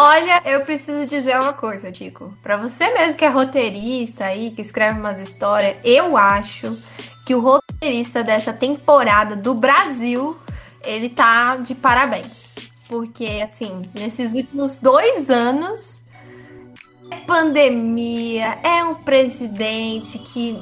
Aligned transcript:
Olha, 0.00 0.40
eu 0.44 0.60
preciso 0.60 1.08
dizer 1.08 1.36
uma 1.40 1.52
coisa, 1.52 1.90
Tico. 1.90 2.32
Para 2.40 2.56
você 2.56 2.88
mesmo 2.94 3.16
que 3.16 3.24
é 3.24 3.28
roteirista 3.28 4.26
aí, 4.26 4.52
que 4.52 4.62
escreve 4.62 4.96
umas 4.96 5.18
histórias, 5.18 5.76
eu 5.82 6.16
acho 6.16 6.78
que 7.26 7.34
o 7.34 7.40
roteirista 7.40 8.22
dessa 8.22 8.52
temporada 8.52 9.34
do 9.34 9.54
Brasil, 9.54 10.36
ele 10.84 11.08
tá 11.08 11.56
de 11.56 11.74
parabéns. 11.74 12.54
Porque, 12.88 13.40
assim, 13.42 13.82
nesses 13.92 14.36
últimos 14.36 14.76
dois 14.76 15.30
anos, 15.30 16.00
é 17.10 17.16
pandemia, 17.16 18.56
é 18.62 18.84
um 18.84 18.94
presidente 18.94 20.16
que, 20.16 20.56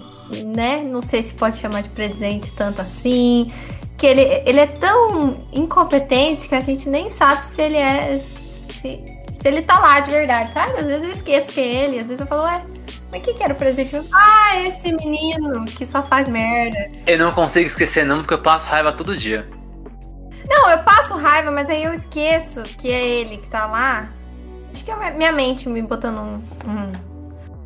né, 0.46 0.82
não 0.82 1.02
sei 1.02 1.22
se 1.22 1.34
pode 1.34 1.58
chamar 1.58 1.82
de 1.82 1.90
presidente 1.90 2.54
tanto 2.54 2.80
assim, 2.80 3.52
que 3.98 4.06
ele, 4.06 4.22
ele 4.46 4.60
é 4.60 4.66
tão 4.66 5.46
incompetente 5.52 6.48
que 6.48 6.54
a 6.54 6.60
gente 6.62 6.88
nem 6.88 7.10
sabe 7.10 7.44
se 7.46 7.60
ele 7.60 7.76
é. 7.76 8.18
Se, 8.18 9.15
se 9.46 9.48
ele 9.48 9.62
tá 9.62 9.78
lá 9.78 10.00
de 10.00 10.10
verdade, 10.10 10.52
sabe? 10.52 10.72
Às 10.72 10.86
vezes 10.86 11.04
eu 11.04 11.12
esqueço 11.12 11.52
que 11.52 11.60
é 11.60 11.84
ele, 11.84 12.00
às 12.00 12.08
vezes 12.08 12.20
eu 12.20 12.26
falo, 12.26 12.42
ué, 12.42 12.66
mas 13.12 13.22
que 13.22 13.32
que 13.32 13.44
era 13.44 13.52
o 13.52 13.56
presente? 13.56 13.94
Ah, 14.12 14.58
esse 14.58 14.92
menino 14.92 15.64
que 15.66 15.86
só 15.86 16.02
faz 16.02 16.26
merda. 16.26 16.76
Eu 17.06 17.16
não 17.16 17.30
consigo 17.30 17.64
esquecer 17.64 18.04
não, 18.04 18.18
porque 18.18 18.34
eu 18.34 18.42
passo 18.42 18.66
raiva 18.66 18.92
todo 18.92 19.16
dia. 19.16 19.48
Não, 20.48 20.68
eu 20.68 20.78
passo 20.82 21.14
raiva, 21.14 21.52
mas 21.52 21.70
aí 21.70 21.84
eu 21.84 21.94
esqueço 21.94 22.64
que 22.64 22.90
é 22.90 23.06
ele 23.06 23.36
que 23.36 23.46
tá 23.46 23.66
lá. 23.66 24.08
Acho 24.72 24.84
que 24.84 24.90
é 24.90 25.10
minha 25.12 25.30
mente 25.30 25.68
me 25.68 25.80
botando 25.80 26.18
um, 26.18 26.42
um, 26.68 26.92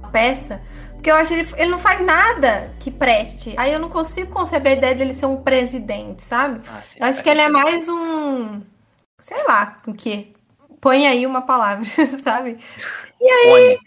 uma 0.00 0.08
peça. 0.10 0.60
Porque 0.92 1.10
eu 1.10 1.14
acho 1.14 1.28
que 1.28 1.40
ele, 1.40 1.48
ele 1.56 1.70
não 1.70 1.78
faz 1.78 2.04
nada 2.04 2.74
que 2.78 2.90
preste. 2.90 3.54
Aí 3.56 3.72
eu 3.72 3.78
não 3.78 3.88
consigo 3.88 4.30
conceber 4.30 4.72
a 4.72 4.76
ideia 4.76 4.94
dele 4.94 5.14
ser 5.14 5.24
um 5.24 5.38
presidente, 5.38 6.22
sabe? 6.22 6.60
Ah, 6.68 6.82
sim, 6.84 6.98
eu 7.00 7.06
acho 7.06 7.22
que 7.22 7.30
ele 7.30 7.40
é 7.40 7.48
mais 7.48 7.88
um. 7.88 8.60
Sei 9.18 9.42
lá, 9.46 9.78
o 9.86 9.94
quê? 9.94 10.34
Põe 10.80 11.06
aí 11.06 11.26
uma 11.26 11.42
palavra, 11.42 11.86
sabe? 12.22 12.58
E 13.20 13.28
aí, 13.28 13.78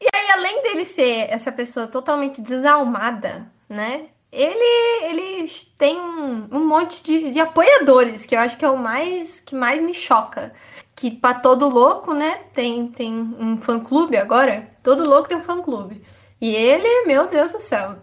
e 0.00 0.06
aí, 0.14 0.30
além 0.32 0.62
dele 0.62 0.84
ser 0.84 1.30
essa 1.30 1.52
pessoa 1.52 1.86
totalmente 1.86 2.40
desalmada, 2.40 3.46
né? 3.68 4.06
Ele, 4.32 5.04
ele 5.04 5.50
tem 5.76 6.00
um, 6.00 6.48
um 6.50 6.66
monte 6.66 7.02
de, 7.02 7.30
de 7.30 7.38
apoiadores, 7.38 8.24
que 8.24 8.34
eu 8.34 8.40
acho 8.40 8.56
que 8.56 8.64
é 8.64 8.70
o 8.70 8.78
mais 8.78 9.40
que 9.40 9.54
mais 9.54 9.80
me 9.80 9.94
choca. 9.94 10.52
Que 10.96 11.10
para 11.10 11.34
todo 11.34 11.68
louco, 11.68 12.14
né? 12.14 12.40
Tem, 12.52 12.88
tem 12.88 13.14
um 13.14 13.58
fã-clube 13.58 14.16
agora. 14.16 14.68
Todo 14.82 15.08
louco 15.08 15.28
tem 15.28 15.36
um 15.36 15.44
fã-clube. 15.44 16.02
E 16.40 16.54
ele, 16.54 17.06
meu 17.06 17.28
Deus 17.28 17.52
do 17.52 17.60
céu, 17.60 17.96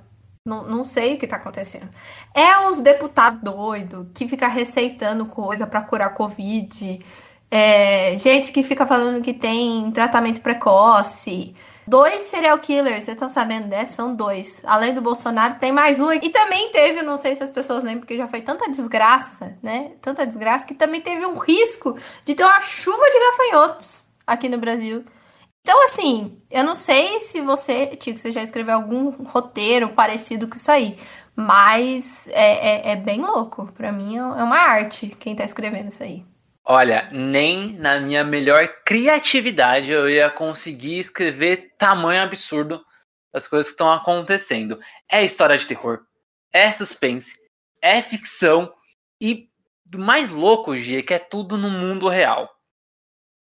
não, 0.45 0.63
não 0.63 0.85
sei 0.85 1.15
o 1.15 1.17
que 1.17 1.27
tá 1.27 1.35
acontecendo. 1.35 1.89
É 2.33 2.59
os 2.69 2.79
deputados 2.79 3.41
doidos 3.41 4.07
que 4.13 4.27
fica 4.27 4.47
receitando 4.47 5.25
coisa 5.25 5.67
para 5.67 5.81
curar 5.81 6.13
Covid. 6.13 6.99
É, 7.51 8.15
gente 8.17 8.51
que 8.51 8.61
fica 8.61 8.85
falando 8.85 9.23
que 9.23 9.33
tem 9.33 9.91
tratamento 9.91 10.41
precoce. 10.41 11.55
Dois 11.87 12.21
serial 12.21 12.59
killers, 12.59 13.05
vocês 13.05 13.15
estão 13.15 13.27
sabendo 13.27 13.67
dessa? 13.67 13.93
São 13.93 14.15
dois. 14.15 14.61
Além 14.63 14.93
do 14.93 15.01
Bolsonaro, 15.01 15.55
tem 15.55 15.71
mais 15.71 15.99
um. 15.99 16.11
E 16.13 16.29
também 16.29 16.71
teve, 16.71 17.01
não 17.01 17.17
sei 17.17 17.35
se 17.35 17.41
as 17.41 17.49
pessoas 17.49 17.83
lembram, 17.83 18.01
porque 18.01 18.15
já 18.15 18.27
foi 18.27 18.41
tanta 18.41 18.69
desgraça, 18.69 19.57
né? 19.63 19.93
Tanta 19.99 20.25
desgraça, 20.27 20.67
que 20.67 20.75
também 20.75 21.01
teve 21.01 21.25
um 21.25 21.39
risco 21.39 21.97
de 22.25 22.35
ter 22.35 22.43
uma 22.43 22.61
chuva 22.61 23.03
de 23.09 23.19
gafanhotos 23.19 24.05
aqui 24.27 24.47
no 24.47 24.59
Brasil. 24.59 25.03
Então, 25.61 25.83
assim, 25.85 26.37
eu 26.51 26.63
não 26.63 26.75
sei 26.75 27.19
se 27.21 27.41
você, 27.41 27.87
Tico, 27.87 28.19
você 28.19 28.31
já 28.31 28.43
escreveu 28.43 28.75
algum 28.75 29.09
roteiro 29.23 29.89
parecido 29.89 30.47
com 30.47 30.57
isso 30.57 30.71
aí. 30.71 30.97
Mas 31.35 32.27
é, 32.29 32.91
é, 32.91 32.91
é 32.91 32.95
bem 32.95 33.21
louco. 33.21 33.71
Para 33.73 33.91
mim 33.91 34.17
é 34.17 34.23
uma 34.43 34.57
arte 34.57 35.07
quem 35.19 35.35
tá 35.35 35.43
escrevendo 35.43 35.89
isso 35.89 36.03
aí. 36.03 36.28
Olha, 36.71 37.07
nem 37.11 37.73
na 37.79 37.99
minha 37.99 38.23
melhor 38.23 38.67
criatividade 38.85 39.89
eu 39.89 40.07
ia 40.07 40.29
conseguir 40.29 40.99
escrever 40.99 41.73
tamanho 41.79 42.21
absurdo 42.21 42.85
das 43.33 43.47
coisas 43.47 43.69
que 43.69 43.73
estão 43.73 43.91
acontecendo. 43.91 44.79
É 45.11 45.25
história 45.25 45.57
de 45.57 45.65
terror, 45.65 46.05
é 46.53 46.71
suspense, 46.71 47.39
é 47.81 48.03
ficção 48.03 48.71
e 49.19 49.49
do 49.83 49.97
mais 49.97 50.29
louco, 50.29 50.77
Gia, 50.77 51.01
que 51.01 51.11
é 51.11 51.17
tudo 51.17 51.57
no 51.57 51.71
mundo 51.71 52.07
real. 52.07 52.47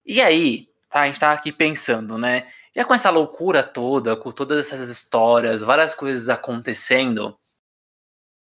E 0.04 0.20
aí, 0.20 0.70
tá, 0.90 1.02
a 1.02 1.06
gente 1.06 1.20
tá 1.20 1.32
aqui 1.32 1.52
pensando, 1.52 2.18
né? 2.18 2.52
Já 2.76 2.84
com 2.84 2.96
essa 2.96 3.12
loucura 3.12 3.62
toda, 3.62 4.16
com 4.16 4.32
todas 4.32 4.66
essas 4.66 4.90
histórias, 4.90 5.62
várias 5.62 5.94
coisas 5.94 6.28
acontecendo, 6.28 7.38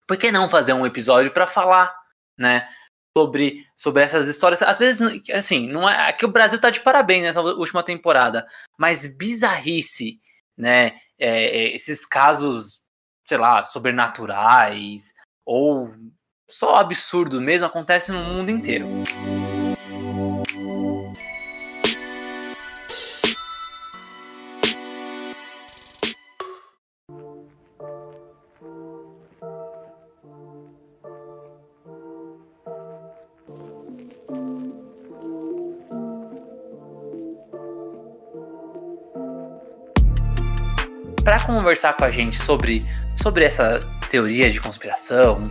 por 0.08 0.16
que 0.16 0.32
não 0.32 0.48
fazer 0.48 0.72
um 0.72 0.86
episódio 0.86 1.30
para 1.30 1.46
falar, 1.46 1.94
né? 2.38 2.66
Sobre, 3.16 3.66
sobre 3.76 4.02
essas 4.02 4.28
histórias. 4.28 4.62
Às 4.62 4.78
vezes, 4.78 5.20
assim, 5.32 5.68
não 5.68 5.88
é, 5.88 6.08
é 6.08 6.12
que 6.12 6.24
o 6.24 6.30
Brasil 6.30 6.58
tá 6.58 6.70
de 6.70 6.80
parabéns 6.80 7.22
nessa 7.22 7.40
última 7.40 7.82
temporada, 7.82 8.46
mas 8.78 9.06
bizarrice, 9.06 10.18
né? 10.56 10.98
É, 11.18 11.44
é, 11.44 11.76
esses 11.76 12.04
casos, 12.04 12.80
sei 13.28 13.38
lá, 13.38 13.62
sobrenaturais 13.64 15.12
ou 15.44 15.92
só 16.48 16.76
absurdo 16.76 17.40
mesmo 17.40 17.66
acontece 17.66 18.10
no 18.12 18.22
mundo 18.24 18.50
inteiro. 18.50 18.86
Conversar 41.62 41.96
com 41.96 42.04
a 42.04 42.10
gente 42.10 42.36
sobre, 42.36 42.84
sobre 43.14 43.44
essa 43.44 43.78
teoria 44.10 44.50
de 44.50 44.60
conspiração, 44.60 45.48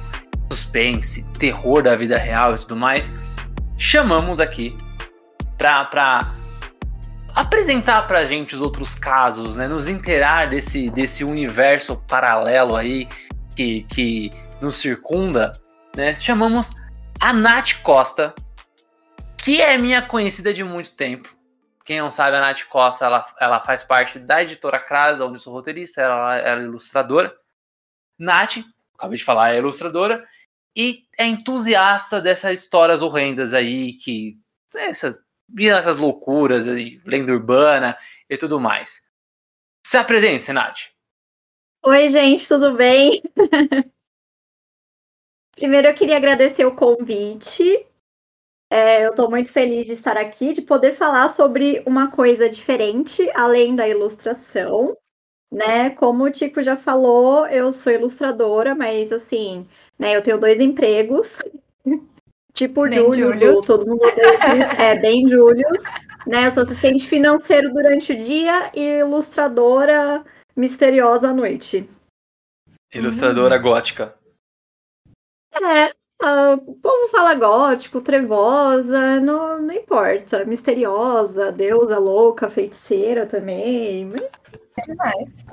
suspense, 0.51 1.23
terror 1.39 1.81
da 1.81 1.95
vida 1.95 2.17
real 2.17 2.53
e 2.53 2.57
tudo 2.57 2.75
mais, 2.75 3.09
chamamos 3.77 4.41
aqui 4.41 4.75
para 5.57 6.33
apresentar 7.33 8.09
para 8.09 8.19
a 8.19 8.23
gente 8.25 8.53
os 8.53 8.59
outros 8.59 8.93
casos, 8.93 9.55
né, 9.55 9.69
nos 9.69 9.87
inteirar 9.87 10.49
desse, 10.49 10.89
desse 10.89 11.23
universo 11.23 11.95
paralelo 11.95 12.75
aí 12.75 13.07
que, 13.55 13.83
que 13.83 14.31
nos 14.59 14.75
circunda, 14.75 15.53
né, 15.95 16.13
chamamos 16.13 16.71
a 17.21 17.31
Nath 17.31 17.81
Costa, 17.83 18.35
que 19.37 19.61
é 19.61 19.77
minha 19.77 20.01
conhecida 20.01 20.53
de 20.53 20.61
muito 20.61 20.91
tempo. 20.91 21.29
Quem 21.91 21.99
não 21.99 22.09
sabe, 22.09 22.37
a 22.37 22.39
Nath 22.39 22.63
Costa 22.69 23.03
ela, 23.03 23.25
ela 23.37 23.59
faz 23.59 23.83
parte 23.83 24.17
da 24.17 24.41
editora 24.41 24.79
Crasa, 24.79 25.25
onde 25.25 25.35
eu 25.35 25.39
sou 25.41 25.51
roteirista, 25.51 25.99
ela, 25.99 26.37
ela 26.37 26.61
é 26.61 26.63
ilustradora. 26.63 27.37
Nath, 28.17 28.59
acabei 28.97 29.17
de 29.17 29.25
falar, 29.25 29.53
é 29.53 29.57
ilustradora 29.57 30.25
e 30.73 31.05
é 31.17 31.25
entusiasta 31.25 32.21
dessas 32.21 32.61
histórias 32.61 33.01
horrendas 33.01 33.53
aí, 33.53 33.91
que 33.91 34.39
essas, 34.73 35.21
essas 35.59 35.97
loucuras 35.97 36.65
aí, 36.65 37.01
lenda 37.05 37.33
urbana 37.33 37.97
e 38.29 38.37
tudo 38.37 38.57
mais. 38.57 39.01
Se 39.85 39.97
apresente, 39.97 40.53
Nath. 40.53 40.93
Oi, 41.83 42.07
gente, 42.07 42.47
tudo 42.47 42.73
bem? 42.73 43.21
Primeiro 45.57 45.89
eu 45.89 45.93
queria 45.93 46.15
agradecer 46.15 46.63
o 46.63 46.73
convite 46.73 47.85
é, 48.71 49.05
eu 49.05 49.09
estou 49.09 49.29
muito 49.29 49.51
feliz 49.51 49.85
de 49.85 49.91
estar 49.91 50.15
aqui, 50.15 50.53
de 50.53 50.61
poder 50.61 50.95
falar 50.95 51.27
sobre 51.27 51.83
uma 51.85 52.09
coisa 52.09 52.49
diferente, 52.49 53.29
além 53.35 53.75
da 53.75 53.85
ilustração, 53.85 54.95
né? 55.51 55.89
Como 55.89 56.23
o 56.23 56.31
Tico 56.31 56.63
já 56.63 56.77
falou, 56.77 57.45
eu 57.47 57.69
sou 57.73 57.91
ilustradora, 57.91 58.73
mas 58.73 59.11
assim, 59.11 59.67
né? 59.99 60.15
Eu 60.15 60.21
tenho 60.21 60.37
dois 60.37 60.57
empregos, 60.61 61.37
tipo 62.53 62.89
Julius, 62.89 63.65
todo 63.65 63.85
mundo 63.85 64.05
é 64.79 64.97
bem 64.97 65.27
Julius, 65.27 65.83
né? 66.25 66.47
Eu 66.47 66.53
sou 66.53 66.63
assistente 66.63 67.05
financeiro 67.09 67.73
durante 67.73 68.13
o 68.13 68.17
dia 68.17 68.71
e 68.73 68.99
ilustradora 68.99 70.23
misteriosa 70.55 71.27
à 71.27 71.33
noite. 71.33 71.89
Ilustradora 72.93 73.59
hum. 73.59 73.61
gótica. 73.61 74.15
É, 75.53 75.93
Ah, 76.23 76.53
o 76.53 76.75
povo 76.75 77.09
fala 77.09 77.33
gótico, 77.33 77.99
trevosa, 77.99 79.19
não, 79.19 79.59
não 79.61 79.73
importa. 79.73 80.45
Misteriosa, 80.45 81.51
deusa 81.51 81.97
louca, 81.97 82.49
feiticeira 82.49 83.25
também. 83.25 84.13
É 84.77 84.81
demais. 84.83 85.45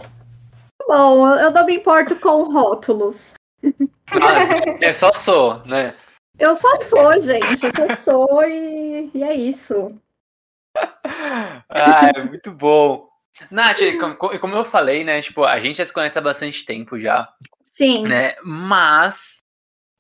Bom, 0.86 1.26
eu 1.36 1.50
não 1.50 1.64
me 1.64 1.76
importo 1.76 2.16
com 2.16 2.52
rótulos. 2.52 3.32
Ah, 4.12 4.78
eu 4.80 4.94
só 4.94 5.12
sou, 5.12 5.62
né? 5.64 5.94
Eu 6.38 6.54
só 6.54 6.76
sou, 6.82 7.18
gente. 7.18 7.64
Eu 7.64 7.74
só 7.74 7.96
sou 8.04 8.44
e, 8.44 9.10
e 9.14 9.22
é 9.22 9.34
isso. 9.34 9.94
Ah, 11.68 12.10
é 12.14 12.22
muito 12.22 12.52
bom. 12.52 13.08
Nath, 13.50 13.78
como, 13.98 14.38
como 14.38 14.56
eu 14.56 14.64
falei, 14.64 15.02
né? 15.02 15.20
Tipo, 15.22 15.44
a 15.44 15.58
gente 15.60 15.78
já 15.78 15.86
se 15.86 15.92
conhece 15.92 16.18
há 16.18 16.22
bastante 16.22 16.64
tempo 16.64 16.98
já, 16.98 17.28
Sim. 17.72 18.02
né? 18.02 18.34
Mas 18.44 19.42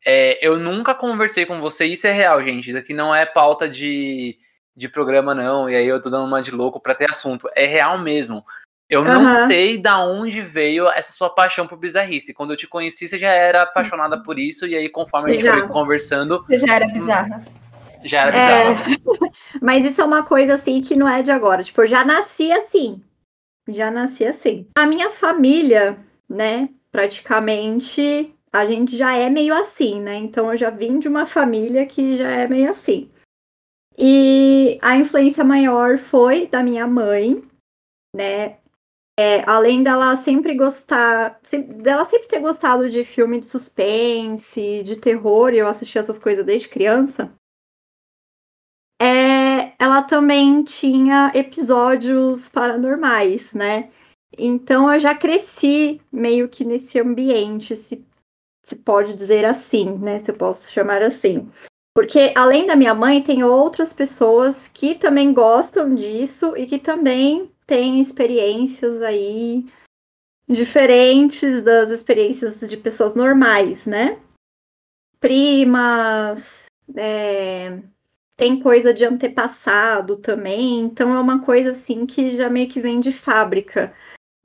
é, 0.04 0.38
eu 0.46 0.58
nunca 0.58 0.94
conversei 0.94 1.44
com 1.44 1.60
você, 1.60 1.84
isso 1.84 2.06
é 2.06 2.12
real, 2.12 2.42
gente. 2.42 2.68
Isso 2.68 2.78
aqui 2.78 2.94
não 2.94 3.14
é 3.14 3.26
pauta 3.26 3.68
de, 3.68 4.38
de 4.76 4.88
programa, 4.88 5.34
não. 5.34 5.68
E 5.68 5.74
aí 5.74 5.86
eu 5.86 6.00
tô 6.00 6.08
dando 6.10 6.26
uma 6.26 6.42
de 6.42 6.50
louco 6.50 6.80
pra 6.80 6.94
ter 6.94 7.10
assunto. 7.10 7.48
É 7.54 7.66
real 7.66 7.98
mesmo. 7.98 8.44
Eu 8.88 9.04
não 9.04 9.24
Aham. 9.24 9.46
sei 9.46 9.76
da 9.76 9.98
onde 9.98 10.40
veio 10.40 10.88
essa 10.88 11.12
sua 11.12 11.28
paixão 11.28 11.66
por 11.66 11.76
bizarrice. 11.76 12.32
Quando 12.32 12.52
eu 12.52 12.56
te 12.56 12.66
conheci, 12.66 13.06
você 13.06 13.18
já 13.18 13.28
era 13.28 13.62
apaixonada 13.62 14.22
por 14.22 14.38
isso, 14.38 14.66
e 14.66 14.74
aí, 14.74 14.88
conforme 14.88 15.30
a 15.30 15.34
gente 15.34 15.44
Já. 15.44 15.52
foi 15.52 15.68
conversando, 15.68 16.42
Você 16.46 16.58
já 16.58 16.74
era 16.74 16.88
bizarra. 16.88 17.44
já 18.02 18.20
era 18.22 18.36
É. 18.36 18.72
bizarro. 18.72 18.98
Mas 19.60 19.84
isso 19.84 20.00
é 20.00 20.04
uma 20.04 20.22
coisa 20.22 20.54
assim 20.54 20.80
que 20.80 20.96
não 20.96 21.06
é 21.06 21.20
de 21.20 21.30
agora. 21.30 21.62
Tipo, 21.62 21.82
eu 21.82 21.86
já 21.86 22.02
nasci 22.02 22.50
assim. 22.50 23.02
Já 23.68 23.90
nasci 23.90 24.24
assim. 24.24 24.66
A 24.74 24.86
minha 24.86 25.10
família, 25.10 25.98
né, 26.26 26.70
praticamente, 26.90 28.34
a 28.58 28.66
gente 28.66 28.96
já 28.96 29.14
é 29.16 29.30
meio 29.30 29.54
assim, 29.54 30.00
né? 30.00 30.16
Então 30.16 30.50
eu 30.50 30.56
já 30.56 30.70
vim 30.70 30.98
de 30.98 31.08
uma 31.08 31.26
família 31.26 31.86
que 31.86 32.16
já 32.16 32.28
é 32.30 32.48
meio 32.48 32.70
assim. 32.70 33.10
E 33.96 34.78
a 34.80 34.96
influência 34.96 35.42
maior 35.44 35.98
foi 35.98 36.46
da 36.46 36.62
minha 36.62 36.86
mãe, 36.86 37.42
né? 38.14 38.58
É, 39.18 39.42
além 39.50 39.82
dela 39.82 40.16
sempre 40.16 40.54
gostar, 40.54 41.40
sem- 41.42 41.64
dela 41.64 42.04
sempre 42.04 42.28
ter 42.28 42.38
gostado 42.38 42.88
de 42.88 43.04
filme 43.04 43.40
de 43.40 43.46
suspense, 43.46 44.82
de 44.84 44.96
terror, 44.96 45.52
e 45.52 45.58
eu 45.58 45.66
assisti 45.66 45.98
essas 45.98 46.18
coisas 46.18 46.46
desde 46.46 46.68
criança. 46.68 47.32
É, 49.00 49.74
ela 49.78 50.02
também 50.02 50.62
tinha 50.62 51.32
episódios 51.34 52.48
paranormais, 52.48 53.52
né? 53.52 53.90
Então 54.36 54.92
eu 54.92 55.00
já 55.00 55.14
cresci 55.14 56.00
meio 56.12 56.48
que 56.48 56.64
nesse 56.64 57.00
ambiente, 57.00 57.74
se, 57.74 58.04
se 58.68 58.76
pode 58.76 59.14
dizer 59.14 59.44
assim, 59.44 59.98
né? 59.98 60.20
Se 60.20 60.30
eu 60.30 60.34
posso 60.34 60.70
chamar 60.70 61.02
assim. 61.02 61.50
Porque 61.94 62.32
além 62.36 62.66
da 62.66 62.76
minha 62.76 62.94
mãe, 62.94 63.22
tem 63.22 63.42
outras 63.42 63.92
pessoas 63.92 64.68
que 64.68 64.94
também 64.94 65.32
gostam 65.32 65.94
disso 65.94 66.54
e 66.56 66.66
que 66.66 66.78
também 66.78 67.50
têm 67.66 68.00
experiências 68.00 69.02
aí 69.02 69.66
diferentes 70.48 71.62
das 71.62 71.90
experiências 71.90 72.60
de 72.60 72.76
pessoas 72.76 73.14
normais, 73.14 73.84
né? 73.84 74.18
Primas, 75.18 76.66
é, 76.94 77.80
tem 78.36 78.60
coisa 78.60 78.94
de 78.94 79.04
antepassado 79.04 80.16
também, 80.16 80.80
então 80.80 81.14
é 81.14 81.20
uma 81.20 81.42
coisa 81.42 81.72
assim 81.72 82.06
que 82.06 82.28
já 82.28 82.48
meio 82.48 82.68
que 82.68 82.80
vem 82.80 83.00
de 83.00 83.12
fábrica, 83.12 83.92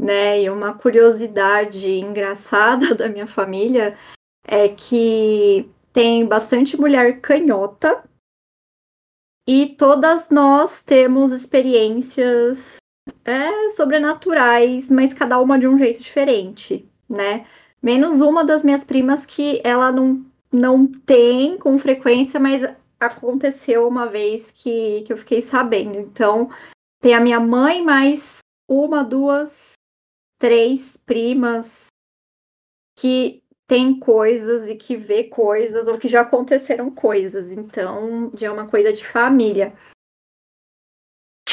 né? 0.04 0.42
E 0.42 0.50
uma 0.50 0.74
curiosidade 0.74 1.90
engraçada 1.90 2.94
da 2.94 3.08
minha 3.08 3.26
família 3.26 3.98
é 4.46 4.68
que 4.68 5.70
tem 5.94 6.26
bastante 6.26 6.80
mulher 6.80 7.22
canhota 7.22 8.04
e 9.48 9.68
todas 9.78 10.30
nós 10.30 10.82
temos 10.82 11.32
experiências 11.32 12.78
é, 13.24 13.70
sobrenaturais, 13.72 14.90
mas 14.90 15.14
cada 15.14 15.40
uma 15.40 15.58
de 15.58 15.68
um 15.68 15.78
jeito 15.78 16.02
diferente, 16.02 16.90
né? 17.10 17.46
Menos 17.82 18.22
uma 18.22 18.44
das 18.44 18.64
minhas 18.64 18.84
primas 18.84 19.26
que 19.26 19.62
ela 19.64 19.92
não, 19.92 20.26
não 20.52 20.88
tem 20.88 21.58
com 21.58 21.78
frequência, 21.78 22.40
mas 22.40 22.62
aconteceu 23.00 23.88
uma 23.88 24.08
vez 24.08 24.50
que, 24.52 25.04
que 25.06 25.12
eu 25.12 25.18
fiquei 25.18 25.42
sabendo. 25.42 25.98
Então, 25.98 26.50
tem 27.02 27.14
a 27.14 27.20
minha 27.20 27.40
mãe, 27.40 27.84
mais 27.84 28.38
uma, 28.70 29.04
duas, 29.04 29.73
três 30.44 30.98
primas 31.06 31.86
que 33.00 33.42
tem 33.66 33.98
coisas 33.98 34.68
e 34.68 34.76
que 34.76 34.98
vê 34.98 35.24
coisas 35.24 35.88
ou 35.88 35.98
que 35.98 36.10
já 36.10 36.20
aconteceram 36.20 36.92
coisas. 36.92 37.50
Então, 37.50 38.30
já 38.36 38.48
é 38.48 38.52
uma 38.52 38.68
coisa 38.68 38.92
de 38.92 39.08
família. 39.08 39.74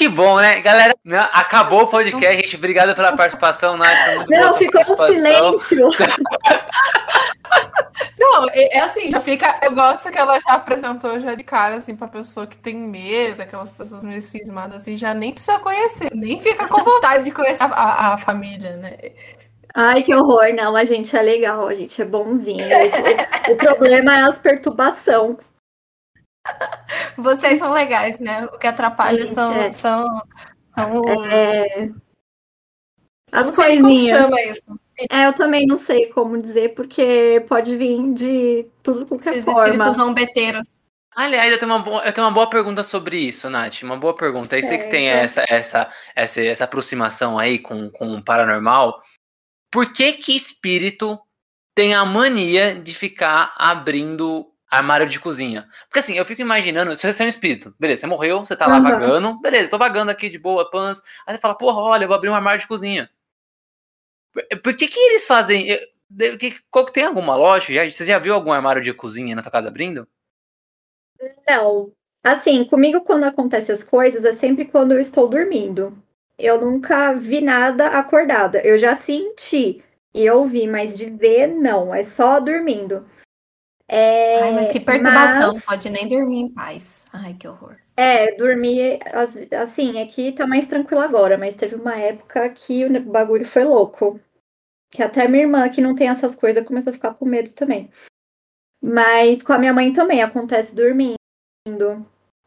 Que 0.01 0.09
bom, 0.09 0.41
né? 0.41 0.63
Galera, 0.63 0.95
né, 1.05 1.29
acabou 1.31 1.83
o 1.83 1.87
podcast, 1.87 2.41
gente. 2.41 2.57
Obrigado 2.57 2.95
pela 2.97 3.15
participação, 3.15 3.77
Nath. 3.77 3.99
Foi 3.99 4.15
muito 4.17 4.31
Não, 4.31 4.57
ficou 4.57 4.81
um 4.81 5.13
silêncio. 5.13 5.91
Não, 8.19 8.49
é, 8.49 8.79
é 8.79 8.81
assim, 8.81 9.11
já 9.11 9.21
fica. 9.21 9.59
Eu 9.63 9.75
gosto 9.75 10.11
que 10.11 10.17
ela 10.17 10.41
já 10.41 10.55
apresentou 10.55 11.21
já 11.21 11.35
de 11.35 11.45
cara, 11.45 11.75
assim, 11.75 11.95
pra 11.95 12.09
pessoa 12.09 12.47
que 12.47 12.57
tem 12.57 12.75
medo, 12.75 13.43
aquelas 13.43 13.71
pessoas 13.71 14.03
meio 14.03 14.23
cismadas, 14.23 14.81
assim, 14.81 14.97
já 14.97 15.13
nem 15.13 15.35
precisa 15.35 15.59
conhecer, 15.59 16.09
nem 16.15 16.41
fica 16.41 16.67
com 16.67 16.83
vontade 16.83 17.25
de 17.25 17.31
conhecer 17.31 17.63
a, 17.63 17.67
a- 17.67 18.15
a 18.15 18.17
família, 18.17 18.79
né? 18.79 18.97
Ai, 19.75 20.03
que 20.03 20.15
horror. 20.15 20.47
Não, 20.55 20.77
a 20.77 20.85
gente 20.85 21.15
é 21.15 21.21
legal, 21.21 21.69
a 21.69 21.75
gente 21.75 22.01
é 22.01 22.07
bonzinho. 22.07 22.65
O, 23.49 23.53
o 23.53 23.57
problema 23.57 24.19
é 24.19 24.23
as 24.23 24.39
perturbações. 24.39 25.37
Vocês 27.17 27.59
são 27.59 27.73
legais, 27.73 28.21
né? 28.21 28.47
O 28.47 28.59
que 28.59 28.67
atrapalha 28.67 29.23
Gente, 29.23 29.35
são, 29.35 29.53
é. 29.55 29.73
são, 29.73 30.23
são 30.75 31.01
os. 31.01 31.27
É... 31.27 31.91
As 33.33 33.47
não 33.47 33.53
sei 33.53 33.69
nem 33.69 33.81
como 33.81 33.89
coisinhas. 33.93 34.23
chama 34.23 34.41
isso. 34.43 34.81
É, 35.11 35.27
eu 35.27 35.33
também 35.33 35.67
não 35.67 35.79
sei 35.79 36.07
como 36.07 36.37
dizer, 36.37 36.75
porque 36.75 37.45
pode 37.49 37.77
vir 37.77 38.13
de 38.13 38.67
tudo 38.83 39.07
qualquer 39.07 39.33
Esses 39.35 39.45
forma. 39.45 39.69
espíritos 39.69 39.97
zombeteiros. 39.97 40.69
Aliás, 41.17 41.51
eu 41.51 41.59
tenho, 41.59 41.73
uma 41.73 41.81
boa, 41.81 42.03
eu 42.05 42.13
tenho 42.13 42.27
uma 42.27 42.33
boa 42.33 42.49
pergunta 42.49 42.83
sobre 42.83 43.17
isso, 43.17 43.49
Nath. 43.49 43.83
Uma 43.83 43.97
boa 43.97 44.15
pergunta. 44.15 44.59
Eu 44.59 44.65
sei 44.65 44.79
que 44.79 44.89
tem 44.89 45.09
essa, 45.09 45.45
essa, 45.49 45.91
essa, 46.15 46.41
essa 46.41 46.65
aproximação 46.65 47.39
aí 47.39 47.59
com, 47.59 47.91
com 47.91 48.13
o 48.13 48.23
paranormal. 48.23 49.03
Por 49.71 49.93
que 49.93 50.13
que 50.13 50.37
espírito 50.37 51.19
tem 51.75 51.95
a 51.95 52.05
mania 52.05 52.75
de 52.75 52.95
ficar 52.95 53.55
abrindo 53.57 54.50
armário 54.71 55.09
de 55.09 55.19
cozinha? 55.19 55.67
Porque 55.89 55.99
assim, 55.99 56.15
eu 56.15 56.25
fico 56.25 56.41
imaginando, 56.41 56.95
se 56.97 57.13
você 57.13 57.23
é 57.23 57.27
um 57.27 57.29
espírito, 57.29 57.75
beleza, 57.79 58.03
você 58.03 58.07
morreu, 58.07 58.41
você 58.41 58.55
tá 58.57 58.67
lá 58.67 58.77
Aham. 58.79 58.83
vagando, 58.91 59.41
beleza, 59.41 59.71
tô 59.71 59.79
vagando 59.79 60.11
aqui 60.11 60.29
de 60.29 60.39
boa, 60.39 60.71
pans. 60.71 61.03
Aí 61.27 61.35
você 61.35 61.41
fala, 61.41 61.55
porra, 61.57 61.81
olha, 61.81 62.05
eu 62.05 62.09
vou 62.09 62.17
abrir 62.17 62.29
um 62.31 62.35
armário 62.35 62.61
de 62.61 62.69
cozinha. 62.69 63.11
Por, 64.33 64.45
por 64.63 64.77
que 64.77 64.87
que 64.89 64.99
eles 64.99 65.27
fazem... 65.27 65.69
eu- 65.69 65.81
de- 66.09 66.37
que- 66.37 66.61
Qual 66.71 66.85
que 66.85 66.93
tem 66.93 67.05
alguma 67.05 67.37
lógica? 67.37 67.73
Já, 67.73 67.89
você 67.91 68.05
já 68.05 68.19
viu 68.19 68.35
algum 68.35 68.53
armário 68.53 68.83
de 68.83 68.93
cozinha 68.93 69.35
na 69.37 69.43
tua 69.43 69.53
casa 69.53 69.69
abrindo? 69.69 70.07
Não, 71.47 71.93
assim, 72.23 72.65
comigo 72.65 73.01
quando 73.03 73.25
acontecem 73.25 73.75
as 73.75 73.83
coisas 73.85 74.25
é 74.25 74.33
sempre 74.33 74.65
quando 74.65 74.93
eu 74.93 75.01
estou 75.01 75.29
dormindo. 75.29 75.97
Eu 76.39 76.61
nunca 76.61 77.13
vi 77.13 77.41
nada 77.41 77.89
acordada. 77.89 78.61
Eu 78.65 78.79
já 78.79 78.97
senti 78.97 79.85
e 80.15 80.31
ouvi, 80.31 80.67
mas 80.67 80.97
de 80.97 81.07
ver, 81.07 81.49
não. 81.49 81.95
É 81.95 82.03
só 82.03 82.41
dormindo. 82.41 83.07
É, 83.93 84.41
Ai, 84.43 84.53
mas 84.53 84.69
que 84.69 84.79
perturbação. 84.79 85.55
mas- 85.55 85.65
Pode 85.65 85.91
nem 85.91 86.07
dormir 86.07 86.39
em 86.39 86.49
paz. 86.49 87.07
Ai, 87.13 87.35
que 87.35 87.49
horror. 87.49 87.77
É, 87.97 88.37
dormir, 88.37 89.01
as- 89.13 89.37
assim, 89.53 90.01
aqui 90.01 90.31
tá 90.31 90.47
mais 90.47 90.69
tranquilo 90.69 91.03
agora, 91.03 91.37
mas 91.37 91.57
teve 91.57 91.75
uma 91.75 91.97
época 91.99 92.49
que 92.51 92.85
o 92.87 93.01
bagulho 93.03 93.45
foi 93.45 93.65
louco. 93.65 94.21
Que 94.93 95.03
até 95.03 95.27
minha 95.27 95.43
irmã, 95.43 95.69
que 95.69 95.81
não 95.81 95.97
tem 95.97 96.09
essas 96.09 96.37
coisas, 96.37 96.65
começou 96.65 96.93
a 96.93 96.95
ficar 96.95 97.15
com 97.15 97.25
medo 97.25 97.53
também. 97.53 97.91
Mas 98.81 99.43
com 99.43 99.53
a 99.53 99.59
minha 99.59 99.73
mãe 99.73 99.93
também 99.93 100.23
acontece 100.23 100.73
dormindo. 100.73 101.17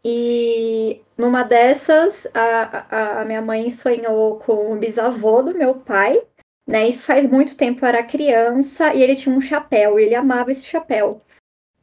E 0.03 1.01
numa 1.17 1.43
dessas, 1.43 2.25
a, 2.33 2.85
a, 2.89 3.21
a 3.21 3.25
minha 3.25 3.41
mãe 3.41 3.69
sonhou 3.69 4.39
com 4.39 4.71
o 4.73 4.77
bisavô 4.77 5.41
do 5.41 5.53
meu 5.53 5.75
pai, 5.75 6.21
né? 6.67 6.87
Isso 6.87 7.03
faz 7.05 7.29
muito 7.29 7.55
tempo, 7.57 7.83
eu 7.83 7.89
era 7.89 8.03
criança, 8.03 8.93
e 8.93 9.01
ele 9.03 9.15
tinha 9.15 9.35
um 9.35 9.41
chapéu, 9.41 9.99
e 9.99 10.03
ele 10.03 10.15
amava 10.15 10.51
esse 10.51 10.63
chapéu. 10.65 11.21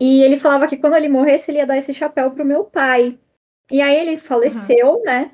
E 0.00 0.22
ele 0.22 0.40
falava 0.40 0.66
que 0.66 0.78
quando 0.78 0.96
ele 0.96 1.08
morresse, 1.08 1.50
ele 1.50 1.58
ia 1.58 1.66
dar 1.66 1.76
esse 1.76 1.92
chapéu 1.92 2.30
pro 2.30 2.44
meu 2.44 2.64
pai. 2.64 3.18
E 3.70 3.82
aí 3.82 3.96
ele 3.96 4.18
faleceu, 4.18 5.02
né? 5.04 5.32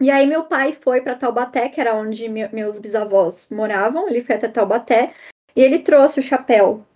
E 0.00 0.10
aí 0.10 0.26
meu 0.26 0.44
pai 0.44 0.72
foi 0.80 1.00
para 1.00 1.16
Taubaté, 1.16 1.68
que 1.68 1.80
era 1.80 1.94
onde 1.94 2.28
me- 2.28 2.48
meus 2.48 2.78
bisavós 2.78 3.48
moravam. 3.50 4.08
Ele 4.08 4.22
foi 4.22 4.36
até 4.36 4.48
Taubaté 4.48 5.12
e 5.54 5.60
ele 5.60 5.80
trouxe 5.80 6.20
o 6.20 6.22
chapéu 6.22 6.86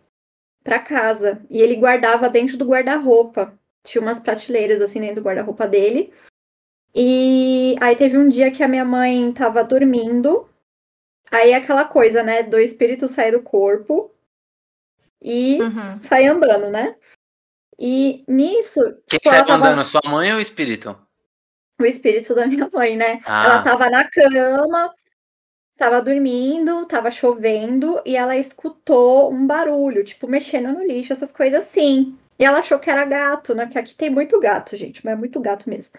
para 0.63 0.79
casa 0.79 1.45
e 1.51 1.61
ele 1.61 1.77
guardava 1.77 2.29
dentro 2.29 2.57
do 2.57 2.65
guarda-roupa. 2.65 3.59
Tinha 3.85 4.01
umas 4.01 4.21
prateleiras 4.21 4.81
assim 4.81 5.01
dentro 5.01 5.17
do 5.17 5.23
guarda-roupa 5.23 5.67
dele. 5.67 6.13
E 6.95 7.75
aí 7.81 7.97
teve 7.97 8.17
um 8.17 8.29
dia 8.29 8.51
que 8.51 8.63
a 8.63 8.69
minha 8.69 8.85
mãe 8.85 9.33
tava 9.33 9.65
dormindo. 9.65 10.49
Aí 11.31 11.53
aquela 11.53 11.85
coisa, 11.85 12.23
né, 12.23 12.43
do 12.43 12.59
espírito 12.59 13.09
sair 13.09 13.33
do 13.33 13.43
corpo. 13.43 14.12
E 15.23 15.61
Uhum. 15.63 16.03
sai 16.03 16.27
andando, 16.27 16.71
né? 16.71 16.97
E 17.79 18.25
nisso, 18.29 18.81
Quem 19.09 19.19
tipo, 19.19 19.31
saiu 19.31 19.45
tava- 19.45 19.67
andando, 19.69 19.85
sua 19.85 20.03
mãe 20.05 20.31
ou 20.33 20.39
o 20.39 20.41
espírito? 20.41 20.97
o 21.81 21.85
espírito 21.85 22.33
da 22.35 22.47
minha 22.47 22.69
mãe, 22.73 22.97
né? 22.97 23.21
Ah. 23.25 23.45
Ela 23.45 23.63
tava 23.65 23.91
na 23.91 24.09
cama, 24.09 24.95
tava 25.77 26.01
dormindo, 26.01 26.87
tava 26.87 27.11
chovendo 27.11 28.01
e 28.07 28.17
ela 28.17 28.37
escutou 28.37 29.33
um 29.33 29.45
barulho, 29.47 30.05
tipo 30.05 30.29
mexendo 30.29 30.73
no 30.73 30.85
lixo, 30.85 31.13
essas 31.13 31.33
coisas 31.33 31.67
assim. 31.67 32.17
E 32.39 32.45
ela 32.45 32.61
achou 32.61 32.79
que 32.79 32.89
era 32.89 33.05
gato, 33.05 33.53
né? 33.55 33.65
Porque 33.67 33.79
aqui 33.81 33.95
tem 33.97 34.11
muito 34.11 34.39
gato, 34.39 34.77
gente, 34.77 35.05
mas 35.05 35.15
é 35.15 35.17
muito 35.17 35.41
gato 35.41 35.69
mesmo. 35.69 35.95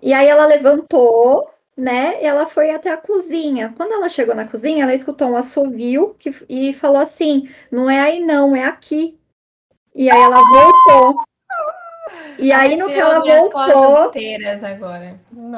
E 0.00 0.12
aí 0.12 0.28
ela 0.28 0.46
levantou, 0.46 1.50
né? 1.76 2.22
Ela 2.22 2.46
foi 2.46 2.70
até 2.70 2.90
a 2.90 2.96
cozinha. 2.96 3.72
Quando 3.76 3.92
ela 3.92 4.08
chegou 4.08 4.34
na 4.34 4.46
cozinha, 4.46 4.84
ela 4.84 4.94
escutou 4.94 5.28
um 5.28 5.36
assovio 5.36 6.14
que, 6.18 6.34
e 6.48 6.72
falou 6.74 6.98
assim: 6.98 7.48
não 7.70 7.88
é 7.88 8.00
aí 8.00 8.20
não, 8.20 8.54
é 8.54 8.64
aqui. 8.64 9.18
E 9.94 10.10
aí 10.10 10.20
ela 10.20 10.36
voltou. 10.36 11.22
E 12.38 12.52
aí 12.52 12.76
no 12.76 12.86
que 12.86 12.94
ela 12.94 13.20
voltou, 13.20 14.12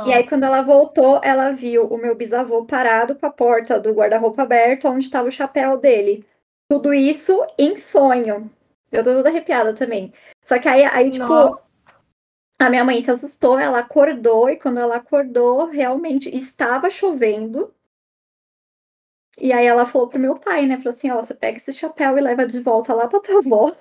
e 0.07 0.13
aí, 0.13 0.29
quando 0.29 0.45
ela 0.45 0.61
voltou, 0.61 1.21
ela 1.23 1.51
viu 1.51 1.87
o 1.87 1.97
meu 1.97 2.15
bisavô 2.15 2.65
parado 2.65 3.15
com 3.15 3.27
a 3.27 3.31
porta 3.31 3.81
do 3.81 3.93
guarda-roupa 3.93 4.43
aberta, 4.43 4.91
onde 4.91 5.05
estava 5.05 5.29
o 5.29 5.33
chapéu 5.33 5.79
dele. 5.79 6.25
Tudo 6.69 6.93
isso 6.93 7.45
em 7.59 7.77
sonho. 7.77 8.51
Eu 8.93 9.03
tô 9.03 9.15
toda 9.15 9.29
arrepiada 9.29 9.73
também. 9.73 10.13
Só 10.45 10.59
que 10.59 10.69
aí, 10.69 10.85
aí 10.85 11.11
tipo, 11.11 11.27
Nossa. 11.27 11.63
A 12.59 12.71
minha 12.71 12.85
mãe 12.85 13.03
se 13.03 13.11
assustou, 13.11 13.59
ela 13.59 13.81
acordou, 13.81 14.49
e 14.49 14.57
quando 14.57 14.79
ela 14.79 14.97
acordou, 14.97 15.67
realmente 15.67 16.35
estava 16.35 16.89
chovendo. 16.89 17.75
E 19.37 19.53
aí 19.53 19.67
ela 19.67 19.85
falou 19.85 20.09
pro 20.09 20.21
meu 20.21 20.39
pai, 20.39 20.67
né? 20.67 20.77
Falou 20.79 20.91
assim, 20.91 21.11
ó, 21.11 21.23
você 21.23 21.35
pega 21.35 21.57
esse 21.57 21.73
chapéu 21.73 22.17
e 22.17 22.21
leva 22.21 22.47
de 22.47 22.61
volta 22.61 22.95
lá 22.95 23.09
pra 23.09 23.21
tua 23.21 23.39
avó. 23.39 23.73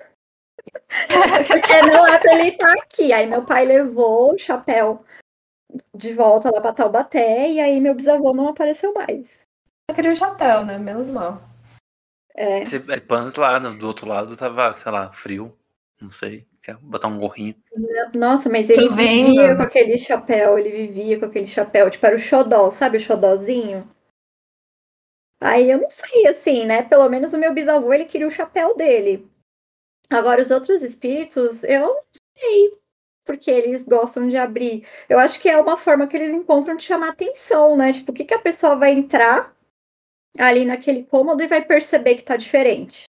Porque 1.48 1.80
não 1.92 2.06
é 2.06 2.18
pra 2.18 2.34
ele 2.34 2.48
estar 2.48 2.72
aqui. 2.72 3.12
Aí 3.12 3.26
meu 3.26 3.44
pai 3.44 3.64
levou 3.64 4.34
o 4.34 4.38
chapéu 4.38 5.04
de 5.94 6.12
volta 6.12 6.50
lá 6.50 6.60
pra 6.60 6.72
Taubaté, 6.72 7.50
e 7.50 7.60
aí 7.60 7.80
meu 7.80 7.94
bisavô 7.94 8.32
não 8.32 8.48
apareceu 8.48 8.92
mais. 8.92 9.44
Eu 9.88 9.94
queria 9.94 10.12
o 10.12 10.16
chapéu, 10.16 10.64
né? 10.64 10.78
Menos 10.78 11.10
mal. 11.10 11.40
É, 12.36 12.62
é, 12.62 13.00
Pans 13.00 13.36
lá 13.36 13.58
do 13.58 13.86
outro 13.86 14.06
lado 14.06 14.36
tava, 14.36 14.72
sei 14.72 14.90
lá, 14.90 15.12
frio. 15.12 15.56
Não 16.00 16.10
sei. 16.10 16.46
Quer 16.64 16.78
botar 16.78 17.08
um 17.08 17.18
gorrinho. 17.18 17.54
nossa, 18.14 18.48
mas 18.48 18.70
ele 18.70 18.88
Tô 18.88 18.94
vendo. 18.94 19.26
vivia 19.26 19.54
com 19.54 19.62
aquele 19.62 19.98
chapéu, 19.98 20.58
ele 20.58 20.70
vivia 20.70 21.18
com 21.18 21.26
aquele 21.26 21.46
chapéu, 21.46 21.90
tipo, 21.90 22.06
era 22.06 22.16
o 22.16 22.18
xodó, 22.18 22.70
sabe 22.70 22.96
o 22.96 23.00
xodózinho? 23.00 23.86
Aí 25.42 25.70
eu 25.70 25.78
não 25.78 25.90
sei, 25.90 26.26
assim, 26.26 26.64
né? 26.64 26.82
Pelo 26.82 27.06
menos 27.10 27.34
o 27.34 27.38
meu 27.38 27.52
bisavô, 27.52 27.92
ele 27.92 28.06
queria 28.06 28.26
o 28.26 28.30
chapéu 28.30 28.74
dele. 28.74 29.28
Agora, 30.08 30.40
os 30.40 30.50
outros 30.50 30.82
espíritos, 30.82 31.62
eu 31.64 31.80
não 31.80 32.00
sei 32.34 32.78
porque 33.26 33.50
eles 33.50 33.84
gostam 33.84 34.26
de 34.26 34.38
abrir. 34.38 34.86
Eu 35.06 35.18
acho 35.18 35.40
que 35.40 35.50
é 35.50 35.60
uma 35.60 35.76
forma 35.76 36.06
que 36.06 36.16
eles 36.16 36.28
encontram 36.28 36.76
de 36.76 36.82
chamar 36.82 37.10
atenção, 37.10 37.76
né? 37.76 37.92
Tipo, 37.92 38.10
o 38.10 38.14
que, 38.14 38.24
que 38.24 38.34
a 38.34 38.38
pessoa 38.38 38.74
vai 38.74 38.92
entrar 38.92 39.54
ali 40.38 40.64
naquele 40.64 41.04
cômodo 41.04 41.42
e 41.42 41.46
vai 41.46 41.62
perceber 41.62 42.16
que 42.16 42.22
tá 42.22 42.36
diferente. 42.36 43.04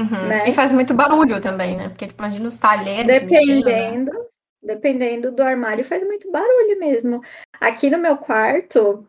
Uhum. 0.00 0.28
Né? 0.28 0.48
E 0.48 0.54
faz 0.54 0.72
muito 0.72 0.94
barulho 0.94 1.40
também, 1.42 1.76
né? 1.76 1.90
Porque, 1.90 2.06
tipo, 2.06 2.22
imagina 2.22 2.48
os 2.48 2.56
talheres 2.56 3.06
mexendo, 3.06 3.26
né? 3.26 3.60
Dependendo, 3.60 4.26
dependendo 4.62 5.32
do 5.32 5.42
armário, 5.42 5.84
faz 5.84 6.02
muito 6.02 6.30
barulho 6.30 6.78
mesmo. 6.78 7.22
Aqui 7.60 7.90
no 7.90 7.98
meu 7.98 8.16
quarto, 8.16 9.06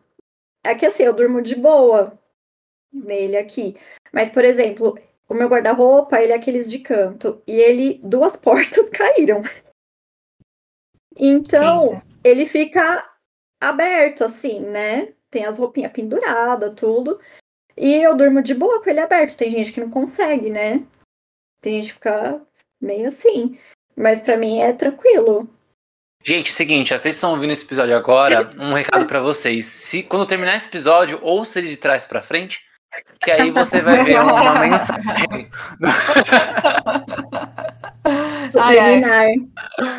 é 0.62 0.74
que 0.74 0.84
assim, 0.84 1.04
eu 1.04 1.14
durmo 1.14 1.40
de 1.40 1.54
boa 1.54 2.18
nele 2.92 3.38
aqui. 3.38 3.76
Mas, 4.12 4.30
por 4.30 4.44
exemplo, 4.44 4.98
o 5.26 5.34
meu 5.34 5.48
guarda-roupa, 5.48 6.20
ele 6.20 6.32
é 6.32 6.36
aqueles 6.36 6.70
de 6.70 6.78
canto. 6.78 7.42
E 7.46 7.52
ele, 7.52 7.98
duas 8.04 8.36
portas 8.38 8.90
caíram. 8.90 9.42
Então, 11.16 11.84
Eita. 11.84 12.02
ele 12.22 12.46
fica 12.46 13.10
aberto, 13.58 14.24
assim, 14.24 14.60
né? 14.60 15.14
Tem 15.30 15.46
as 15.46 15.58
roupinhas 15.58 15.92
penduradas, 15.92 16.74
tudo. 16.74 17.18
E 17.76 17.94
eu 18.02 18.16
durmo 18.16 18.42
de 18.42 18.54
boa 18.54 18.82
com 18.82 18.90
ele 18.90 19.00
aberto. 19.00 19.36
Tem 19.36 19.50
gente 19.50 19.72
que 19.72 19.80
não 19.80 19.90
consegue, 19.90 20.50
né? 20.50 20.82
Tem 21.62 21.74
gente 21.80 21.88
que 21.88 21.94
fica 21.94 22.40
meio 22.80 23.08
assim. 23.08 23.58
Mas 23.96 24.20
pra 24.20 24.36
mim 24.36 24.60
é 24.60 24.72
tranquilo. 24.72 25.48
Gente, 26.24 26.52
seguinte, 26.52 26.94
ó, 26.94 26.98
vocês 26.98 27.14
estão 27.16 27.32
ouvindo 27.32 27.52
esse 27.52 27.64
episódio 27.64 27.96
agora, 27.96 28.50
um 28.58 28.72
recado 28.72 29.06
pra 29.06 29.18
vocês. 29.20 29.66
Se 29.66 30.04
quando 30.04 30.24
terminar 30.26 30.56
esse 30.56 30.68
episódio, 30.68 31.18
ouça 31.20 31.58
ele 31.58 31.68
de 31.68 31.76
trás 31.76 32.06
pra 32.06 32.22
frente, 32.22 32.60
que 33.20 33.28
aí 33.30 33.50
você 33.50 33.80
vai 33.80 34.04
ver 34.04 34.20
uma 34.20 34.60
mensagem. 34.60 35.50
Ai, 38.54 38.78
ai. 38.78 39.00
Subliminar. 39.00 39.26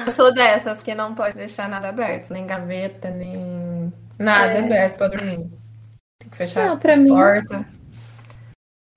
Eu 0.06 0.12
sou 0.14 0.34
dessas 0.34 0.82
que 0.82 0.94
não 0.94 1.16
pode 1.16 1.36
deixar 1.38 1.68
nada 1.68 1.90
aberto, 1.90 2.32
nem 2.32 2.46
gaveta, 2.46 3.10
nem 3.10 3.92
nada 4.20 4.54
É. 4.54 4.60
aberto 4.60 4.98
pra 4.98 5.08
dormir. 5.08 5.50
Tem 6.24 6.30
que 6.30 6.38
fechar 6.38 6.70
Não, 6.70 6.80
pra 6.80 6.94
as 6.94 7.00
mim- 7.00 7.10
portas. 7.10 7.66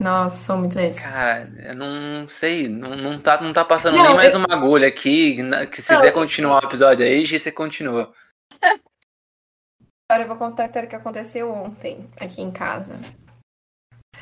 Nossa, 0.01 0.37
são 0.37 0.59
muito 0.59 0.79
esses. 0.79 1.03
Cara, 1.05 1.51
eu 1.59 1.75
não 1.75 2.29
sei, 2.29 2.69
não, 2.69 2.95
não, 2.95 3.19
tá, 3.19 3.41
não 3.41 3.53
tá 3.53 3.65
passando 3.65 3.97
Não, 3.97 4.05
nem 4.05 4.15
mais 4.15 4.33
eu- 4.33 4.39
uma 4.39 4.55
agulha 4.55 4.87
aqui. 4.87 5.43
na- 5.43 5.67
Que 5.67 5.81
se 5.83 5.91
Não, 5.91 5.99
quiser 5.99 6.11
eu- 6.11 6.15
continuar 6.15 6.63
o 6.63 6.67
episódio 6.69 7.05
aí, 7.05 7.27
você 7.27 7.51
continua. 7.51 8.13
Agora 10.09 10.23
eu 10.25 10.29
vou 10.29 10.37
contar 10.37 10.63
a 10.63 10.67
história 10.67 10.89
que 10.89 10.95
aconteceu 10.95 11.51
ontem 11.51 12.09
aqui 12.21 12.41
em 12.43 12.51
casa. 12.51 12.95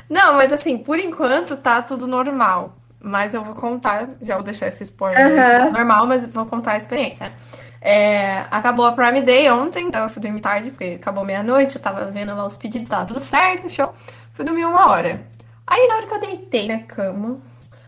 Não, 0.09 0.33
mas 0.33 0.51
assim, 0.51 0.77
por 0.77 0.97
enquanto 0.97 1.55
tá 1.57 1.81
tudo 1.81 2.07
normal. 2.07 2.75
Mas 2.99 3.35
eu 3.35 3.43
vou 3.43 3.53
contar, 3.53 4.09
já 4.21 4.33
vou 4.35 4.43
deixar 4.43 4.67
esse 4.67 4.81
spoiler 4.83 5.19
Aham. 5.39 5.71
normal, 5.71 6.07
mas 6.07 6.25
vou 6.25 6.45
contar 6.47 6.71
a 6.71 6.77
experiência. 6.77 7.31
É, 7.87 8.47
acabou 8.49 8.83
a 8.87 8.93
Prime 8.93 9.21
Day 9.21 9.47
ontem, 9.51 9.85
então 9.85 10.01
eu 10.01 10.09
fui 10.09 10.19
dormir 10.19 10.41
tarde, 10.41 10.71
porque 10.71 10.97
acabou 10.99 11.23
meia-noite, 11.23 11.75
eu 11.75 11.81
tava 11.81 12.05
vendo 12.05 12.35
lá 12.35 12.43
os 12.43 12.57
pedidos, 12.57 12.89
tava 12.89 13.05
tudo 13.05 13.19
certo, 13.19 13.69
show. 13.69 13.93
Fui 14.33 14.43
dormir 14.43 14.65
uma 14.65 14.89
hora. 14.89 15.21
Aí 15.67 15.87
na 15.87 15.97
hora 15.97 16.07
que 16.07 16.13
eu 16.15 16.19
deitei 16.19 16.67
na 16.67 16.79
cama, 16.79 17.37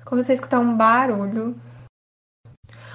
comecei 0.05 0.33
a 0.33 0.35
escutar 0.35 0.59
um 0.59 0.77
barulho. 0.77 1.59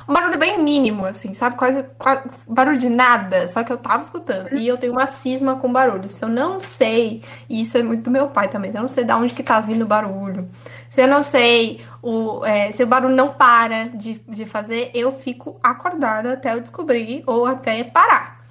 Um 0.08 0.14
barulho 0.14 0.38
bem 0.38 0.62
mínimo, 0.62 1.04
assim, 1.04 1.34
sabe? 1.34 1.56
Quase, 1.56 1.82
quase 1.98 2.22
barulho 2.46 2.78
de 2.78 2.88
nada, 2.88 3.48
só 3.48 3.64
que 3.64 3.72
eu 3.72 3.78
tava 3.78 4.04
escutando. 4.04 4.54
E 4.54 4.68
eu 4.68 4.78
tenho 4.78 4.92
uma 4.92 5.08
cisma 5.08 5.56
com 5.56 5.72
barulho. 5.72 6.08
Se 6.08 6.22
eu 6.24 6.28
não 6.28 6.60
sei, 6.60 7.24
e 7.48 7.62
isso 7.62 7.76
é 7.76 7.82
muito 7.82 8.04
do 8.04 8.10
meu 8.12 8.28
pai 8.28 8.46
também, 8.46 8.70
se 8.70 8.78
eu 8.78 8.82
não 8.82 8.88
sei 8.88 9.02
de 9.02 9.12
onde 9.12 9.34
que 9.34 9.42
tá 9.42 9.58
vindo 9.58 9.82
o 9.82 9.86
barulho, 9.86 10.48
se 10.92 11.00
eu 11.00 11.08
não 11.08 11.22
sei, 11.22 11.80
o, 12.02 12.44
é, 12.44 12.70
se 12.70 12.82
o 12.82 12.86
barulho 12.86 13.16
não 13.16 13.32
para 13.32 13.84
de, 13.94 14.20
de 14.28 14.44
fazer, 14.44 14.90
eu 14.92 15.10
fico 15.10 15.58
acordada 15.62 16.34
até 16.34 16.52
eu 16.52 16.60
descobrir 16.60 17.22
ou 17.26 17.46
até 17.46 17.82
parar. 17.82 18.44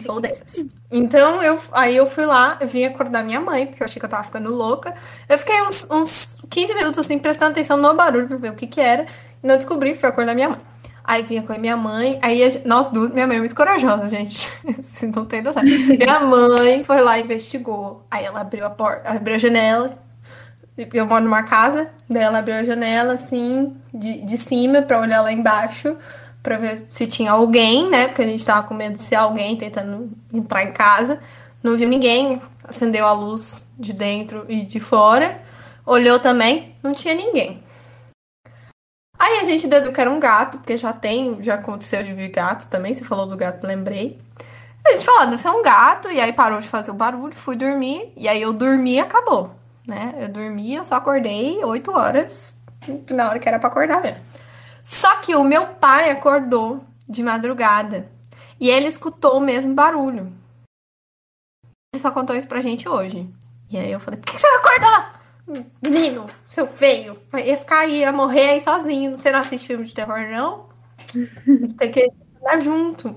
Sou 0.00 0.20
dessas. 0.20 0.64
Então, 0.88 1.42
eu, 1.42 1.58
aí 1.72 1.96
eu 1.96 2.06
fui 2.06 2.24
lá, 2.24 2.56
eu 2.60 2.68
vim 2.68 2.84
acordar 2.84 3.24
minha 3.24 3.40
mãe, 3.40 3.66
porque 3.66 3.82
eu 3.82 3.86
achei 3.86 3.98
que 3.98 4.06
eu 4.06 4.08
tava 4.08 4.22
ficando 4.22 4.54
louca. 4.54 4.94
Eu 5.28 5.36
fiquei 5.36 5.60
uns, 5.62 5.84
uns 5.90 6.38
15 6.48 6.74
minutos 6.74 7.00
assim, 7.00 7.18
prestando 7.18 7.50
atenção 7.50 7.76
no 7.76 7.92
barulho 7.92 8.28
pra 8.28 8.36
ver 8.36 8.52
o 8.52 8.54
que 8.54 8.68
que 8.68 8.80
era. 8.80 9.04
E 9.42 9.46
não 9.46 9.56
descobri, 9.56 9.96
fui 9.96 10.08
acordar 10.08 10.36
minha 10.36 10.50
mãe. 10.50 10.60
Aí 11.02 11.24
vinha 11.24 11.42
com 11.42 11.52
a 11.52 11.58
minha 11.58 11.76
mãe, 11.76 12.20
aí 12.22 12.44
a 12.44 12.48
nós 12.64 12.86
duas, 12.86 13.10
minha 13.10 13.26
mãe 13.26 13.38
é 13.38 13.40
muito 13.40 13.56
corajosa, 13.56 14.08
gente. 14.08 14.48
Vocês 14.64 15.10
não 15.12 15.24
tem 15.24 15.42
noção. 15.42 15.64
Minha 15.64 16.20
mãe 16.20 16.84
foi 16.84 17.00
lá 17.00 17.18
e 17.18 17.24
investigou. 17.24 18.06
Aí 18.08 18.24
ela 18.24 18.42
abriu 18.42 18.64
a 18.64 18.70
porta, 18.70 19.10
abriu 19.10 19.34
a 19.34 19.38
janela. 19.38 20.01
Eu 20.76 21.06
moro 21.06 21.24
numa 21.24 21.42
casa, 21.42 21.90
daí 22.08 22.22
ela 22.22 22.38
abriu 22.38 22.56
a 22.56 22.64
janela 22.64 23.14
assim, 23.14 23.76
de, 23.92 24.22
de 24.22 24.38
cima, 24.38 24.80
pra 24.80 25.00
olhar 25.00 25.20
lá 25.20 25.30
embaixo, 25.30 25.96
pra 26.42 26.56
ver 26.56 26.86
se 26.90 27.06
tinha 27.06 27.32
alguém, 27.32 27.90
né? 27.90 28.08
Porque 28.08 28.22
a 28.22 28.26
gente 28.26 28.44
tava 28.44 28.66
com 28.66 28.74
medo 28.74 28.94
de 28.94 29.00
ser 29.00 29.16
alguém 29.16 29.56
tentando 29.56 30.10
entrar 30.32 30.64
em 30.64 30.72
casa. 30.72 31.20
Não 31.62 31.76
viu 31.76 31.88
ninguém, 31.88 32.40
acendeu 32.64 33.06
a 33.06 33.12
luz 33.12 33.62
de 33.78 33.92
dentro 33.92 34.46
e 34.48 34.62
de 34.64 34.80
fora. 34.80 35.40
Olhou 35.84 36.18
também, 36.18 36.74
não 36.82 36.92
tinha 36.92 37.14
ninguém. 37.14 37.62
Aí 39.18 39.38
a 39.38 39.44
gente 39.44 39.68
deduziu 39.68 39.92
que 39.92 40.00
era 40.00 40.10
um 40.10 40.18
gato, 40.18 40.58
porque 40.58 40.76
já 40.76 40.92
tem, 40.92 41.40
já 41.42 41.54
aconteceu 41.54 42.02
de 42.02 42.12
vir 42.12 42.30
gato 42.30 42.68
também. 42.68 42.94
Você 42.94 43.04
falou 43.04 43.26
do 43.26 43.36
gato, 43.36 43.66
lembrei. 43.66 44.18
A 44.84 44.92
gente 44.92 45.04
falou, 45.04 45.20
ah, 45.20 45.26
deve 45.26 45.40
ser 45.40 45.50
um 45.50 45.62
gato, 45.62 46.10
e 46.10 46.20
aí 46.20 46.32
parou 46.32 46.60
de 46.60 46.66
fazer 46.66 46.90
o 46.90 46.94
barulho, 46.94 47.36
fui 47.36 47.54
dormir, 47.54 48.12
e 48.16 48.28
aí 48.28 48.42
eu 48.42 48.52
dormi 48.52 48.94
e 48.94 49.00
acabou, 49.00 49.52
né? 49.86 50.14
Eu 50.18 50.28
dormi, 50.28 50.74
eu 50.74 50.84
só 50.84 50.96
acordei 50.96 51.62
8 51.64 51.92
horas, 51.92 52.54
na 53.10 53.28
hora 53.28 53.38
que 53.38 53.48
era 53.48 53.58
pra 53.58 53.68
acordar 53.68 54.00
mesmo. 54.02 54.24
Só 54.82 55.16
que 55.16 55.34
o 55.34 55.44
meu 55.44 55.66
pai 55.66 56.10
acordou 56.10 56.84
de 57.08 57.22
madrugada, 57.22 58.08
e 58.58 58.70
ele 58.70 58.86
escutou 58.86 59.38
o 59.38 59.40
mesmo 59.40 59.74
barulho. 59.74 60.32
Ele 61.92 62.00
só 62.00 62.10
contou 62.10 62.36
isso 62.36 62.48
pra 62.48 62.60
gente 62.60 62.88
hoje. 62.88 63.28
E 63.70 63.78
aí 63.78 63.90
eu 63.90 64.00
falei, 64.00 64.18
por 64.20 64.32
que 64.32 64.38
você 64.38 64.48
não 64.48 64.58
acordou? 64.58 65.64
Menino, 65.82 66.26
seu 66.46 66.66
feio, 66.66 67.20
ia 67.44 67.56
ficar 67.56 67.80
aí, 67.80 67.98
ia 67.98 68.12
morrer 68.12 68.50
aí 68.50 68.60
sozinho. 68.60 69.16
Você 69.16 69.30
não 69.30 69.40
assiste 69.40 69.66
filme 69.66 69.84
de 69.84 69.94
terror, 69.94 70.20
não? 70.30 70.68
Tem 71.76 71.90
que 71.90 72.12
andar 72.40 72.60
junto. 72.60 73.14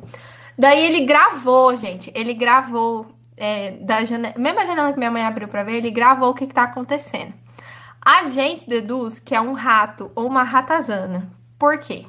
Daí 0.58 0.84
ele 0.84 1.06
gravou, 1.06 1.76
gente. 1.78 2.12
Ele 2.16 2.34
gravou 2.34 3.08
é, 3.38 3.72
da 3.72 4.04
janela. 4.04 4.36
Mesma 4.38 4.66
janela 4.66 4.92
que 4.92 4.98
minha 4.98 5.12
mãe 5.12 5.24
abriu 5.24 5.48
pra 5.48 5.64
ver, 5.64 5.74
ele 5.74 5.92
gravou 5.92 6.30
o 6.30 6.34
que, 6.34 6.48
que 6.48 6.54
tá 6.54 6.64
acontecendo. 6.64 7.34
A 8.04 8.26
gente 8.26 8.70
deduz 8.70 9.20
que 9.20 9.34
é 9.34 9.42
um 9.42 9.54
rato 9.54 10.12
ou 10.16 10.28
uma 10.28 10.44
ratazana. 10.44 11.28
Por 11.58 11.78
quê? 11.80 12.06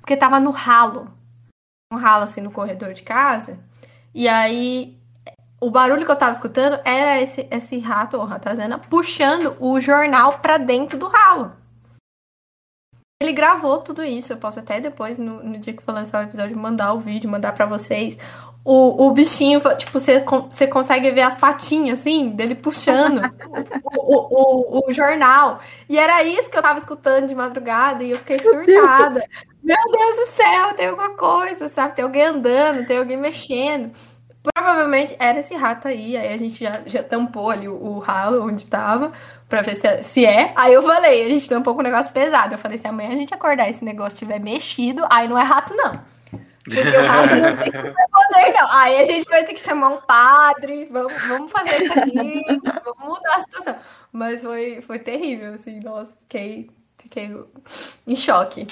Porque 0.00 0.16
tava 0.16 0.40
no 0.40 0.50
ralo. 0.50 1.12
Um 1.92 1.98
ralo 1.98 2.24
assim 2.24 2.40
no 2.40 2.50
corredor 2.50 2.94
de 2.94 3.02
casa. 3.02 3.58
E 4.14 4.26
aí 4.28 4.98
o 5.60 5.70
barulho 5.70 6.06
que 6.06 6.10
eu 6.10 6.16
tava 6.16 6.32
escutando 6.32 6.80
era 6.84 7.20
esse, 7.20 7.46
esse 7.50 7.78
rato 7.78 8.16
ou 8.16 8.24
ratazana 8.24 8.78
puxando 8.78 9.54
o 9.60 9.78
jornal 9.78 10.38
pra 10.38 10.56
dentro 10.56 10.96
do 10.96 11.06
ralo. 11.06 11.52
Ele 13.22 13.32
gravou 13.32 13.78
tudo 13.82 14.02
isso. 14.02 14.32
Eu 14.32 14.38
posso 14.38 14.58
até 14.58 14.80
depois, 14.80 15.18
no, 15.18 15.42
no 15.42 15.58
dia 15.58 15.74
que 15.74 15.82
for 15.82 15.92
lançar 15.92 16.24
o 16.24 16.28
episódio, 16.28 16.56
mandar 16.56 16.94
o 16.94 16.98
vídeo, 16.98 17.28
mandar 17.28 17.52
pra 17.52 17.66
vocês. 17.66 18.18
O, 18.62 19.06
o 19.06 19.10
bichinho, 19.12 19.60
tipo, 19.78 19.98
você, 19.98 20.22
você 20.50 20.66
consegue 20.66 21.10
ver 21.10 21.22
as 21.22 21.34
patinhas, 21.34 22.00
assim, 22.00 22.28
dele 22.28 22.54
puxando 22.54 23.22
o, 23.96 24.80
o, 24.80 24.88
o, 24.88 24.92
jornal. 24.92 25.60
E 25.88 25.98
era 25.98 26.22
isso 26.22 26.50
que 26.50 26.58
eu 26.58 26.62
tava 26.62 26.78
escutando 26.78 27.26
de 27.26 27.34
madrugada 27.34 28.04
e 28.04 28.10
eu 28.10 28.18
fiquei 28.18 28.38
surtada. 28.40 29.24
Meu 29.62 29.90
Deus 29.90 30.16
do 30.16 30.34
céu, 30.34 30.74
tem 30.74 30.88
alguma 30.88 31.10
coisa, 31.16 31.70
sabe? 31.70 31.94
Tem 31.94 32.04
alguém 32.04 32.22
andando, 32.22 32.86
tem 32.86 32.98
alguém 32.98 33.16
mexendo. 33.16 33.92
Provavelmente 34.42 35.14
era 35.18 35.40
esse 35.40 35.54
rato 35.54 35.88
aí, 35.88 36.16
aí 36.16 36.32
a 36.32 36.36
gente 36.36 36.62
já, 36.62 36.80
já 36.86 37.02
tampou 37.02 37.50
ali 37.50 37.68
o, 37.68 37.74
o 37.74 37.98
ralo 37.98 38.46
onde 38.46 38.66
tava, 38.66 39.12
pra 39.48 39.62
ver 39.62 39.76
se, 39.76 40.02
se 40.02 40.26
é. 40.26 40.52
Aí 40.54 40.72
eu 40.72 40.82
falei, 40.82 41.24
a 41.24 41.28
gente 41.28 41.48
tampou 41.48 41.74
com 41.74 41.80
um 41.80 41.84
negócio 41.84 42.12
pesado. 42.12 42.54
Eu 42.54 42.58
falei, 42.58 42.76
se 42.76 42.86
amanhã 42.86 43.10
a 43.10 43.16
gente 43.16 43.32
acordar 43.34 43.68
e 43.68 43.70
esse 43.70 43.84
negócio 43.84 44.18
tiver 44.18 44.38
mexido, 44.38 45.02
aí 45.10 45.26
não 45.28 45.38
é 45.38 45.42
rato, 45.42 45.74
não. 45.74 46.19
Porque 46.74 46.96
o 46.96 47.06
rato 47.06 47.34
não 47.36 47.56
tem 47.56 47.72
poder, 47.72 48.52
não. 48.54 48.72
Aí 48.72 49.00
a 49.00 49.04
gente 49.04 49.28
vai 49.28 49.44
ter 49.44 49.54
que 49.54 49.60
chamar 49.60 49.88
um 49.88 50.00
padre, 50.00 50.86
vamos, 50.90 51.22
vamos 51.26 51.50
fazer 51.50 51.82
isso 51.82 51.98
aqui, 51.98 52.42
vamos 52.84 53.18
mudar 53.18 53.36
a 53.36 53.40
situação. 53.42 53.76
Mas 54.12 54.42
foi, 54.42 54.80
foi 54.82 54.98
terrível, 54.98 55.54
assim, 55.54 55.80
nossa, 55.80 56.12
fiquei, 56.22 56.70
fiquei 56.98 57.30
em 58.06 58.16
choque 58.16 58.66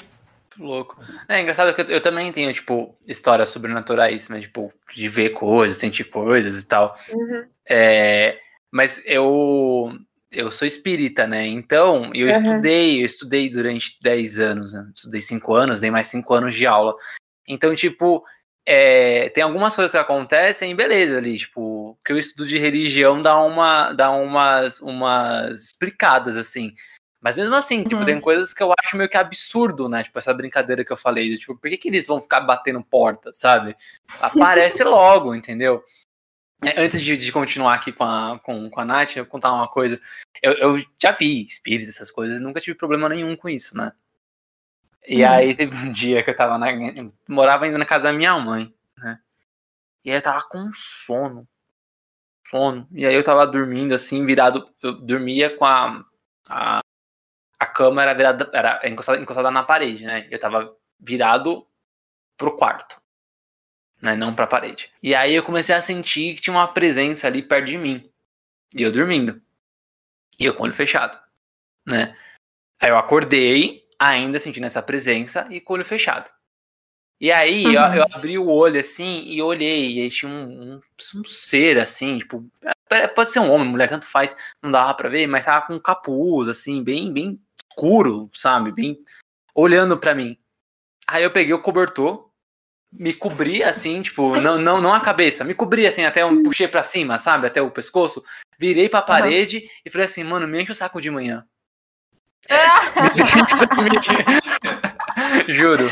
louco. 0.59 0.97
É 1.27 1.39
engraçado 1.39 1.73
que 1.73 1.81
eu, 1.81 1.85
eu, 1.85 2.01
também 2.01 2.31
tenho, 2.31 2.53
tipo, 2.53 2.95
histórias 3.07 3.49
sobrenaturais, 3.49 4.27
mas, 4.27 4.41
tipo, 4.41 4.73
de 4.93 5.07
ver 5.07 5.29
coisas, 5.29 5.77
sentir 5.77 6.03
coisas 6.03 6.61
e 6.61 6.65
tal. 6.65 6.97
Uhum. 7.11 7.45
É, 7.67 8.37
mas 8.71 9.01
eu 9.05 9.97
eu 10.31 10.51
sou 10.51 10.67
espírita, 10.67 11.25
né? 11.25 11.47
Então, 11.47 12.11
eu 12.13 12.27
uhum. 12.27 12.33
estudei, 12.33 13.01
eu 13.01 13.05
estudei 13.05 13.49
durante 13.49 13.97
10 13.99 14.37
anos, 14.37 14.73
né? 14.73 14.87
Estudei 14.93 15.21
5 15.21 15.53
anos, 15.55 15.81
dei 15.81 15.89
mais 15.89 16.07
5 16.07 16.31
anos 16.33 16.55
de 16.55 16.67
aula. 16.67 16.95
Então, 17.49 17.75
tipo, 17.75 18.23
é, 18.65 19.29
tem 19.29 19.43
algumas 19.43 19.75
coisas 19.75 19.91
que 19.91 19.97
acontecem, 19.97 20.75
beleza, 20.75 21.17
ali, 21.17 21.39
tipo, 21.39 21.97
que 22.05 22.13
eu 22.13 22.19
estudo 22.19 22.47
de 22.47 22.59
religião 22.59 23.19
dá 23.19 23.39
uma 23.41 23.91
dá 23.93 24.11
umas 24.11 24.79
umas 24.79 25.63
explicadas 25.63 26.37
assim. 26.37 26.75
Mas 27.21 27.35
mesmo 27.35 27.55
assim, 27.55 27.83
tipo, 27.83 27.97
uhum. 27.97 28.05
tem 28.05 28.21
coisas 28.21 28.53
que 28.53 28.63
eu 28.63 28.71
acho 28.81 28.95
meio 28.95 29.09
que 29.09 29.17
absurdo, 29.17 29.89
né? 29.89 30.03
Tipo, 30.03 30.19
essa 30.19 30.33
brincadeira 30.33 30.85
que 30.85 30.93
eu 30.93 30.97
falei, 30.97 31.35
tipo, 31.35 31.57
por 31.57 31.69
que, 31.69 31.77
que 31.77 31.89
eles 31.89 32.07
vão 32.07 32.21
ficar 32.21 32.41
batendo 32.41 32.83
porta, 32.83 33.31
sabe? 33.33 33.75
Aparece 34.21 34.83
logo, 34.85 35.35
entendeu? 35.35 35.83
É, 36.63 36.81
antes 36.81 37.01
de, 37.01 37.17
de, 37.17 37.31
continuar 37.31 37.73
aqui 37.73 37.91
com 37.91 38.03
a, 38.03 38.39
com, 38.39 38.69
com 38.69 38.79
a 38.79 38.85
Nath, 38.85 39.15
eu 39.15 39.23
vou 39.23 39.31
contar 39.31 39.53
uma 39.53 39.67
coisa. 39.67 39.99
Eu, 40.41 40.53
eu 40.53 40.85
já 41.01 41.11
vi 41.11 41.45
espíritos, 41.45 41.95
essas 41.95 42.11
coisas, 42.11 42.39
nunca 42.39 42.61
tive 42.61 42.77
problema 42.77 43.09
nenhum 43.09 43.35
com 43.35 43.49
isso, 43.49 43.75
né? 43.75 43.91
E 45.07 45.23
uhum. 45.23 45.29
aí 45.29 45.55
teve 45.55 45.75
um 45.75 45.91
dia 45.91 46.23
que 46.23 46.29
eu 46.29 46.35
tava 46.35 46.57
na. 46.57 46.71
Eu 46.71 47.13
morava 47.27 47.65
ainda 47.65 47.77
na 47.77 47.85
casa 47.85 48.03
da 48.03 48.13
minha 48.13 48.37
mãe, 48.37 48.73
né? 48.97 49.19
E 50.03 50.11
aí 50.11 50.17
eu 50.17 50.21
tava 50.21 50.43
com 50.43 50.69
sono. 50.73 51.47
Sono. 52.45 52.87
E 52.91 53.05
aí 53.05 53.13
eu 53.13 53.23
tava 53.23 53.45
dormindo 53.47 53.93
assim, 53.93 54.25
virado. 54.25 54.69
Eu 54.81 54.93
dormia 54.93 55.55
com 55.55 55.65
a, 55.65 56.03
a 56.47 56.81
a 57.59 57.65
cama 57.65 58.01
era 58.01 58.13
virada, 58.13 58.49
era 58.53 58.79
encostada, 58.87 59.21
encostada 59.21 59.51
na 59.51 59.63
parede, 59.63 60.05
né? 60.05 60.25
Eu 60.31 60.39
tava 60.39 60.73
virado 60.97 61.67
pro 62.37 62.55
quarto, 62.55 63.01
né? 64.01 64.15
Não 64.15 64.33
pra 64.33 64.47
parede. 64.47 64.89
E 65.03 65.13
aí 65.13 65.35
eu 65.35 65.43
comecei 65.43 65.75
a 65.75 65.81
sentir 65.81 66.35
que 66.35 66.41
tinha 66.41 66.55
uma 66.55 66.69
presença 66.69 67.27
ali 67.27 67.43
perto 67.43 67.65
de 67.65 67.77
mim. 67.77 68.09
E 68.73 68.81
eu 68.81 68.91
dormindo. 68.91 69.41
E 70.39 70.45
eu 70.45 70.53
com 70.53 70.63
o 70.63 70.65
olho 70.65 70.73
fechado, 70.73 71.19
né? 71.85 72.15
Aí 72.79 72.89
eu 72.89 72.97
acordei, 72.97 73.85
ainda 73.99 74.39
sentindo 74.39 74.65
essa 74.65 74.81
presença 74.81 75.45
e 75.49 75.59
com 75.59 75.73
o 75.73 75.75
olho 75.75 75.85
fechado. 75.85 76.29
E 77.21 77.31
aí 77.31 77.65
uhum. 77.65 77.73
eu, 77.73 77.81
eu, 77.95 78.03
abri 78.13 78.37
o 78.37 78.47
olho 78.47 78.79
assim 78.79 79.23
e 79.25 79.41
olhei, 79.41 79.97
e 79.97 80.01
aí 80.01 80.09
tinha 80.09 80.31
um, 80.31 80.75
um, 80.75 80.81
um, 81.15 81.23
ser 81.25 81.77
assim, 81.77 82.17
tipo, 82.17 82.49
pode 83.13 83.31
ser 83.31 83.39
um 83.39 83.51
homem, 83.51 83.67
mulher, 83.67 83.89
tanto 83.89 84.05
faz, 84.05 84.33
não 84.63 84.71
dava 84.71 84.93
pra 84.93 85.09
ver, 85.09 85.27
mas 85.27 85.43
tava 85.43 85.67
com 85.67 85.73
um 85.73 85.79
capuz, 85.79 86.47
assim, 86.47 86.81
bem, 86.81 87.11
bem 87.11 87.37
escuro, 87.69 88.29
sabe? 88.33 88.71
Bem 88.71 88.97
olhando 89.53 89.97
para 89.97 90.15
mim. 90.15 90.37
Aí 91.05 91.23
eu 91.23 91.31
peguei 91.31 91.53
o 91.53 91.61
cobertor, 91.61 92.29
me 92.89 93.13
cobri 93.13 93.61
assim, 93.63 94.01
tipo, 94.01 94.35
não, 94.39 94.57
não, 94.57 94.79
não 94.79 94.93
a 94.93 95.01
cabeça, 95.01 95.43
me 95.43 95.53
cobri 95.53 95.85
assim, 95.85 96.05
até 96.05 96.21
eu 96.23 96.43
puxei 96.43 96.69
para 96.69 96.83
cima, 96.83 97.19
sabe? 97.19 97.47
Até 97.47 97.61
o 97.61 97.69
pescoço, 97.69 98.23
virei 98.57 98.87
pra 98.87 99.01
parede 99.01 99.57
uhum. 99.57 99.69
e 99.85 99.89
falei 99.89 100.05
assim, 100.05 100.23
mano, 100.23 100.47
me 100.47 100.61
enche 100.61 100.71
o 100.71 100.75
saco 100.75 101.01
de 101.01 101.11
manhã. 101.11 101.45
juro, 105.47 105.89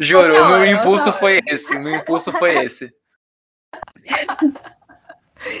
juro, 0.00 0.42
o 0.42 0.48
meu 0.48 0.66
impulso 0.66 1.12
foi 1.14 1.40
esse, 1.46 1.74
o 1.74 1.80
meu 1.80 1.96
impulso 1.96 2.30
foi 2.32 2.64
esse. 2.64 2.92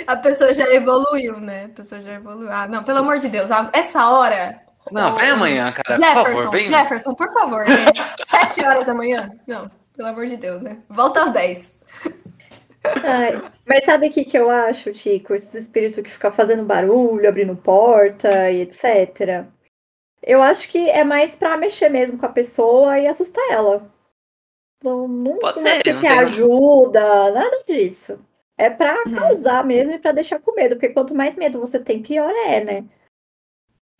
A 0.06 0.16
pessoa 0.16 0.52
já 0.52 0.70
evoluiu, 0.72 1.40
né? 1.40 1.66
A 1.66 1.68
pessoa 1.68 2.02
já 2.02 2.12
evoluiu. 2.12 2.50
Ah, 2.50 2.68
não, 2.68 2.84
pelo 2.84 2.98
amor 2.98 3.18
de 3.18 3.28
Deus, 3.28 3.48
essa 3.72 4.08
hora 4.08 4.64
não, 4.90 5.14
vem 5.14 5.30
amanhã, 5.30 5.72
cara. 5.72 5.98
Jefferson, 5.98 6.24
por 6.24 6.34
favor, 6.34 6.50
vem. 6.50 6.66
Jefferson, 6.66 7.14
por 7.14 7.32
favor. 7.32 7.64
Né? 7.64 7.76
Sete 8.26 8.64
horas 8.64 8.86
da 8.86 8.94
manhã? 8.94 9.30
Não, 9.46 9.70
pelo 9.96 10.08
amor 10.08 10.26
de 10.26 10.36
Deus, 10.36 10.60
né? 10.60 10.78
Volta 10.88 11.24
às 11.24 11.32
dez. 11.32 11.74
Ai, 12.84 13.42
mas 13.66 13.84
sabe 13.84 14.08
o 14.08 14.10
que, 14.10 14.24
que 14.24 14.38
eu 14.38 14.50
acho, 14.50 14.92
Tico? 14.92 15.34
Esse 15.34 15.56
espírito 15.56 16.02
que 16.02 16.10
fica 16.10 16.30
fazendo 16.30 16.64
barulho, 16.64 17.26
abrindo 17.26 17.56
porta 17.56 18.50
e 18.50 18.60
etc. 18.60 19.46
Eu 20.26 20.42
acho 20.42 20.68
que 20.70 20.88
é 20.88 21.04
mais 21.04 21.36
pra 21.36 21.56
mexer 21.56 21.90
mesmo 21.90 22.16
com 22.16 22.24
a 22.24 22.30
pessoa 22.30 22.98
e 22.98 23.06
assustar 23.06 23.44
ela. 23.50 23.92
Não, 24.82 25.06
não, 25.06 25.38
Pode 25.38 25.60
não 25.60 25.66
é 25.68 25.76
ser, 25.76 25.88
é 25.88 26.00
que 26.00 26.06
ajuda, 26.06 27.30
nada 27.30 27.62
disso. 27.66 28.18
É 28.56 28.70
pra 28.70 29.02
uhum. 29.06 29.14
causar 29.14 29.64
mesmo 29.64 29.92
e 29.92 29.98
pra 29.98 30.12
deixar 30.12 30.38
com 30.40 30.54
medo, 30.54 30.76
porque 30.76 30.90
quanto 30.90 31.14
mais 31.14 31.36
medo 31.36 31.60
você 31.60 31.78
tem, 31.78 32.02
pior 32.02 32.30
é, 32.30 32.64
né? 32.64 32.84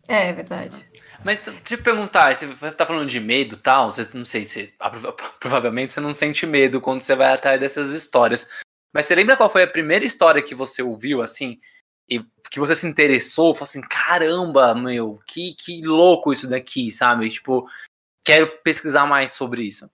É, 0.07 0.29
é 0.29 0.33
verdade. 0.33 0.83
Mas 1.23 1.39
te 1.63 1.77
perguntar, 1.77 2.35
você 2.35 2.47
tá 2.71 2.85
falando 2.85 3.09
de 3.09 3.19
medo 3.19 3.55
e 3.55 3.59
tal, 3.59 3.91
você 3.91 4.07
não 4.13 4.25
sei 4.25 4.43
se 4.43 4.73
provavelmente 5.39 5.91
você 5.91 5.99
não 5.99 6.13
sente 6.13 6.45
medo 6.45 6.81
quando 6.81 7.01
você 7.01 7.15
vai 7.15 7.33
atrás 7.33 7.59
dessas 7.59 7.91
histórias. 7.91 8.47
Mas 8.93 9.05
você 9.05 9.15
lembra 9.15 9.35
qual 9.35 9.49
foi 9.49 9.63
a 9.63 9.67
primeira 9.67 10.05
história 10.05 10.41
que 10.41 10.55
você 10.55 10.81
ouviu 10.81 11.21
assim 11.21 11.59
que 12.49 12.59
você 12.59 12.75
se 12.75 12.87
interessou, 12.87 13.53
falou 13.53 13.63
assim, 13.63 13.81
caramba, 13.81 14.73
meu, 14.73 15.19
que 15.25 15.53
que 15.55 15.81
louco 15.81 16.31
isso 16.31 16.47
daqui, 16.47 16.91
sabe? 16.91 17.29
Tipo, 17.29 17.67
quero 18.23 18.57
pesquisar 18.61 19.05
mais 19.05 19.31
sobre 19.31 19.63
isso. 19.63 19.89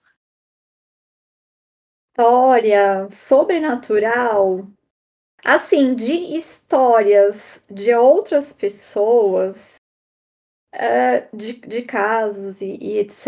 História 2.12 3.08
sobrenatural, 3.10 4.68
assim, 5.44 5.96
de 5.96 6.14
histórias 6.14 7.38
de 7.70 7.94
outras 7.94 8.52
pessoas, 8.52 9.76
uh, 10.76 11.36
de, 11.36 11.54
de 11.54 11.82
casos 11.84 12.62
e, 12.62 12.78
e, 12.80 12.98
etc. 13.00 13.28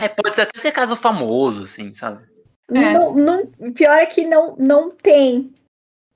É, 0.00 0.08
pode 0.08 0.40
até 0.40 0.58
ser 0.58 0.72
caso 0.72 0.94
famoso, 0.94 1.64
assim, 1.64 1.92
sabe? 1.94 2.30
Não, 2.68 3.14
não, 3.14 3.72
pior 3.72 3.98
é 3.98 4.06
que 4.06 4.24
não, 4.26 4.56
não 4.56 4.90
tem. 4.90 5.54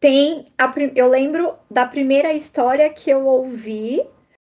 Tem. 0.06 0.46
A, 0.56 0.72
eu 0.94 1.08
lembro 1.08 1.58
da 1.68 1.84
primeira 1.84 2.32
história 2.32 2.88
que 2.88 3.10
eu 3.10 3.26
ouvi 3.26 4.08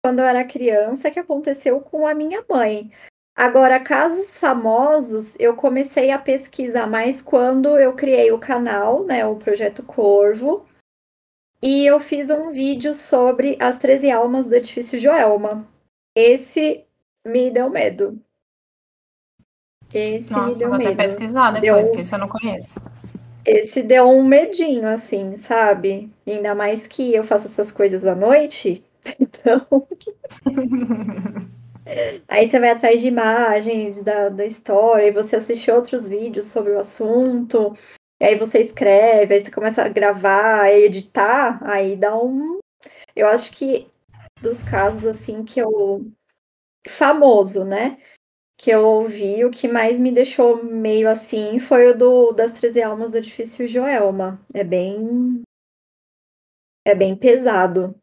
quando 0.04 0.20
eu 0.20 0.26
era 0.26 0.44
criança 0.44 1.10
que 1.10 1.20
aconteceu 1.20 1.80
com 1.80 2.06
a 2.06 2.14
minha 2.14 2.44
mãe. 2.50 2.92
Agora, 3.34 3.80
casos 3.80 4.38
famosos, 4.38 5.38
eu 5.40 5.56
comecei 5.56 6.12
a 6.12 6.20
pesquisar 6.20 6.86
mais 6.86 7.22
quando 7.22 7.78
eu 7.78 7.94
criei 7.94 8.30
o 8.30 8.38
canal, 8.38 9.06
né, 9.06 9.26
o 9.26 9.38
Projeto 9.38 9.84
Corvo, 9.84 10.66
e 11.62 11.86
eu 11.86 11.98
fiz 12.02 12.30
um 12.30 12.52
vídeo 12.52 12.94
sobre 12.94 13.56
as 13.58 13.78
13 13.78 14.12
almas 14.12 14.48
do 14.48 14.56
edifício 14.56 15.00
Joelma. 15.00 15.66
Esse 16.14 16.84
me 17.26 17.50
deu 17.52 17.70
medo. 17.70 18.22
Esse 19.94 20.30
Nossa, 20.30 20.48
me 20.48 20.56
deu 20.56 20.68
vou 20.68 20.78
medo. 20.78 20.92
Até 20.92 21.04
pesquisar 21.06 21.52
depois, 21.52 21.86
deu... 21.86 21.94
que 21.94 22.02
esse 22.02 22.14
eu 22.14 22.20
não 22.20 22.28
conheço. 22.28 22.82
Esse 23.48 23.82
deu 23.82 24.10
um 24.10 24.26
medinho, 24.26 24.88
assim, 24.90 25.38
sabe? 25.38 26.12
Ainda 26.28 26.54
mais 26.54 26.86
que 26.86 27.16
eu 27.16 27.24
faço 27.24 27.48
essas 27.48 27.72
coisas 27.72 28.06
à 28.06 28.14
noite. 28.16 28.84
Então. 29.22 29.66
Aí 32.28 32.50
você 32.50 32.60
vai 32.60 32.72
atrás 32.72 33.00
de 33.00 33.08
imagem 33.08 34.04
da, 34.04 34.28
da 34.28 34.46
história, 34.46 35.08
e 35.08 35.12
você 35.12 35.38
assiste 35.38 35.72
outros 35.72 36.10
vídeos 36.10 36.48
sobre 36.48 36.74
o 36.74 36.80
assunto, 36.80 37.74
e 38.20 38.26
aí 38.26 38.38
você 38.38 38.60
escreve, 38.60 39.34
aí 39.34 39.46
você 39.46 39.50
começa 39.50 39.84
a 39.84 39.88
gravar, 39.88 40.70
editar, 40.70 41.60
aí 41.64 41.96
dá 41.96 42.18
um. 42.22 42.60
Eu 43.16 43.30
acho 43.30 43.54
que 43.54 43.88
dos 44.42 44.62
casos 44.64 45.06
assim 45.06 45.46
que 45.46 45.62
eu 45.62 46.06
famoso, 46.90 47.64
né? 47.64 47.98
Que 48.58 48.72
eu 48.72 48.84
ouvi, 48.84 49.46
o 49.46 49.52
que 49.52 49.67
mais 49.67 50.00
me 50.00 50.12
deixou 50.12 50.63
meio 50.63 51.08
assim 51.10 51.60
foi 51.60 51.91
o 51.91 51.98
do 51.98 52.32
das 52.32 52.54
13 52.54 52.82
almas 52.82 53.12
do 53.12 53.17
edifício 53.17 53.67
Joelma. 53.67 54.41
É 54.54 54.63
bem 54.63 55.43
é 56.84 56.96
bem 56.96 57.15
pesado. 57.15 57.96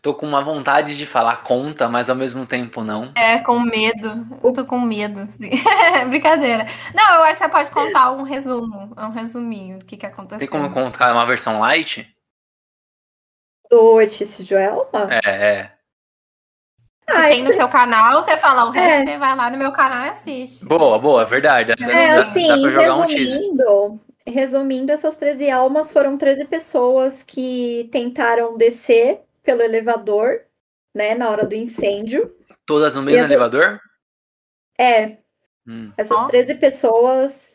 Tô 0.00 0.14
com 0.14 0.26
uma 0.26 0.42
vontade 0.42 0.96
de 0.96 1.04
falar 1.04 1.42
conta, 1.42 1.88
mas 1.88 2.08
ao 2.08 2.14
mesmo 2.14 2.46
tempo 2.46 2.84
não. 2.84 3.12
É, 3.16 3.38
com 3.38 3.58
medo. 3.58 4.26
Eu 4.42 4.52
tô 4.52 4.64
com 4.64 4.80
medo. 4.80 5.28
sim. 5.32 5.50
Brincadeira. 6.08 6.66
Não, 6.94 7.14
eu 7.16 7.22
acho 7.24 7.32
que 7.32 7.44
você 7.44 7.48
pode 7.48 7.70
contar 7.70 8.12
um 8.12 8.22
resumo, 8.22 8.94
um 8.96 9.10
resuminho 9.10 9.78
do 9.80 9.84
que, 9.84 9.96
que 9.96 10.06
aconteceu. 10.06 10.38
Tem 10.38 10.48
como 10.48 10.72
contar 10.72 11.12
uma 11.12 11.26
versão 11.26 11.58
light? 11.58 12.08
Do 13.68 14.00
edifício 14.00 14.44
Joelma? 14.44 15.08
É, 15.24 15.30
é. 15.30 15.77
Se 17.10 17.16
Ah, 17.16 17.28
tem 17.28 17.42
no 17.42 17.52
seu 17.52 17.68
canal, 17.68 18.22
você 18.22 18.36
fala, 18.36 18.66
o 18.66 18.70
resto 18.70 19.08
É. 19.08 19.12
você 19.12 19.18
vai 19.18 19.34
lá 19.34 19.50
no 19.50 19.56
meu 19.56 19.72
canal 19.72 20.06
e 20.06 20.10
assiste. 20.10 20.64
Boa, 20.64 20.98
boa, 20.98 21.22
é 21.22 21.24
verdade. 21.24 21.72
Dá, 21.78 21.86
É, 21.92 22.14
dá- 22.16 22.22
assim, 22.22 22.46
dá 22.48 22.58
pra 22.60 22.70
jogar 22.70 22.96
um 22.96 23.00
resumindo, 23.02 24.00
resumindo, 24.26 24.92
essas 24.92 25.16
13 25.16 25.50
almas 25.50 25.90
foram 25.90 26.18
13 26.18 26.44
pessoas 26.44 27.22
que 27.22 27.88
tentaram 27.90 28.56
descer 28.58 29.20
pelo 29.42 29.62
elevador, 29.62 30.42
né, 30.94 31.14
na 31.14 31.30
hora 31.30 31.46
do 31.46 31.54
incêndio. 31.54 32.34
Todas 32.66 32.94
no 32.94 33.00
mesmo 33.02 33.24
elevador? 33.24 33.80
É, 34.78 35.16
Hum. 35.66 35.90
essas 35.96 36.16
Ó. 36.16 36.28
13 36.28 36.54
pessoas 36.56 37.52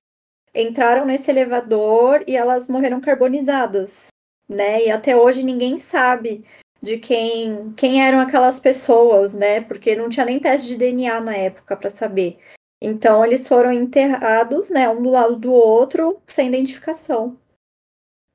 entraram 0.55 1.05
nesse 1.05 1.29
elevador 1.29 2.23
e 2.27 2.35
elas 2.35 2.67
morreram 2.67 2.99
carbonizadas, 3.01 4.07
né? 4.49 4.83
E 4.85 4.91
até 4.91 5.15
hoje 5.15 5.43
ninguém 5.43 5.79
sabe 5.79 6.43
de 6.83 6.97
quem, 6.97 7.71
quem 7.77 8.05
eram 8.05 8.19
aquelas 8.19 8.59
pessoas, 8.59 9.33
né? 9.33 9.61
Porque 9.61 9.95
não 9.95 10.09
tinha 10.09 10.25
nem 10.25 10.37
teste 10.37 10.67
de 10.67 10.75
DNA 10.75 11.21
na 11.21 11.33
época 11.33 11.77
para 11.77 11.89
saber. 11.89 12.37
Então 12.81 13.25
eles 13.25 13.47
foram 13.47 13.71
enterrados, 13.71 14.69
né, 14.69 14.89
um 14.89 15.01
do 15.01 15.09
lado 15.09 15.37
do 15.37 15.53
outro, 15.53 16.21
sem 16.27 16.49
identificação. 16.49 17.39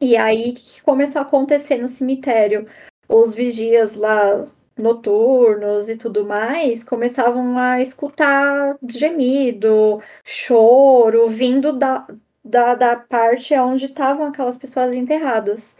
E 0.01 0.17
aí 0.17 0.53
o 0.53 0.55
que 0.55 0.83
começou 0.83 1.21
a 1.21 1.25
acontecer 1.25 1.77
no 1.77 1.89
cemitério? 1.89 2.67
Os 3.07 3.35
vigias 3.35 3.95
lá 3.95 4.47
noturnos 4.79 5.89
e 5.91 5.97
tudo 5.97 6.25
mais 6.25 6.83
começavam 6.83 7.59
a 7.59 7.83
escutar 7.83 8.79
gemido, 8.89 10.01
choro, 10.25 11.29
vindo 11.29 11.73
da, 11.73 12.07
da, 12.43 12.75
da 12.75 12.97
parte 12.97 13.55
onde 13.55 13.87
estavam 13.87 14.27
aquelas 14.27 14.57
pessoas 14.57 14.95
enterradas. 14.95 15.78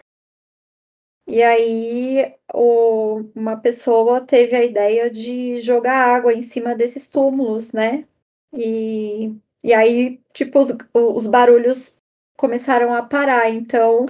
E 1.29 1.43
aí 1.43 2.35
o- 2.55 3.23
uma 3.35 3.57
pessoa 3.59 4.21
teve 4.23 4.57
a 4.57 4.65
ideia 4.65 5.11
de 5.11 5.59
jogar 5.59 6.17
água 6.17 6.33
em 6.35 6.43
cima 6.43 6.75
desses 6.75 7.07
túmulos, 7.07 7.73
né? 7.73 8.07
E, 8.53 9.35
e 9.63 9.75
aí, 9.75 10.21
tipo, 10.33 10.59
os, 10.61 10.71
os 10.95 11.27
barulhos 11.27 11.95
começaram 12.37 12.95
a 12.95 13.03
parar. 13.03 13.51
Então, 13.51 14.07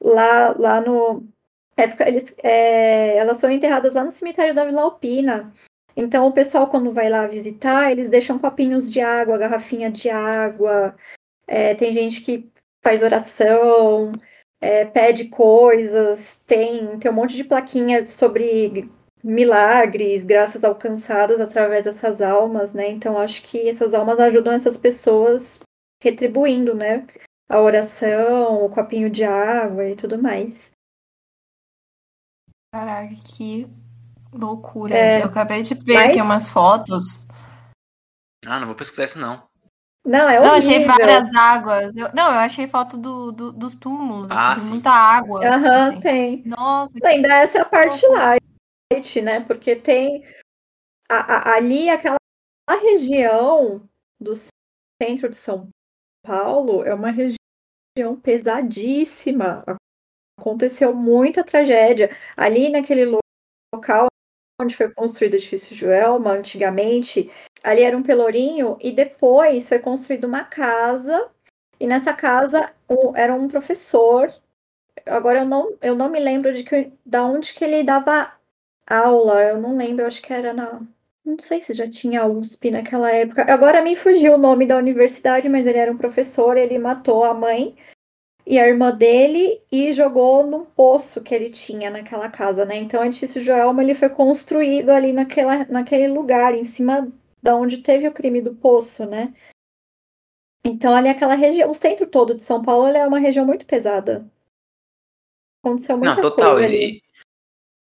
lá, 0.00 0.54
lá 0.58 0.80
no. 0.80 1.26
é, 1.76 1.84
eles, 2.08 2.34
é, 2.42 3.16
elas 3.18 3.40
foram 3.40 3.54
enterradas 3.54 3.94
lá 3.94 4.04
no 4.04 4.10
cemitério 4.12 4.54
da 4.54 4.64
Vila 4.64 4.82
Alpina. 4.82 5.52
Então, 5.96 6.26
o 6.28 6.32
pessoal, 6.32 6.68
quando 6.70 6.92
vai 6.92 7.08
lá 7.10 7.26
visitar, 7.26 7.90
eles 7.92 8.08
deixam 8.08 8.38
copinhos 8.38 8.90
de 8.90 9.00
água, 9.00 9.38
garrafinha 9.38 9.90
de 9.90 10.10
água. 10.10 10.96
É, 11.46 11.74
tem 11.74 11.92
gente 11.92 12.22
que 12.22 12.50
faz 12.82 13.02
oração, 13.02 14.12
é, 14.60 14.84
pede 14.84 15.28
coisas, 15.28 16.40
tem, 16.46 16.98
tem 16.98 17.10
um 17.10 17.14
monte 17.14 17.36
de 17.36 17.44
plaquinhas 17.44 18.10
sobre 18.10 18.90
milagres, 19.22 20.24
graças 20.24 20.62
alcançadas 20.64 21.40
através 21.40 21.84
dessas 21.84 22.20
almas, 22.20 22.72
né? 22.72 22.88
Então, 22.90 23.18
acho 23.18 23.42
que 23.42 23.68
essas 23.68 23.92
almas 23.92 24.18
ajudam 24.20 24.52
essas 24.52 24.76
pessoas 24.76 25.60
retribuindo, 26.02 26.74
né? 26.74 27.06
A 27.48 27.60
oração, 27.60 28.64
o 28.64 28.70
copinho 28.70 29.10
de 29.10 29.24
água 29.24 29.88
e 29.88 29.96
tudo 29.96 30.20
mais. 30.20 30.70
Caraca, 32.72 33.14
que 33.36 33.66
loucura. 34.32 34.94
É, 34.94 35.22
eu 35.22 35.26
acabei 35.26 35.62
de 35.62 35.74
ver 35.74 35.94
mas- 35.94 36.10
aqui 36.10 36.20
umas 36.20 36.50
fotos. 36.50 37.26
Ah, 38.44 38.60
não 38.60 38.66
vou 38.66 38.76
pesquisar 38.76 39.04
isso 39.04 39.18
não. 39.18 39.42
Não, 40.06 40.28
é 40.28 40.38
Não, 40.38 40.46
eu 40.46 40.52
achei 40.52 40.76
horrível. 40.76 40.86
várias 40.96 41.34
águas. 41.34 41.96
Eu- 41.96 42.12
não, 42.14 42.26
eu 42.30 42.38
achei 42.38 42.66
foto 42.68 42.96
do, 42.96 43.32
do- 43.32 43.52
dos 43.52 43.74
túmulos, 43.74 44.30
Ah, 44.30 44.52
assim, 44.52 44.54
tem 44.54 44.64
sim. 44.64 44.70
muita 44.70 44.90
água. 44.90 45.44
Aham, 45.44 45.88
assim. 45.88 46.00
tem. 46.00 46.42
Nossa, 46.46 46.94
Ainda 47.04 47.34
essa 47.34 47.58
é 47.58 47.60
a 47.60 47.64
parte 47.64 48.06
light, 48.06 49.20
né? 49.20 49.40
Porque 49.40 49.74
tem 49.74 50.24
a- 51.10 51.16
a- 51.36 51.54
ali 51.56 51.90
aquela 51.90 52.16
região 52.82 53.82
do 54.20 54.32
centro 55.02 55.28
de 55.28 55.36
São 55.36 55.68
Paulo 56.24 56.84
é 56.84 56.94
uma 56.94 57.10
região 57.10 58.14
pesadíssima. 58.22 59.64
Aconteceu 60.38 60.94
muita 60.94 61.42
tragédia. 61.42 62.16
Ali 62.36 62.68
naquele 62.68 63.04
lo- 63.06 63.18
local 63.74 64.06
onde 64.60 64.76
foi 64.76 64.90
construído 64.90 65.34
o 65.34 65.36
edifício 65.36 65.74
Joelma, 65.76 66.30
antigamente, 66.32 67.30
ali 67.66 67.82
era 67.82 67.96
um 67.96 68.02
pelourinho 68.02 68.78
e 68.80 68.92
depois 68.92 69.68
foi 69.68 69.78
construída 69.80 70.26
uma 70.26 70.44
casa. 70.44 71.28
E 71.80 71.86
nessa 71.86 72.12
casa 72.14 72.70
o- 72.88 73.12
era 73.16 73.34
um 73.34 73.48
professor 73.48 74.32
agora 75.06 75.40
eu 75.40 75.44
não, 75.46 75.76
eu 75.82 75.94
não 75.94 76.08
me 76.08 76.18
lembro 76.20 76.52
de 76.52 76.64
que, 76.64 76.92
da 77.04 77.24
onde 77.24 77.54
que 77.54 77.64
ele 77.64 77.82
dava 77.82 78.32
aula. 78.86 79.42
Eu 79.44 79.60
não 79.60 79.76
lembro, 79.76 80.06
acho 80.06 80.22
que 80.22 80.32
era 80.32 80.52
na. 80.52 80.80
Não 81.24 81.38
sei 81.40 81.60
se 81.60 81.74
já 81.74 81.88
tinha 81.90 82.24
USP 82.24 82.70
naquela 82.70 83.10
época. 83.10 83.44
Agora 83.52 83.82
me 83.82 83.96
fugiu 83.96 84.34
o 84.34 84.38
nome 84.38 84.66
da 84.66 84.76
universidade, 84.76 85.48
mas 85.48 85.66
ele 85.66 85.78
era 85.78 85.90
um 85.92 85.96
professor, 85.98 86.56
ele 86.56 86.78
matou 86.78 87.24
a 87.24 87.34
mãe 87.34 87.76
e 88.46 88.58
a 88.58 88.66
irmã 88.68 88.92
dele 88.92 89.60
e 89.72 89.92
jogou 89.92 90.46
num 90.46 90.64
poço 90.64 91.20
que 91.22 91.34
ele 91.34 91.50
tinha 91.50 91.90
naquela 91.90 92.28
casa, 92.30 92.64
né? 92.64 92.76
Então 92.76 93.02
o 93.02 93.04
edifício 93.04 93.40
Joelma 93.40 93.82
ele 93.82 93.94
foi 93.94 94.08
construído 94.08 94.90
ali 94.90 95.12
naquela, 95.12 95.64
naquele 95.66 96.08
lugar, 96.08 96.54
em 96.54 96.64
cima 96.64 97.08
da 97.46 97.54
onde 97.54 97.78
teve 97.78 98.08
o 98.08 98.12
crime 98.12 98.42
do 98.42 98.56
poço, 98.56 99.06
né? 99.06 99.32
Então 100.64 100.92
ali 100.96 101.08
aquela 101.08 101.36
região, 101.36 101.70
o 101.70 101.74
centro 101.74 102.04
todo 102.04 102.34
de 102.34 102.42
São 102.42 102.60
Paulo 102.60 102.88
é 102.88 103.06
uma 103.06 103.20
região 103.20 103.46
muito 103.46 103.64
pesada. 103.64 104.28
Aconteceu 105.62 105.96
muita 105.96 106.16
Não, 106.16 106.22
total. 106.22 106.54
coisa 106.54 106.66
ali. 106.66 106.76
Ele... 106.76 107.02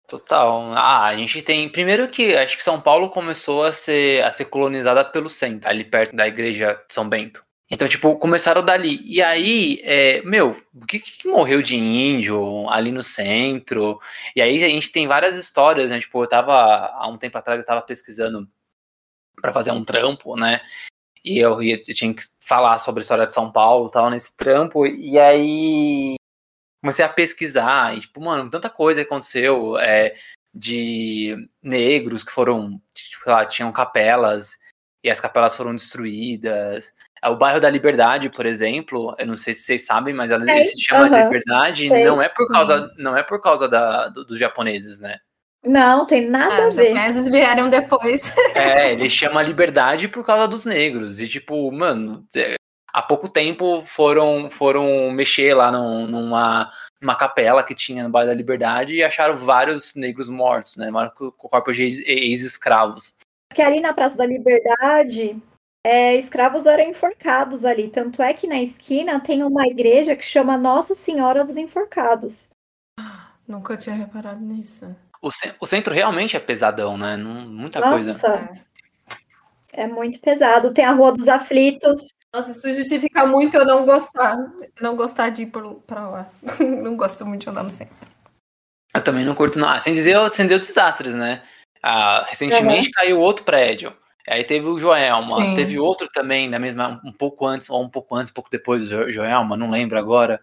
Total. 0.08 0.72
Ah, 0.72 1.06
a 1.06 1.16
gente 1.16 1.42
tem. 1.42 1.68
Primeiro 1.68 2.08
que 2.08 2.34
acho 2.34 2.56
que 2.56 2.62
São 2.62 2.80
Paulo 2.80 3.08
começou 3.08 3.64
a 3.64 3.70
ser, 3.70 4.24
a 4.24 4.32
ser 4.32 4.46
colonizada 4.46 5.04
pelo 5.04 5.30
centro, 5.30 5.70
ali 5.70 5.84
perto 5.84 6.16
da 6.16 6.26
igreja 6.26 6.74
de 6.88 6.92
São 6.92 7.08
Bento. 7.08 7.44
Então, 7.70 7.86
tipo, 7.86 8.16
começaram 8.16 8.64
dali. 8.64 9.00
E 9.04 9.22
aí, 9.22 9.80
é, 9.84 10.22
meu, 10.22 10.56
o 10.74 10.86
que, 10.86 10.98
que 10.98 11.28
morreu 11.28 11.62
de 11.62 11.76
índio 11.76 12.68
ali 12.68 12.90
no 12.90 13.02
centro? 13.02 14.00
E 14.34 14.42
aí 14.42 14.62
a 14.64 14.68
gente 14.68 14.90
tem 14.90 15.06
várias 15.06 15.36
histórias, 15.36 15.90
né? 15.90 16.00
Tipo, 16.00 16.22
eu 16.22 16.28
tava, 16.28 16.54
há 16.54 17.08
um 17.08 17.18
tempo 17.18 17.38
atrás, 17.38 17.60
eu 17.60 17.66
tava 17.66 17.82
pesquisando 17.82 18.48
pra 19.40 19.52
fazer 19.52 19.70
um 19.70 19.84
trampo, 19.84 20.36
né? 20.36 20.60
E 21.24 21.38
eu, 21.38 21.62
ia- 21.62 21.76
eu 21.86 21.94
tinha 21.94 22.14
que 22.14 22.22
falar 22.40 22.78
sobre 22.78 23.00
a 23.00 23.02
história 23.02 23.26
de 23.26 23.34
São 23.34 23.50
Paulo 23.50 23.90
tal, 23.90 24.10
nesse 24.10 24.34
trampo. 24.36 24.86
E 24.86 25.18
aí 25.18 26.14
comecei 26.82 27.04
a 27.04 27.08
pesquisar, 27.08 27.96
e 27.96 28.00
tipo, 28.00 28.20
mano, 28.22 28.48
tanta 28.50 28.70
coisa 28.70 29.02
aconteceu 29.02 29.76
é, 29.78 30.14
de 30.54 31.36
negros 31.62 32.22
que 32.22 32.30
foram, 32.30 32.80
tipo, 32.94 33.28
lá, 33.28 33.44
tinham 33.44 33.72
capelas 33.72 34.56
e 35.02 35.10
as 35.10 35.18
capelas 35.20 35.56
foram 35.56 35.74
destruídas. 35.74 36.92
É, 37.22 37.28
O 37.28 37.36
bairro 37.36 37.60
da 37.60 37.68
Liberdade, 37.70 38.30
por 38.30 38.46
exemplo, 38.46 39.14
eu 39.18 39.26
não 39.26 39.36
sei 39.36 39.52
se 39.52 39.62
vocês 39.62 39.84
sabem, 39.84 40.14
mas 40.14 40.30
ele 40.30 40.64
se 40.64 40.80
chama 40.80 41.06
aham, 41.06 41.24
Liberdade 41.24 41.88
sei. 41.88 42.04
não 42.04 42.22
é 42.22 42.28
por 42.28 42.46
causa, 42.48 42.88
não 42.98 43.16
é 43.16 43.22
por 43.22 43.40
causa 43.42 43.68
da, 43.68 44.08
do- 44.08 44.24
dos 44.24 44.38
japoneses, 44.38 45.00
né? 45.00 45.18
Não, 45.66 46.06
tem 46.06 46.28
nada 46.28 46.54
Ah, 46.54 46.64
a 46.64 46.68
os 46.68 46.76
ver. 46.76 46.94
japoneses 46.94 47.28
vieram 47.28 47.68
depois. 47.68 48.32
É, 48.54 48.92
ele 48.92 49.08
chama 49.10 49.42
Liberdade 49.42 50.08
por 50.08 50.24
causa 50.24 50.46
dos 50.48 50.64
negros. 50.64 51.20
E, 51.20 51.28
tipo, 51.28 51.70
mano, 51.72 52.26
é, 52.34 52.54
há 52.92 53.02
pouco 53.02 53.28
tempo 53.28 53.82
foram, 53.82 54.48
foram 54.50 55.10
mexer 55.10 55.54
lá 55.54 55.70
num- 55.72 56.06
numa, 56.06 56.70
numa 57.00 57.14
capela 57.16 57.62
que 57.62 57.74
tinha 57.74 58.04
no 58.04 58.10
bairro 58.10 58.28
da 58.30 58.34
Liberdade 58.34 58.94
e 58.94 59.02
acharam 59.02 59.36
vários 59.36 59.94
negros 59.94 60.28
mortos, 60.28 60.76
né? 60.76 60.90
Com 61.16 61.30
corpos 61.32 61.76
de 61.76 61.82
ex- 61.82 62.04
ex-escravos. 62.06 63.14
Porque 63.50 63.62
ali 63.62 63.80
na 63.80 63.92
Praça 63.92 64.16
da 64.16 64.26
Liberdade, 64.26 65.36
é, 65.84 66.14
escravos 66.16 66.66
eram 66.66 66.84
enforcados 66.84 67.64
ali. 67.64 67.88
Tanto 67.88 68.22
é 68.22 68.32
que 68.34 68.46
na 68.46 68.60
esquina 68.60 69.20
tem 69.20 69.42
uma 69.42 69.66
igreja 69.66 70.14
que 70.16 70.24
chama 70.24 70.56
Nossa 70.58 70.94
Senhora 70.94 71.44
dos 71.44 71.56
Enforcados. 71.56 72.48
Nunca 73.46 73.76
tinha 73.76 73.94
reparado 73.94 74.40
nisso. 74.40 74.84
O, 75.22 75.30
ce- 75.30 75.54
o 75.60 75.66
centro 75.66 75.92
realmente 75.94 76.36
é 76.36 76.40
pesadão, 76.40 76.96
né? 76.96 77.16
Não- 77.16 77.46
muita 77.48 77.80
coisa. 77.80 78.12
Nossa, 78.12 78.52
é 79.72 79.86
muito 79.86 80.18
pesado. 80.20 80.72
Tem 80.72 80.84
a 80.84 80.92
Rua 80.92 81.12
dos 81.12 81.28
Aflitos. 81.28 82.00
Nossa, 82.32 82.50
isso 82.50 82.72
justifica 82.72 83.26
muito 83.26 83.56
eu 83.56 83.64
não 83.64 83.84
gostar. 83.84 84.36
Não 84.80 84.94
gostar 84.96 85.30
de 85.30 85.42
ir 85.42 85.52
pra 85.86 86.08
lá. 86.08 86.28
Não 86.60 86.96
gosto 86.96 87.24
muito 87.24 87.42
de 87.42 87.48
andar 87.50 87.62
no 87.62 87.70
centro. 87.70 87.94
Eu 88.94 89.02
também 89.04 89.24
não 89.26 89.34
curto, 89.34 89.58
não. 89.58 89.68
Ah, 89.68 89.80
sem 89.80 89.92
dizer, 89.92 90.16
sem 90.32 90.46
dizer 90.46 90.58
desastres, 90.58 91.12
né? 91.14 91.42
Ah, 91.82 92.24
recentemente 92.28 92.90
caiu 92.90 93.20
outro 93.20 93.44
prédio. 93.44 93.94
Aí 94.26 94.42
teve 94.42 94.66
o 94.66 94.78
Joelma, 94.78 95.36
Sim. 95.36 95.54
teve 95.54 95.78
outro 95.78 96.08
também, 96.12 96.48
na 96.48 96.58
mesma, 96.58 97.00
um 97.04 97.12
pouco 97.12 97.46
antes, 97.46 97.68
ou 97.70 97.82
um 97.82 97.88
pouco 97.88 98.14
antes, 98.16 98.30
um 98.30 98.34
pouco 98.34 98.50
depois 98.50 98.82
do 98.82 98.88
Jo- 98.88 99.12
Joelma, 99.12 99.56
não 99.56 99.70
lembro 99.70 99.98
agora. 99.98 100.40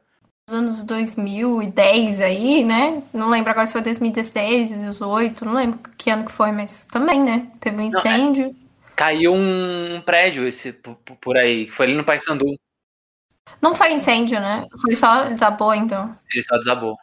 Nos 0.50 0.60
anos 0.60 0.84
2010 0.84 2.20
aí, 2.20 2.66
né? 2.66 3.02
Não 3.14 3.30
lembro 3.30 3.50
agora 3.50 3.66
se 3.66 3.72
foi 3.72 3.82
2016, 3.82 4.72
2018, 4.72 5.46
não 5.46 5.54
lembro 5.54 5.80
que 5.98 6.10
ano 6.10 6.26
que 6.26 6.34
foi, 6.34 6.52
mas 6.52 6.84
também, 6.84 7.22
né? 7.22 7.48
Teve 7.62 7.78
um 7.78 7.82
é. 7.82 7.86
incêndio. 7.86 8.54
Caiu 8.94 9.34
um, 9.34 10.02
prédio 10.06 10.46
esse 10.46 10.74
por, 10.74 11.38
aí, 11.38 11.68
que 11.68 11.72
foi 11.72 11.86
ali 11.86 11.96
no 11.96 12.04
Paissandu. 12.04 12.46
Não 13.62 13.74
foi 13.74 13.94
incêndio, 13.94 14.38
né? 14.42 14.68
Foi 14.82 14.94
só 14.96 15.30
desabou, 15.30 15.74
então. 15.74 16.14
Ele 16.34 16.44
só 16.44 16.58
desabou. 16.58 16.98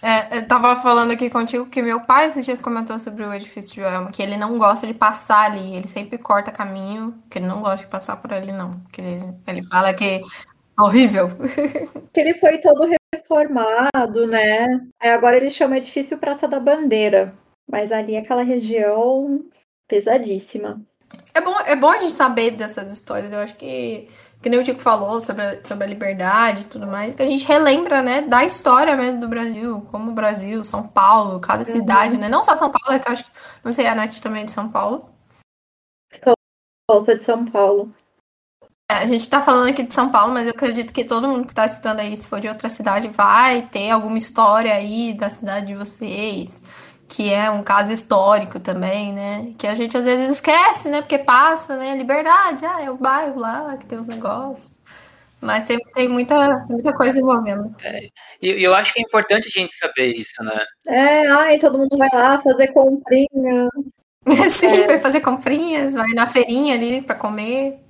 É, 0.00 0.38
eu 0.38 0.46
tava 0.46 0.76
falando 0.80 1.10
aqui 1.10 1.28
contigo 1.28 1.66
que 1.66 1.82
meu 1.82 2.00
pai 2.00 2.26
esses 2.26 2.44
dias 2.44 2.62
comentou 2.62 3.00
sobre 3.00 3.24
o 3.24 3.34
edifício 3.34 3.74
de 3.74 3.80
Joelma, 3.80 4.12
que 4.12 4.22
ele 4.22 4.36
não 4.36 4.58
gosta 4.58 4.86
de 4.86 4.94
passar 4.94 5.50
ali, 5.50 5.74
ele 5.74 5.88
sempre 5.88 6.18
corta 6.18 6.52
caminho, 6.52 7.14
que 7.28 7.38
ele 7.38 7.46
não 7.46 7.60
gosta 7.60 7.78
de 7.78 7.90
passar 7.90 8.16
por 8.16 8.32
ali, 8.32 8.52
não. 8.52 8.80
Que 8.92 9.00
ele, 9.00 9.34
ele 9.44 9.62
fala 9.64 9.92
que 9.92 10.04
é 10.04 10.22
horrível. 10.78 11.28
Que 12.12 12.20
ele 12.20 12.34
foi 12.34 12.58
todo 12.58 12.88
reformado, 13.14 14.26
né? 14.26 14.80
Aí 14.98 15.10
agora 15.10 15.36
ele 15.36 15.50
chama 15.50 15.76
edifício 15.76 16.16
Praça 16.16 16.48
da 16.48 16.58
Bandeira. 16.58 17.34
Mas 17.70 17.92
ali 17.92 18.16
aquela 18.16 18.42
região 18.42 19.44
pesadíssima. 19.86 20.80
É 21.34 21.40
bom, 21.40 21.54
é 21.66 21.76
bom 21.76 21.90
a 21.90 21.98
gente 21.98 22.14
saber 22.14 22.52
dessas 22.52 22.92
histórias. 22.92 23.32
Eu 23.32 23.40
acho 23.40 23.54
que, 23.56 24.08
que 24.42 24.48
nem 24.48 24.58
o 24.58 24.64
Tico 24.64 24.80
falou 24.80 25.20
sobre 25.20 25.42
a, 25.42 25.64
sobre 25.64 25.84
a 25.84 25.86
liberdade 25.88 26.62
e 26.62 26.66
tudo 26.66 26.86
mais, 26.86 27.14
que 27.14 27.22
a 27.22 27.26
gente 27.26 27.46
relembra, 27.46 28.02
né, 28.02 28.22
da 28.22 28.44
história 28.44 28.96
mesmo 28.96 29.20
do 29.20 29.28
Brasil, 29.28 29.86
como 29.90 30.10
o 30.10 30.14
Brasil, 30.14 30.64
São 30.64 30.86
Paulo, 30.86 31.40
cada 31.40 31.64
cidade, 31.64 32.16
né? 32.16 32.28
Não 32.28 32.42
só 32.42 32.56
São 32.56 32.70
Paulo, 32.70 32.96
é 32.96 32.98
que 32.98 33.08
eu 33.08 33.12
acho 33.12 33.24
que, 33.24 33.30
não 33.62 33.72
sei, 33.72 33.86
a 33.86 33.94
Nath 33.94 34.20
também 34.20 34.42
é 34.42 34.46
de 34.46 34.52
São 34.52 34.70
Paulo. 34.70 35.10
Volta 36.88 37.18
de 37.18 37.24
São 37.24 37.44
Paulo. 37.44 37.92
É, 38.90 38.94
A 38.94 39.06
gente 39.06 39.28
tá 39.28 39.42
falando 39.42 39.68
aqui 39.68 39.82
de 39.82 39.92
São 39.92 40.10
Paulo, 40.10 40.32
mas 40.32 40.44
eu 40.46 40.52
acredito 40.52 40.92
que 40.92 41.04
todo 41.04 41.26
mundo 41.28 41.46
que 41.48 41.54
tá 41.54 41.66
escutando 41.66 42.00
aí, 42.00 42.16
se 42.16 42.26
for 42.26 42.40
de 42.40 42.48
outra 42.48 42.68
cidade, 42.68 43.08
vai 43.08 43.62
ter 43.62 43.90
alguma 43.90 44.18
história 44.18 44.72
aí 44.74 45.12
da 45.12 45.28
cidade 45.28 45.66
de 45.66 45.74
vocês, 45.74 46.62
que 47.08 47.32
é 47.32 47.50
um 47.50 47.62
caso 47.62 47.92
histórico 47.92 48.60
também, 48.60 49.12
né? 49.12 49.54
Que 49.58 49.66
a 49.66 49.74
gente 49.74 49.96
às 49.96 50.04
vezes 50.04 50.30
esquece, 50.30 50.88
né? 50.90 51.00
Porque 51.02 51.18
passa, 51.18 51.76
né? 51.76 51.94
Liberdade, 51.96 52.64
ah, 52.64 52.80
é 52.82 52.90
o 52.90 52.96
bairro 52.96 53.40
lá 53.40 53.76
que 53.76 53.86
tem 53.86 53.98
os 53.98 54.06
negócios. 54.06 54.80
Mas 55.40 55.64
tem, 55.64 55.78
tem 55.94 56.08
muita, 56.08 56.36
muita 56.70 56.92
coisa 56.94 57.18
envolvendo. 57.20 57.74
E 58.42 58.52
e 58.52 58.64
eu 58.64 58.74
acho 58.74 58.92
que 58.94 59.00
é 59.00 59.02
importante 59.02 59.48
a 59.48 59.60
gente 59.60 59.74
saber 59.74 60.06
isso, 60.14 60.42
né? 60.42 60.64
É, 60.86 61.26
ai, 61.28 61.58
todo 61.58 61.78
mundo 61.78 61.96
vai 61.96 62.08
lá 62.12 62.40
fazer 62.40 62.68
comprinhas. 62.68 63.70
Sim, 64.58 64.86
vai 64.86 65.00
fazer 65.00 65.20
comprinhas, 65.20 65.94
vai 65.94 66.08
na 66.14 66.26
feirinha 66.26 66.74
ali 66.74 67.02
pra 67.02 67.14
comer. 67.14 67.85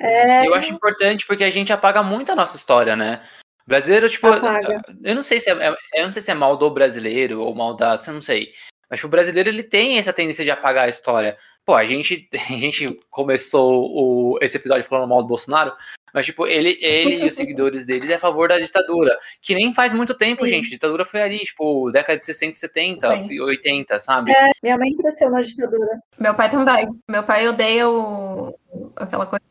É, 0.00 0.46
Eu 0.46 0.54
acho 0.54 0.72
importante 0.72 1.26
porque 1.26 1.44
a 1.44 1.50
gente 1.50 1.72
apaga 1.72 2.02
muito 2.02 2.32
a 2.32 2.36
nossa 2.36 2.56
história, 2.56 2.96
né? 2.96 3.20
O 3.66 3.70
brasileiro, 3.70 4.08
tipo, 4.08 4.26
Apaga. 4.26 4.82
eu 5.04 5.14
não 5.14 5.22
sei 5.22 5.38
se 5.38 5.50
é, 5.50 5.52
é- 5.52 5.76
eu 5.94 6.04
não 6.06 6.12
sei 6.12 6.22
se 6.22 6.30
é 6.30 6.34
mal 6.34 6.56
do 6.56 6.70
brasileiro 6.70 7.40
ou 7.42 7.54
mal 7.54 7.76
da, 7.76 7.96
eu 8.06 8.14
não 8.14 8.22
sei. 8.22 8.50
Mas 8.88 8.98
tipo, 8.98 9.06
o 9.06 9.10
brasileiro 9.10 9.48
ele 9.48 9.62
tem 9.62 9.98
essa 9.98 10.12
tendência 10.12 10.42
de 10.42 10.50
apagar 10.50 10.86
a 10.86 10.88
história. 10.88 11.36
Pô, 11.64 11.74
a 11.74 11.84
gente, 11.84 12.28
a 12.34 12.54
gente 12.54 12.98
começou 13.10 13.86
o, 13.92 14.38
esse 14.40 14.56
episódio 14.56 14.84
falando 14.84 15.08
mal 15.08 15.22
do 15.22 15.28
Bolsonaro, 15.28 15.72
mas 16.12 16.26
tipo, 16.26 16.46
ele, 16.46 16.76
ele 16.80 17.22
e 17.22 17.28
os 17.28 17.34
seguidores 17.34 17.84
dele 17.86 18.10
é 18.10 18.16
a 18.16 18.18
favor 18.18 18.48
da 18.48 18.58
ditadura, 18.58 19.16
que 19.40 19.54
nem 19.54 19.72
faz 19.72 19.92
muito 19.92 20.14
tempo, 20.14 20.44
Sim. 20.44 20.50
gente. 20.50 20.66
A 20.66 20.70
ditadura 20.70 21.04
foi 21.04 21.22
ali, 21.22 21.38
tipo, 21.38 21.92
década 21.92 22.18
de 22.18 22.26
60, 22.26 22.56
70, 22.58 23.26
Sim. 23.26 23.40
80, 23.40 24.00
sabe? 24.00 24.32
minha 24.62 24.76
mãe 24.78 24.96
cresceu 24.96 25.30
na 25.30 25.42
ditadura. 25.42 26.00
Meu 26.18 26.34
pai 26.34 26.50
também. 26.50 26.88
Meu 27.08 27.22
pai 27.22 27.46
odeia 27.46 27.88
o, 27.88 28.58
aquela 28.96 29.26
coisa 29.26 29.49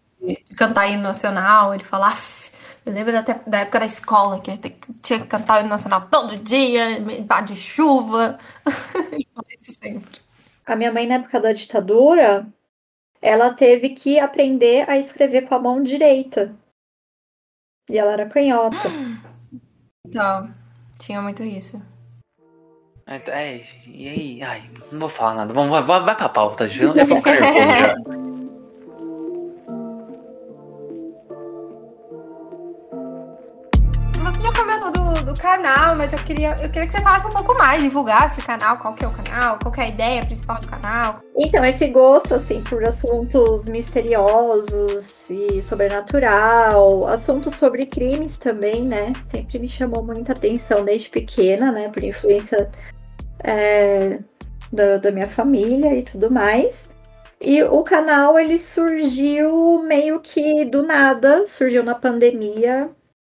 cantar 0.55 0.87
hino 0.87 1.03
nacional. 1.03 1.73
Ele 1.73 1.83
fala, 1.83 2.07
"Aff, 2.07 2.51
eu 2.85 2.93
lembro 2.93 3.11
da, 3.11 3.21
da 3.21 3.59
época 3.59 3.79
da 3.79 3.85
escola, 3.85 4.39
que 4.39 4.57
tinha 5.01 5.19
que 5.19 5.27
cantar 5.27 5.57
o 5.57 5.59
hino 5.61 5.69
nacional 5.69 6.07
todo 6.09 6.37
dia, 6.37 6.99
de 7.45 7.55
chuva. 7.55 8.37
Ele 9.11 9.27
fala 9.33 9.47
isso 9.59 9.71
sempre. 9.73 10.21
A 10.65 10.75
minha 10.75 10.91
mãe, 10.91 11.07
na 11.07 11.15
época 11.15 11.39
da 11.39 11.53
ditadura, 11.53 12.47
ela 13.21 13.53
teve 13.53 13.89
que 13.89 14.19
aprender 14.19 14.89
a 14.89 14.97
escrever 14.97 15.47
com 15.47 15.55
a 15.55 15.59
mão 15.59 15.83
direita. 15.83 16.55
E 17.89 17.97
ela 17.97 18.13
era 18.13 18.29
canhota. 18.29 18.89
Então, 20.05 20.53
tinha 20.99 21.21
muito 21.21 21.43
isso. 21.43 21.81
É, 23.07 23.63
e 23.87 24.07
aí? 24.07 24.43
Ai, 24.43 24.69
não 24.91 24.99
vou 24.99 25.09
falar 25.09 25.33
nada. 25.33 25.53
Vamos, 25.53 25.71
vai, 25.71 26.01
vai 26.01 26.15
pra 26.15 26.29
pauta, 26.29 26.69
já, 26.69 26.83
eu 26.83 27.05
vou 27.07 27.17
ficar 27.17 27.33
nervoso 27.33 28.13
já. 28.15 28.19
do, 35.33 35.39
canal, 35.39 35.95
mas 35.95 36.11
eu 36.11 36.19
queria, 36.19 36.51
eu 36.61 36.69
queria 36.69 36.85
que 36.87 36.91
você 36.91 37.01
falasse 37.01 37.25
um 37.25 37.29
pouco 37.29 37.53
mais, 37.55 37.81
divulgasse 37.81 38.39
o 38.39 38.43
canal, 38.43 38.77
qual 38.77 38.93
que 38.93 39.05
é 39.05 39.07
o 39.07 39.11
canal, 39.11 39.59
qual 39.59 39.71
que 39.71 39.79
é 39.79 39.83
a 39.83 39.87
ideia 39.87 40.25
principal 40.25 40.59
do 40.59 40.67
canal. 40.67 41.21
Então, 41.37 41.63
esse 41.63 41.87
gosto, 41.87 42.35
assim, 42.35 42.61
por 42.63 42.83
assuntos 42.83 43.67
misteriosos 43.67 45.29
e 45.29 45.61
sobrenatural, 45.61 47.07
assuntos 47.07 47.55
sobre 47.55 47.85
crimes 47.85 48.37
também, 48.37 48.83
né? 48.83 49.13
Sempre 49.29 49.59
me 49.59 49.67
chamou 49.67 50.03
muita 50.03 50.33
atenção 50.33 50.83
desde 50.83 51.09
pequena, 51.09 51.71
né? 51.71 51.89
Por 51.89 52.03
influência 52.03 52.69
é, 53.43 54.19
da, 54.71 54.97
da 54.97 55.11
minha 55.11 55.27
família 55.27 55.95
e 55.95 56.03
tudo 56.03 56.31
mais. 56.31 56.89
E 57.41 57.63
o 57.63 57.83
canal, 57.83 58.37
ele 58.37 58.59
surgiu 58.59 59.81
meio 59.83 60.19
que 60.19 60.65
do 60.65 60.83
nada, 60.83 61.47
surgiu 61.47 61.83
na 61.83 61.95
pandemia. 61.95 62.89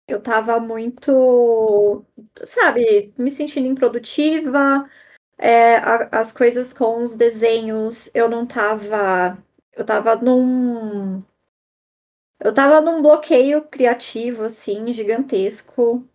Eu 0.08 0.22
tava 0.22 0.60
muito, 0.60 2.06
sabe, 2.46 3.14
me 3.18 3.30
sentindo 3.32 3.68
improdutiva, 3.68 4.90
é, 5.38 5.78
a- 5.78 6.10
as 6.12 6.32
coisas 6.32 6.74
com 6.74 7.02
os 7.04 7.16
desenhos, 7.16 8.10
eu 8.14 8.30
não 8.30 8.46
tava. 8.48 9.38
Eu 9.74 9.86
tava 9.86 10.16
num. 10.18 11.24
Eu 12.40 12.52
tava 12.54 12.82
num 12.82 13.02
bloqueio 13.02 13.64
criativo, 13.64 14.44
assim, 14.44 14.92
gigantesco. 14.94 16.08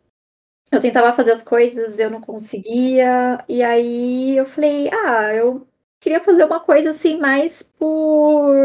Eu 0.73 0.81
tentava 0.81 1.15
fazer 1.17 1.33
as 1.33 1.43
coisas, 1.43 1.99
eu 1.99 2.11
não 2.11 2.21
conseguia. 2.21 3.45
E 3.49 3.63
aí 3.63 4.37
eu 4.37 4.47
falei, 4.47 4.91
ah, 4.93 5.35
eu 5.35 5.67
queria 6.01 6.21
fazer 6.25 6.45
uma 6.45 6.61
coisa 6.61 6.91
assim, 6.91 7.19
mais 7.19 7.63
por 7.63 8.57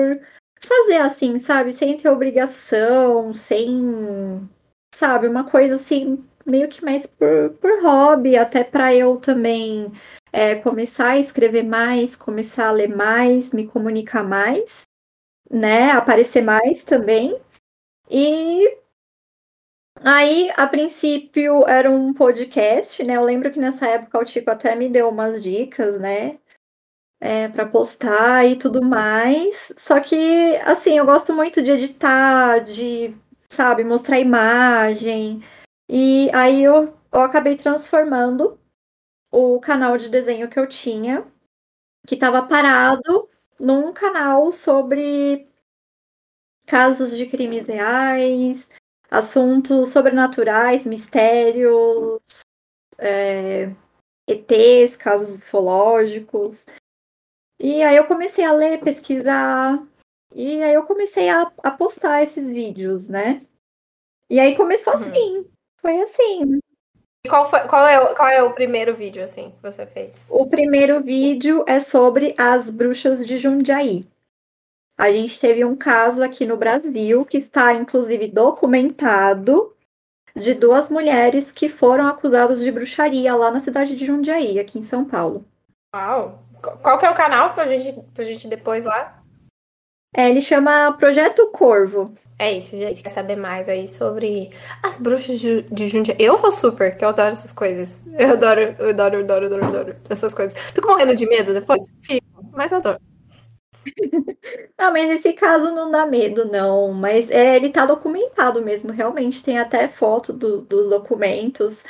fazer 0.62 0.98
assim, 0.98 1.38
sabe? 1.40 1.72
Sem 1.74 1.98
ter 1.98 2.10
obrigação, 2.10 3.34
sem. 3.34 4.50
Sabe? 4.98 5.28
Uma 5.28 5.44
coisa 5.44 5.76
assim, 5.76 6.28
meio 6.44 6.68
que 6.68 6.84
mais 6.84 7.06
por, 7.06 7.52
por 7.62 7.84
hobby, 7.84 8.36
até 8.36 8.64
pra 8.64 8.96
eu 8.96 9.18
também 9.18 9.92
é, 10.34 10.56
começar 10.56 11.10
a 11.10 11.20
escrever 11.20 11.62
mais, 11.62 12.16
começar 12.16 12.70
a 12.70 12.72
ler 12.72 12.88
mais, 12.88 13.54
me 13.54 13.68
comunicar 13.68 14.24
mais, 14.24 14.82
né? 15.52 15.92
Aparecer 15.92 16.42
mais 16.42 16.84
também. 16.84 17.40
E 18.10 18.76
aí, 20.02 20.52
a 20.58 20.66
princípio, 20.66 21.64
era 21.68 21.92
um 21.92 22.12
podcast, 22.12 23.04
né? 23.04 23.18
Eu 23.18 23.24
lembro 23.24 23.52
que 23.52 23.60
nessa 23.60 23.86
época 23.86 24.18
o 24.18 24.26
Tico 24.26 24.50
até 24.50 24.74
me 24.74 24.90
deu 24.90 25.10
umas 25.10 25.44
dicas, 25.44 26.00
né? 26.00 26.40
É, 27.22 27.48
para 27.50 27.68
postar 27.68 28.48
e 28.48 28.56
tudo 28.56 28.82
mais. 28.82 29.72
Só 29.78 30.00
que, 30.00 30.56
assim, 30.66 30.98
eu 30.98 31.06
gosto 31.06 31.36
muito 31.36 31.62
de 31.62 31.70
editar, 31.70 32.64
de, 32.64 33.16
sabe, 33.52 33.84
mostrar 33.84 34.20
imagem. 34.20 35.44
E 35.90 36.30
aí 36.34 36.64
eu, 36.64 36.94
eu 37.12 37.22
acabei 37.22 37.58
transformando 37.58 38.60
o 39.32 39.60
canal 39.60 39.98
de 39.98 40.10
desenho 40.10 40.50
que 40.50 40.60
eu 40.60 40.68
tinha, 40.68 41.26
que 42.06 42.16
estava 42.16 42.42
parado, 42.46 43.30
num 43.60 43.94
canal 43.94 44.52
sobre 44.52 45.48
casos 46.66 47.16
de 47.16 47.26
crimes 47.28 47.68
reais, 47.68 48.70
assuntos 49.10 49.90
sobrenaturais, 49.90 50.86
mistérios, 50.86 52.22
é, 52.98 53.74
ETs, 54.28 54.96
casos 54.98 55.38
ufológicos. 55.38 56.66
E 57.60 57.82
aí 57.82 57.96
eu 57.96 58.06
comecei 58.06 58.44
a 58.44 58.52
ler, 58.52 58.82
pesquisar, 58.82 59.82
e 60.38 60.62
aí 60.62 60.74
eu 60.74 60.84
comecei 60.84 61.30
a, 61.30 61.52
a 61.64 61.72
postar 61.72 62.24
esses 62.24 62.48
vídeos, 62.50 63.08
né? 63.10 63.42
E 64.30 64.40
aí 64.40 64.56
começou 64.56 64.94
Uhum. 64.94 65.00
assim, 65.02 65.46
foi 65.82 66.02
assim. 66.02 66.60
E 67.26 67.30
qual, 67.30 67.50
foi, 67.50 67.62
qual, 67.62 67.86
é, 67.88 68.00
o- 68.00 68.16
qual 68.16 68.28
é 68.28 68.42
o 68.44 68.54
primeiro 68.54 68.96
vídeo, 68.96 69.24
assim, 69.24 69.52
que 69.52 69.62
você 69.62 69.86
fez? 69.86 70.26
O 70.30 70.48
primeiro 70.48 71.02
vídeo 71.02 71.66
é 71.68 71.80
sobre 71.80 72.36
as 72.38 72.70
bruxas 72.70 73.26
de 73.26 73.38
Jundiaí. 73.38 74.06
A 75.00 75.12
gente 75.12 75.40
teve 75.40 75.64
um 75.64 75.76
caso 75.76 76.24
aqui 76.24 76.46
no 76.46 76.58
Brasil 76.58 77.26
que 77.26 77.38
está 77.38 77.74
inclusive 77.74 78.28
documentado 78.28 79.74
de 80.36 80.54
duas 80.54 80.90
mulheres 80.90 81.52
que 81.52 81.68
foram 81.70 82.08
acusadas 82.08 82.60
de 82.62 82.72
bruxaria 82.72 83.36
lá 83.36 83.50
na 83.52 83.60
cidade 83.60 83.96
de 83.96 84.06
Jundiaí, 84.06 84.60
aqui 84.60 84.80
em 84.80 84.84
São 84.84 85.04
Paulo. 85.06 85.46
Uau! 85.96 86.40
Qual 86.82 86.98
que 86.98 87.06
é 87.06 87.10
o 87.10 87.16
canal 87.16 87.54
pra 87.54 87.68
gente, 87.68 88.02
pra 88.14 88.24
gente 88.24 88.48
depois 88.48 88.84
lá? 88.84 89.17
É, 90.16 90.30
ele 90.30 90.42
chama 90.42 90.92
Projeto 90.94 91.48
Corvo. 91.52 92.14
É 92.40 92.52
isso, 92.52 92.78
gente. 92.78 93.02
Quer 93.02 93.10
saber 93.10 93.36
mais 93.36 93.68
aí 93.68 93.88
sobre 93.88 94.52
as 94.84 94.98
bruxas 94.98 95.40
de, 95.40 95.64
de 95.64 95.88
Jundiaí? 95.88 96.18
Eu 96.20 96.38
vou 96.38 96.52
super, 96.52 96.96
que 96.96 97.04
eu 97.04 97.10
adoro 97.10 97.30
essas 97.30 97.52
coisas. 97.52 98.04
Eu 98.18 98.32
adoro, 98.32 98.62
eu 98.62 98.90
adoro, 98.90 99.16
eu 99.16 99.22
adoro, 99.24 99.46
eu 99.46 99.48
adoro, 99.56 99.66
adoro 99.66 99.96
essas 100.10 100.34
coisas. 100.34 100.58
Fico 100.72 100.88
morrendo 100.88 101.16
de 101.16 101.26
medo 101.28 101.54
depois? 101.54 101.82
Fico, 102.02 102.44
mas 102.54 102.72
eu 102.72 102.78
adoro. 102.78 103.00
Ah, 104.78 104.92
mas 104.92 105.08
nesse 105.08 105.34
caso 105.34 105.72
não 105.72 105.90
dá 105.90 106.06
medo, 106.06 106.46
não. 106.46 106.94
Mas 106.94 107.30
é, 107.32 107.56
ele 107.56 107.70
tá 107.72 107.86
documentado 107.86 108.62
mesmo, 108.62 108.92
realmente. 108.92 109.44
Tem 109.44 109.58
até 109.58 109.88
foto 109.88 110.32
do- 110.32 110.62
dos 110.62 110.88
documentos. 110.88 111.84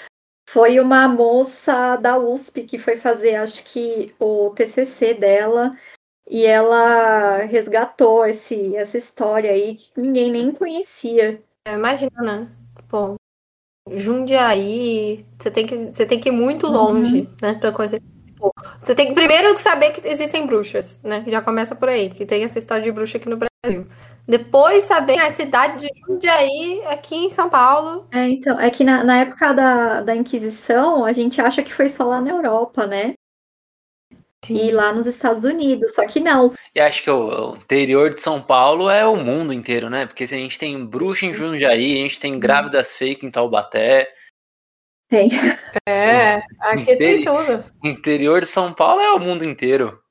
Foi 0.49 0.79
uma 0.79 1.07
moça 1.07 1.97
da 1.97 2.17
USP 2.17 2.63
que 2.63 2.79
foi 2.79 2.97
fazer, 2.97 3.35
acho 3.35 3.63
que, 3.65 4.15
o 4.19 4.51
TCC 4.51 5.13
dela. 5.13 5.75
E 6.29 6.45
ela 6.45 7.37
resgatou 7.45 8.25
esse, 8.25 8.75
essa 8.75 8.97
história 8.97 9.51
aí 9.51 9.75
que 9.75 9.91
ninguém 9.95 10.29
nem 10.29 10.51
conhecia. 10.51 11.41
Imagina, 11.67 12.21
né? 12.21 12.47
Pô, 12.89 13.15
Jundiaí, 13.89 15.25
você 15.39 15.49
tem 15.49 15.65
que, 15.65 15.75
você 15.93 16.05
tem 16.05 16.19
que 16.19 16.29
ir 16.29 16.33
muito 16.33 16.67
longe, 16.67 17.29
né, 17.41 17.53
pra 17.53 17.71
coisa. 17.71 17.99
Pô, 18.37 18.51
você 18.81 18.93
tem 18.93 19.07
que 19.07 19.13
primeiro 19.13 19.57
saber 19.57 19.91
que 19.91 20.07
existem 20.07 20.45
bruxas, 20.45 21.01
né? 21.01 21.23
Já 21.27 21.41
começa 21.41 21.75
por 21.75 21.89
aí, 21.89 22.09
que 22.09 22.25
tem 22.25 22.43
essa 22.43 22.59
história 22.59 22.83
de 22.83 22.91
bruxa 22.91 23.17
aqui 23.17 23.27
no 23.27 23.37
Brasil. 23.37 23.87
Depois 24.27 24.83
saber 24.83 25.17
a 25.17 25.33
cidade 25.33 25.87
de 25.87 25.99
Jundiaí, 26.05 26.83
aqui 26.87 27.15
em 27.15 27.29
São 27.29 27.49
Paulo. 27.49 28.05
É, 28.11 28.27
então, 28.27 28.59
é 28.59 28.69
que 28.69 28.83
na, 28.83 29.03
na 29.03 29.19
época 29.19 29.53
da, 29.53 30.01
da 30.01 30.15
Inquisição, 30.15 31.05
a 31.05 31.13
gente 31.13 31.39
acha 31.39 31.63
que 31.63 31.73
foi 31.73 31.87
só 31.87 32.03
lá 32.03 32.21
na 32.21 32.31
Europa, 32.31 32.85
né? 32.85 33.13
E 34.49 34.71
lá 34.71 34.93
nos 34.93 35.07
Estados 35.07 35.43
Unidos, 35.43 35.95
só 35.95 36.05
que 36.07 36.19
não. 36.19 36.53
E 36.73 36.79
acho 36.79 37.01
que 37.03 37.09
o, 37.09 37.53
o 37.53 37.55
interior 37.57 38.13
de 38.13 38.21
São 38.21 38.41
Paulo 38.41 38.89
é 38.89 39.05
o 39.05 39.15
mundo 39.15 39.51
inteiro, 39.51 39.89
né? 39.89 40.05
Porque 40.05 40.27
se 40.27 40.35
a 40.35 40.37
gente 40.37 40.59
tem 40.59 40.85
bruxa 40.85 41.25
em 41.25 41.33
Jundiaí, 41.33 41.99
a 41.99 42.03
gente 42.03 42.19
tem 42.19 42.39
grávidas 42.39 42.95
fake 42.95 43.25
em 43.25 43.31
Taubaté. 43.31 44.07
Tem. 45.09 45.29
É, 45.87 46.41
aqui 46.59 46.95
tem 46.97 47.23
tudo. 47.23 47.63
Interior 47.83 48.41
de 48.41 48.47
São 48.47 48.73
Paulo 48.73 49.01
é 49.01 49.11
o 49.13 49.19
mundo 49.19 49.43
inteiro. 49.43 50.01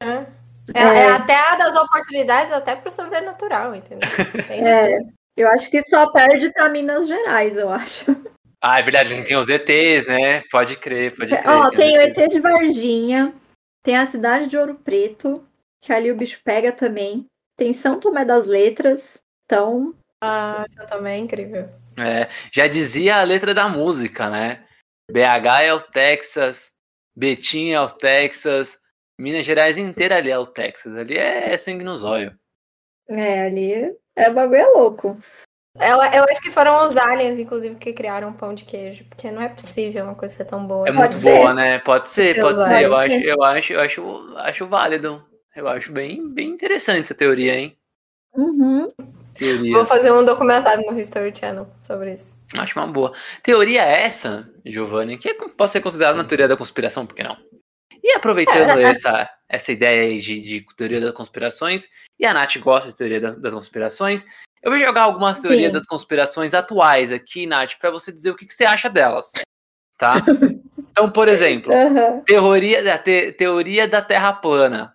É, 0.00 0.26
é, 0.74 0.82
É. 0.82 0.82
é 0.82 1.12
até 1.12 1.36
a 1.36 1.56
das 1.56 1.76
oportunidades, 1.76 2.52
até 2.52 2.74
pro 2.74 2.90
sobrenatural, 2.90 3.74
entendeu? 3.74 4.08
É, 4.48 4.98
tudo. 4.98 5.10
eu 5.36 5.48
acho 5.48 5.70
que 5.70 5.82
só 5.84 6.10
perde 6.10 6.50
para 6.52 6.68
Minas 6.68 7.06
Gerais, 7.06 7.56
eu 7.56 7.70
acho. 7.70 8.16
Ah, 8.60 8.78
é 8.78 8.82
verdade, 8.82 9.22
tem 9.24 9.36
os 9.36 9.50
ETs, 9.50 10.06
né? 10.06 10.42
Pode 10.50 10.76
crer, 10.76 11.14
pode 11.14 11.30
crer. 11.36 11.46
Ó, 11.46 11.70
tem 11.70 11.98
o 11.98 12.00
ETs. 12.00 12.16
ET 12.16 12.30
de 12.30 12.40
Varginha, 12.40 13.34
tem 13.84 13.96
a 13.96 14.10
cidade 14.10 14.46
de 14.48 14.56
Ouro 14.56 14.74
Preto, 14.74 15.46
que 15.80 15.92
ali 15.92 16.10
o 16.10 16.16
bicho 16.16 16.40
pega 16.42 16.72
também. 16.72 17.26
Tem 17.56 17.72
São 17.72 18.00
Tomé 18.00 18.24
das 18.24 18.46
Letras, 18.46 19.18
então. 19.44 19.94
Ah, 20.22 20.64
isso 20.66 20.84
também 20.86 21.14
é 21.14 21.18
incrível. 21.18 21.68
É, 21.96 22.28
já 22.52 22.66
dizia 22.66 23.16
a 23.16 23.22
letra 23.22 23.54
da 23.54 23.68
música, 23.68 24.28
né? 24.28 24.66
BH 25.08 25.62
é 25.62 25.74
o 25.74 25.80
Texas, 25.80 26.72
Betim 27.14 27.70
é 27.70 27.80
o 27.80 27.90
Texas, 27.90 28.80
Minas 29.20 29.44
Gerais 29.44 29.76
inteira 29.76 30.16
ali 30.16 30.30
é 30.30 30.38
o 30.38 30.46
Texas. 30.46 30.96
Ali 30.96 31.18
é 31.18 31.56
sangue 31.58 31.84
nos 31.84 32.02
olhos. 32.02 32.34
É, 33.06 33.42
ali 33.42 33.94
é 34.16 34.30
o 34.30 34.34
bagulho 34.34 34.60
é 34.60 34.66
louco. 34.66 35.20
Eu, 35.80 35.96
eu 35.96 36.24
acho 36.30 36.40
que 36.40 36.52
foram 36.52 36.86
os 36.86 36.96
aliens, 36.96 37.38
inclusive, 37.38 37.74
que 37.74 37.92
criaram 37.92 38.30
o 38.30 38.34
pão 38.34 38.54
de 38.54 38.64
queijo, 38.64 39.04
porque 39.06 39.30
não 39.30 39.42
é 39.42 39.48
possível 39.48 40.04
uma 40.04 40.14
coisa 40.14 40.34
ser 40.34 40.44
tão 40.44 40.64
boa. 40.64 40.86
É 40.86 40.90
assim. 40.90 40.98
muito 40.98 41.12
Pode 41.12 41.22
ser. 41.24 41.36
boa, 41.38 41.54
né? 41.54 41.78
Pode 41.80 42.08
ser, 42.10 42.40
pode 42.40 42.64
ser. 42.64 42.82
Eu 42.82 42.96
acho, 42.96 43.14
eu 43.14 43.42
acho, 43.42 43.72
eu 43.72 43.80
acho, 43.80 44.34
acho 44.36 44.66
válido. 44.68 45.24
Eu 45.54 45.68
acho 45.68 45.92
bem, 45.92 46.28
bem 46.28 46.50
interessante 46.50 47.02
essa 47.02 47.14
teoria, 47.14 47.54
hein? 47.54 47.76
Uhum. 48.36 48.88
Teoria. 49.36 49.74
Vou 49.74 49.84
fazer 49.84 50.12
um 50.12 50.24
documentário 50.24 50.84
no 50.88 50.98
History 50.98 51.34
Channel 51.34 51.66
sobre 51.80 52.14
isso. 52.14 52.36
Acho 52.54 52.78
uma 52.78 52.86
boa. 52.86 53.12
Teoria 53.42 53.82
essa, 53.82 54.48
Giovanni, 54.64 55.18
que 55.18 55.28
é- 55.30 55.34
pode 55.34 55.72
ser 55.72 55.80
considerada 55.80 56.16
uma 56.16 56.24
teoria 56.24 56.46
da 56.46 56.56
conspiração, 56.56 57.04
por 57.04 57.16
que 57.16 57.22
não? 57.22 57.36
E 58.02 58.12
aproveitando 58.12 58.78
essa, 58.80 59.28
essa 59.48 59.72
ideia 59.72 60.02
aí 60.02 60.20
de, 60.20 60.40
de 60.40 60.66
teoria 60.76 61.00
das 61.00 61.12
conspirações, 61.12 61.88
e 62.18 62.24
a 62.24 62.32
Nath 62.32 62.56
gosta 62.58 62.90
de 62.90 62.96
teoria 62.96 63.20
das, 63.20 63.36
das 63.36 63.54
conspirações, 63.54 64.24
eu 64.64 64.70
vou 64.70 64.80
jogar 64.80 65.02
algumas 65.02 65.40
teorias 65.40 65.68
Sim. 65.70 65.78
das 65.78 65.86
conspirações 65.86 66.54
atuais 66.54 67.12
aqui, 67.12 67.46
Nath, 67.46 67.74
pra 67.78 67.90
você 67.90 68.10
dizer 68.10 68.30
o 68.30 68.36
que, 68.36 68.46
que 68.46 68.54
você 68.54 68.64
acha 68.64 68.88
delas. 68.90 69.30
Tá? 69.98 70.14
Então, 70.96 71.10
por 71.10 71.26
exemplo, 71.26 71.72
Aham. 71.74 72.20
teoria, 72.24 72.80
da 72.80 72.96
te- 72.96 73.32
teoria 73.32 73.88
da 73.88 74.00
Terra 74.00 74.32
plana. 74.32 74.94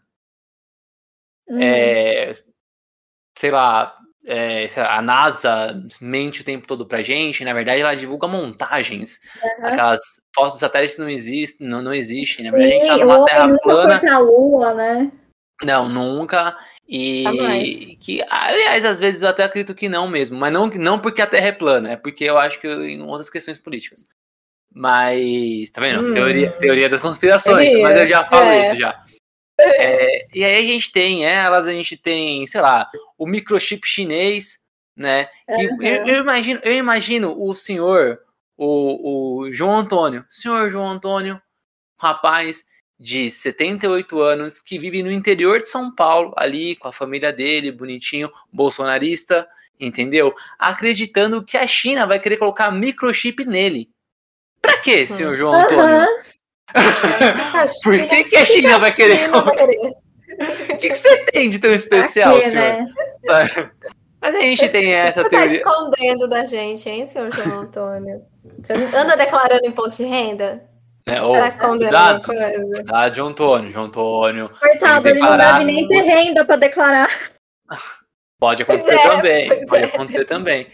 Uhum. 1.46 1.60
É, 1.62 2.34
sei 3.38 3.52
lá, 3.52 3.98
é, 4.26 4.66
a 4.78 5.02
NASA 5.02 5.84
mente 6.00 6.40
o 6.40 6.46
tempo 6.46 6.66
todo 6.66 6.88
pra 6.88 7.02
gente, 7.02 7.44
na 7.44 7.52
verdade 7.52 7.82
ela 7.82 7.96
divulga 7.98 8.30
montagens. 8.30 9.20
Aquelas 9.62 10.00
fotos 10.34 10.54
do 10.54 10.60
satélite 10.60 10.98
não 11.00 11.10
existem, 11.10 11.68
não, 11.68 11.82
não 11.82 11.94
existem. 11.94 12.46
Na 12.46 12.52
verdade, 12.52 12.74
a 12.76 12.78
gente 12.78 12.88
tá 12.88 12.98
numa 12.98 13.26
Terra 13.26 13.48
nunca 13.48 13.62
plana. 13.62 14.20
Lua, 14.20 14.74
né? 14.74 15.12
Não, 15.64 15.90
nunca. 15.90 16.58
E 16.92 17.96
que, 18.00 18.20
aliás, 18.28 18.84
às 18.84 19.00
vezes 19.00 19.22
eu 19.22 19.30
até 19.30 19.44
acredito 19.44 19.76
que 19.76 19.88
não 19.88 20.08
mesmo, 20.08 20.40
mas 20.40 20.52
não, 20.52 20.66
não 20.66 20.98
porque 20.98 21.22
a 21.22 21.28
Terra 21.28 21.50
é 21.50 21.52
plana, 21.52 21.92
é 21.92 21.96
porque 21.96 22.24
eu 22.24 22.36
acho 22.36 22.60
que 22.60 22.68
em 22.68 23.00
outras 23.04 23.30
questões 23.30 23.60
políticas. 23.60 24.08
Mas, 24.74 25.70
tá 25.70 25.82
vendo? 25.82 26.04
Hum. 26.04 26.14
Teoria, 26.16 26.52
teoria 26.54 26.90
das 26.90 27.00
conspirações, 27.00 27.70
Teoria, 27.70 27.84
mas 27.84 27.98
eu 27.98 28.08
já 28.08 28.26
falo 28.26 28.48
é. 28.48 28.64
isso 28.64 28.82
já. 28.82 29.04
É, 29.60 30.28
e 30.34 30.44
aí 30.44 30.56
a 30.56 30.68
gente 30.68 30.92
tem 30.92 31.26
elas, 31.26 31.68
a 31.68 31.72
gente 31.72 31.96
tem, 31.96 32.48
sei 32.48 32.62
lá, 32.62 32.90
o 33.18 33.28
microchip 33.28 33.88
chinês, 33.88 34.58
né? 34.96 35.30
Aham. 35.48 35.78
eu, 35.82 36.08
eu 36.08 36.22
imagino, 36.22 36.60
eu 36.64 36.74
imagino 36.74 37.36
o 37.38 37.54
senhor, 37.54 38.20
o, 38.58 39.42
o 39.42 39.52
João 39.52 39.78
Antônio, 39.78 40.26
senhor 40.28 40.72
João 40.72 40.90
Antônio, 40.90 41.40
rapaz 42.00 42.64
de 43.00 43.30
78 43.30 44.20
anos 44.20 44.60
que 44.60 44.78
vive 44.78 45.02
no 45.02 45.12
interior 45.12 45.60
de 45.60 45.70
São 45.70 45.94
Paulo, 45.94 46.34
ali 46.36 46.76
com 46.76 46.90
a 46.90 46.92
família 46.92 47.32
dele, 47.32 47.72
bonitinho, 47.72 48.30
bolsonarista, 48.52 49.48
entendeu? 49.80 50.36
Acreditando 50.58 51.44
que 51.44 51.56
a 51.56 51.66
China 51.66 52.06
vai 52.06 52.20
querer 52.20 52.38
colocar 52.38 52.70
microchip 52.72 53.46
nele. 53.46 53.90
Pra 54.62 54.78
quê, 54.78 55.08
senhor 55.08 55.36
João 55.38 55.62
Antônio? 55.62 55.82
Aham. 55.82 56.08
Por 57.84 58.08
que, 58.08 58.24
que 58.26 58.36
a 58.36 58.46
China 58.46 58.78
vai 58.78 58.94
querer? 58.94 59.30
O 59.34 60.78
que, 60.78 60.90
que 60.90 60.96
você 60.96 61.18
tem 61.26 61.50
de 61.50 61.58
tão 61.58 61.72
especial, 61.72 62.36
quê, 62.40 62.50
senhor? 62.50 62.54
né? 62.54 62.92
Mas 64.22 64.36
a 64.36 64.40
gente 64.42 64.68
tem 64.68 64.94
essa 64.94 65.24
você 65.24 65.30
tá 65.30 65.38
teoria. 65.38 65.58
escondendo 65.58 66.28
da 66.28 66.44
gente, 66.44 66.90
hein, 66.90 67.06
senhor 67.06 67.34
João 67.34 67.62
Antônio? 67.62 68.22
Você 68.62 68.74
anda 68.74 69.16
declarando 69.16 69.66
imposto 69.66 70.04
de 70.04 70.10
renda? 70.10 70.69
Né? 71.10 71.22
Ô, 71.22 71.34
Tá 71.34 71.48
escondendo 71.48 71.80
cuidado, 71.90 72.16
alguma 72.16 72.52
coisa? 72.52 72.74
cuidado, 72.76 73.16
João 73.16 73.28
Antônio. 73.30 73.72
João 73.72 73.86
Antônio. 73.86 74.50
Coitado, 74.60 75.04
que 75.04 75.10
ele 75.10 75.20
não 75.20 75.38
deve 75.38 75.64
nem 75.66 75.88
ter 75.88 76.02
renda 76.02 76.46
pra 76.46 76.56
declarar. 76.56 77.10
Pode 78.40 78.64
acontecer 78.64 78.94
é, 78.94 79.10
também. 79.10 79.68
Pode 79.68 79.84
é. 79.84 79.86
acontecer 79.86 80.26
também. 80.26 80.68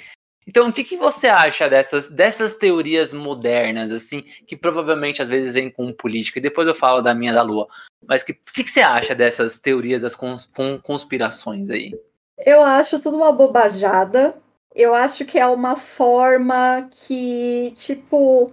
Então, 0.48 0.68
o 0.68 0.72
que, 0.74 0.84
que 0.84 0.96
você 0.96 1.28
acha 1.28 1.68
dessas, 1.68 2.08
dessas 2.08 2.54
teorias 2.56 3.12
modernas, 3.12 3.92
assim, 3.92 4.22
que 4.46 4.56
provavelmente 4.56 5.20
às 5.20 5.28
vezes 5.28 5.56
vêm 5.56 5.72
com 5.72 5.92
política? 5.92 6.38
E 6.38 6.42
depois 6.42 6.68
eu 6.68 6.76
falo 6.76 7.02
da 7.02 7.16
minha 7.16 7.34
da 7.34 7.42
Lua. 7.42 7.68
Mas 8.08 8.24
que- 8.24 8.34
o 8.34 8.54
que, 8.54 8.64
que 8.64 8.70
você 8.70 8.82
acha 8.82 9.16
dessas 9.16 9.58
teorias 9.58 10.04
das 10.04 10.16
cons- 10.16 10.48
com- 10.56 10.78
conspirações 10.78 11.72
aí? 11.72 12.00
Eu 12.38 12.62
acho 12.62 13.00
tudo 13.00 13.18
uma 13.18 13.32
bobajada. 13.32 14.36
Eu 14.76 14.94
acho 14.94 15.26
que 15.26 15.40
é 15.40 15.48
uma 15.48 15.78
forma 15.78 16.88
que, 16.92 17.74
tipo, 17.76 18.52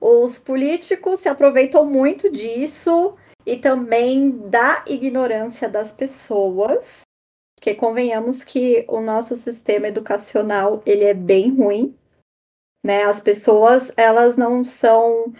os 0.00 0.38
políticos 0.38 1.20
se 1.20 1.28
aproveitam 1.28 1.84
muito 1.84 2.30
disso 2.30 3.16
e 3.46 3.56
também 3.56 4.30
da 4.48 4.84
ignorância 4.86 5.68
das 5.68 5.92
pessoas. 5.92 7.00
Porque 7.56 7.74
convenhamos 7.74 8.44
que 8.44 8.84
o 8.88 9.00
nosso 9.00 9.36
sistema 9.36 9.88
educacional, 9.88 10.82
ele 10.84 11.04
é 11.04 11.14
bem 11.14 11.54
ruim, 11.54 11.96
né? 12.84 13.04
As 13.04 13.20
pessoas, 13.20 13.90
elas 13.96 14.36
não 14.36 14.62
são 14.62 15.32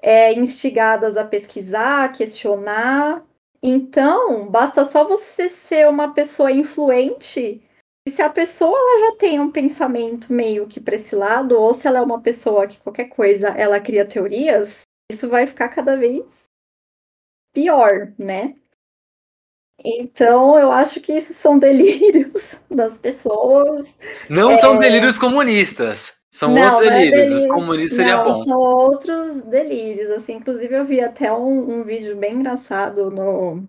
é, 0.00 0.32
instigadas 0.32 1.16
a 1.16 1.24
pesquisar, 1.24 2.04
a 2.04 2.08
questionar, 2.08 3.26
então, 3.62 4.48
basta 4.48 4.84
só 4.84 5.04
você 5.04 5.48
ser 5.48 5.88
uma 5.88 6.14
pessoa 6.14 6.52
influente. 6.52 7.65
E 8.06 8.10
se 8.10 8.22
a 8.22 8.30
pessoa 8.30 8.76
ela 8.78 9.10
já 9.10 9.16
tem 9.16 9.40
um 9.40 9.50
pensamento 9.50 10.32
meio 10.32 10.66
que 10.68 10.78
para 10.78 10.94
esse 10.94 11.14
lado, 11.14 11.58
ou 11.58 11.74
se 11.74 11.88
ela 11.88 11.98
é 11.98 12.02
uma 12.02 12.20
pessoa 12.20 12.66
que 12.66 12.78
qualquer 12.80 13.06
coisa 13.08 13.48
ela 13.48 13.80
cria 13.80 14.06
teorias, 14.06 14.82
isso 15.10 15.28
vai 15.28 15.46
ficar 15.46 15.68
cada 15.70 15.96
vez 15.96 16.24
pior, 17.52 18.12
né? 18.18 18.54
Então, 19.84 20.58
eu 20.58 20.70
acho 20.70 21.00
que 21.00 21.12
isso 21.12 21.34
são 21.34 21.58
delírios 21.60 22.42
das 22.70 22.96
pessoas. 22.96 23.92
Não 24.30 24.52
É. 24.52 24.56
são 24.56 24.78
delírios 24.78 25.18
comunistas. 25.18 26.14
São 26.30 26.52
Não, 26.52 26.62
outros 26.62 26.86
é 26.86 26.90
delírios. 26.90 27.22
Os 27.22 27.28
delírio. 27.30 27.54
comunistas 27.54 27.96
seria 27.96 28.16
Não, 28.18 28.24
bom. 28.24 28.44
São 28.44 28.58
outros 28.60 29.42
delírios, 29.44 30.10
assim. 30.10 30.34
Inclusive, 30.34 30.74
eu 30.74 30.84
vi 30.84 31.00
até 31.00 31.32
um, 31.32 31.80
um 31.80 31.82
vídeo 31.82 32.14
bem 32.16 32.34
engraçado 32.34 33.10
no. 33.10 33.66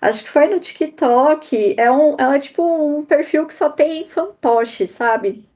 Acho 0.00 0.24
que 0.24 0.30
foi 0.30 0.48
no 0.48 0.60
TikTok. 0.60 1.74
É 1.78 1.90
um, 1.90 2.16
é 2.16 2.38
tipo 2.38 2.62
um 2.62 3.04
perfil 3.04 3.46
que 3.46 3.54
só 3.54 3.70
tem 3.70 4.08
fantoche, 4.08 4.86
sabe? 4.86 5.48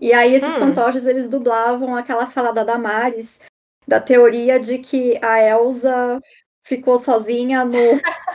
E 0.00 0.12
aí 0.12 0.34
esses 0.34 0.56
Hum. 0.56 0.60
fantoches 0.60 1.06
eles 1.06 1.28
dublavam 1.28 1.96
aquela 1.96 2.26
fala 2.28 2.52
da 2.52 2.62
Damares, 2.62 3.40
da 3.88 4.00
teoria 4.00 4.60
de 4.60 4.78
que 4.78 5.18
a 5.24 5.42
Elsa 5.42 6.20
ficou 6.62 6.96
sozinha 6.98 7.64
no 7.64 7.74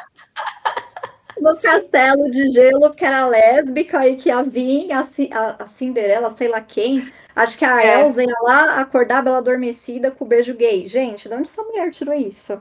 no 1.39 1.61
castelo 1.61 2.29
de 2.31 2.49
gelo 2.49 2.81
porque 2.89 3.05
era 3.05 3.27
lésbica 3.27 4.07
e 4.07 4.15
que 4.15 4.29
a 4.31 4.41
Vin, 4.41 4.91
a, 4.91 5.01
a, 5.01 5.63
a 5.63 5.67
Cinderela, 5.67 6.35
sei 6.35 6.47
lá 6.47 6.61
quem, 6.61 7.01
acho 7.35 7.57
que 7.57 7.65
a 7.65 7.83
É. 7.83 8.01
Elsa 8.01 8.23
ia 8.23 8.35
lá 8.41 8.79
acordar 8.81 9.23
Bela 9.23 9.37
Adormecida 9.37 10.11
com 10.11 10.25
o 10.25 10.27
beijo 10.27 10.53
gay. 10.53 10.87
Gente, 10.87 11.27
de 11.29 11.35
onde 11.35 11.49
essa 11.49 11.63
mulher 11.63 11.91
tirou 11.91 12.13
isso? 12.13 12.59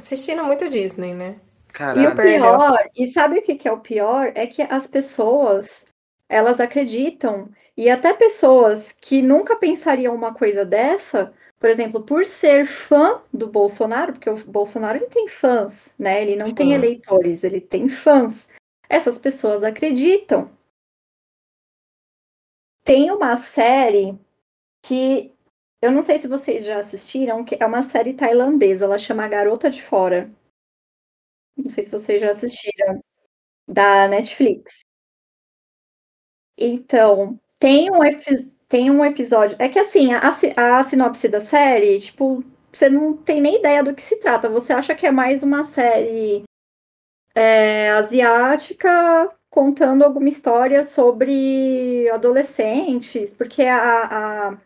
Assistindo 0.00 0.44
muito 0.44 0.68
Disney, 0.68 1.12
né? 1.12 1.32
E 1.34 2.06
o 2.06 2.14
Caralho. 2.14 2.16
Pior, 2.16 2.90
e 2.96 3.12
sabe 3.12 3.38
o 3.38 3.42
que 3.42 3.56
que 3.56 3.68
é 3.68 3.72
o 3.72 3.80
pior? 3.80 4.32
É 4.34 4.46
que 4.46 4.62
as 4.62 4.86
pessoas, 4.86 5.84
elas 6.28 6.60
acreditam, 6.60 7.50
e 7.76 7.90
até 7.90 8.12
pessoas 8.12 8.92
que 8.92 9.20
nunca 9.22 9.56
pensariam 9.56 10.14
uma 10.14 10.34
coisa 10.34 10.64
dessa, 10.64 11.32
por 11.58 11.68
exemplo, 11.68 12.02
por 12.02 12.24
ser 12.24 12.66
fã 12.66 13.20
do 13.32 13.48
Bolsonaro, 13.48 14.12
porque 14.12 14.30
o 14.30 14.36
Bolsonaro 14.36 14.98
ele 14.98 15.06
tem 15.06 15.28
fãs, 15.28 15.92
né? 15.98 16.22
Ele 16.22 16.36
não 16.36 16.46
tem 16.46 16.68
Sim. 16.68 16.74
eleitores, 16.74 17.44
ele 17.44 17.60
tem 17.60 17.88
fãs. 17.88 18.48
Essas 18.88 19.18
pessoas 19.18 19.62
acreditam. 19.62 20.50
Tem 22.84 23.10
uma 23.10 23.36
série 23.36 24.18
que 24.82 25.32
eu 25.80 25.92
não 25.92 26.02
sei 26.02 26.18
se 26.18 26.28
vocês 26.28 26.64
já 26.64 26.78
assistiram, 26.78 27.44
que 27.44 27.56
é 27.60 27.66
uma 27.66 27.82
série 27.82 28.14
tailandesa, 28.14 28.84
ela 28.84 28.98
chama 28.98 29.28
Garota 29.28 29.70
de 29.70 29.82
Fora. 29.82 30.30
Não 31.56 31.68
sei 31.70 31.84
se 31.84 31.90
vocês 31.90 32.20
já 32.20 32.30
assistiram, 32.30 33.02
da 33.66 34.08
Netflix. 34.08 34.84
Então, 36.56 37.38
tem 37.58 37.90
um, 37.90 37.98
tem 38.68 38.90
um 38.90 39.04
episódio. 39.04 39.56
É 39.58 39.68
que 39.68 39.78
assim, 39.78 40.12
a, 40.12 40.20
a 40.78 40.84
sinopse 40.84 41.28
da 41.28 41.40
série, 41.40 42.00
tipo, 42.00 42.42
você 42.72 42.88
não 42.88 43.16
tem 43.16 43.40
nem 43.40 43.58
ideia 43.58 43.82
do 43.82 43.94
que 43.94 44.02
se 44.02 44.16
trata. 44.16 44.48
Você 44.48 44.72
acha 44.72 44.94
que 44.94 45.06
é 45.06 45.10
mais 45.10 45.42
uma 45.42 45.64
série 45.64 46.44
é, 47.34 47.90
asiática 47.90 49.32
contando 49.50 50.04
alguma 50.04 50.28
história 50.28 50.84
sobre 50.84 52.08
adolescentes, 52.10 53.34
porque 53.34 53.62
a 53.62 54.50
a 54.50 54.58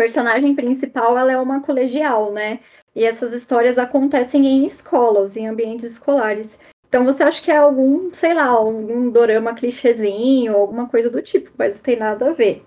personagem 0.00 0.54
principal 0.54 1.18
ela 1.18 1.30
é 1.30 1.36
uma 1.36 1.60
colegial, 1.60 2.32
né? 2.32 2.60
E 2.96 3.04
essas 3.04 3.34
histórias 3.34 3.76
acontecem 3.76 4.46
em 4.46 4.64
escolas, 4.64 5.36
em 5.36 5.46
ambientes 5.46 5.84
escolares. 5.84 6.58
Então 6.88 7.04
você 7.04 7.22
acha 7.22 7.42
que 7.42 7.50
é 7.50 7.58
algum, 7.58 8.10
sei 8.14 8.32
lá, 8.32 8.46
algum 8.46 9.10
dorama 9.10 9.54
clichêzinho, 9.54 10.56
alguma 10.56 10.88
coisa 10.88 11.10
do 11.10 11.20
tipo, 11.20 11.50
mas 11.54 11.74
não 11.74 11.82
tem 11.82 11.96
nada 11.96 12.30
a 12.30 12.32
ver, 12.32 12.64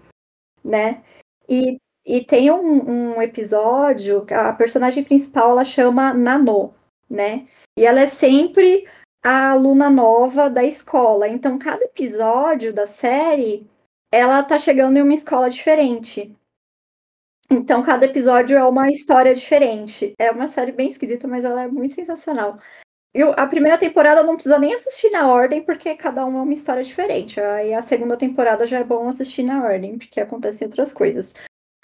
né? 0.63 1.01
E, 1.49 1.79
e 2.05 2.23
tem 2.23 2.51
um, 2.51 3.15
um 3.15 3.21
episódio, 3.21 4.23
a 4.29 4.53
personagem 4.53 5.03
principal 5.03 5.49
ela 5.49 5.65
chama 5.65 6.13
Nano, 6.13 6.71
né? 7.09 7.47
E 7.75 7.83
ela 7.83 8.01
é 8.01 8.07
sempre 8.07 8.87
a 9.23 9.49
aluna 9.49 9.89
nova 9.89 10.51
da 10.51 10.63
escola. 10.63 11.27
Então 11.27 11.57
cada 11.57 11.83
episódio 11.83 12.71
da 12.71 12.85
série 12.85 13.67
ela 14.11 14.43
tá 14.43 14.59
chegando 14.59 14.97
em 14.97 15.01
uma 15.01 15.15
escola 15.15 15.49
diferente. 15.49 16.37
Então, 17.49 17.83
cada 17.83 18.05
episódio 18.05 18.57
é 18.57 18.63
uma 18.63 18.89
história 18.89 19.33
diferente. 19.33 20.13
É 20.17 20.31
uma 20.31 20.47
série 20.47 20.71
bem 20.71 20.91
esquisita, 20.91 21.27
mas 21.27 21.43
ela 21.43 21.63
é 21.63 21.67
muito 21.67 21.93
sensacional. 21.93 22.59
E 23.13 23.21
a 23.21 23.45
primeira 23.45 23.77
temporada 23.77 24.23
não 24.23 24.33
precisa 24.33 24.57
nem 24.57 24.73
assistir 24.73 25.11
na 25.11 25.31
ordem, 25.31 25.63
porque 25.63 25.95
cada 25.95 26.25
uma 26.25 26.39
é 26.39 26.41
uma 26.41 26.53
história 26.53 26.83
diferente. 26.83 27.39
Aí 27.39 27.73
a 27.73 27.83
segunda 27.83 28.17
temporada 28.17 28.65
já 28.65 28.79
é 28.79 28.83
bom 28.83 29.07
assistir 29.07 29.43
na 29.43 29.63
ordem, 29.63 29.97
porque 29.99 30.19
acontecem 30.19 30.67
outras 30.67 30.91
coisas. 30.91 31.35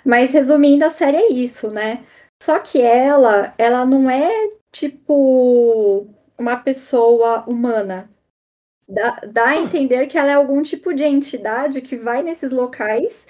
Mas 0.04 0.32
resumindo, 0.32 0.86
a 0.86 0.90
série 0.90 1.18
é 1.18 1.32
isso, 1.32 1.68
né? 1.68 2.04
Só 2.42 2.58
que 2.60 2.82
ela, 2.82 3.54
ela 3.58 3.86
não 3.86 4.10
é 4.10 4.50
tipo 4.72 6.08
uma 6.38 6.58
pessoa 6.58 7.44
humana. 7.48 8.10
Dá, 8.88 9.22
dá 9.32 9.48
a 9.50 9.58
entender 9.58 10.08
que 10.08 10.18
ela 10.18 10.32
é 10.32 10.34
algum 10.34 10.64
tipo 10.64 10.96
de 10.96 11.04
entidade 11.04 11.82
que 11.82 11.96
vai 11.96 12.24
nesses 12.24 12.52
locais 12.52 13.28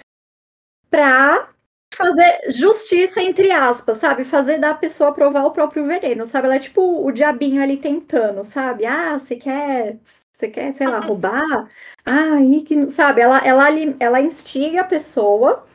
pra 0.89 1.49
fazer 1.95 2.51
justiça, 2.51 3.21
entre 3.21 3.51
aspas, 3.51 3.99
sabe? 3.99 4.23
Fazer 4.23 4.59
da 4.59 4.73
pessoa 4.73 5.13
provar 5.13 5.45
o 5.45 5.51
próprio 5.51 5.85
veneno, 5.85 6.25
sabe? 6.25 6.47
Ela 6.47 6.55
é 6.55 6.59
tipo 6.59 7.05
o 7.05 7.11
diabinho 7.11 7.61
ali 7.61 7.77
tentando, 7.77 8.43
sabe? 8.43 8.85
Ah, 8.85 9.19
você 9.19 9.35
quer, 9.35 9.99
você 10.31 10.47
quer, 10.47 10.73
sei 10.75 10.87
lá, 10.87 10.99
roubar? 10.99 11.69
Ah, 12.05 12.35
aí 12.35 12.61
que, 12.61 12.87
sabe? 12.91 13.21
Ela, 13.21 13.39
ela, 13.39 13.67
ela 13.99 14.21
instiga 14.21 14.81
a 14.81 14.85
pessoa 14.85 15.65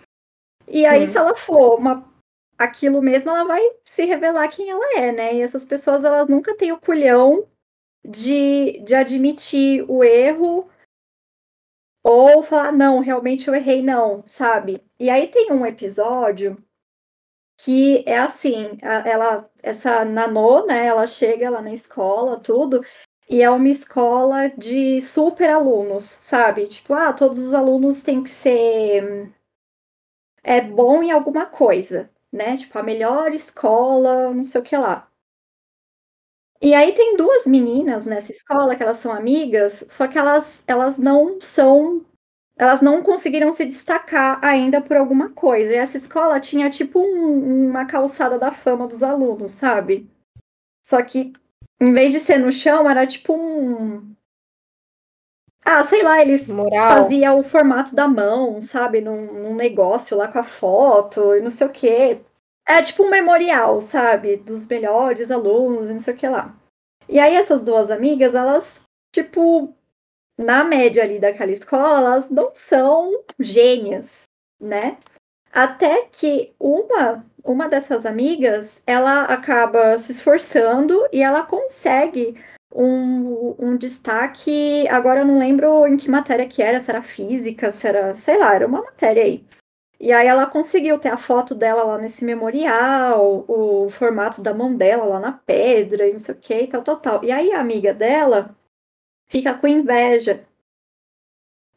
e 0.67 0.87
aí 0.87 1.05
Hum. 1.05 1.07
se 1.07 1.19
ela 1.19 1.37
for 1.37 1.79
uma 1.79 2.13
aquilo 2.57 3.03
mesmo, 3.03 3.31
ela 3.31 3.45
vai 3.45 3.63
se 3.83 4.05
revelar 4.05 4.49
quem 4.49 4.71
ela 4.71 4.99
é, 4.99 5.13
né? 5.13 5.35
E 5.35 5.43
essas 5.43 5.65
pessoas, 5.65 6.05
elas 6.05 6.29
nunca 6.29 6.57
têm 6.57 6.73
o 6.73 6.81
culhão 6.81 7.47
de, 8.05 8.81
de 8.81 8.95
admitir 8.95 9.85
o 9.91 10.05
erro 10.05 10.71
ou 12.03 12.43
falar, 12.43 12.71
não, 12.71 13.01
realmente 13.01 13.49
eu 13.49 13.55
errei, 13.55 13.83
não, 13.83 14.23
sabe? 14.27 14.84
E 14.99 15.09
aí 15.11 15.29
tem 15.29 15.53
um 15.53 15.65
episódio 15.67 16.57
que 17.59 18.05
é 18.07 18.19
assim, 18.19 18.79
ela, 18.83 19.51
essa 19.63 20.05
Nanô, 20.05 20.67
né, 20.67 20.87
ela 20.87 21.07
chega 21.07 21.51
lá 21.51 21.63
na 21.63 21.73
escola, 21.73 22.39
tudo, 22.41 22.83
e 23.29 23.43
é 23.43 23.51
uma 23.51 23.69
escola 23.69 24.49
de 24.51 25.01
super 25.01 25.51
alunos, 25.51 26.05
sabe? 26.05 26.67
Tipo, 26.69 26.95
ah, 26.95 27.13
todos 27.13 27.39
os 27.39 27.55
alunos 27.55 28.03
têm 28.03 28.23
que 28.23 28.31
ser 28.31 29.33
é 30.43 30.61
bom 30.61 31.03
em 31.03 31.11
alguma 31.11 31.45
coisa, 31.47 32.11
né? 32.33 32.57
Tipo, 32.57 32.79
a 32.79 32.83
melhor 32.83 33.33
escola, 33.35 34.33
não 34.33 34.45
sei 34.45 34.61
o 34.61 34.65
que 34.65 34.77
lá. 34.77 35.11
E 36.61 36.75
aí 36.75 36.93
tem 36.95 37.17
duas 37.17 37.47
meninas 37.47 38.05
nessa 38.05 38.33
escola 38.33 38.75
que 38.75 38.83
elas 38.83 38.99
são 38.99 39.13
amigas, 39.13 39.85
só 39.89 40.09
que 40.09 40.19
elas, 40.19 40.65
elas 40.67 40.97
não 40.97 41.41
são. 41.41 42.05
Elas 42.57 42.81
não 42.81 43.03
conseguiram 43.03 43.53
se 43.53 43.65
destacar 43.65 44.39
ainda 44.45 44.81
por 44.81 44.97
alguma 44.97 45.31
coisa. 45.31 45.73
E 45.73 45.77
essa 45.77 45.97
escola 45.97 46.41
tinha 46.41 46.71
tipo 46.71 47.01
um- 47.01 47.69
uma 47.71 47.85
calçada 47.85 48.39
da 48.39 48.53
fama 48.53 48.87
dos 48.87 49.03
alunos, 49.03 49.53
sabe? 49.53 50.09
Só 50.87 51.03
que 51.03 51.33
em 51.81 51.93
vez 51.93 52.13
de 52.13 52.21
ser 52.21 52.39
no 52.39 52.53
chão, 52.53 52.89
era 52.89 53.07
tipo 53.07 53.35
um. 53.35 54.15
Ah, 55.65 55.83
sei 55.85 56.03
lá, 56.03 56.21
eles 56.21 56.47
Moral. 56.47 57.05
fazia 57.05 57.33
o 57.33 57.43
formato 57.43 57.95
da 57.95 58.07
mão, 58.07 58.61
sabe? 58.61 59.01
Num, 59.01 59.33
num 59.33 59.55
negócio 59.55 60.17
lá 60.17 60.29
com 60.29 60.39
a 60.39 60.45
foto 60.45 61.35
e 61.35 61.41
não 61.41 61.51
sei 61.51 61.67
o 61.67 61.71
quê. 61.71 62.21
É 62.67 62.81
tipo 62.83 63.03
um 63.03 63.11
memorial, 63.11 63.81
sabe? 63.81 64.37
Dos 64.37 64.67
melhores 64.67 65.31
alunos 65.31 65.89
e 65.89 65.93
não 65.93 66.01
sei 66.01 66.15
o 66.15 66.17
que 66.17 66.29
lá. 66.29 66.55
E 67.09 67.19
aí 67.19 67.35
essas 67.35 67.61
duas 67.61 67.91
amigas, 67.91 68.35
elas, 68.35 68.67
tipo, 69.13 69.75
na 70.37 70.65
média 70.65 71.03
ali 71.03 71.19
daquela 71.19 71.53
escola, 71.53 71.99
elas 71.99 72.29
não 72.29 72.51
são 72.55 73.25
gênias, 73.39 74.25
né? 74.61 74.99
Até 75.53 76.03
que 76.11 76.53
uma, 76.59 77.25
uma 77.45 77.69
dessas 77.69 78.05
amigas, 78.05 78.83
ela 78.87 79.23
acaba 79.25 79.97
se 79.99 80.13
esforçando 80.13 81.07
e 81.13 81.23
ela 81.23 81.43
consegue 81.47 82.35
um, 82.75 83.55
um 83.59 83.77
destaque. 83.77 84.87
Agora 84.89 85.21
eu 85.21 85.27
não 85.27 85.39
lembro 85.39 85.87
em 85.87 85.97
que 85.97 86.11
matéria 86.11 86.49
que 86.49 86.63
era, 86.63 86.81
se 86.81 86.91
era 86.91 87.03
física, 87.03 87.71
se 87.71 87.87
era, 87.87 88.15
sei 88.17 88.39
lá, 88.39 88.55
era 88.55 88.67
uma 88.67 88.83
matéria 88.83 89.23
aí. 89.23 89.45
E 90.01 90.13
aí 90.13 90.27
ela 90.27 90.47
conseguiu 90.47 90.99
ter 90.99 91.09
a 91.09 91.17
foto 91.17 91.55
dela 91.55 91.85
lá 91.85 91.99
nesse 91.99 92.25
memorial, 92.25 93.45
o 93.49 93.89
formato 93.91 94.43
da 94.43 94.53
mão 94.53 94.75
dela 94.75 95.05
lá 95.05 95.21
na 95.21 95.33
pedra 95.33 96.07
e 96.07 96.13
não 96.13 96.19
sei 96.19 96.35
o 96.35 96.39
que, 96.39 96.67
tal, 96.67 96.83
tal, 96.83 96.97
tal. 96.97 97.25
E 97.25 97.31
aí 97.31 97.53
a 97.53 97.61
amiga 97.61 97.95
dela 97.95 98.55
fica 99.29 99.55
com 99.55 99.67
inveja, 99.67 100.47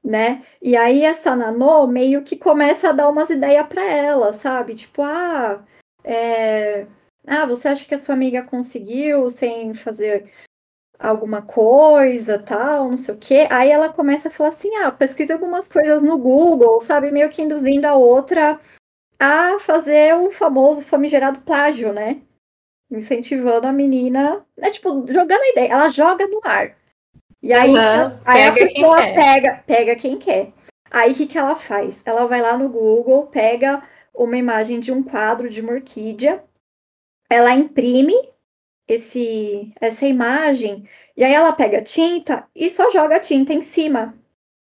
né? 0.03 0.45
E 0.61 0.75
aí 0.77 1.03
essa 1.03 1.35
Nanô 1.35 1.87
meio 1.87 2.23
que 2.23 2.37
começa 2.37 2.89
a 2.89 2.93
dar 2.93 3.09
umas 3.09 3.29
ideias 3.29 3.67
para 3.67 3.83
ela, 3.83 4.33
sabe? 4.33 4.75
Tipo, 4.75 5.03
ah, 5.03 5.63
é... 6.03 6.87
ah, 7.25 7.45
você 7.45 7.67
acha 7.67 7.85
que 7.85 7.95
a 7.95 7.97
sua 7.97 8.15
amiga 8.15 8.43
conseguiu 8.43 9.29
sem 9.29 9.73
fazer 9.75 10.31
alguma 10.99 11.41
coisa, 11.41 12.39
tal, 12.39 12.89
não 12.89 12.97
sei 12.97 13.13
o 13.13 13.17
quê. 13.17 13.47
Aí 13.49 13.69
ela 13.69 13.91
começa 13.91 14.29
a 14.29 14.31
falar 14.31 14.49
assim: 14.49 14.73
ah, 14.77 14.91
pesquisa 14.91 15.33
algumas 15.33 15.67
coisas 15.67 16.01
no 16.01 16.17
Google, 16.17 16.79
sabe? 16.81 17.11
Meio 17.11 17.29
que 17.29 17.41
induzindo 17.41 17.85
a 17.87 17.95
outra 17.95 18.59
a 19.19 19.59
fazer 19.59 20.15
o 20.15 20.31
famoso 20.31 20.81
famigerado 20.81 21.41
plágio, 21.41 21.93
né? 21.93 22.21
Incentivando 22.89 23.67
a 23.67 23.73
menina, 23.73 24.45
né? 24.57 24.69
Tipo, 24.71 25.05
jogando 25.07 25.41
a 25.41 25.49
ideia. 25.49 25.73
Ela 25.73 25.89
joga 25.89 26.25
no 26.27 26.39
ar. 26.43 26.75
E 27.47 27.53
aí, 27.53 27.71
aí 28.25 28.43
a 28.43 28.51
pega 28.51 28.53
quem 28.53 28.67
pessoa 28.67 28.97
pega, 28.97 29.63
pega 29.65 29.95
quem 29.95 30.17
quer. 30.17 30.51
Aí 30.91 31.13
o 31.13 31.15
que, 31.15 31.27
que 31.27 31.37
ela 31.37 31.55
faz? 31.55 32.01
Ela 32.03 32.27
vai 32.27 32.41
lá 32.41 32.57
no 32.57 32.67
Google, 32.67 33.27
pega 33.27 33.81
uma 34.13 34.35
imagem 34.35 34.81
de 34.81 34.91
um 34.91 35.01
quadro 35.01 35.49
de 35.49 35.61
uma 35.61 35.71
orquídea, 35.71 36.43
ela 37.29 37.55
imprime 37.55 38.13
esse, 38.85 39.71
essa 39.79 40.05
imagem, 40.05 40.89
e 41.15 41.23
aí 41.23 41.33
ela 41.33 41.53
pega 41.53 41.81
tinta 41.81 42.45
e 42.53 42.69
só 42.69 42.91
joga 42.91 43.15
a 43.15 43.21
tinta 43.21 43.53
em 43.53 43.61
cima. 43.61 44.13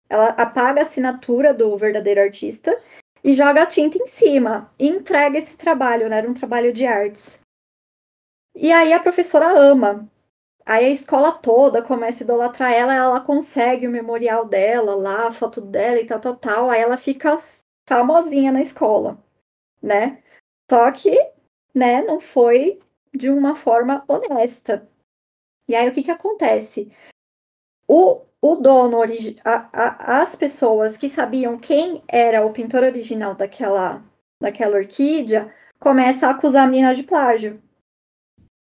Ela 0.10 0.28
apaga 0.32 0.82
a 0.82 0.84
assinatura 0.84 1.54
do 1.54 1.78
verdadeiro 1.78 2.20
artista 2.20 2.78
e 3.24 3.34
joga 3.34 3.64
a 3.64 3.66
tinta 3.66 3.98
em 3.98 4.08
cima 4.08 4.70
e 4.78 4.90
entrega 4.90 5.40
esse 5.40 5.56
trabalho, 5.56 6.10
né? 6.10 6.18
Era 6.18 6.30
um 6.30 6.34
trabalho 6.34 6.74
de 6.74 6.86
artes. 6.86 7.40
E 8.54 8.70
aí 8.74 8.92
a 8.92 9.00
professora 9.00 9.48
ama. 9.48 10.10
Aí 10.66 10.86
a 10.86 10.90
escola 10.90 11.32
toda 11.32 11.84
começa 11.84 12.24
a 12.24 12.26
idolatrar 12.26 12.72
ela, 12.72 12.94
ela 12.94 13.22
consegue 13.22 13.88
o 13.88 13.92
memorial 13.92 14.46
dela 14.46 14.96
lá, 14.96 15.28
a 15.28 15.34
foto 15.34 15.62
dela 15.62 16.00
e 16.00 16.06
tal, 16.06 16.20
tal, 16.20 16.36
tal. 16.36 16.70
Aí 16.72 16.82
ela 16.82 16.98
fica 16.98 17.38
famosinha 17.88 18.52
na 18.52 18.64
escola, 18.64 19.24
né? 19.82 20.24
Só 20.70 20.92
que, 20.92 21.16
né, 21.74 22.02
não 22.02 22.20
foi 22.20 22.80
de 23.14 23.30
uma 23.30 23.56
forma 23.56 24.04
honesta. 24.08 24.90
E 25.68 25.76
aí 25.76 25.88
o 25.88 25.94
que 25.94 26.02
que 26.02 26.12
acontece? 26.12 26.92
O, 27.88 28.22
o 28.42 28.56
dono, 28.56 29.02
a, 29.44 29.70
a, 29.72 30.22
as 30.24 30.36
pessoas 30.36 30.98
que 30.98 31.08
sabiam 31.08 31.60
quem 31.60 32.04
era 32.08 32.44
o 32.44 32.52
pintor 32.52 32.84
original 32.84 33.36
daquela, 33.36 34.04
daquela 34.42 34.78
orquídea, 34.78 35.54
começam 35.80 36.28
a 36.28 36.32
acusar 36.32 36.64
a 36.64 36.68
menina 36.68 36.96
de 36.96 37.04
plágio. 37.04 37.62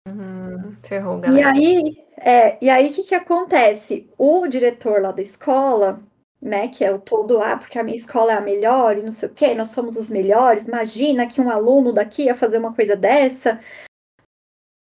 Uhum, 0.07 0.75
ferrou, 0.83 1.17
E 1.17 1.21
galera. 1.21 1.51
aí, 1.51 2.05
é, 2.17 2.57
e 2.63 2.69
aí 2.69 2.89
o 2.89 2.93
que 2.93 3.03
que 3.03 3.15
acontece? 3.15 4.09
O 4.17 4.47
diretor 4.47 5.01
lá 5.01 5.11
da 5.11 5.21
escola, 5.21 6.01
né, 6.41 6.67
que 6.67 6.83
é 6.83 6.91
o 6.91 6.99
todo, 6.99 7.39
ah, 7.39 7.57
porque 7.57 7.79
a 7.79 7.83
minha 7.83 7.95
escola 7.95 8.33
é 8.33 8.35
a 8.35 8.41
melhor 8.41 8.97
e 8.97 9.01
não 9.01 9.11
sei 9.11 9.29
o 9.29 9.33
quê, 9.33 9.55
nós 9.55 9.69
somos 9.69 9.95
os 9.95 10.09
melhores, 10.09 10.67
imagina 10.67 11.25
que 11.25 11.39
um 11.39 11.49
aluno 11.49 11.93
daqui 11.93 12.23
ia 12.23 12.35
fazer 12.35 12.57
uma 12.57 12.73
coisa 12.73 12.95
dessa. 12.95 13.61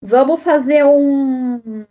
Vamos 0.03 0.43
fazer 0.43 0.85
um, 0.85 1.85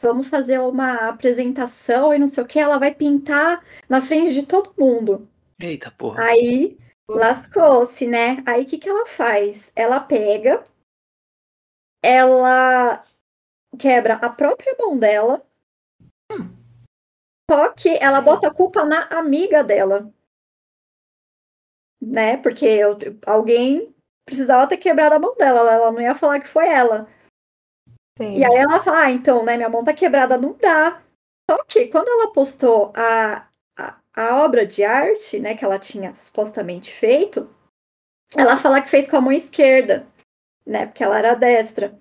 vamos 0.00 0.28
fazer 0.28 0.60
uma 0.60 1.08
apresentação 1.08 2.14
e 2.14 2.18
não 2.18 2.28
sei 2.28 2.44
o 2.44 2.46
que, 2.46 2.58
ela 2.58 2.78
vai 2.78 2.94
pintar 2.94 3.62
na 3.88 4.00
frente 4.00 4.32
de 4.32 4.46
todo 4.46 4.72
mundo. 4.78 5.28
Eita 5.60 5.90
porra. 5.90 6.22
Aí 6.24 6.78
lascou-se, 7.08 8.06
né? 8.06 8.42
Aí 8.46 8.62
o 8.62 8.66
que, 8.66 8.78
que 8.78 8.88
ela 8.88 9.06
faz? 9.06 9.72
Ela 9.74 10.00
pega, 10.00 10.64
ela 12.02 13.04
quebra 13.78 14.14
a 14.14 14.28
própria 14.28 14.74
mão 14.78 14.98
dela, 14.98 15.42
só 17.50 17.68
que 17.70 17.96
ela 18.00 18.20
bota 18.20 18.46
a 18.48 18.54
culpa 18.54 18.84
na 18.84 19.04
amiga 19.06 19.64
dela. 19.64 20.12
Né? 22.00 22.36
Porque 22.36 22.64
eu- 22.64 22.96
alguém 23.26 23.94
precisava 24.24 24.68
ter 24.68 24.76
quebrado 24.76 25.16
a 25.16 25.18
mão 25.18 25.36
dela, 25.36 25.72
ela 25.72 25.92
não 25.92 26.00
ia 26.00 26.14
falar 26.14 26.40
que 26.40 26.48
foi 26.48 26.68
ela. 26.68 27.08
Sim. 28.16 28.36
E 28.36 28.44
aí 28.44 28.54
ela 28.54 28.80
fala, 28.80 29.04
ah, 29.04 29.10
então, 29.10 29.44
né, 29.44 29.56
minha 29.56 29.68
mão 29.68 29.82
tá 29.82 29.92
quebrada, 29.92 30.38
não 30.38 30.52
dá. 30.52 31.02
Só 31.50 31.64
que 31.64 31.88
quando 31.88 32.08
ela 32.08 32.32
postou 32.32 32.92
a, 32.94 33.48
a, 33.76 33.98
a 34.14 34.44
obra 34.44 34.64
de 34.64 34.84
arte, 34.84 35.40
né, 35.40 35.56
que 35.56 35.64
ela 35.64 35.78
tinha 35.78 36.14
supostamente 36.14 36.92
feito, 36.92 37.52
ela 38.36 38.56
fala 38.56 38.80
que 38.80 38.88
fez 38.88 39.10
com 39.10 39.16
a 39.16 39.20
mão 39.20 39.32
esquerda, 39.32 40.06
né, 40.66 40.86
porque 40.86 41.02
ela 41.02 41.18
era 41.18 41.34
destra. 41.34 41.98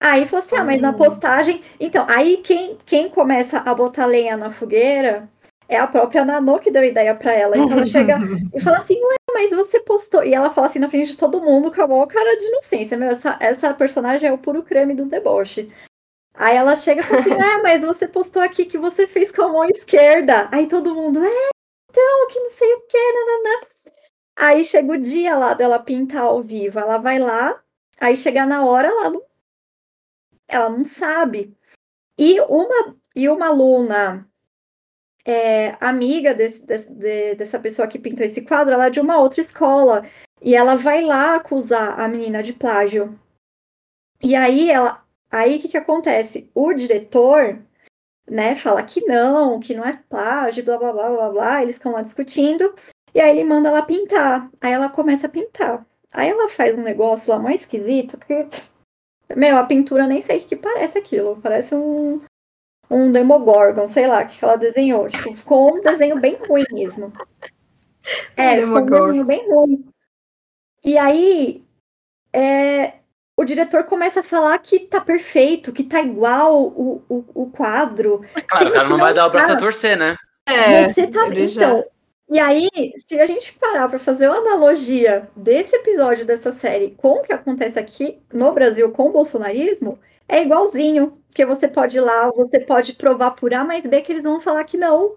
Aí 0.00 0.26
falou 0.26 0.44
assim, 0.44 0.56
ah, 0.56 0.64
mas 0.64 0.80
na 0.80 0.90
Hum. 0.90 0.94
postagem... 0.96 1.62
Então, 1.78 2.04
aí 2.08 2.38
quem, 2.38 2.76
quem 2.84 3.08
começa 3.08 3.58
a 3.58 3.72
botar 3.74 4.06
lenha 4.06 4.36
na 4.36 4.50
fogueira 4.50 5.28
é 5.68 5.76
a 5.78 5.86
própria 5.86 6.24
Nanô 6.24 6.58
que 6.58 6.70
deu 6.70 6.82
ideia 6.82 7.14
pra 7.14 7.32
ela. 7.32 7.56
Então 7.56 7.76
ela 7.76 7.86
chega 7.86 8.18
e 8.52 8.60
fala 8.60 8.78
assim, 8.78 9.00
ué, 9.00 9.16
mas 9.32 9.50
você 9.50 9.78
postou... 9.80 10.24
E 10.24 10.34
ela 10.34 10.50
fala 10.50 10.66
assim 10.66 10.80
na 10.80 10.90
frente 10.90 11.12
de 11.12 11.16
todo 11.16 11.40
mundo 11.40 11.72
com 11.72 11.82
a 11.82 11.86
maior 11.86 12.06
cara 12.06 12.36
de 12.36 12.44
inocência. 12.44 12.96
Meu, 12.96 13.10
essa, 13.10 13.36
essa 13.38 13.72
personagem 13.74 14.28
é 14.28 14.32
o 14.32 14.38
puro 14.38 14.62
creme 14.64 14.94
do 14.94 15.06
deboche. 15.06 15.70
Aí 16.34 16.56
ela 16.56 16.74
chega 16.74 17.00
e 17.00 17.04
fala 17.04 17.20
assim, 17.20 17.34
é, 17.34 17.58
mas 17.62 17.82
você 17.82 18.08
postou 18.08 18.42
aqui 18.42 18.64
que 18.64 18.78
você 18.78 19.06
fez 19.06 19.30
com 19.30 19.42
a 19.42 19.48
mão 19.48 19.64
esquerda. 19.66 20.48
Aí 20.50 20.66
todo 20.66 20.94
mundo, 20.94 21.24
é, 21.24 21.48
então, 21.90 22.26
que 22.28 22.40
não 22.40 22.50
sei 22.50 22.72
o 22.74 22.80
que, 22.88 23.12
nananã. 23.12 23.66
Aí 24.34 24.64
chega 24.64 24.92
o 24.92 24.98
dia 24.98 25.36
lá 25.36 25.52
dela 25.52 25.78
pintar 25.78 26.22
ao 26.22 26.42
vivo. 26.42 26.80
Ela 26.80 26.98
vai 26.98 27.18
lá, 27.18 27.61
aí 28.02 28.16
chega 28.16 28.44
na 28.44 28.64
hora, 28.64 28.88
ela 28.88 29.10
não, 29.10 29.22
ela 30.48 30.68
não 30.68 30.84
sabe. 30.84 31.56
E 32.18 32.40
uma, 32.42 32.96
e 33.14 33.28
uma 33.28 33.46
aluna 33.46 34.28
é, 35.24 35.76
amiga 35.80 36.34
desse, 36.34 36.64
desse- 36.66 36.90
de- 36.92 37.34
dessa 37.36 37.58
pessoa 37.58 37.86
que 37.88 37.98
pintou 37.98 38.26
esse 38.26 38.42
quadro, 38.42 38.74
ela 38.74 38.86
é 38.86 38.90
de 38.90 39.00
uma 39.00 39.18
outra 39.18 39.40
escola. 39.40 40.04
E 40.40 40.56
ela 40.56 40.76
vai 40.76 41.02
lá 41.02 41.36
acusar 41.36 41.98
a 42.00 42.08
menina 42.08 42.42
de 42.42 42.52
plágio. 42.52 43.18
E 44.22 44.34
aí 44.34 44.70
ela. 44.70 45.00
Aí 45.30 45.56
o 45.56 45.60
que, 45.60 45.68
que 45.68 45.76
acontece? 45.78 46.50
O 46.54 46.72
diretor, 46.74 47.64
né, 48.28 48.56
fala 48.56 48.82
que 48.82 49.00
não, 49.06 49.60
que 49.60 49.74
não 49.74 49.84
é 49.84 50.02
plágio, 50.08 50.64
blá 50.64 50.76
blá 50.76 50.92
blá 50.92 51.10
blá 51.10 51.30
blá. 51.30 51.62
Eles 51.62 51.76
estão 51.76 51.92
lá 51.92 52.02
discutindo. 52.02 52.74
E 53.14 53.20
aí 53.20 53.30
ele 53.30 53.44
manda 53.44 53.68
ela 53.68 53.82
pintar. 53.82 54.50
Aí 54.60 54.72
ela 54.72 54.88
começa 54.88 55.26
a 55.26 55.30
pintar. 55.30 55.86
Aí 56.12 56.28
ela 56.28 56.48
faz 56.50 56.76
um 56.76 56.82
negócio 56.82 57.32
lá 57.32 57.38
mais 57.38 57.62
esquisito 57.62 58.18
que. 58.18 58.46
Meu, 59.34 59.56
a 59.56 59.64
pintura 59.64 60.06
nem 60.06 60.20
sei 60.20 60.38
o 60.38 60.44
que 60.44 60.56
parece 60.56 60.98
aquilo. 60.98 61.40
Parece 61.42 61.74
um, 61.74 62.20
um 62.90 63.10
Demogorgon, 63.10 63.88
sei 63.88 64.06
lá, 64.06 64.24
que 64.24 64.44
ela 64.44 64.56
desenhou. 64.56 65.08
Tipo, 65.08 65.34
ficou 65.34 65.74
um 65.76 65.80
desenho 65.80 66.20
bem 66.20 66.36
ruim 66.36 66.64
mesmo. 66.70 67.12
É, 68.36 68.60
ficou 68.60 68.80
um 68.80 68.86
desenho 68.86 69.24
bem 69.24 69.48
ruim. 69.48 69.88
E 70.84 70.98
aí, 70.98 71.64
é, 72.32 72.94
o 73.36 73.44
diretor 73.44 73.84
começa 73.84 74.20
a 74.20 74.24
falar 74.24 74.58
que 74.58 74.80
tá 74.80 75.00
perfeito, 75.00 75.72
que 75.72 75.84
tá 75.84 76.00
igual 76.00 76.64
o, 76.64 77.04
o, 77.08 77.24
o 77.42 77.50
quadro. 77.50 78.24
Claro, 78.48 78.70
o 78.70 78.72
cara 78.72 78.88
não 78.88 78.98
vai 78.98 79.14
dar 79.14 79.28
o 79.28 79.30
braço 79.30 79.46
tá. 79.46 79.54
a 79.54 79.56
torcer, 79.58 79.96
né? 79.96 80.16
É, 80.48 80.92
Você 80.92 81.06
tá 81.06 81.26
ele 81.28 81.46
já- 81.46 81.68
então. 81.70 81.84
E 82.32 82.40
aí, 82.40 82.70
se 83.06 83.20
a 83.20 83.26
gente 83.26 83.52
parar 83.52 83.90
pra 83.90 83.98
fazer 83.98 84.26
uma 84.26 84.38
analogia 84.38 85.28
desse 85.36 85.76
episódio 85.76 86.24
dessa 86.24 86.50
série 86.50 86.92
com 86.92 87.16
o 87.18 87.22
que 87.22 87.30
acontece 87.30 87.78
aqui 87.78 88.22
no 88.32 88.50
Brasil 88.52 88.90
com 88.90 89.08
o 89.08 89.12
bolsonarismo, 89.12 89.98
é 90.26 90.40
igualzinho. 90.42 91.18
Porque 91.28 91.44
você 91.44 91.68
pode 91.68 91.98
ir 91.98 92.00
lá, 92.00 92.30
você 92.30 92.58
pode 92.58 92.94
provar 92.94 93.32
por 93.32 93.52
A 93.52 93.62
mais 93.64 93.84
B 93.84 94.00
que 94.00 94.12
eles 94.12 94.22
vão 94.22 94.40
falar 94.40 94.64
que 94.64 94.78
não. 94.78 95.16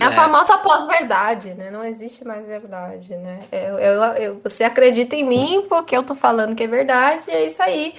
É 0.00 0.04
a 0.04 0.12
famosa 0.12 0.58
pós-verdade, 0.58 1.54
né? 1.54 1.72
Não 1.72 1.82
existe 1.82 2.24
mais 2.24 2.46
verdade, 2.46 3.16
né? 3.16 3.40
Eu, 3.50 3.78
eu- 3.80 4.02
eu- 4.14 4.40
você 4.40 4.62
acredita 4.62 5.16
em 5.16 5.24
mim 5.24 5.66
porque 5.68 5.96
eu 5.96 6.04
tô 6.04 6.14
falando 6.14 6.54
que 6.54 6.62
é 6.62 6.68
verdade, 6.68 7.24
e 7.26 7.32
é 7.32 7.46
isso 7.46 7.60
aí. 7.60 7.94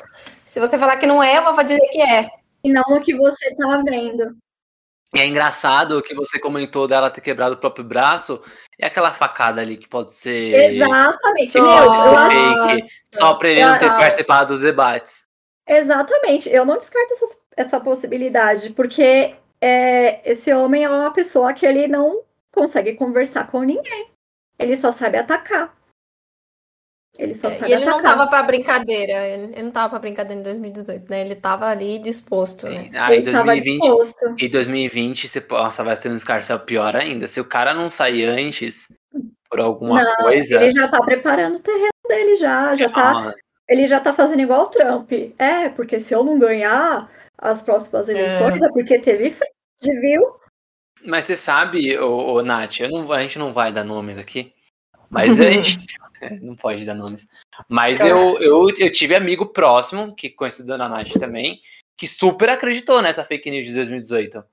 Se 0.46 0.62
você 0.62 0.78
falar 0.78 0.96
que 0.96 1.06
não 1.06 1.22
é, 1.22 1.38
eu 1.40 1.44
vou 1.54 1.62
dizer 1.62 1.80
que 1.92 2.02
é. 2.02 2.30
E 2.64 2.72
não 2.72 2.84
no 2.88 3.02
que 3.02 3.14
você 3.14 3.54
tá 3.56 3.84
vendo. 3.86 4.38
E 5.16 5.20
é 5.20 5.26
engraçado 5.26 5.98
o 5.98 6.02
que 6.02 6.14
você 6.14 6.38
comentou 6.40 6.88
dela 6.88 7.10
ter 7.10 7.22
quebrado 7.22 7.56
o 7.56 7.58
próprio 7.58 7.84
braço. 7.86 8.42
É 8.80 8.88
aquela 8.88 9.12
facada 9.12 9.62
ali 9.62 9.78
que 9.78 9.88
pode 9.88 10.12
ser. 10.14 10.74
Exatamente. 10.74 11.58
Nossa. 11.58 12.08
eu 12.08 12.18
acho 12.18 12.68
fake, 12.68 12.88
só 13.14 13.34
pra 13.36 13.50
ele 13.50 13.66
não 13.66 13.78
ter 13.78 13.90
Ah. 13.90 13.96
participado 13.96 14.54
dos 14.54 14.62
debates. 14.62 15.26
Exatamente, 15.68 16.50
eu 16.50 16.64
não 16.66 16.78
descarto 16.78 17.14
essa, 17.14 17.28
essa 17.58 17.80
possibilidade, 17.80 18.70
porque 18.70 19.36
é, 19.60 20.32
esse 20.32 20.54
homem 20.54 20.84
é 20.86 20.90
uma 20.90 21.12
pessoa 21.12 21.54
que 21.54 21.66
ele 21.66 21.88
não 21.88 22.22
consegue 22.52 22.94
conversar 22.94 23.48
com 23.48 23.62
ninguém. 23.64 24.08
Ele 24.60 24.76
só 24.78 24.92
sabe 24.92 25.18
atacar. 25.18 25.76
Ele 27.18 27.34
só 27.34 27.50
sabe 27.50 27.72
E 27.72 27.74
ele 27.74 27.86
não 27.86 28.02
tava 28.02 28.28
pra 28.28 28.44
brincadeira, 28.44 29.28
ele, 29.28 29.54
ele 29.54 29.64
não 29.64 29.72
tava 29.72 29.90
pra 29.90 30.00
brincadeira 30.00 30.40
em 30.40 30.44
2018, 30.44 31.10
né? 31.10 31.22
Ele 31.22 31.36
tava 31.36 31.66
ali 31.66 31.98
disposto, 32.00 32.68
né? 32.70 32.90
Ele 33.10 33.32
tava 33.32 33.46
2020, 33.46 33.82
disposto. 33.82 34.36
e 34.38 34.48
2020, 34.48 35.28
você, 35.28 35.46
nossa, 35.50 35.84
vai 35.84 35.98
ter 35.98 36.10
um 36.10 36.16
escarcel 36.16 36.60
pior 36.60 36.96
ainda. 36.96 37.28
Se 37.28 37.40
o 37.40 37.46
cara 37.46 37.74
não 37.74 37.90
sair 37.90 38.26
antes 38.26 38.92
por 39.50 39.60
alguma 39.60 40.04
Não, 40.04 40.16
coisa. 40.18 40.62
Ele 40.62 40.74
já 40.74 40.88
tá 40.88 41.00
preparando 41.02 41.56
o 41.56 41.60
terreno 41.60 41.90
dele 42.08 42.36
já, 42.36 42.76
já 42.76 42.90
tá, 42.90 43.30
ah, 43.30 43.34
ele 43.68 43.88
já 43.88 44.00
tá 44.00 44.14
fazendo 44.14 44.42
igual 44.42 44.64
o 44.64 44.70
Trump. 44.70 45.12
É, 45.38 45.70
porque 45.70 46.00
se 46.00 46.14
eu 46.14 46.24
não 46.24 46.38
ganhar 46.38 47.10
as 47.38 47.62
próximas 47.62 48.08
eleições 48.08 48.62
é, 48.62 48.70
porque 48.70 49.00
teve 49.00 49.32
fraude, 49.32 50.00
viu? 50.00 50.36
Mas 51.06 51.26
você 51.26 51.36
sabe, 51.36 51.98
ô, 51.98 52.34
ô, 52.34 52.42
Nath, 52.42 52.80
eu 52.80 52.90
não, 52.90 53.12
a 53.12 53.22
gente 53.22 53.38
não 53.38 53.54
vai 53.54 53.72
dar 53.72 53.84
nomes 53.84 54.18
aqui. 54.18 54.54
Mas 55.10 55.40
a 55.40 55.44
gente. 55.52 55.98
Não 56.42 56.56
pode 56.56 56.86
dar 56.86 56.94
nomes. 56.96 57.28
Mas 57.70 58.00
eu, 58.02 58.40
eu, 58.40 58.70
eu 58.78 58.92
tive 58.92 59.16
amigo 59.16 59.46
próximo, 59.48 60.16
que 60.16 60.30
conhecido 60.30 60.68
da 60.78 60.88
Nath 60.90 61.14
também, 61.20 61.62
que 61.98 62.08
super 62.08 62.50
acreditou 62.50 63.02
nessa 63.02 63.24
fake 63.24 63.50
news 63.50 63.66
de 63.66 63.74
2018. 63.74 64.44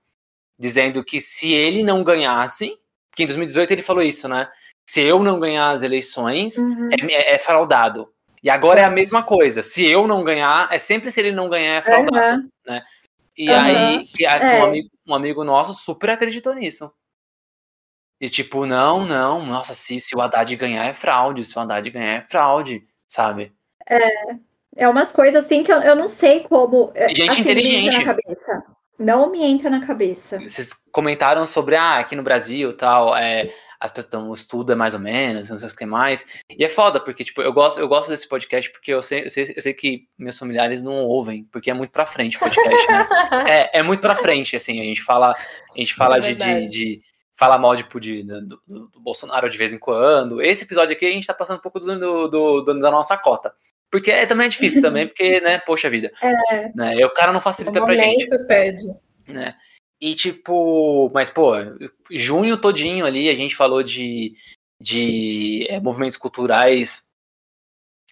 Dizendo 0.58 1.04
que 1.04 1.20
se 1.20 1.52
ele 1.52 1.82
não 1.82 2.02
ganhasse. 2.04 2.78
Porque 3.10 3.22
em 3.22 3.26
2018 3.26 3.70
ele 3.70 3.82
falou 3.82 4.02
isso, 4.02 4.28
né? 4.28 4.50
Se 4.88 5.00
eu 5.00 5.22
não 5.22 5.38
ganhar 5.38 5.70
as 5.70 5.82
eleições, 5.82 6.56
Uhum. 6.58 6.88
é, 6.92 7.12
é, 7.12 7.34
é 7.34 7.38
fraudado. 7.38 8.12
E 8.42 8.50
agora 8.50 8.80
é 8.80 8.84
a 8.84 8.90
mesma 8.90 9.22
coisa. 9.22 9.62
Se 9.62 9.84
eu 9.86 10.06
não 10.06 10.22
ganhar, 10.24 10.68
é 10.72 10.78
sempre 10.78 11.10
se 11.10 11.20
ele 11.20 11.32
não 11.32 11.48
ganhar, 11.48 11.76
é 11.76 11.82
fraudado. 11.82 12.48
Aham. 12.68 12.82
E 13.38 13.50
Aham. 13.50 13.64
aí, 13.66 14.26
a- 14.26 14.36
É. 14.38 14.60
um, 14.60 14.64
amigo, 14.64 14.88
um 15.08 15.14
amigo 15.14 15.44
nosso 15.44 15.74
super 15.74 16.10
acreditou 16.10 16.54
nisso. 16.54 16.90
E 18.20 18.28
tipo, 18.28 18.64
não, 18.66 19.04
não, 19.04 19.44
nossa, 19.44 19.74
se, 19.74 19.98
se 20.00 20.16
o 20.16 20.20
Haddad 20.20 20.54
ganhar 20.56 20.84
é 20.86 20.94
fraude, 20.94 21.44
se 21.44 21.56
o 21.56 21.60
Haddad 21.60 21.88
ganhar 21.90 22.12
é 22.14 22.20
fraude, 22.28 22.84
sabe? 23.08 23.52
É 24.76 24.88
umas 24.88 25.12
coisas 25.12 25.44
assim 25.44 25.62
que 25.62 25.72
eu, 25.72 25.80
eu 25.80 25.94
não 25.94 26.08
sei 26.08 26.40
como. 26.40 26.90
é, 26.94 27.08
Gente 27.08 27.30
assim, 27.30 27.42
me 27.44 27.50
entra 27.50 27.60
inteligente. 27.60 27.98
na 27.98 28.04
cabeça. 28.04 28.64
Não 28.98 29.30
me 29.30 29.42
entra 29.42 29.68
na 29.70 29.86
cabeça. 29.86 30.38
Vocês 30.38 30.70
comentaram 30.92 31.46
sobre, 31.46 31.76
ah, 31.76 31.98
aqui 31.98 32.14
no 32.14 32.22
Brasil 32.22 32.76
tal, 32.76 33.14
é, 33.16 33.52
as 33.80 33.90
pessoas, 33.90 34.46
é 34.70 34.74
mais 34.74 34.94
ou 34.94 35.00
menos, 35.00 35.50
não 35.50 35.58
sei 35.58 35.68
o 35.68 35.74
que 35.76 35.84
mais. 35.84 36.24
E 36.48 36.64
é 36.64 36.68
foda, 36.68 37.00
porque, 37.00 37.24
tipo, 37.24 37.42
eu 37.42 37.52
gosto, 37.52 37.78
eu 37.80 37.88
gosto 37.88 38.08
desse 38.08 38.28
podcast 38.28 38.70
porque 38.72 38.92
eu 38.92 39.02
sei, 39.02 39.26
eu 39.26 39.30
sei, 39.30 39.52
eu 39.56 39.60
sei 39.62 39.74
que 39.74 40.04
meus 40.16 40.38
familiares 40.38 40.80
não 40.82 40.92
ouvem, 41.04 41.44
porque 41.52 41.70
é 41.70 41.74
muito 41.74 41.90
pra 41.90 42.06
frente 42.06 42.36
o 42.36 42.40
podcast, 42.40 42.90
né? 42.90 43.08
É, 43.74 43.80
é 43.80 43.82
muito 43.82 44.00
pra 44.00 44.14
frente, 44.14 44.54
assim, 44.56 44.80
a 44.80 44.84
gente 44.84 45.02
fala, 45.02 45.32
a 45.32 45.78
gente 45.78 45.94
fala 45.94 46.18
É 46.18 46.20
de, 46.20 46.34
de, 46.34 46.68
de- 46.68 47.00
Fala 47.36 47.58
mal 47.58 47.76
tipo, 47.76 47.98
de, 47.98 48.22
do, 48.22 48.60
do- 48.66 48.86
do 48.88 49.00
Bolsonaro 49.00 49.48
de 49.50 49.58
vez 49.58 49.72
em 49.72 49.78
quando. 49.78 50.40
Esse 50.40 50.64
episódio 50.64 50.94
aqui 50.94 51.04
a 51.06 51.10
gente 51.10 51.26
tá 51.26 51.34
passando 51.34 51.58
um 51.58 51.62
pouco 51.62 51.80
do, 51.80 52.28
do- 52.28 52.60
do- 52.62 52.80
da 52.80 52.90
nossa 52.90 53.16
cota. 53.18 53.52
Porque 53.90 54.10
é, 54.10 54.24
também 54.26 54.46
é 54.46 54.50
difícil 54.50 54.80
também, 54.82 55.06
porque, 55.06 55.40
né, 55.40 55.58
poxa 55.58 55.90
vida. 55.90 56.12
É. 56.22 56.68
Né, 56.74 56.96
e 56.96 57.04
o 57.04 57.10
cara 57.10 57.32
não 57.32 57.40
O 57.40 57.42
facilita 57.42 57.80
pra 57.84 57.94
gente 57.94 58.26
pede. 58.46 58.86
né? 59.26 59.56
E 60.00 60.14
tipo, 60.14 61.10
mas 61.14 61.30
pô, 61.30 61.54
junho 62.10 62.56
todinho 62.56 63.06
ali 63.06 63.28
a 63.30 63.34
gente 63.34 63.56
falou 63.56 63.82
de, 63.82 64.34
de 64.80 65.66
é, 65.70 65.80
movimentos 65.80 66.18
culturais 66.18 67.02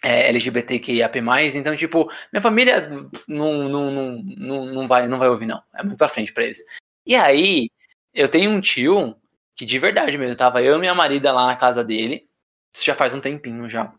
é, 0.03 0.29
LGBTQIAP+, 0.31 1.19
então 1.55 1.77
tipo, 1.77 2.11
minha 2.33 2.41
família 2.41 2.89
não, 3.29 3.69
não, 3.69 3.91
não, 3.91 4.23
não, 4.25 4.67
não, 4.67 4.89
vai, 4.89 5.07
não 5.07 5.19
vai 5.19 5.29
ouvir 5.29 5.47
não, 5.47 5.63
é 5.75 5.83
muito 5.83 5.99
pra 5.99 6.09
frente 6.09 6.33
pra 6.33 6.45
eles. 6.45 6.61
E 7.07 7.15
aí, 7.15 7.69
eu 8.15 8.29
tenho 8.29 8.51
um 8.51 8.61
tio 8.61 9.17
que 9.57 9.65
de 9.65 9.79
verdade 9.79 10.17
mesmo, 10.19 10.37
tava 10.37 10.63
eu 10.63 10.77
e 10.77 10.81
minha 10.81 10.95
marida 10.95 11.33
lá 11.33 11.47
na 11.47 11.57
casa 11.57 11.85
dele, 11.85 12.29
isso 12.75 12.85
já 12.85 12.95
faz 12.95 13.15
um 13.15 13.21
tempinho 13.21 13.69
já, 13.69 13.93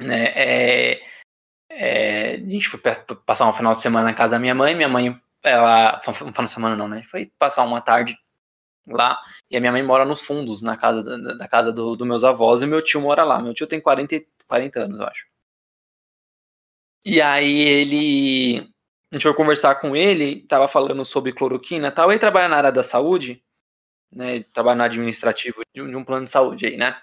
né, 0.00 0.26
é, 0.34 1.00
é, 1.70 2.34
a 2.36 2.38
gente 2.38 2.68
foi 2.68 2.80
pa- 2.80 2.96
passar 3.26 3.48
um 3.48 3.52
final 3.52 3.74
de 3.74 3.80
semana 3.80 4.06
na 4.06 4.14
casa 4.14 4.32
da 4.32 4.38
minha 4.40 4.54
mãe, 4.54 4.74
minha 4.74 4.88
mãe 4.88 5.18
ela. 5.42 6.00
Foi 6.04 6.14
final 6.14 6.32
de 6.44 6.50
semana, 6.50 6.76
não, 6.76 6.88
né? 6.88 7.02
Foi 7.04 7.32
passar 7.38 7.64
uma 7.64 7.80
tarde 7.80 8.16
lá. 8.86 9.18
E 9.50 9.56
a 9.56 9.60
minha 9.60 9.72
mãe 9.72 9.82
mora 9.82 10.04
nos 10.04 10.22
fundos, 10.24 10.62
na 10.62 10.76
casa 10.76 11.02
da, 11.04 11.34
da 11.34 11.48
casa 11.48 11.72
dos 11.72 11.96
do 11.98 12.06
meus 12.06 12.24
avós, 12.24 12.62
e 12.62 12.66
meu 12.66 12.82
tio 12.82 13.00
mora 13.02 13.24
lá. 13.24 13.40
Meu 13.40 13.54
tio 13.54 13.66
tem 13.66 13.80
40, 13.80 14.16
e- 14.16 14.28
40 14.48 14.80
anos, 14.82 14.98
eu 15.00 15.06
acho. 15.06 15.26
E 17.04 17.20
aí 17.20 17.60
ele. 17.60 18.68
A 19.10 19.16
gente 19.16 19.22
foi 19.22 19.34
conversar 19.34 19.76
com 19.76 19.96
ele, 19.96 20.46
tava 20.46 20.68
falando 20.68 21.04
sobre 21.04 21.32
cloroquina 21.32 21.88
e 21.88 21.90
tal. 21.90 22.10
Ele 22.10 22.18
trabalha 22.18 22.48
na 22.48 22.56
área 22.56 22.72
da 22.72 22.82
saúde, 22.82 23.42
né? 24.12 24.36
Ele 24.36 24.44
trabalha 24.44 24.76
no 24.76 24.82
administrativo 24.84 25.62
de 25.74 25.82
um, 25.82 26.04
plano 26.04 26.26
de 26.26 26.30
saúde 26.30 26.66
aí, 26.66 26.76
né? 26.76 26.96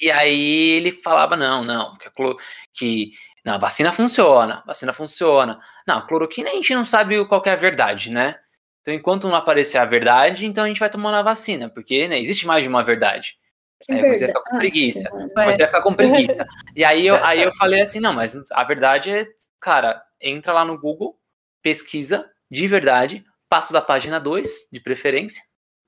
E 0.00 0.10
aí 0.10 0.70
ele 0.76 0.92
falava, 0.92 1.36
não, 1.36 1.64
não, 1.64 1.96
que, 1.96 2.08
a 2.08 2.10
clo- 2.10 2.36
que 2.74 3.12
não, 3.44 3.54
a 3.54 3.58
vacina 3.58 3.92
funciona, 3.92 4.56
a 4.64 4.66
vacina 4.66 4.92
funciona. 4.92 5.58
Não, 5.86 5.98
a 5.98 6.06
cloroquina 6.06 6.50
a 6.50 6.52
gente 6.52 6.74
não 6.74 6.84
sabe 6.84 7.24
qual 7.26 7.42
é 7.46 7.50
a 7.50 7.56
verdade, 7.56 8.10
né? 8.10 8.38
Então, 8.82 8.92
enquanto 8.94 9.26
não 9.26 9.34
aparecer 9.34 9.78
a 9.78 9.84
verdade, 9.84 10.46
então 10.46 10.64
a 10.64 10.68
gente 10.68 10.78
vai 10.78 10.90
tomando 10.90 11.16
a 11.16 11.22
vacina, 11.22 11.68
porque 11.68 12.06
né, 12.06 12.20
existe 12.20 12.46
mais 12.46 12.62
de 12.62 12.68
uma 12.68 12.84
verdade. 12.84 13.36
Que 13.82 13.92
Aí 13.92 13.98
você 14.00 14.26
verdade. 14.26 14.26
fica 14.26 14.42
com 14.42 14.58
preguiça. 14.58 15.10
Você 15.10 15.32
vai 15.34 15.52
ficar 15.54 15.82
com 15.82 15.94
preguiça. 15.94 16.46
E 16.74 16.84
aí 16.84 17.06
eu, 17.06 17.22
aí 17.24 17.42
eu 17.42 17.52
falei 17.56 17.80
assim, 17.80 17.98
não, 17.98 18.12
mas 18.12 18.36
a 18.50 18.64
verdade 18.64 19.10
é, 19.10 19.26
cara, 19.60 20.02
entra 20.20 20.52
lá 20.52 20.64
no 20.64 20.78
Google, 20.78 21.18
pesquisa 21.66 22.30
de 22.48 22.68
verdade, 22.68 23.24
passa 23.48 23.72
da 23.72 23.82
página 23.82 24.20
2, 24.20 24.68
de 24.70 24.78
preferência, 24.78 25.42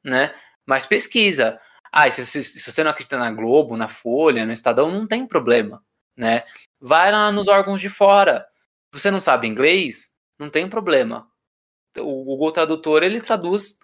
né? 0.04 0.34
Mas 0.66 0.84
pesquisa. 0.84 1.60
Ah, 1.92 2.10
se, 2.10 2.26
se, 2.26 2.42
se 2.42 2.72
você 2.72 2.82
não 2.82 2.90
acredita 2.90 3.16
na 3.16 3.30
Globo, 3.30 3.76
na 3.76 3.86
Folha, 3.86 4.44
no 4.44 4.52
Estadão, 4.52 4.90
não 4.90 5.06
tem 5.06 5.24
problema, 5.24 5.80
né? 6.16 6.42
Vai 6.80 7.12
lá 7.12 7.30
nos 7.30 7.46
órgãos 7.46 7.80
de 7.80 7.88
fora. 7.88 8.44
Você 8.92 9.08
não 9.08 9.20
sabe 9.20 9.46
inglês? 9.46 10.12
Não 10.36 10.50
tem 10.50 10.68
problema. 10.68 11.30
O 11.96 12.24
Google 12.24 12.50
Tradutor, 12.50 13.04
ele 13.04 13.20
traduz 13.20 13.78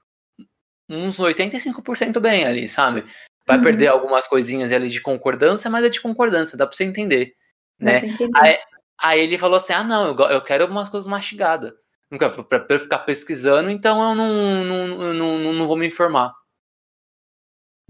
uns 0.88 1.20
85% 1.20 2.18
bem 2.18 2.45
ali, 2.45 2.68
sabe? 2.68 3.05
Vai 3.47 3.59
Uhum. 3.59 3.62
perder 3.62 3.86
algumas 3.86 4.26
coisinhas 4.26 4.72
ali 4.72 4.88
de 4.90 5.01
concordância, 5.01 5.70
mas 5.70 5.84
é 5.84 5.88
de 5.88 6.01
concordância, 6.01 6.59
dá 6.59 6.66
pra 6.66 6.76
você 6.76 6.82
entender, 6.82 7.36
né? 7.78 8.01
Aí, 8.34 8.59
aí 8.99 9.20
ele 9.20 9.38
falou 9.38 9.59
assim, 9.59 9.72
ah, 9.72 9.84
não, 9.84 10.09
eu, 10.09 10.18
eu 10.30 10.42
quero 10.42 10.66
umas 10.66 10.88
coisas 10.88 11.07
mastigadas. 11.09 11.72
Nunca 12.15 12.31
pra, 12.31 12.61
pra 12.61 12.77
eu 12.77 12.81
ficar 12.81 13.01
pesquisando, 13.01 13.69
então 13.71 14.01
eu 14.11 14.15
não, 14.15 14.65
não, 14.65 14.87
não, 15.15 15.39
não, 15.39 15.53
não 15.53 15.67
vou 15.67 15.77
me 15.77 15.89
informar. 15.89 16.33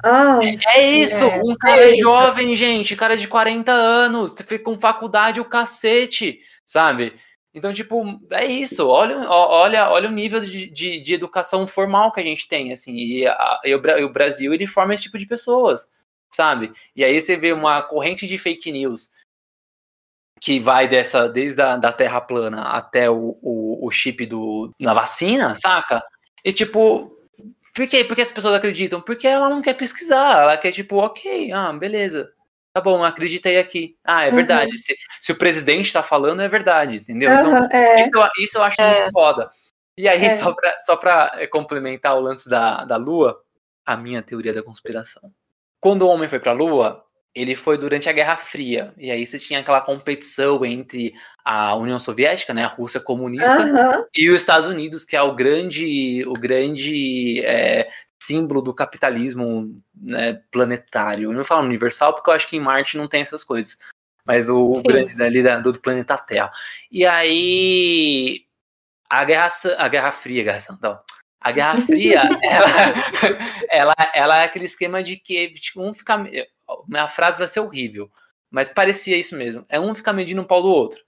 Ah, 0.03 0.39
É 0.75 0.81
isso, 0.81 1.25
É, 1.25 1.43
um 1.45 1.55
cara 1.55 1.85
é 1.85 1.91
isso. 1.93 2.01
jovem, 2.03 2.57
gente, 2.57 2.97
cara 2.97 3.19
de 3.19 3.29
40 3.29 3.71
anos, 3.73 4.33
você 4.33 4.43
fica 4.43 4.65
com 4.65 4.79
faculdade 4.81 5.41
o 5.41 5.45
cacete, 5.45 6.41
sabe? 6.65 7.15
Então, 7.53 7.71
tipo, 7.73 8.03
é 8.33 8.47
isso, 8.47 8.89
olha, 8.89 9.29
olha, 9.29 9.91
olha 9.91 10.09
o 10.09 10.13
nível 10.13 10.41
de, 10.41 10.71
de, 10.71 11.01
de 11.01 11.15
educação 11.15 11.67
formal 11.67 12.11
que 12.11 12.21
a 12.21 12.25
gente 12.25 12.49
tem, 12.49 12.73
assim, 12.73 12.95
e, 12.97 13.27
a- 13.27 13.61
e 13.63 13.75
o, 13.75 13.87
e 13.99 14.05
o 14.05 14.13
Brasil, 14.13 14.55
ele 14.55 14.67
forma 14.67 14.95
esse 14.95 15.05
tipo 15.05 15.19
de 15.19 15.27
pessoas, 15.27 15.87
sabe? 16.35 16.73
E 16.97 17.05
aí 17.05 17.21
você 17.21 17.37
vê 17.37 17.53
uma 17.53 17.83
corrente 17.83 18.27
de 18.27 18.39
fake 18.39 18.73
news 18.73 19.11
que 20.41 20.61
vai 20.61 20.87
dessa, 20.89 21.29
desde 21.29 21.61
a 21.63 21.77
da 21.77 21.93
terra 21.93 22.21
plana 22.21 22.63
até 22.63 23.09
o, 23.11 23.39
o, 23.43 23.87
o 23.87 23.91
chip 23.91 24.27
do, 24.27 24.71
na 24.81 24.93
vacina, 24.95 25.55
saca? 25.55 26.03
E 26.45 26.53
tipo, 26.53 27.17
por 27.75 27.87
quê? 27.87 28.05
Por 28.05 28.15
que 28.15 28.23
as 28.23 28.33
pessoas 28.33 28.55
acreditam? 28.55 29.01
Porque 29.01 29.27
ela 29.27 29.49
não 29.49 29.63
quer 29.63 29.75
pesquisar, 29.75 30.43
ela 30.43 30.57
quer 30.57 30.73
tipo, 30.73 30.97
ok, 30.97 31.51
ah, 31.53 31.73
beleza. 31.73 32.31
Tá 32.75 32.81
bom, 32.81 33.05
acreditei 33.05 33.57
aqui. 33.59 33.97
Ah, 34.05 34.25
é 34.27 34.31
Uhum. 34.31 34.37
verdade. 34.37 34.77
Se, 34.79 34.97
se 35.21 35.33
o 35.33 35.37
presidente 35.39 35.93
tá 35.93 36.03
falando, 36.03 36.43
é 36.43 36.49
verdade, 36.49 36.97
entendeu? 36.97 37.33
Então, 37.33 37.55
aham, 37.55 37.69
é. 37.71 38.01
isso, 38.01 38.11
eu- 38.13 38.29
isso 38.45 38.59
eu 38.59 38.63
acho 38.65 38.81
É. 38.81 39.01
muito 39.01 39.13
foda. 39.13 39.49
E 39.97 40.09
aí, 40.09 40.25
É. 40.25 40.37
só 40.37 40.53
pra, 40.53 40.81
só 40.81 40.97
pra 40.97 41.31
eh, 41.37 41.47
complementar 41.47 42.17
o 42.17 42.21
lance 42.21 42.49
da, 42.49 42.85
da 42.85 42.97
Lua, 42.97 43.41
a 43.87 43.97
minha 43.97 44.21
teoria 44.23 44.53
da 44.53 44.61
conspiração. 44.63 45.31
Quando 45.81 46.03
o 46.03 46.09
homem 46.09 46.29
foi 46.29 46.41
pra 46.41 46.51
Lua, 46.53 47.05
ele 47.35 47.57
foi 47.57 47.77
durante 47.77 48.09
a 48.09 48.13
Guerra 48.13 48.37
Fria. 48.37 48.95
E 48.97 49.11
aí 49.11 49.27
você 49.27 49.39
tinha 49.39 49.59
aquela 49.61 49.81
competição 49.81 50.65
entre 50.65 51.15
a 51.45 51.75
União 51.75 51.99
Soviética, 51.99 52.55
né, 52.55 52.65
a 52.65 52.69
Rússia 52.69 53.01
comunista, 53.01 53.63
Aham, 53.63 54.07
e 54.15 54.31
os 54.31 54.41
Estados 54.41 54.69
Unidos, 54.69 55.05
que 55.05 55.17
é 55.17 55.23
o 55.23 55.35
grande, 55.35 56.25
o 56.27 56.33
grande 56.35 57.45
é, 57.45 57.91
símbolo 58.23 58.63
do 58.63 58.73
capitalismo 58.73 59.83
né, 59.95 60.41
planetário. 60.51 61.31
Eu 61.31 61.37
não 61.37 61.45
falo 61.45 61.67
universal, 61.67 62.15
porque 62.15 62.31
eu 62.31 62.35
acho 62.35 62.49
que 62.49 62.57
em 62.57 62.61
Marte 62.61 62.97
não 62.97 63.09
tem 63.09 63.23
essas 63.23 63.43
coisas. 63.43 63.77
Mas 64.25 64.49
o, 64.49 64.77
Sim. 64.77 64.85
grande 64.85 65.17
dali 65.17 65.43
da- 65.43 65.61
do 65.61 65.79
planeta 65.79 66.17
Terra. 66.17 66.51
E 66.91 67.05
aí. 67.05 68.45
A 69.11 69.23
Guerra, 69.25 69.49
a 69.77 69.89
Guerra 69.89 70.11
Fria, 70.13 70.41
a 70.41 70.45
Guerra 70.45 70.61
Santa. 70.61 71.01
A 71.41 71.53
Guerra 71.53 71.77
Fria, 71.83 72.23
ela, 72.43 72.95
ela, 73.69 73.95
ela 74.15 74.39
é 74.39 74.45
aquele 74.45 74.65
esquema 74.65 75.03
de 75.03 75.17
que 75.17 75.53
tipo, 75.53 75.83
um 75.83 75.93
fica. 75.93 76.25
Minha 76.89 77.07
frase 77.09 77.39
vai 77.39 77.47
ser 77.49 77.61
horrível, 77.61 78.11
mas 78.51 78.69
parecia 78.69 79.17
isso 79.17 79.37
mesmo. 79.37 79.65
É 79.69 79.79
um 79.79 79.95
ficar 79.95 80.13
medindo 80.13 80.43
o 80.43 80.47
pau 80.47 80.63
do 80.63 80.69
outro. 80.69 81.03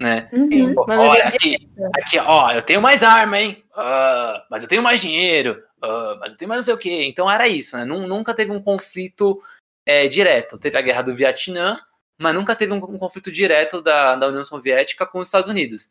Né? 0.00 0.28
uhum. 0.32 0.74
Pô, 0.74 0.84
Mas 0.88 0.98
olha 0.98 1.18
ele- 1.20 1.22
aqui, 1.28 1.68
aqui, 1.96 2.18
ó, 2.18 2.50
eu 2.50 2.62
tenho 2.62 2.82
mais 2.82 3.02
arma, 3.04 3.38
hein? 3.40 3.64
Ah, 3.74 4.44
mas 4.50 4.62
eu 4.64 4.68
tenho 4.68 4.82
mais 4.82 5.00
dinheiro, 5.00 5.62
ah, 5.80 6.16
mas 6.18 6.32
eu 6.32 6.36
tenho 6.36 6.48
mais 6.48 6.58
não 6.58 6.64
sei 6.64 6.74
o 6.74 6.78
quê. 6.78 7.04
Então 7.04 7.30
era 7.30 7.46
isso, 7.46 7.76
né? 7.76 7.84
Nun- 7.84 8.08
Nunca 8.08 8.34
teve 8.34 8.50
um 8.50 8.60
conflito 8.60 9.40
é, 9.86 10.08
direto. 10.08 10.58
Teve 10.58 10.76
a 10.76 10.82
guerra 10.82 11.02
do 11.02 11.14
Vietnã, 11.14 11.78
mas 12.18 12.34
nunca 12.34 12.56
teve 12.56 12.72
um, 12.72 12.76
um 12.76 12.98
conflito 12.98 13.30
direto 13.30 13.80
da, 13.80 14.16
da 14.16 14.26
União 14.28 14.44
Soviética 14.44 15.06
com 15.06 15.20
os 15.20 15.28
Estados 15.28 15.48
Unidos. 15.48 15.90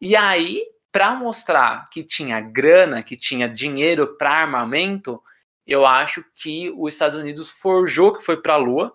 E 0.00 0.14
aí, 0.14 0.66
para 0.92 1.12
mostrar 1.14 1.88
que 1.90 2.02
tinha 2.04 2.38
grana, 2.40 3.02
que 3.02 3.16
tinha 3.16 3.48
dinheiro 3.48 4.16
para 4.18 4.30
armamento, 4.30 5.22
eu 5.66 5.86
acho 5.86 6.24
que 6.34 6.72
os 6.76 6.92
Estados 6.92 7.16
Unidos 7.16 7.50
forjou 7.50 8.12
que 8.12 8.22
foi 8.24 8.36
para 8.40 8.54
a 8.54 8.58
Lua 8.58 8.94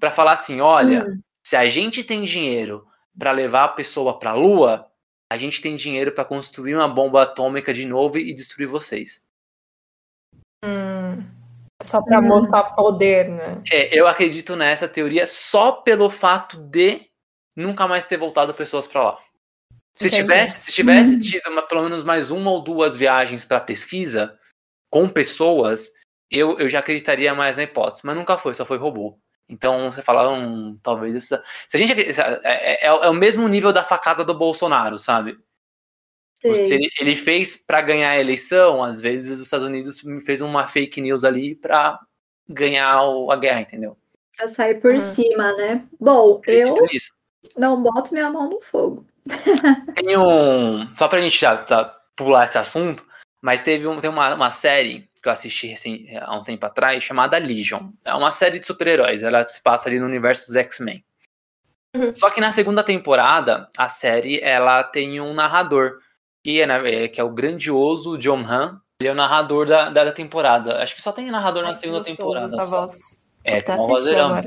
para 0.00 0.10
falar 0.10 0.32
assim, 0.32 0.60
olha, 0.60 1.04
Hum, 1.06 1.20
se 1.46 1.54
a 1.56 1.68
gente 1.68 2.02
tem 2.02 2.24
dinheiro 2.24 2.86
para 3.18 3.30
levar 3.32 3.64
a 3.64 3.68
pessoa 3.68 4.18
para 4.18 4.30
a 4.30 4.34
Lua, 4.34 4.86
a 5.30 5.36
gente 5.36 5.60
tem 5.60 5.76
dinheiro 5.76 6.12
para 6.12 6.24
construir 6.24 6.74
uma 6.74 6.88
bomba 6.88 7.22
atômica 7.22 7.72
de 7.72 7.86
novo 7.86 8.18
e 8.18 8.34
destruir 8.34 8.66
vocês. 8.66 9.22
Hum, 10.64 11.24
só 11.82 12.02
pra 12.02 12.20
Hum. 12.20 12.24
mostrar 12.28 12.62
poder, 12.74 13.28
né? 13.28 13.62
É, 13.70 13.96
eu 13.98 14.06
acredito 14.06 14.56
nessa 14.56 14.88
teoria 14.88 15.26
só 15.26 15.72
pelo 15.72 16.08
fato 16.10 16.56
de 16.58 17.02
nunca 17.56 17.86
mais 17.86 18.06
ter 18.06 18.16
voltado 18.16 18.54
pessoas 18.54 18.86
para 18.88 19.02
lá. 19.02 19.18
Se 19.94 20.06
Entendi. 20.08 20.22
tivesse, 20.22 20.60
se 20.60 20.72
tivesse 20.72 21.16
Hum. 21.16 21.18
tido 21.18 21.50
uma- 21.50 21.62
pelo 21.62 21.82
menos 21.82 22.02
mais 22.02 22.30
uma 22.30 22.50
ou 22.50 22.62
duas 22.62 22.96
viagens 22.96 23.44
para 23.44 23.60
pesquisa 23.60 24.38
com 24.92 25.08
pessoas, 25.08 25.90
eu, 26.30 26.58
eu 26.60 26.68
já 26.68 26.80
acreditaria 26.80 27.34
mais 27.34 27.56
na 27.56 27.62
hipótese. 27.62 28.02
Mas 28.04 28.14
nunca 28.14 28.36
foi, 28.36 28.52
só 28.52 28.66
foi 28.66 28.76
robô. 28.76 29.18
Então 29.48 29.90
você 29.90 30.02
fala, 30.02 30.30
hum, 30.30 30.78
talvez 30.82 31.14
essa. 31.16 31.42
Se 31.66 31.76
a 31.76 31.80
gente 31.80 31.92
acredita- 31.92 32.40
é, 32.44 32.84
é- 32.84 32.86
é 32.86 33.08
o 33.08 33.14
mesmo 33.14 33.48
nível 33.48 33.72
da 33.72 33.82
facada 33.82 34.22
do 34.22 34.34
Bolsonaro, 34.36 34.98
sabe? 34.98 35.38
Ele, 36.44 36.90
ele 37.00 37.16
fez 37.16 37.56
pra 37.56 37.80
ganhar 37.80 38.10
a 38.10 38.18
eleição, 38.20 38.82
às 38.82 39.00
vezes 39.00 39.30
os 39.38 39.44
Estados 39.44 39.66
Unidos 39.66 40.02
fez 40.26 40.40
uma 40.42 40.68
fake 40.68 41.00
news 41.00 41.24
ali 41.24 41.54
pra 41.54 41.98
ganhar 42.48 43.02
o- 43.04 43.30
a 43.30 43.36
guerra, 43.36 43.60
entendeu? 43.62 43.96
Pra 44.36 44.48
sair 44.48 44.74
por 44.80 44.92
Uhum. 44.92 44.98
cima, 44.98 45.52
né? 45.56 45.86
Bom, 45.98 46.40
eu 46.46 46.74
não 47.56 47.82
boto 47.82 48.12
minha 48.12 48.28
mão 48.28 48.50
no 48.50 48.60
fogo. 48.60 49.06
Tem 50.04 50.16
um. 50.18 50.94
Só 50.96 51.08
pra 51.08 51.20
gente 51.20 51.38
já 51.38 51.56
tá, 51.56 51.84
pular 52.16 52.46
esse 52.46 52.58
assunto, 52.58 53.04
mas 53.42 53.60
teve 53.62 53.86
um, 53.86 54.00
tem 54.00 54.08
uma, 54.08 54.34
uma 54.34 54.50
série 54.50 55.10
que 55.22 55.28
eu 55.28 55.32
assisti 55.32 55.66
recém, 55.68 56.08
há 56.20 56.34
um 56.36 56.42
tempo 56.42 56.64
atrás, 56.66 57.04
chamada 57.04 57.36
Legion. 57.38 57.90
É 58.04 58.14
uma 58.14 58.32
série 58.32 58.58
de 58.58 58.66
super-heróis, 58.66 59.22
ela 59.22 59.46
se 59.46 59.60
passa 59.62 59.88
ali 59.88 59.98
no 60.00 60.06
universo 60.06 60.46
dos 60.46 60.56
X-Men. 60.56 61.04
Uhum. 61.94 62.14
Só 62.14 62.30
que 62.30 62.40
na 62.40 62.52
segunda 62.52 62.82
temporada, 62.82 63.68
a 63.76 63.88
série 63.88 64.40
ela 64.40 64.82
tem 64.82 65.20
um 65.20 65.34
narrador, 65.34 65.98
que 66.42 66.60
é, 66.60 66.66
na- 66.66 66.88
é- 66.88 67.06
que 67.08 67.20
é 67.20 67.24
o 67.24 67.30
grandioso 67.30 68.16
John 68.18 68.40
Han. 68.40 68.80
Ele 69.00 69.08
é 69.08 69.12
o 69.12 69.16
narrador 69.16 69.66
da, 69.66 69.90
da 69.90 70.10
temporada. 70.12 70.82
Acho 70.82 70.94
que 70.94 71.02
só 71.02 71.12
tem 71.12 71.30
narrador 71.30 71.62
na 71.62 71.68
Ai, 71.70 71.74
que 71.74 71.80
segunda 71.80 72.02
temporada. 72.04 72.64
voz. 72.66 72.98
É, 73.44 73.60
tem 73.60 73.74
uma 73.74 73.86
vozeirão. 73.88 74.42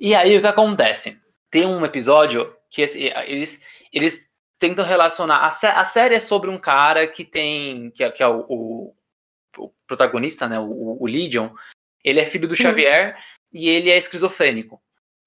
E 0.00 0.14
aí 0.14 0.36
o 0.36 0.40
que 0.40 0.46
acontece? 0.46 1.20
Tem 1.50 1.66
um 1.66 1.84
episódio 1.84 2.54
que 2.70 2.82
eles, 2.82 3.60
eles 3.92 4.27
tentam 4.58 4.84
relacionar. 4.84 5.44
A, 5.44 5.50
sé- 5.50 5.70
a 5.70 5.84
série 5.84 6.14
é 6.16 6.20
sobre 6.20 6.50
um 6.50 6.58
cara 6.58 7.06
que 7.06 7.24
tem. 7.24 7.90
que 7.92 8.02
é, 8.04 8.10
que 8.10 8.22
é 8.22 8.26
o, 8.28 8.44
o- 8.48 8.94
o 9.56 9.72
protagonista, 9.86 10.46
né? 10.48 10.58
O, 10.58 10.98
o 11.00 11.06
Legion. 11.06 11.48
Ele 12.04 12.20
é 12.20 12.26
filho 12.26 12.46
do 12.48 12.54
Xavier 12.56 13.16
e 13.52 13.68
ele 13.68 13.90
é 13.90 13.96
esquizofrênico. 13.98 14.80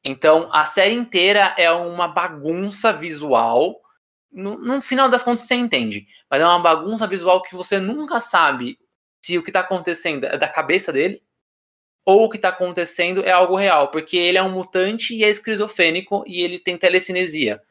Então 0.03 0.49
a 0.51 0.65
série 0.65 0.95
inteira 0.95 1.53
é 1.57 1.71
uma 1.71 2.07
bagunça 2.07 2.91
visual. 2.93 3.82
No, 4.32 4.57
no 4.57 4.82
final 4.82 5.09
das 5.09 5.21
contas 5.23 5.45
você 5.45 5.55
entende. 5.55 6.07
Mas 6.29 6.41
é 6.41 6.45
uma 6.45 6.59
bagunça 6.59 7.05
visual 7.07 7.41
que 7.41 7.53
você 7.55 7.79
nunca 7.79 8.19
sabe 8.19 8.79
se 9.21 9.38
o 9.38 9.43
que 9.43 9.51
tá 9.51 9.59
acontecendo 9.59 10.25
é 10.25 10.38
da 10.38 10.47
cabeça 10.47 10.91
dele 10.93 11.21
ou 12.03 12.23
o 12.25 12.29
que 12.29 12.39
tá 12.39 12.49
acontecendo 12.49 13.23
é 13.23 13.29
algo 13.32 13.55
real, 13.55 13.91
porque 13.91 14.17
ele 14.17 14.38
é 14.38 14.41
um 14.41 14.49
mutante 14.49 15.13
e 15.15 15.23
é 15.23 15.29
esquizofrênico 15.29 16.23
e 16.25 16.41
ele 16.41 16.57
tem 16.57 16.75
telecinesia. 16.77 17.61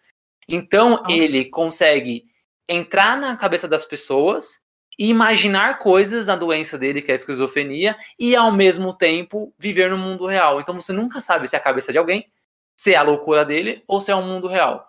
Então 0.50 0.90
Nossa. 0.90 1.12
ele 1.12 1.44
consegue 1.44 2.24
entrar 2.68 3.16
na 3.16 3.36
cabeça 3.36 3.68
das 3.68 3.84
pessoas 3.84 4.60
e 4.98 5.08
imaginar 5.08 5.78
coisas 5.78 6.26
na 6.26 6.36
doença 6.36 6.76
dele, 6.76 7.00
que 7.00 7.10
é 7.10 7.14
a 7.14 7.16
esquizofrenia, 7.16 7.96
e 8.18 8.36
ao 8.36 8.52
mesmo 8.52 8.92
tempo 8.92 9.54
viver 9.58 9.88
no 9.90 9.96
mundo 9.96 10.26
real. 10.26 10.60
Então 10.60 10.74
você 10.74 10.92
nunca 10.92 11.20
sabe 11.20 11.48
se 11.48 11.56
é 11.56 11.58
a 11.58 11.62
cabeça 11.62 11.92
de 11.92 11.98
alguém, 11.98 12.30
se 12.76 12.92
é 12.92 12.96
a 12.96 13.02
loucura 13.02 13.44
dele 13.44 13.82
ou 13.86 14.00
se 14.00 14.10
é 14.10 14.14
o 14.14 14.22
mundo 14.22 14.48
real. 14.48 14.86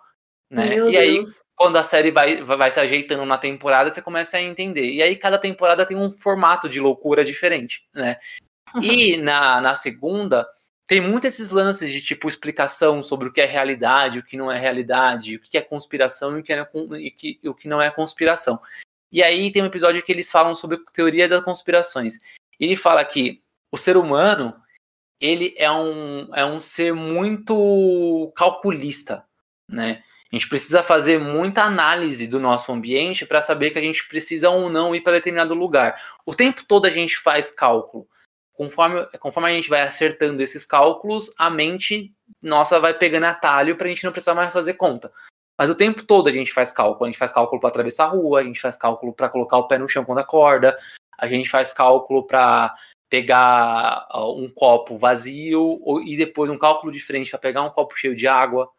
Né? 0.50 0.66
Meu 0.66 0.90
e 0.90 0.98
aí, 0.98 1.14
Deus. 1.14 1.44
quando 1.54 1.76
a 1.76 1.82
série 1.82 2.10
vai, 2.10 2.42
vai 2.42 2.70
se 2.70 2.78
ajeitando 2.78 3.24
na 3.24 3.38
temporada, 3.38 3.90
você 3.90 4.02
começa 4.02 4.36
a 4.36 4.42
entender. 4.42 4.90
E 4.90 5.02
aí, 5.02 5.16
cada 5.16 5.38
temporada 5.38 5.86
tem 5.86 5.96
um 5.96 6.12
formato 6.12 6.68
de 6.68 6.78
loucura 6.78 7.24
diferente, 7.24 7.82
né? 7.94 8.18
E 8.82 9.18
na, 9.18 9.60
na 9.60 9.74
segunda, 9.74 10.48
tem 10.92 11.00
muito 11.00 11.26
esses 11.26 11.48
lances 11.48 11.90
de, 11.90 12.02
tipo, 12.02 12.28
explicação 12.28 13.02
sobre 13.02 13.26
o 13.26 13.32
que 13.32 13.40
é 13.40 13.46
realidade, 13.46 14.18
o 14.18 14.22
que 14.22 14.36
não 14.36 14.52
é 14.52 14.58
realidade, 14.58 15.36
o 15.36 15.40
que 15.40 15.56
é 15.56 15.62
conspiração 15.62 16.36
e 16.36 16.40
o 16.40 16.44
que, 16.44 16.52
é, 16.52 16.68
e 17.00 17.10
que- 17.10 17.40
o 17.46 17.54
que 17.54 17.66
não 17.66 17.80
é 17.80 17.90
conspiração. 17.90 18.60
E 19.10 19.22
aí 19.22 19.50
tem 19.50 19.62
um 19.62 19.66
episódio 19.66 20.02
que 20.02 20.12
eles 20.12 20.30
falam 20.30 20.54
sobre 20.54 20.76
teoria 20.92 21.26
das 21.26 21.42
conspirações. 21.42 22.20
Ele 22.60 22.76
fala 22.76 23.02
que 23.06 23.40
o 23.70 23.78
ser 23.78 23.96
humano, 23.96 24.54
ele 25.18 25.54
é 25.56 25.70
um, 25.70 26.28
é 26.34 26.44
um 26.44 26.60
ser 26.60 26.92
muito 26.92 28.30
calculista, 28.36 29.24
né? 29.66 30.02
A 30.30 30.36
gente 30.36 30.46
precisa 30.46 30.82
fazer 30.82 31.18
muita 31.18 31.62
análise 31.62 32.26
do 32.26 32.38
nosso 32.38 32.70
ambiente 32.70 33.24
para 33.24 33.40
saber 33.40 33.70
que 33.70 33.78
a 33.78 33.82
gente 33.82 34.06
precisa 34.08 34.50
ou 34.50 34.68
não 34.68 34.94
ir 34.94 35.00
para 35.00 35.12
determinado 35.12 35.54
lugar. 35.54 35.98
O 36.26 36.34
tempo 36.34 36.62
todo 36.68 36.84
a 36.84 36.90
gente 36.90 37.16
faz 37.16 37.50
cálculo. 37.50 38.06
Conforme, 38.52 39.06
conforme 39.18 39.50
a 39.50 39.54
gente 39.54 39.68
vai 39.68 39.82
acertando 39.82 40.42
esses 40.42 40.64
cálculos, 40.64 41.32
a 41.38 41.48
mente 41.48 42.14
nossa 42.40 42.78
vai 42.78 42.94
pegando 42.94 43.24
atalho 43.24 43.76
para 43.76 43.86
a 43.86 43.88
gente 43.88 44.04
não 44.04 44.12
precisar 44.12 44.34
mais 44.34 44.52
fazer 44.52 44.74
conta. 44.74 45.12
Mas 45.58 45.70
o 45.70 45.74
tempo 45.74 46.02
todo 46.02 46.28
a 46.28 46.32
gente 46.32 46.52
faz 46.52 46.72
cálculo. 46.72 47.04
A 47.04 47.08
gente 47.08 47.18
faz 47.18 47.32
cálculo 47.32 47.60
para 47.60 47.70
atravessar 47.70 48.04
a 48.04 48.08
rua, 48.08 48.40
a 48.40 48.44
gente 48.44 48.60
faz 48.60 48.76
cálculo 48.76 49.12
para 49.12 49.28
colocar 49.28 49.58
o 49.58 49.68
pé 49.68 49.78
no 49.78 49.88
chão 49.88 50.04
quando 50.04 50.18
acorda, 50.18 50.76
a 51.16 51.26
gente 51.26 51.48
faz 51.48 51.72
cálculo 51.72 52.26
para 52.26 52.74
pegar 53.08 54.08
ó, 54.10 54.34
um 54.34 54.48
copo 54.48 54.96
vazio 54.96 55.78
e 56.04 56.16
depois 56.16 56.50
um 56.50 56.58
cálculo 56.58 56.90
diferente 56.90 57.30
para 57.30 57.38
pegar 57.38 57.62
um 57.62 57.70
copo 57.70 57.96
cheio 57.96 58.16
de 58.16 58.26
água. 58.26 58.70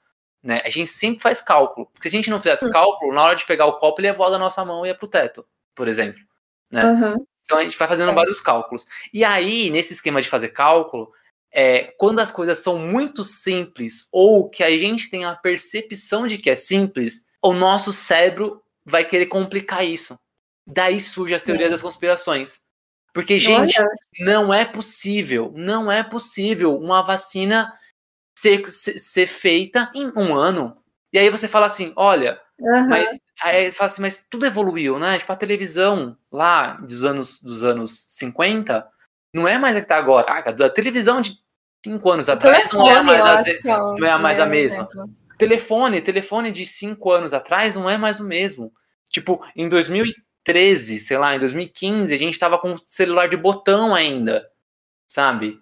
Né? 0.42 0.62
A 0.66 0.70
gente 0.70 0.90
sempre 0.90 1.22
faz 1.22 1.42
cálculo. 1.42 1.88
Porque 1.94 2.10
se 2.10 2.16
a 2.16 2.20
gente 2.20 2.30
não 2.30 2.40
fizesse 2.42 2.70
cálculo, 2.70 3.14
na 3.14 3.24
hora 3.24 3.36
de 3.36 3.46
pegar 3.46 3.66
o 3.66 3.78
copo, 3.78 4.02
ele 4.02 4.08
ia 4.08 4.14
voar 4.14 4.30
da 4.30 4.38
nossa 4.38 4.66
mão 4.66 4.86
e 4.86 4.90
ia 4.90 4.96
pro 4.96 5.08
teto, 5.08 5.46
por 5.74 5.88
exemplo. 5.88 6.20
né? 6.70 6.82
Aham. 6.82 7.16
Então 7.54 7.62
a 7.62 7.64
gente 7.64 7.78
vai 7.78 7.88
fazendo 7.88 8.12
É. 8.12 8.16
vários 8.16 8.42
cálculos. 8.42 8.86
E 9.14 9.24
aí, 9.24 9.70
nesse 9.70 9.94
esquema 9.94 10.22
de 10.22 10.28
fazer 10.30 10.50
cálculo, 10.50 11.12
é, 11.52 11.94
quando 11.98 12.20
as 12.20 12.32
coisas 12.32 12.58
são 12.58 12.80
muito 12.80 13.24
simples 13.24 14.08
ou 14.12 14.50
que 14.50 14.64
a 14.64 14.76
gente 14.76 15.10
tem 15.10 15.24
a 15.24 15.36
percepção 15.36 16.26
de 16.26 16.38
que 16.40 16.50
é 16.50 16.56
simples, 16.56 17.26
o 17.44 17.54
nosso 17.54 17.94
cérebro 17.94 18.62
vai 18.84 19.06
querer 19.06 19.28
complicar 19.28 19.86
isso. 19.86 20.18
Daí 20.66 21.00
surge 21.00 21.36
as 21.36 21.44
teorias 21.44 21.70
das 21.70 21.82
conspirações. 21.82 22.60
Porque, 23.14 23.38
gente, 23.38 23.80
Olha, 23.80 23.90
não 24.20 24.52
é 24.52 24.66
possível, 24.66 25.54
não 25.56 25.92
é 25.92 26.02
possível 26.02 26.76
uma 26.76 27.04
vacina 27.04 27.72
ser, 28.36 28.68
ser, 28.72 28.98
ser 28.98 29.28
feita 29.28 29.92
em 29.94 30.12
um 30.18 30.36
ano. 30.36 30.76
E 31.14 31.20
aí 31.20 31.30
você 31.30 31.48
fala 31.48 31.68
assim, 31.68 31.94
olha, 31.96 32.42
aham. 32.60 32.88
mas 32.88 33.20
aí 33.42 33.72
você 33.72 33.78
fala 33.78 33.88
assim, 33.92 34.02
mas 34.02 34.26
tudo 34.30 34.46
evoluiu, 34.46 35.00
né? 35.00 35.18
Tipo, 35.20 35.32
a 35.32 35.36
televisão 35.36 36.18
lá 36.32 36.74
dos 36.74 37.04
anos, 37.04 37.42
dos 37.42 37.64
anos 37.64 38.06
50 38.10 38.88
não 39.34 39.48
é 39.48 39.58
mais 39.58 39.76
a 39.76 39.82
que 39.82 39.88
tá 39.88 39.98
agora. 39.98 40.28
Ah, 40.30 40.40
a 40.40 40.70
televisão 40.70 41.20
de 41.22 41.38
5 41.86 42.10
anos 42.12 42.30
atrás 42.30 42.72
não 42.72 42.88
é 42.90 42.96
Telefone, 42.96 43.06
mais 43.06 43.20
eu 43.20 43.26
a, 43.26 43.40
é 43.96 44.00
não 44.00 44.08
é 44.08 44.18
mais 44.18 44.40
a 44.40 44.46
mesma. 44.46 44.88
exemplo. 44.92 45.10
telefone, 45.38 46.02
telefone 46.02 46.52
de 46.52 46.66
5 46.66 47.12
anos 47.12 47.34
atrás 47.34 47.76
não 47.76 47.90
é 47.90 47.98
mais 47.98 48.20
o 48.20 48.24
mesmo. 48.24 48.72
Tipo, 49.10 49.44
em 49.56 49.68
2013, 49.68 51.00
sei 51.00 51.18
lá, 51.18 51.36
em 51.36 51.40
2015, 51.40 52.14
a 52.14 52.18
gente 52.18 52.38
tava 52.40 52.58
com 52.60 52.78
celular 52.88 53.28
de 53.28 53.38
botão 53.38 53.94
ainda, 53.94 54.48
sabe? 55.08 55.60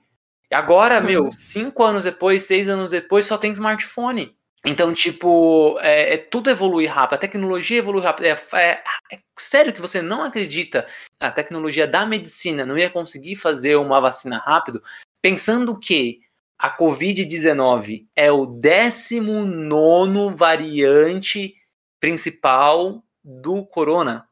Agora, 0.52 1.00
Hum. 1.00 1.04
meu, 1.06 1.32
cinco 1.32 1.84
anos 1.84 2.04
depois, 2.04 2.44
seis 2.44 2.68
anos 2.68 2.92
depois, 2.92 3.26
só 3.26 3.38
tem 3.38 3.54
smartphone. 3.54 4.36
Então, 4.66 4.94
tipo, 4.94 5.78
é, 5.82 6.14
é 6.14 6.18
tudo 6.18 6.50
evolui 6.50 6.86
rápido, 6.86 7.16
a 7.16 7.18
tecnologia 7.18 7.80
evolui 7.80 8.04
rápido. 8.04 8.26
É, 8.26 8.40
é- 8.54 8.84
é 9.12 9.20
sério 9.40 9.74
que 9.74 9.82
você 9.82 10.02
não 10.02 10.24
acredita 10.24 10.86
a 11.20 11.32
tecnologia 11.32 11.88
da 11.88 12.06
medicina 12.06 12.66
não 12.66 12.78
ia 12.78 12.90
conseguir 12.90 13.36
fazer 13.36 13.76
uma 13.76 14.00
vacina 14.00 14.38
rápido, 14.38 14.82
pensando 15.22 15.78
que 15.78 16.22
a 16.60 16.70
Covid-19 16.76 18.06
é 18.16 18.32
o 18.32 18.46
19 18.46 20.36
variante 20.36 21.56
principal 22.00 23.04
do 23.24 23.66
corona. 23.66 24.28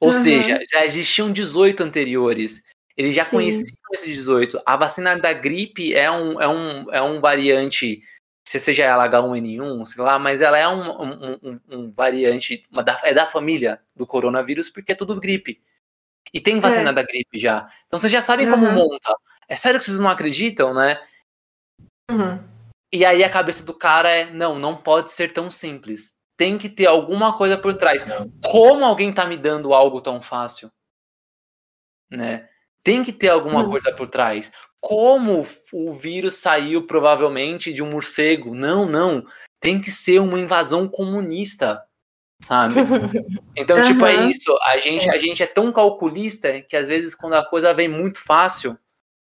Ou 0.00 0.08
Uhum. 0.10 0.22
seja, 0.22 0.58
já 0.70 0.84
existiam 0.86 1.30
18 1.32 1.82
anteriores. 1.82 2.62
Eles 2.96 3.14
já 3.14 3.24
Sim. 3.24 3.30
conheciam 3.32 3.76
esses 3.92 4.08
18. 4.16 4.60
A 4.64 4.76
vacina 4.76 5.18
da 5.18 5.32
gripe 5.32 5.94
é 5.94 6.10
um, 6.10 6.40
é 6.40 6.48
um, 6.48 6.94
é 6.94 7.02
um 7.02 7.20
variante, 7.20 8.02
se 8.48 8.58
seja 8.60 8.84
ela 8.84 9.04
H1N1, 9.08 9.84
sei 9.86 10.02
lá, 10.02 10.18
mas 10.18 10.40
ela 10.40 10.56
é 10.58 10.66
um, 10.68 10.90
um, 11.02 11.38
um- 11.42 11.60
um 11.70 11.92
variante, 11.92 12.64
uma 12.70 12.82
da- 12.82 13.00
é 13.04 13.12
da 13.14 13.26
família 13.26 13.80
do 13.94 14.06
coronavírus, 14.06 14.70
porque 14.70 14.92
é 14.92 14.94
tudo 14.94 15.18
gripe. 15.20 15.62
E 16.32 16.40
tem 16.40 16.60
vacina 16.60 16.90
É. 16.90 16.92
da 16.92 17.02
gripe 17.02 17.38
já. 17.38 17.70
Então 17.86 17.98
vocês 17.98 18.12
já 18.12 18.20
sabem 18.22 18.48
como 18.50 18.66
Uhum. 18.66 18.74
monta. 18.74 19.14
É 19.48 19.56
sério 19.56 19.78
que 19.78 19.84
vocês 19.86 19.98
não 20.00 20.08
acreditam, 20.10 20.74
né? 20.74 21.00
Uhum. 22.10 22.42
E 22.92 23.04
aí 23.04 23.22
a 23.24 23.30
cabeça 23.30 23.64
do 23.64 23.74
cara 23.74 24.10
é, 24.10 24.30
não, 24.30 24.58
não 24.58 24.76
pode 24.76 25.10
ser 25.10 25.32
tão 25.32 25.50
simples. 25.50 26.12
Tem 26.36 26.56
que 26.56 26.68
ter 26.68 26.86
alguma 26.86 27.36
coisa 27.36 27.56
por 27.58 27.74
trás. 27.74 28.04
Como 28.44 28.84
alguém 28.84 29.12
tá 29.12 29.26
me 29.26 29.36
dando 29.36 29.74
algo 29.74 30.00
tão 30.00 30.22
fácil? 30.22 30.70
Né? 32.10 32.48
Tem 32.82 33.04
que 33.04 33.12
ter 33.12 33.28
alguma 33.28 33.60
Hum. 33.62 33.70
coisa 33.70 33.92
por 33.92 34.08
trás. 34.08 34.50
Como 34.80 35.44
o 35.72 35.92
vírus 35.92 36.36
saiu 36.36 36.86
provavelmente 36.86 37.72
de 37.72 37.82
um 37.82 37.90
morcego? 37.90 38.54
Não, 38.54 38.86
não. 38.86 39.24
Tem 39.60 39.80
que 39.80 39.90
ser 39.90 40.20
uma 40.20 40.38
invasão 40.38 40.88
comunista, 40.88 41.82
sabe? 42.42 42.74
Então, 43.56 43.82
tipo, 43.82 44.06
é 44.06 44.14
isso. 44.28 44.56
A 44.62 44.78
gente, 44.78 45.10
a 45.10 45.18
gente 45.18 45.42
é 45.42 45.46
tão 45.46 45.72
calculista 45.72 46.62
que 46.62 46.76
às 46.76 46.86
vezes 46.86 47.12
quando 47.12 47.34
a 47.34 47.44
coisa 47.44 47.74
vem 47.74 47.88
muito 47.88 48.20
fácil, 48.20 48.78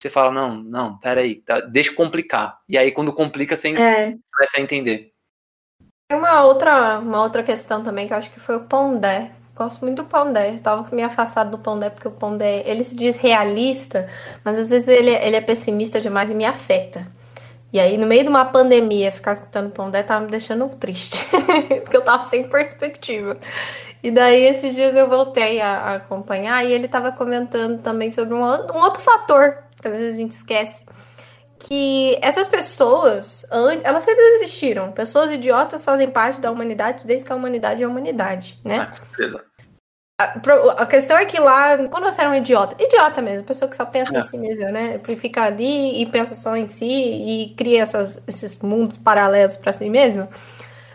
você 0.01 0.09
fala, 0.09 0.31
não, 0.31 0.55
não, 0.55 0.97
peraí, 0.99 1.41
tá, 1.41 1.59
deixa 1.59 1.91
eu 1.91 1.95
complicar. 1.95 2.59
E 2.67 2.77
aí 2.77 2.93
quando 2.93 3.11
complica, 3.11 3.57
você 3.57 3.73
É, 3.73 4.15
começa 4.33 4.57
a 4.57 4.61
entender. 4.61 5.11
Tem 6.09 6.17
uma 6.17 6.43
outra, 6.43 6.99
uma 6.99 7.21
outra 7.21 7.43
questão 7.43 7.83
também 7.83 8.07
que 8.07 8.13
eu 8.13 8.17
acho 8.17 8.31
que 8.31 8.39
foi 8.39 8.55
o 8.55 8.65
Pondé. 8.65 9.33
Gosto 9.55 9.81
muito 9.81 10.03
do 10.03 10.07
Pondé. 10.07 10.57
Tava 10.63 10.87
meio 10.91 11.07
afastado 11.07 11.51
do 11.51 11.57
Pondé 11.57 11.89
porque 11.89 12.07
o 12.07 12.11
Pondé, 12.11 12.63
ele 12.65 12.83
se 12.83 12.95
diz 12.95 13.17
realista, 13.17 14.07
mas 14.43 14.57
às 14.57 14.69
vezes 14.69 14.87
ele, 14.87 15.11
ele 15.11 15.35
é 15.35 15.41
pessimista 15.41 15.99
demais 15.99 16.29
e 16.29 16.33
me 16.33 16.45
afeta. 16.45 17.05
E 17.73 17.79
aí, 17.79 17.97
no 17.97 18.05
meio 18.05 18.23
de 18.23 18.29
uma 18.29 18.43
pandemia, 18.43 19.11
ficar 19.11 19.31
escutando 19.31 19.71
Pondé 19.71 20.03
tava 20.03 20.25
me 20.25 20.31
deixando 20.31 20.67
triste. 20.69 21.25
porque 21.83 21.95
eu 21.95 22.01
tava 22.01 22.25
sem 22.25 22.47
perspectiva. 22.49 23.37
E 24.03 24.11
daí, 24.11 24.43
esses 24.43 24.75
dias 24.75 24.95
eu 24.95 25.07
voltei 25.07 25.61
a, 25.61 25.77
a 25.77 25.95
acompanhar 25.95 26.65
e 26.65 26.71
ele 26.73 26.85
estava 26.85 27.11
comentando 27.11 27.81
também 27.81 28.09
sobre 28.09 28.33
um, 28.33 28.43
um, 28.43 28.77
outro 28.77 29.01
fator, 29.01 29.57
que 29.81 29.87
às 29.87 29.93
vezes 29.93 30.15
a 30.15 30.17
gente 30.17 30.31
esquece. 30.31 30.83
Que 31.67 32.17
essas 32.21 32.47
pessoas, 32.47 33.45
elas 33.83 34.03
sempre 34.03 34.23
existiram. 34.35 34.91
Pessoas 34.91 35.31
idiotas 35.31 35.83
fazem 35.85 36.09
parte 36.09 36.41
da 36.41 36.51
humanidade 36.51 37.05
desde 37.05 37.25
que 37.25 37.31
a 37.31 37.35
humanidade 37.35 37.81
é 37.81 37.85
a 37.85 37.89
humanidade, 37.89 38.59
né? 38.63 38.91
Ah. 39.19 39.41
A, 40.19 40.81
a 40.83 40.85
questão 40.85 41.17
é 41.17 41.25
que 41.25 41.39
lá, 41.39 41.77
quando 41.89 42.03
você 42.03 42.21
era 42.21 42.29
um 42.29 42.35
idiota, 42.35 42.75
idiota 42.81 43.21
mesmo, 43.23 43.43
pessoa 43.43 43.67
que 43.69 43.75
só 43.75 43.85
pensa 43.85 44.17
É. 44.17 44.19
em 44.19 44.23
si 44.23 44.37
mesmo, 44.37 44.69
né? 44.69 44.99
Fica 45.17 45.43
ali 45.43 46.01
e 46.01 46.05
pensa 46.05 46.35
só 46.35 46.55
em 46.55 46.67
si 46.67 46.85
e 46.85 47.55
cria 47.55 47.81
essas, 47.81 48.21
esses 48.27 48.57
mundos 48.59 48.97
paralelos 48.99 49.55
para 49.55 49.73
si 49.73 49.89
mesmo. 49.89 50.27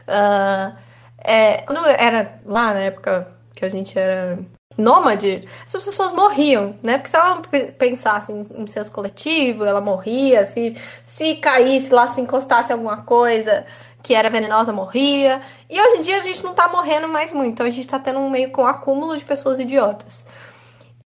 Ah, 0.07 0.77
é, 1.19 1.63
quando 1.63 1.85
era 1.87 2.39
lá 2.45 2.73
na 2.75 2.81
época 2.81 3.27
que 3.55 3.65
a 3.65 3.69
gente 3.69 3.99
era 3.99 4.39
nômade, 4.77 5.49
essas 5.65 5.85
pessoas 5.85 6.13
morriam, 6.13 6.77
né? 6.83 6.99
Porque 6.99 7.11
se 7.11 7.17
ela 7.17 7.37
não 7.37 7.43
pe- 7.43 7.73
pensasse 7.73 8.33
em, 8.33 8.67
seus 8.67 8.91
coletivos, 8.91 9.67
ela 9.67 9.81
morria. 9.81 10.47
Se, 10.47 10.77
se 11.03 11.37
caísse 11.37 11.93
lá, 11.93 12.09
se 12.09 12.21
encostasse 12.21 12.73
alguma 12.73 13.03
coisa 13.03 13.67
que 14.03 14.15
era 14.15 14.31
venenosa, 14.31 14.73
morria. 14.73 15.43
E 15.69 15.81
hoje 15.81 15.97
em 15.97 16.01
dia 16.01 16.19
a 16.19 16.23
gente 16.23 16.45
não 16.45 16.55
tá 16.55 16.69
morrendo 16.69 17.09
mais 17.09 17.33
muito, 17.33 17.53
então 17.53 17.67
a 17.67 17.71
gente 17.71 17.89
tá 17.89 17.99
tendo 17.99 18.21
um 18.21 18.31
meio 18.31 18.51
com 18.53 18.63
um 18.63 18.67
acúmulo 18.67 19.17
de 19.17 19.25
pessoas 19.25 19.59
idiotas. 19.59 20.25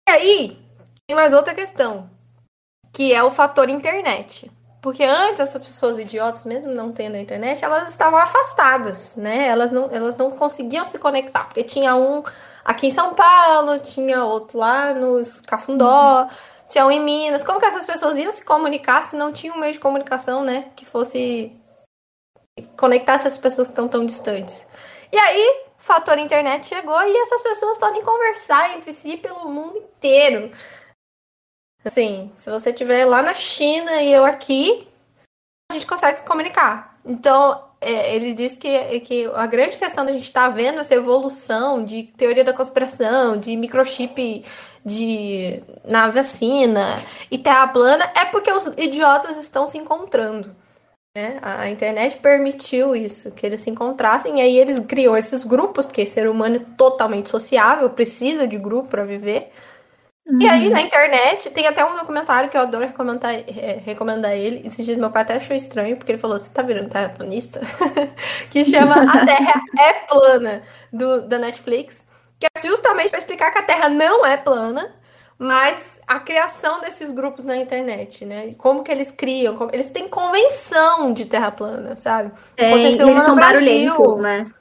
E 0.07 0.11
aí, 0.11 0.59
tem 1.07 1.15
mais 1.15 1.33
outra 1.33 1.53
questão, 1.53 2.09
que 2.91 3.13
é 3.13 3.23
o 3.23 3.31
fator 3.31 3.69
internet. 3.69 4.51
Porque 4.81 5.03
antes 5.03 5.41
essas 5.41 5.61
pessoas 5.61 5.99
idiotas, 5.99 6.45
mesmo 6.45 6.71
não 6.73 6.91
tendo 6.91 7.15
a 7.15 7.19
internet, 7.19 7.63
elas 7.63 7.89
estavam 7.89 8.17
afastadas, 8.17 9.15
né? 9.17 9.47
Elas 9.47 9.71
não, 9.71 9.89
elas 9.91 10.15
não 10.15 10.31
conseguiam 10.31 10.85
se 10.85 10.97
conectar, 10.97 11.45
porque 11.45 11.63
tinha 11.63 11.95
um 11.95 12.23
aqui 12.69 12.85
em 12.85 12.91
São 12.91 13.15
Paulo, 13.15 13.79
tinha 13.79 14.23
outro 14.23 14.59
lá 14.59 14.93
nos 14.93 15.41
Cafundó, 15.41 16.27
tinha 16.67 16.85
um 16.85 16.91
em 16.91 17.03
Minas. 17.03 17.43
Como 17.43 17.59
que 17.59 17.65
essas 17.65 17.83
pessoas 17.83 18.15
iam 18.19 18.31
se 18.31 18.45
comunicar 18.45 19.03
se 19.03 19.15
não 19.15 19.33
tinha 19.33 19.51
um 19.51 19.57
meio 19.57 19.73
de 19.73 19.79
comunicação, 19.79 20.43
né? 20.43 20.69
Que 20.75 20.85
fosse 20.85 21.51
conectar 22.77 23.13
essas 23.13 23.39
pessoas 23.39 23.67
que 23.67 23.71
estão 23.71 23.87
tão 23.87 24.05
distantes. 24.05 24.67
E 25.11 25.17
aí, 25.17 25.63
o 25.79 25.81
fator 25.81 26.19
internet 26.19 26.67
chegou 26.67 27.01
e 27.01 27.17
essas 27.17 27.41
pessoas 27.41 27.79
podem 27.79 28.03
conversar 28.03 28.75
entre 28.75 28.93
si 28.93 29.17
pelo 29.17 29.49
mundo 29.49 29.77
inteiro. 29.77 30.51
Assim, 31.83 32.29
se 32.35 32.51
você 32.51 32.69
estiver 32.69 33.03
lá 33.05 33.23
na 33.23 33.33
China 33.33 33.99
e 34.03 34.13
eu 34.13 34.25
aqui, 34.25 34.87
a 35.69 35.73
gente 35.73 35.85
consegue 35.85 36.17
se 36.17 36.23
comunicar. 36.23 36.97
Então, 37.05 37.61
é, 37.79 38.15
ele 38.15 38.33
diz 38.33 38.57
que, 38.57 38.99
que 39.01 39.25
a 39.35 39.45
grande 39.45 39.77
questão 39.77 40.05
da 40.05 40.11
gente 40.11 40.23
estar 40.23 40.49
vendo 40.49 40.79
essa 40.79 40.95
evolução 40.95 41.83
de 41.83 42.03
teoria 42.17 42.43
da 42.43 42.53
conspiração, 42.53 43.37
de 43.37 43.55
microchip 43.55 44.43
de, 44.83 45.61
na 45.85 46.09
vacina 46.09 46.99
e 47.29 47.37
terra 47.37 47.67
plana, 47.67 48.11
é 48.15 48.25
porque 48.25 48.51
os 48.51 48.67
idiotas 48.77 49.37
estão 49.37 49.67
se 49.67 49.77
encontrando. 49.77 50.55
né? 51.15 51.37
A, 51.41 51.61
a 51.61 51.69
internet 51.69 52.17
permitiu 52.17 52.95
isso, 52.95 53.31
que 53.31 53.45
eles 53.45 53.61
se 53.61 53.69
encontrassem, 53.69 54.39
e 54.39 54.41
aí 54.41 54.57
eles 54.57 54.79
criam 54.79 55.15
esses 55.15 55.43
grupos, 55.43 55.85
porque 55.85 56.05
ser 56.05 56.27
humano 56.27 56.55
é 56.57 56.75
totalmente 56.75 57.29
sociável, 57.29 57.89
precisa 57.91 58.47
de 58.47 58.57
grupo 58.57 58.89
para 58.89 59.03
viver. 59.03 59.51
E 60.39 60.47
aí, 60.47 60.69
na 60.69 60.81
internet, 60.81 61.49
tem 61.49 61.65
até 61.67 61.83
um 61.83 61.95
documentário 61.95 62.49
que 62.49 62.57
eu 62.57 62.61
adoro 62.61 62.85
recomendar, 62.85 63.33
é, 63.33 63.81
recomendar 63.83 64.31
ele. 64.33 64.65
Esses 64.67 64.85
dias 64.85 64.97
meu 64.97 65.09
pai 65.09 65.23
até 65.23 65.35
achou 65.37 65.55
estranho, 65.55 65.97
porque 65.97 66.11
ele 66.11 66.19
falou: 66.19 66.37
Você 66.37 66.53
tá 66.53 66.61
virando 66.61 66.89
terraplanista? 66.89 67.61
que 68.51 68.63
chama 68.65 68.95
A 69.03 69.25
Terra 69.25 69.61
é 69.79 69.93
Plana, 70.07 70.63
do, 70.93 71.21
da 71.27 71.37
Netflix. 71.39 72.05
Que 72.39 72.45
é 72.45 72.67
justamente 72.67 73.09
para 73.09 73.19
explicar 73.19 73.51
que 73.51 73.57
a 73.59 73.63
Terra 73.63 73.89
não 73.89 74.25
é 74.25 74.37
plana, 74.37 74.93
mas 75.37 75.99
a 76.07 76.19
criação 76.19 76.79
desses 76.79 77.11
grupos 77.11 77.43
na 77.43 77.57
internet, 77.57 78.23
né? 78.25 78.53
Como 78.57 78.83
que 78.83 78.91
eles 78.91 79.09
criam? 79.11 79.55
como- 79.57 79.71
Eles 79.73 79.89
têm 79.89 80.07
convenção 80.07 81.11
de 81.11 81.25
Terra 81.25 81.51
plana, 81.51 81.95
sabe? 81.95 82.31
Tem, 82.55 82.67
Aconteceu 82.71 83.07
eles 83.09 83.23
são 83.23 83.29
no 83.29 83.35
Brasil. 83.35 83.93
barulhentos, 83.93 84.21
né? 84.21 84.51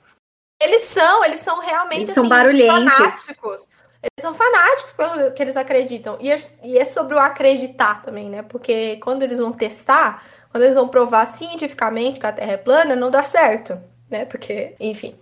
Eles 0.61 0.83
são, 0.83 1.25
eles 1.25 1.41
são 1.41 1.61
realmente 1.61 2.11
Eles 2.11 2.15
são 2.15 2.25
assim, 2.25 2.29
barulhentos. 2.31 2.91
fanáticos. 2.91 3.69
Eles 4.17 4.23
são 4.23 4.35
fanáticos 4.35 4.93
pelo 4.93 5.33
que 5.33 5.43
eles 5.43 5.57
acreditam. 5.57 6.17
E 6.21 6.31
é, 6.31 6.37
e 6.63 6.79
é 6.79 6.85
sobre 6.85 7.15
o 7.15 7.19
acreditar 7.19 8.03
também, 8.03 8.29
né? 8.29 8.43
Porque 8.43 8.97
quando 8.97 9.23
eles 9.23 9.39
vão 9.39 9.53
testar, 9.53 10.23
quando 10.51 10.65
eles 10.65 10.75
vão 10.75 10.89
provar 10.89 11.27
cientificamente 11.27 12.19
que 12.21 12.27
a 12.27 12.33
Terra 12.33 12.53
é 12.53 12.57
plana, 12.57 12.97
não 12.97 13.11
dá 13.11 13.23
certo, 13.23 13.79
né? 14.11 14.25
Porque, 14.25 14.75
enfim. 14.81 15.15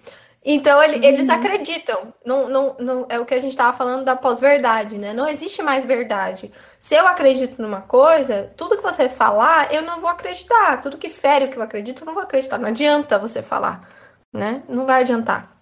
Então 0.49 0.80
ele- 0.80 1.05
eles 1.05 1.28
acreditam. 1.28 2.14
Não, 2.24 2.49
não, 2.49 2.76
não, 2.78 3.07
é 3.09 3.18
o 3.18 3.26
que 3.26 3.34
a 3.34 3.41
gente 3.41 3.51
estava 3.51 3.76
falando 3.76 4.05
da 4.05 4.14
pós-verdade, 4.14 4.97
né? 4.97 5.12
Não 5.12 5.28
existe 5.28 5.61
mais 5.61 5.84
verdade. 5.84 6.53
Se 6.78 6.95
eu 6.95 7.05
acredito 7.07 7.61
numa 7.61 7.80
coisa, 7.80 8.53
tudo 8.57 8.76
que 8.76 8.82
você 8.82 9.09
falar, 9.09 9.74
eu 9.74 9.82
não 9.82 10.01
vou 10.01 10.09
acreditar. 10.09 10.80
Tudo 10.80 10.99
que 10.99 11.09
fere 11.11 11.47
o 11.47 11.49
que 11.51 11.57
eu 11.59 11.62
acredito, 11.62 12.03
eu 12.03 12.07
não 12.07 12.14
vou 12.14 12.22
acreditar. 12.22 12.59
Não 12.59 12.68
adianta 12.68 13.18
você 13.18 13.43
falar, 13.43 13.89
né? 14.32 14.62
Não 14.68 14.87
vai 14.87 15.01
adiantar. 15.03 15.56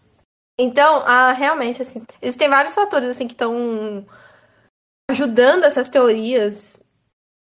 Então, 0.59 1.03
ah, 1.05 1.33
realmente, 1.33 1.83
assim, 1.83 2.03
existem 2.23 2.49
vários 2.49 2.75
fatores 2.75 3.09
assim 3.09 3.27
que 3.27 3.35
estão 3.35 4.07
ajudando 5.11 5.65
essas 5.65 5.89
teorias 5.89 6.77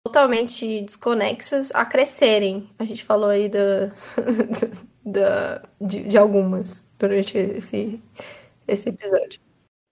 totalmente 0.05 0.81
desconexas 0.81 1.71
a 1.73 1.85
crescerem. 1.85 2.69
A 2.77 2.83
gente 2.83 3.03
falou 3.03 3.29
aí 3.29 3.47
da, 3.47 3.91
da, 5.05 5.61
de, 5.79 6.03
de 6.03 6.17
algumas 6.17 6.89
durante 6.99 7.37
esse, 7.37 8.01
esse 8.67 8.89
episódio. 8.89 9.39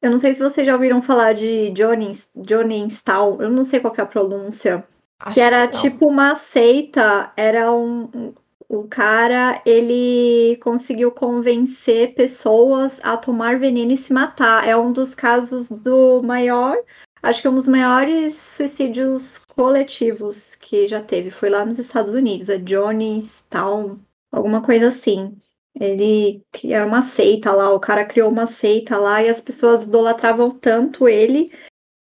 Eu 0.02 0.10
não 0.10 0.18
sei 0.18 0.34
se 0.34 0.42
vocês 0.42 0.66
já 0.66 0.74
ouviram 0.74 1.02
falar 1.02 1.34
de 1.34 1.70
Johnny, 1.72 2.20
Johnny 2.36 2.88
Stahl, 2.88 3.42
eu 3.42 3.50
não 3.52 3.64
sei 3.64 3.80
qual 3.80 3.94
que 3.94 4.02
é 4.02 4.04
a 4.04 4.08
pronúncia. 4.08 4.84
Acho 5.20 5.36
que 5.36 5.40
era 5.40 5.66
não. 5.66 5.72
tipo 5.72 6.08
uma 6.08 6.34
seita, 6.34 7.32
era 7.38 7.72
um- 7.72 8.34
o 8.74 8.88
cara, 8.88 9.62
ele 9.66 10.56
conseguiu 10.64 11.12
convencer 11.12 12.16
pessoas 12.16 12.98
a 13.04 13.18
tomar 13.18 13.60
veneno 13.60 13.92
e 13.92 13.98
se 13.98 14.14
matar. 14.14 14.66
É 14.66 14.78
um 14.78 14.94
dos 14.94 15.14
casos 15.14 15.70
do 15.70 16.24
maior, 16.24 16.82
acho 17.22 17.42
que 17.42 17.48
é 17.48 17.50
um 17.50 17.56
dos 17.56 17.68
maiores 17.68 18.38
suicídios 18.38 19.40
coletivos 19.40 20.56
que 20.56 20.88
já 20.88 21.04
teve. 21.04 21.30
Foi 21.30 21.50
lá 21.50 21.66
nos 21.66 21.80
Estados 21.80 22.14
Unidos, 22.14 22.48
é 22.48 22.58
Johnny 22.60 23.18
Stahl, 23.18 24.00
alguma 24.32 24.62
coisa 24.64 24.88
assim. 24.88 25.38
Ele 25.78 26.42
era 26.64 26.86
uma 26.86 27.02
seita 27.02 27.52
lá, 27.52 27.74
o 27.74 27.80
cara 27.80 28.06
criou 28.06 28.30
uma 28.32 28.46
seita 28.46 28.98
lá 28.98 29.22
e 29.22 29.28
as 29.28 29.42
pessoas 29.42 29.84
idolatravam 29.84 30.50
tanto 30.50 31.10
ele 31.10 31.52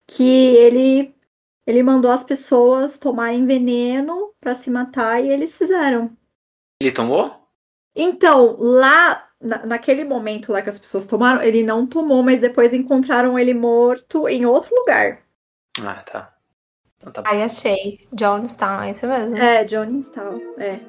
que 0.07 0.23
ele 0.57 1.15
ele 1.67 1.83
mandou 1.83 2.11
as 2.11 2.25
pessoas 2.25 2.99
tomarem 2.99 3.47
veneno 3.47 4.35
pra 4.39 4.55
se 4.55 4.69
matar 4.69 5.25
e 5.25 5.31
eles 5.31 5.57
fizeram. 5.57 6.15
Ele 6.83 6.93
tomou? 6.93 7.49
Então, 7.95 8.57
lá, 8.59 9.29
na- 9.41 9.67
naquele 9.67 10.05
momento 10.05 10.53
lá 10.53 10.63
que 10.63 10.69
as 10.71 10.79
pessoas 10.79 11.07
tomaram, 11.07 11.43
ele 11.43 11.63
não 11.63 11.87
tomou, 11.87 12.23
mas 12.23 12.41
depois 12.41 12.73
encontraram 12.73 13.39
ele 13.39 13.55
morto 13.55 14.29
em 14.29 14.47
outro 14.47 14.75
lugar. 14.75 15.23
Ah, 15.81 16.03
tá. 16.03 16.35
Então 16.97 17.13
tá 17.13 17.23
bom. 17.23 17.29
Aí 17.31 17.43
achei. 17.43 18.09
Jonestown, 18.19 18.83
é 18.83 18.91
isso 18.91 19.07
mesmo. 19.07 19.37
É, 19.37 19.65
Johnny 19.65 20.01
Stahl, 20.01 20.41
é. 20.59 20.81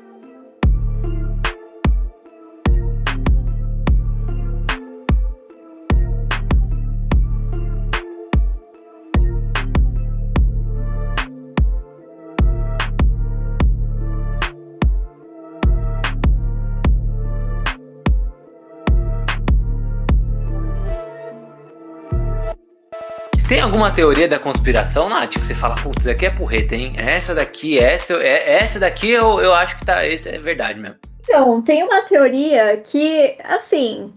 Tem 23.54 23.62
alguma 23.62 23.93
teoria 23.93 24.28
da 24.28 24.39
conspiração, 24.39 25.08
Nath, 25.08 25.34
que 25.34 25.39
você 25.39 25.54
fala, 25.54 25.76
putz, 25.76 25.99
isso 25.99 26.10
aqui 26.10 26.26
é 26.26 26.32
porreta, 26.32 26.76
hein? 26.76 26.95
Essa 26.97 27.36
daqui, 27.36 27.78
essa, 27.78 28.16
é, 28.16 28.56
essa 28.56 28.80
daqui 28.80 29.12
eu, 29.12 29.39
eu 29.39 29.54
acho 29.54 29.78
que 29.78 29.86
tá, 29.86 30.04
isso 30.08 30.28
é 30.28 30.39
verdade 30.39 30.80
mesmo. 30.80 30.97
Então, 31.20 31.62
tem 31.62 31.84
uma 31.84 32.01
teoria 32.01 32.78
que, 32.78 33.38
assim, 33.43 34.12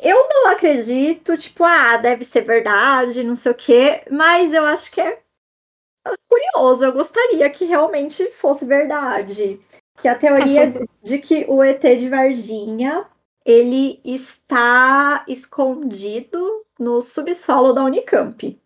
eu 0.00 0.28
não 0.28 0.46
acredito, 0.46 1.36
tipo, 1.36 1.64
ah, 1.64 1.96
deve 1.96 2.24
ser 2.24 2.42
verdade, 2.42 3.24
não 3.24 3.34
sei 3.34 3.50
o 3.50 3.54
quê, 3.56 4.04
mas 4.08 4.54
eu 4.54 4.64
acho 4.64 4.92
que 4.92 5.00
é 5.00 5.18
curioso, 6.28 6.84
eu 6.84 6.92
gostaria 6.92 7.50
que 7.50 7.64
realmente 7.64 8.30
fosse 8.34 8.64
verdade. 8.64 9.58
Que 10.00 10.06
a 10.06 10.14
teoria 10.14 10.70
de 11.02 11.18
que 11.18 11.46
o 11.48 11.64
ET 11.64 11.82
de 11.82 12.08
Varginha, 12.08 13.08
ele 13.44 14.00
está 14.04 15.24
escondido 15.28 16.64
no 16.78 17.00
subsolo 17.02 17.72
da 17.72 17.84
Unicamp. 17.84 18.58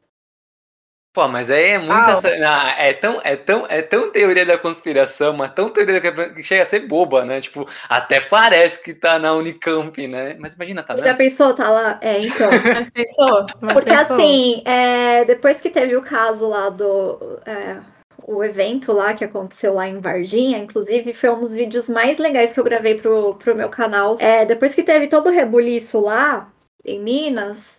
Pô, 1.13 1.29
mas 1.29 1.49
aí 1.51 1.71
é 1.71 1.79
muita. 1.79 2.11
Ah, 2.11 2.13
essa- 2.13 2.37
não, 2.37 2.69
é, 2.71 2.93
tão, 2.93 3.21
é, 3.23 3.37
tão, 3.37 3.67
é 3.69 3.83
tão 3.83 4.11
teoria 4.11 4.45
da 4.45 4.59
conspiração, 4.59 5.33
mas 5.33 5.55
tão 5.55 5.71
teoria 5.73 6.01
da- 6.01 6.35
que 6.35 6.43
chega 6.43 6.65
a 6.65 6.67
ser 6.67 6.81
boba, 6.89 7.25
né? 7.25 7.41
Tipo, 7.41 7.69
até 7.89 8.21
parece 8.21 8.83
que 8.83 8.93
tá 8.95 9.17
na 9.19 9.33
Unicamp, 9.33 10.07
né? 10.09 10.35
Mas 10.41 10.55
imagina, 10.55 10.83
tá 10.83 10.95
Já 10.95 11.15
vendo? 11.15 11.17
pensou? 11.17 11.55
Tá 11.55 11.71
lá? 11.71 11.99
É, 12.03 12.21
então. 12.21 12.63
Mas 12.73 12.91
pensou? 12.91 13.51
Mas 13.61 13.83
Porque 13.83 13.93
pensou? 13.93 14.41
assim, 14.41 14.63
é, 14.67 15.25
depois 15.25 15.61
que 15.61 15.71
teve 15.71 15.97
o 15.97 16.03
caso 16.03 16.49
lá 16.49 16.69
do. 16.71 17.41
é, 17.47 17.83
o 18.27 18.43
evento 18.43 18.93
lá 18.93 19.15
que 19.15 19.25
aconteceu 19.25 19.75
lá 19.75 19.87
em 19.89 20.01
Varginha, 20.01 20.59
inclusive 20.59 21.13
foi 21.15 21.31
um 21.31 21.41
dos 21.41 21.53
vídeos 21.53 21.89
mais 21.89 22.19
legais 22.19 22.53
que 22.53 22.61
eu 22.61 22.65
gravei 22.65 23.01
pro, 23.01 23.35
pro 23.35 23.55
meu 23.55 23.69
canal. 23.69 24.17
É, 24.19 24.45
depois 24.45 24.75
que 24.75 24.83
teve 24.83 25.09
todo 25.09 25.27
o 25.29 25.33
rebuliço 25.33 26.01
lá 26.01 26.51
em 26.85 27.01
Minas, 27.03 27.79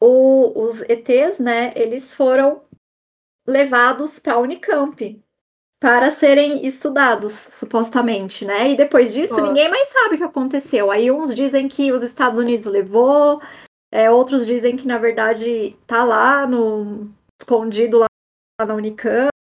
o- 0.00 0.64
os 0.64 0.80
ETs, 0.82 1.38
né, 1.38 1.72
eles 1.76 2.14
foram 2.14 2.62
levados 3.46 4.18
para 4.18 4.38
Unicamp 4.38 5.20
para 5.80 6.12
serem 6.12 6.64
estudados, 6.64 7.32
supostamente, 7.32 8.44
né? 8.44 8.70
E 8.70 8.76
depois 8.76 9.12
disso, 9.12 9.34
Pô. 9.34 9.40
ninguém 9.40 9.68
mais 9.68 9.88
sabe 9.88 10.14
o 10.14 10.18
que 10.18 10.22
aconteceu. 10.22 10.92
Aí 10.92 11.10
uns 11.10 11.34
dizem 11.34 11.66
que 11.66 11.90
os 11.90 12.04
Estados 12.04 12.38
Unidos 12.38 12.66
levou, 12.66 13.42
é, 13.90 14.08
outros 14.08 14.46
dizem 14.46 14.76
que, 14.76 14.86
na 14.86 14.96
verdade, 14.98 15.76
tá 15.84 16.04
lá 16.04 16.46
no 16.46 17.12
escondido 17.40 17.98
lá 17.98 18.06
na 18.64 18.74
Unicamp. 18.74 19.31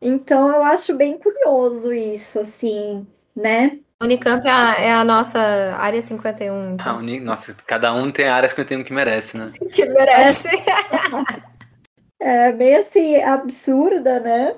Então 0.00 0.48
eu 0.48 0.62
acho 0.62 0.94
bem 0.94 1.18
curioso 1.18 1.92
isso, 1.92 2.40
assim, 2.40 3.06
né? 3.34 3.78
Unicamp 4.02 4.46
é 4.46 4.50
a, 4.50 4.74
é 4.80 4.92
a 4.92 5.04
nossa 5.04 5.38
área 5.76 6.00
51. 6.02 6.70
Ah, 6.70 6.72
Então. 6.72 6.98
Uni- 6.98 7.20
Nossa, 7.20 7.54
cada 7.66 7.92
um 7.94 8.10
tem 8.10 8.28
a 8.28 8.34
área 8.34 8.48
que 8.48 8.64
tem 8.64 8.84
que 8.84 8.92
merece, 8.92 9.36
né? 9.38 9.52
Que 9.72 9.84
merece. 9.86 10.48
É 12.20 12.52
meio 12.52 12.80
assim, 12.80 13.16
absurda, 13.16 14.20
né? 14.20 14.56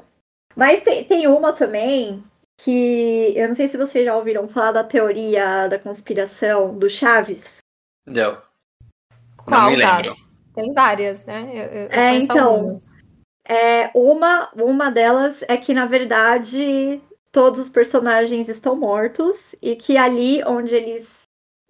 Mas 0.56 0.80
tem, 0.80 1.04
tem 1.04 1.26
uma 1.28 1.52
também 1.52 2.22
que 2.60 3.32
eu 3.36 3.48
não 3.48 3.54
sei 3.54 3.68
se 3.68 3.76
vocês 3.76 4.04
já 4.04 4.16
ouviram 4.16 4.48
falar 4.48 4.72
da 4.72 4.84
teoria 4.84 5.68
da 5.68 5.78
conspiração 5.78 6.76
do 6.76 6.90
Chaves. 6.90 7.58
Deu. 8.06 8.38
Qual 9.36 9.70
me 9.70 9.76
lembro. 9.76 10.02
das? 10.04 10.30
Tem 10.54 10.72
várias, 10.72 11.24
né? 11.24 11.48
Eu, 11.52 11.64
eu, 11.64 11.82
eu 11.86 11.90
É, 11.92 12.16
então. 12.16 12.54
algumas. 12.54 12.97
É, 13.48 13.90
uma, 13.94 14.50
uma 14.54 14.90
delas 14.90 15.42
é 15.48 15.56
que, 15.56 15.72
na 15.72 15.86
verdade, 15.86 17.00
todos 17.32 17.58
os 17.60 17.70
personagens 17.70 18.48
estão 18.48 18.76
mortos 18.76 19.54
e 19.62 19.74
que 19.74 19.96
ali 19.96 20.44
onde 20.44 20.74
eles 20.74 21.08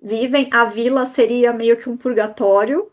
vivem, 0.02 0.48
a 0.52 0.64
vila 0.64 1.06
seria 1.06 1.52
meio 1.52 1.76
que 1.76 1.88
um 1.88 1.96
purgatório. 1.96 2.90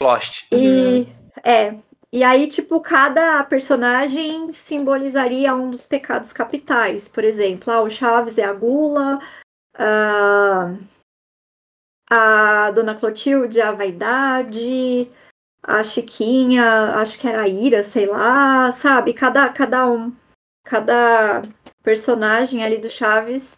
Lost. 0.00 0.46
E 0.50 1.06
é. 1.44 1.76
E 2.12 2.24
aí, 2.24 2.46
tipo, 2.46 2.80
cada 2.80 3.42
personagem 3.44 4.50
simbolizaria 4.52 5.54
um 5.54 5.70
dos 5.70 5.86
pecados 5.86 6.32
capitais. 6.32 7.08
Por 7.08 7.24
exemplo, 7.24 7.72
ah, 7.72 7.82
o 7.82 7.90
Chaves 7.90 8.38
é 8.38 8.44
a 8.44 8.52
gula, 8.52 9.18
ah, 9.74 10.74
a 12.08 12.70
Dona 12.70 12.94
Clotilde 12.94 13.60
é 13.60 13.64
a 13.64 13.72
vaidade, 13.72 15.10
a 15.66 15.82
Chiquinha, 15.82 16.94
acho 16.94 17.18
que 17.18 17.26
era 17.26 17.42
a 17.42 17.48
Ira, 17.48 17.82
sei 17.82 18.06
lá, 18.06 18.70
sabe? 18.72 19.12
Cada, 19.12 19.48
cada 19.50 19.86
um, 19.90 20.12
cada 20.64 21.42
personagem 21.82 22.64
ali 22.64 22.78
do 22.78 22.88
Chaves 22.88 23.56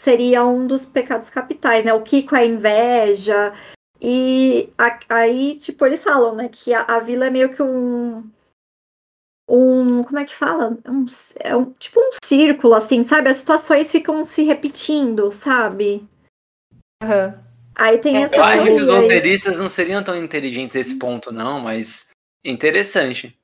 seria 0.00 0.44
um 0.46 0.66
dos 0.66 0.86
pecados 0.86 1.28
capitais, 1.28 1.84
né? 1.84 1.92
O 1.92 2.02
Kiko 2.02 2.36
é 2.36 2.40
a 2.40 2.46
inveja, 2.46 3.52
e 4.00 4.72
a- 4.78 5.00
aí, 5.08 5.58
tipo, 5.58 5.84
eles 5.84 6.02
falam, 6.02 6.34
né, 6.34 6.48
que 6.48 6.72
a, 6.72 6.82
a 6.82 7.00
vila 7.00 7.26
é 7.26 7.30
meio 7.30 7.52
que 7.54 7.62
um. 7.62 8.30
Um. 9.48 10.04
Como 10.04 10.18
é 10.18 10.24
que 10.24 10.34
fala? 10.34 10.78
Um, 10.86 11.06
é 11.40 11.56
um, 11.56 11.72
tipo 11.72 11.98
um 11.98 12.10
círculo, 12.22 12.74
assim, 12.74 13.02
sabe? 13.02 13.30
As 13.30 13.38
situações 13.38 13.90
ficam 13.90 14.22
se 14.22 14.44
repetindo, 14.44 15.30
sabe? 15.30 16.06
Aham. 17.02 17.47
Aí 17.78 17.98
tem 17.98 18.16
É, 18.16 18.22
essa 18.22 18.36
Eu 18.36 18.42
acho 18.42 18.64
que 18.64 18.72
os 18.72 18.90
aí. 18.90 19.00
roteiristas 19.00 19.56
não 19.58 19.68
seriam 19.68 20.02
tão 20.02 20.16
inteligentes 20.16 20.74
a 20.76 20.80
esse 20.80 20.96
ponto, 20.98 21.30
não, 21.32 21.60
mas 21.60 22.08
interessante. 22.44 23.38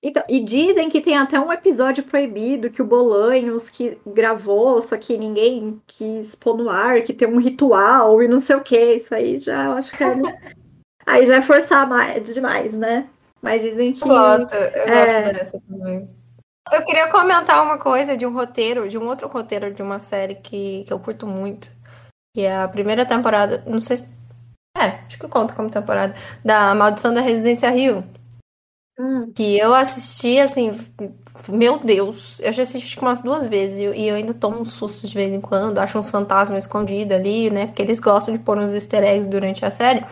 Então, 0.00 0.22
e 0.28 0.38
dizem 0.38 0.88
que 0.88 1.00
tem 1.00 1.16
até 1.18 1.40
um 1.40 1.52
episódio 1.52 2.04
proibido 2.04 2.70
que 2.70 2.80
o 2.80 2.86
Bolanhos 2.86 3.68
que 3.68 3.98
gravou, 4.06 4.80
só 4.80 4.96
que 4.96 5.18
ninguém 5.18 5.82
quis 5.88 6.36
pôr 6.36 6.56
no 6.56 6.70
ar, 6.70 7.02
que 7.02 7.12
tem 7.12 7.26
um 7.26 7.40
ritual 7.40 8.22
e 8.22 8.28
não 8.28 8.38
sei 8.38 8.54
o 8.54 8.60
que. 8.62 8.94
Isso 8.94 9.12
aí 9.12 9.38
já 9.38 9.64
eu 9.64 9.72
acho 9.72 9.90
que 9.96 10.04
é. 10.04 10.08
aí 11.04 11.26
já 11.26 11.36
é 11.36 11.42
forçar 11.42 11.88
mais, 11.88 12.32
demais, 12.32 12.72
né? 12.72 13.08
Mas 13.42 13.60
dizem 13.60 13.92
que. 13.92 14.04
Eu 14.04 14.08
gosto, 14.08 14.54
eu 14.54 14.86
É. 14.86 15.22
gosto 15.22 15.34
dessa 15.34 15.60
também. 15.68 16.08
Eu 16.72 16.84
queria 16.84 17.08
comentar 17.10 17.62
uma 17.64 17.78
coisa 17.78 18.16
de 18.16 18.24
um 18.26 18.32
roteiro, 18.32 18.88
de 18.88 18.98
um 18.98 19.06
outro 19.08 19.26
roteiro 19.26 19.72
de 19.72 19.82
uma 19.82 19.98
série 19.98 20.36
que, 20.36 20.84
que 20.86 20.92
eu 20.92 21.00
curto 21.00 21.26
muito. 21.26 21.70
Que 22.34 22.42
é 22.42 22.56
a 22.56 22.68
primeira 22.68 23.04
temporada, 23.06 23.62
não 23.66 23.80
sei 23.80 23.96
se. 23.96 24.08
É, 24.76 25.00
acho 25.06 25.18
que 25.18 25.28
conta 25.28 25.54
como 25.54 25.70
temporada. 25.70 26.14
Da 26.44 26.74
Maldição 26.74 27.12
da 27.12 27.20
Residência 27.20 27.70
Rio. 27.70 28.04
Hum, 28.98 29.32
Que 29.32 29.58
eu 29.58 29.74
assisti, 29.74 30.38
assim, 30.40 30.72
meu 31.48 31.78
Deus, 31.78 32.40
eu 32.40 32.52
já 32.52 32.62
assisti 32.62 32.98
umas 32.98 33.22
duas 33.22 33.46
vezes 33.46 33.78
e 33.78 34.04
eu, 34.06 34.14
ainda 34.16 34.34
tomo 34.34 34.60
uns 34.60 34.72
sustos 34.72 35.08
de 35.08 35.14
vez 35.14 35.32
em 35.32 35.40
quando, 35.40 35.78
acho 35.78 35.98
uns 35.98 36.10
fantasmas 36.10 36.64
escondidos 36.64 37.14
ali, 37.16 37.50
né? 37.50 37.66
Porque 37.66 37.82
eles 37.82 38.00
gostam 38.00 38.34
de 38.34 38.40
pôr 38.40 38.58
uns 38.58 38.74
easter 38.74 39.04
eggs 39.04 39.28
durante 39.28 39.64
a 39.64 39.70
série. 39.70 40.04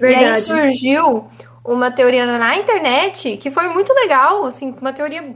E 0.00 0.14
aí 0.14 0.16
verdade. 0.16 0.42
surgiu 0.42 1.30
uma 1.64 1.90
teoria 1.90 2.26
na 2.38 2.56
internet 2.56 3.36
que 3.38 3.50
foi 3.50 3.68
muito 3.68 3.92
legal, 3.92 4.44
assim, 4.44 4.74
uma 4.80 4.92
teoria 4.92 5.34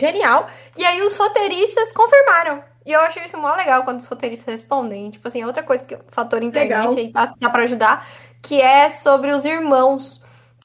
genial. 0.00 0.48
E 0.76 0.84
aí 0.84 1.02
os 1.02 1.16
roteiristas 1.16 1.92
confirmaram. 1.92 2.62
E 2.88 2.92
eu 2.92 3.00
achei 3.02 3.22
isso 3.22 3.36
mó 3.36 3.54
legal 3.54 3.84
quando 3.84 4.00
os 4.00 4.06
roteiristas 4.06 4.46
respondem. 4.46 5.10
Tipo 5.10 5.28
assim, 5.28 5.44
outra 5.44 5.62
coisa 5.62 5.84
que 5.84 5.94
o 5.94 6.00
fator 6.08 6.42
internet 6.42 6.88
Legal. 6.88 6.96
aí 6.96 7.12
tá, 7.12 7.26
tá 7.38 7.50
para 7.50 7.64
ajudar, 7.64 8.08
que 8.42 8.62
é 8.62 8.88
sobre 8.88 9.30
os 9.30 9.44
irmãos. 9.44 10.22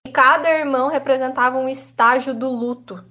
E 0.07 0.09
cada 0.09 0.49
irmão 0.49 0.87
representava 0.87 1.57
um 1.57 1.67
estágio 1.67 2.33
do 2.33 2.49
luto. 2.49 3.03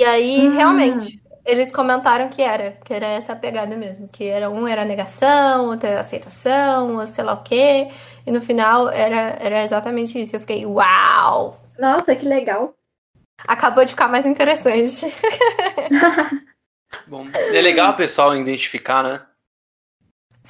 E 0.00 0.04
aí, 0.04 0.48
Hum. 0.48 0.54
realmente, 0.56 1.22
eles 1.44 1.70
comentaram 1.70 2.28
que 2.28 2.42
era, 2.42 2.72
que 2.84 2.92
era 2.92 3.06
essa 3.06 3.36
pegada 3.36 3.76
mesmo, 3.76 4.08
que 4.08 4.24
era 4.24 4.50
um 4.50 4.66
era 4.66 4.84
negação, 4.84 5.66
outro 5.68 5.88
era 5.88 6.00
aceitação, 6.00 6.96
ou 6.96 7.06
sei 7.06 7.22
lá 7.22 7.34
o 7.34 7.44
quê, 7.44 7.88
e 8.26 8.32
no 8.32 8.40
final 8.40 8.88
era, 8.88 9.36
era 9.38 9.62
exatamente 9.62 10.20
isso. 10.20 10.34
Eu 10.34 10.40
fiquei, 10.40 10.66
uau! 10.66 11.60
Nossa, 11.78 12.16
que 12.16 12.26
legal. 12.26 12.74
Acabou 13.46 13.84
de 13.84 13.90
ficar 13.90 14.08
mais 14.08 14.26
interessante. 14.26 15.06
Bom, 17.06 17.26
é 17.34 17.60
legal 17.60 17.92
o 17.92 17.96
pessoal 17.96 18.36
identificar, 18.36 19.02
né? 19.02 19.26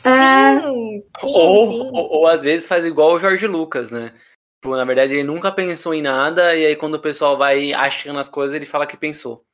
É. 0.05 0.61
Sim, 0.61 1.01
sim, 1.01 1.07
ou, 1.21 1.67
sim. 1.67 1.91
Ou, 1.93 2.13
ou 2.13 2.27
às 2.27 2.43
vezes 2.43 2.67
faz 2.67 2.85
igual 2.85 3.13
o 3.13 3.19
Jorge 3.19 3.47
Lucas, 3.47 3.91
né? 3.91 4.13
Tipo, 4.57 4.77
na 4.77 4.85
verdade, 4.85 5.15
ele 5.15 5.25
nunca 5.25 5.51
pensou 5.51 5.93
em 5.93 6.03
nada, 6.03 6.55
e 6.55 6.65
aí 6.65 6.77
quando 6.77 6.95
o 6.95 7.01
pessoal 7.01 7.37
vai 7.37 7.73
achando 7.73 8.19
as 8.19 8.29
coisas, 8.29 8.55
ele 8.55 8.65
fala 8.65 8.87
que 8.87 8.97
pensou. 8.97 9.45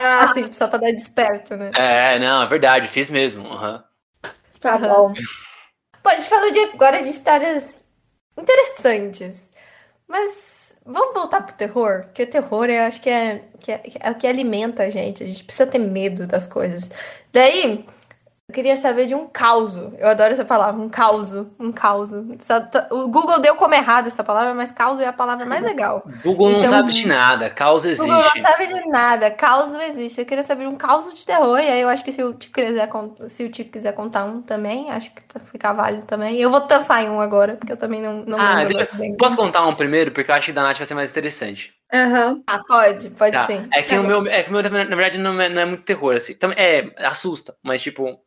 Ah, 0.00 0.28
sim, 0.28 0.52
só 0.52 0.68
pra 0.68 0.78
dar 0.78 0.92
desperto, 0.92 1.56
né? 1.56 1.70
É, 1.74 2.18
não, 2.18 2.42
é 2.42 2.46
verdade, 2.46 2.88
fiz 2.88 3.10
mesmo. 3.10 3.46
aham. 3.46 3.84
Tá 4.60 4.78
bom. 4.78 5.12
Pô, 6.02 6.08
a 6.08 6.16
gente 6.16 6.28
falou 6.28 6.50
de, 6.50 6.58
agora 6.60 7.02
de 7.02 7.08
histórias 7.08 7.80
interessantes. 8.36 9.52
Mas 10.06 10.71
vamos 10.84 11.14
voltar 11.14 11.42
pro 11.42 11.54
terror? 11.54 12.04
Porque 12.04 12.24
o 12.24 12.30
terror 12.30 12.68
eu 12.68 12.82
acho 12.82 13.00
que 13.00 13.10
é, 13.10 13.42
que 13.60 13.72
é, 13.72 13.82
é 14.00 14.10
o 14.10 14.14
que 14.14 14.26
alimenta 14.26 14.84
a 14.84 14.90
gente. 14.90 15.22
A 15.22 15.26
gente 15.26 15.44
precisa 15.44 15.66
ter 15.66 15.78
medo 15.78 16.26
das 16.26 16.46
coisas. 16.46 16.90
Daí, 17.32 17.86
eu 18.52 18.54
queria 18.54 18.76
saber 18.76 19.06
de 19.06 19.14
um 19.14 19.26
causo. 19.26 19.94
Eu 19.98 20.08
adoro 20.08 20.34
essa 20.34 20.44
palavra, 20.44 20.78
um 20.78 20.88
causo. 20.90 21.50
Um 21.58 21.72
tá- 21.72 22.86
O 22.90 23.08
Google 23.08 23.40
deu 23.40 23.54
como 23.54 23.72
errado 23.74 24.08
essa 24.08 24.22
palavra, 24.22 24.52
mas 24.52 24.70
causo 24.70 25.00
é 25.00 25.06
a 25.06 25.12
palavra 25.12 25.46
mais 25.46 25.64
legal. 25.64 26.02
Google 26.22 26.50
não 26.50 26.58
Então- 26.58 26.70
sabe 26.70 26.92
de 26.92 27.08
nada, 27.08 27.48
causa 27.48 27.88
O 27.90 27.96
Google 27.96 28.12
não 28.12 28.20
existe. 28.20 28.40
sabe 28.42 28.66
de 28.66 28.88
nada, 28.88 29.30
causo 29.30 29.78
existe. 29.80 30.20
Eu 30.20 30.26
queria 30.26 30.44
saber 30.44 30.66
um 30.66 30.76
causo 30.76 31.14
de 31.14 31.24
terror, 31.24 31.58
e 31.58 31.66
aí 31.68 31.80
eu 31.80 31.88
acho 31.88 32.04
que 32.04 32.12
se 32.12 32.22
o 32.22 32.34
Tico 32.34 32.52
quiser, 32.54 32.90
se 33.28 33.44
o 33.44 33.50
Tico 33.50 33.70
quiser 33.72 33.92
contar 33.94 34.24
um 34.26 34.42
também, 34.42 34.90
acho 34.90 35.10
que 35.14 35.22
tá- 35.24 35.40
fica 35.40 35.72
válido 35.72 36.04
também. 36.04 36.36
Eu 36.38 36.50
vou 36.50 36.60
pensar 36.60 37.02
em 37.02 37.08
um 37.08 37.20
agora, 37.20 37.56
porque 37.56 37.72
eu 37.72 37.76
também 37.78 38.02
não, 38.02 38.22
não 38.26 38.38
Ah, 38.38 38.56
lembro 38.56 38.76
deixa- 38.76 39.16
posso 39.18 39.36
contar 39.36 39.66
um 39.66 39.74
primeiro? 39.74 40.10
Porque 40.12 40.30
eu 40.30 40.34
acho 40.34 40.46
que 40.46 40.52
da 40.52 40.62
Nath 40.62 40.76
vai 40.76 40.86
ser 40.86 40.94
mais 40.94 41.10
interessante. 41.10 41.72
Aham. 41.90 42.42
Ah, 42.46 42.60
pode, 42.66 43.10
pode 43.10 43.32
Tá. 43.32 43.46
sim. 43.46 43.66
É 43.72 43.82
que 43.82 43.94
o 43.96 44.02
meu, 44.02 44.26
é 44.26 44.42
que 44.42 44.50
o 44.50 44.52
meu, 44.52 44.62
na 44.62 44.68
verdade, 44.96 45.18
não 45.18 45.38
é, 45.40 45.48
não 45.48 45.62
é 45.62 45.64
muito 45.64 45.82
terror, 45.84 46.16
assim. 46.16 46.34
Também, 46.34 46.56
é, 46.58 46.90
assusta, 47.06 47.54
mas 47.62 47.82
tipo. 47.82 48.18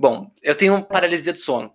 Bom, 0.00 0.32
eu 0.40 0.54
tenho 0.54 0.82
paralisia 0.82 1.30
do 1.30 1.38
sono, 1.38 1.74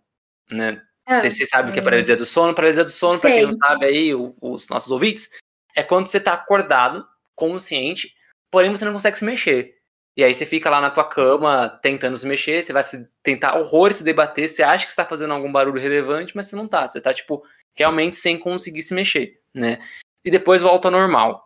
né? 0.49 0.81
Ah, 1.05 1.17
Você, 1.17 1.29
você 1.29 1.45
sabe 1.45 1.69
o 1.69 1.71
que 1.71 1.77
é 1.77 1.83
paralisia 1.83 2.15
do 2.15 2.25
sono? 2.25 2.55
Paralisia 2.55 2.83
do 2.83 2.89
sono, 2.89 3.19
pra 3.19 3.29
quem 3.29 3.45
não 3.45 3.53
sabe 3.53 3.85
aí, 3.85 4.15
os 4.15 4.67
nossos 4.67 4.89
ouvintes, 4.89 5.29
é 5.75 5.83
quando 5.83 6.07
você 6.07 6.19
tá 6.19 6.33
acordado, 6.33 7.07
consciente, 7.35 8.11
porém 8.49 8.71
você 8.71 8.83
não 8.83 8.93
consegue 8.93 9.19
se 9.19 9.23
mexer. 9.23 9.75
E 10.17 10.23
aí 10.23 10.33
você 10.33 10.43
fica 10.43 10.71
lá 10.71 10.81
na 10.81 10.89
tua 10.89 11.03
cama 11.03 11.69
tentando 11.83 12.17
se 12.17 12.25
mexer, 12.25 12.63
você 12.63 12.73
vai 12.73 12.83
se 12.83 13.07
tentar 13.21 13.59
horrores 13.59 13.97
se 13.97 14.03
debater, 14.03 14.49
você 14.49 14.63
acha 14.63 14.85
que 14.85 14.91
está 14.91 15.05
fazendo 15.05 15.35
algum 15.35 15.51
barulho 15.51 15.79
relevante, 15.79 16.35
mas 16.35 16.47
você 16.47 16.55
não 16.55 16.67
tá. 16.67 16.87
Você 16.87 16.99
tá, 16.99 17.13
tipo, 17.13 17.45
realmente 17.75 18.15
sem 18.15 18.39
conseguir 18.39 18.81
se 18.81 18.95
mexer, 18.95 19.39
né? 19.53 19.77
E 20.23 20.31
depois 20.31 20.63
volta 20.63 20.87
ao 20.87 20.91
normal. 20.91 21.45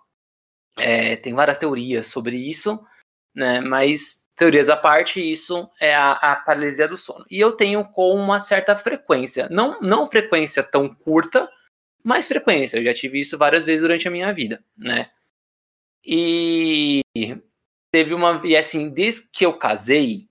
É, 0.78 1.18
tem 1.18 1.34
várias 1.34 1.58
teorias 1.58 2.08
sobre 2.08 2.38
isso, 2.38 2.80
né? 3.36 3.60
Mas 3.60 4.26
teorias 4.40 4.70
à 4.70 4.78
parte, 4.78 5.20
isso 5.20 5.70
é 5.82 5.94
a, 5.94 6.14
a, 6.14 6.36
paralisia 6.38 6.88
do 6.88 6.96
sono. 6.96 7.26
E 7.30 7.38
eu 7.40 7.52
tenho 7.52 7.84
com 7.84 8.16
uma 8.16 8.40
certa 8.40 8.76
frequência, 8.76 9.50
não, 9.52 9.82
não 9.82 10.08
frequência 10.08 10.64
tão 10.64 10.88
curta, 10.88 11.48
mas 12.02 12.30
frequência. 12.30 12.78
Eu 12.78 12.86
já 12.86 12.94
tive 12.94 13.20
isso 13.20 13.38
várias 13.38 13.66
vezes 13.66 13.82
durante 13.82 14.08
a 14.08 14.12
minha 14.12 14.34
vida, 14.34 14.64
né? 14.78 15.10
E 16.06 17.02
teve 17.92 18.14
uma. 18.14 18.42
E 18.46 18.56
assim, 18.56 18.90
desde 18.90 19.28
que 19.30 19.46
eu 19.46 19.58
casei, 19.58 20.30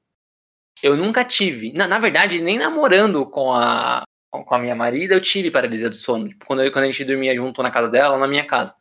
eu 0.82 0.96
nunca 0.96 1.22
tive. 1.22 1.74
Na, 1.74 1.86
na 1.86 1.98
verdade, 1.98 2.40
nem 2.40 2.56
namorando 2.56 3.26
com 3.26 3.52
a, 3.52 4.04
com 4.30 4.54
a 4.54 4.58
minha 4.58 4.74
marida, 4.74 5.14
eu 5.14 5.20
tive 5.20 5.50
paralisia 5.50 5.90
do 5.90 5.96
sono. 5.96 6.30
Tipo, 6.30 6.46
quando, 6.46 6.62
eu, 6.62 6.72
quando 6.72 6.84
a 6.84 6.90
gente 6.90 7.04
dormia 7.04 7.36
junto 7.36 7.62
na 7.62 7.70
casa 7.70 7.90
dela 7.90 8.16
na 8.16 8.26
minha 8.26 8.46
casa. 8.46 8.74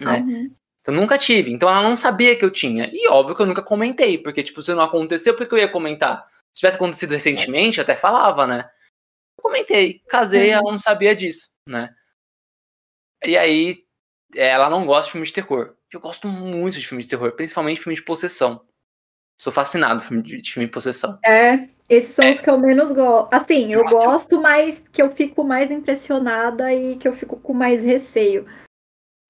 Né? 0.00 0.18
Uhum. 0.18 0.54
Então 0.84 0.94
nunca 0.94 1.16
tive. 1.16 1.50
Então 1.50 1.68
ela 1.68 1.82
não 1.82 1.96
sabia 1.96 2.36
que 2.36 2.44
eu 2.44 2.50
tinha. 2.50 2.90
E 2.92 3.08
óbvio 3.08 3.34
que 3.34 3.40
eu 3.40 3.46
nunca 3.46 3.62
comentei, 3.62 4.18
porque, 4.18 4.42
tipo, 4.42 4.60
se 4.60 4.74
não 4.74 4.82
aconteceu, 4.82 5.34
por 5.34 5.48
que 5.48 5.54
eu 5.54 5.58
ia 5.58 5.68
comentar? 5.68 6.28
Se 6.52 6.60
tivesse 6.60 6.76
acontecido 6.76 7.12
recentemente, 7.12 7.78
eu 7.78 7.82
até 7.82 7.96
falava, 7.96 8.46
né? 8.46 8.70
Eu 9.38 9.42
comentei. 9.42 10.00
Casei, 10.06 10.50
uhum. 10.50 10.56
ela 10.56 10.70
não 10.70 10.78
sabia 10.78 11.16
disso, 11.16 11.48
né? 11.66 11.88
E 13.24 13.34
aí, 13.34 13.82
ela 14.34 14.68
não 14.68 14.84
gosta 14.84 15.06
de 15.06 15.12
filme 15.12 15.26
de 15.26 15.32
terror. 15.32 15.74
Eu 15.90 16.00
gosto 16.00 16.28
muito 16.28 16.78
de 16.78 16.86
filme 16.86 17.02
de 17.02 17.08
terror, 17.08 17.32
principalmente 17.32 17.80
filme 17.80 17.96
de 17.96 18.02
possessão. 18.02 18.62
Sou 19.40 19.52
fascinado 19.52 20.02
por 20.02 20.08
filme 20.08 20.22
de, 20.22 20.40
de 20.42 20.52
filme 20.52 20.66
de 20.66 20.72
possessão. 20.72 21.18
É, 21.24 21.66
esses 21.88 22.14
são 22.14 22.26
é. 22.26 22.32
os 22.32 22.40
que 22.42 22.50
eu 22.50 22.58
menos 22.58 22.92
gosto. 22.92 23.32
Assim, 23.32 23.72
eu 23.72 23.82
Nossa, 23.84 24.06
gosto, 24.06 24.40
mas 24.40 24.82
que 24.92 25.00
eu 25.00 25.10
fico 25.10 25.42
mais 25.42 25.70
impressionada 25.70 26.72
e 26.74 26.96
que 26.96 27.08
eu 27.08 27.16
fico 27.16 27.38
com 27.38 27.54
mais 27.54 27.82
receio. 27.82 28.46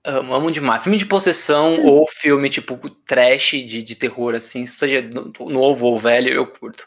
Amo, 0.05 0.35
amo 0.35 0.51
demais. 0.53 0.83
Filme 0.83 0.99
de 0.99 1.07
possessão 1.07 1.75
hum. 1.75 1.87
ou 1.87 2.07
filme 2.09 2.51
tipo 2.51 2.77
trash 3.07 3.53
de, 3.53 3.83
de 3.83 3.95
terror, 3.95 4.35
assim, 4.35 4.67
seja 4.67 5.03
novo 5.41 5.87
ou 5.87 5.99
velho, 5.99 6.33
eu 6.33 6.47
curto. 6.47 6.87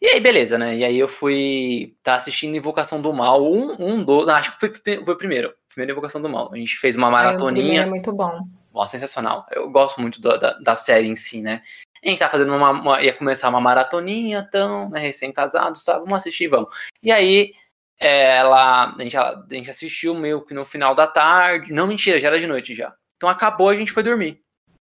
E 0.00 0.06
aí, 0.06 0.20
beleza, 0.20 0.58
né? 0.58 0.76
E 0.76 0.84
aí 0.84 0.98
eu 0.98 1.08
fui 1.08 1.96
tá 2.02 2.16
assistindo 2.16 2.54
Invocação 2.54 3.00
do 3.00 3.10
Mal, 3.10 3.42
um, 3.42 3.74
um 3.78 4.04
do. 4.04 4.28
Acho 4.30 4.52
que 4.52 4.60
foi, 4.60 5.02
foi 5.02 5.14
o 5.14 5.16
primeiro. 5.16 5.54
Primeiro 5.70 5.92
Invocação 5.92 6.20
do 6.20 6.28
Mal. 6.28 6.52
A 6.52 6.58
gente 6.58 6.76
fez 6.76 6.94
uma 6.94 7.10
maratoninha. 7.10 7.80
É, 7.80 7.84
é 7.84 7.86
muito 7.86 8.12
bom. 8.12 8.40
Nossa, 8.74 8.92
sensacional. 8.98 9.46
Eu 9.50 9.70
gosto 9.70 10.00
muito 10.02 10.20
da, 10.20 10.36
da, 10.36 10.52
da 10.58 10.74
série 10.74 11.08
em 11.08 11.16
si, 11.16 11.40
né? 11.40 11.62
A 12.04 12.08
gente 12.08 12.18
tá 12.18 12.28
fazendo 12.28 12.54
uma, 12.54 12.70
uma, 12.70 13.02
ia 13.02 13.14
começar 13.14 13.48
uma 13.48 13.62
maratoninha, 13.62 14.44
então, 14.46 14.90
né, 14.90 15.00
recém-casados, 15.00 15.82
tá, 15.82 15.98
vamos 15.98 16.12
assistir, 16.12 16.48
vamos. 16.48 16.68
E 17.02 17.10
aí, 17.10 17.54
é, 17.54 17.63
ela, 17.98 18.94
a 18.94 19.02
gente, 19.02 19.16
a 19.16 19.46
gente 19.50 19.70
assistiu 19.70 20.14
meio 20.14 20.44
que 20.44 20.54
no 20.54 20.64
final 20.64 20.94
da 20.94 21.06
tarde, 21.06 21.72
não 21.72 21.86
mentira, 21.86 22.18
já 22.18 22.28
era 22.28 22.38
de 22.38 22.46
noite 22.46 22.74
já. 22.74 22.94
Então 23.16 23.28
acabou, 23.28 23.68
a 23.68 23.74
gente 23.74 23.92
foi 23.92 24.02
dormir. 24.02 24.40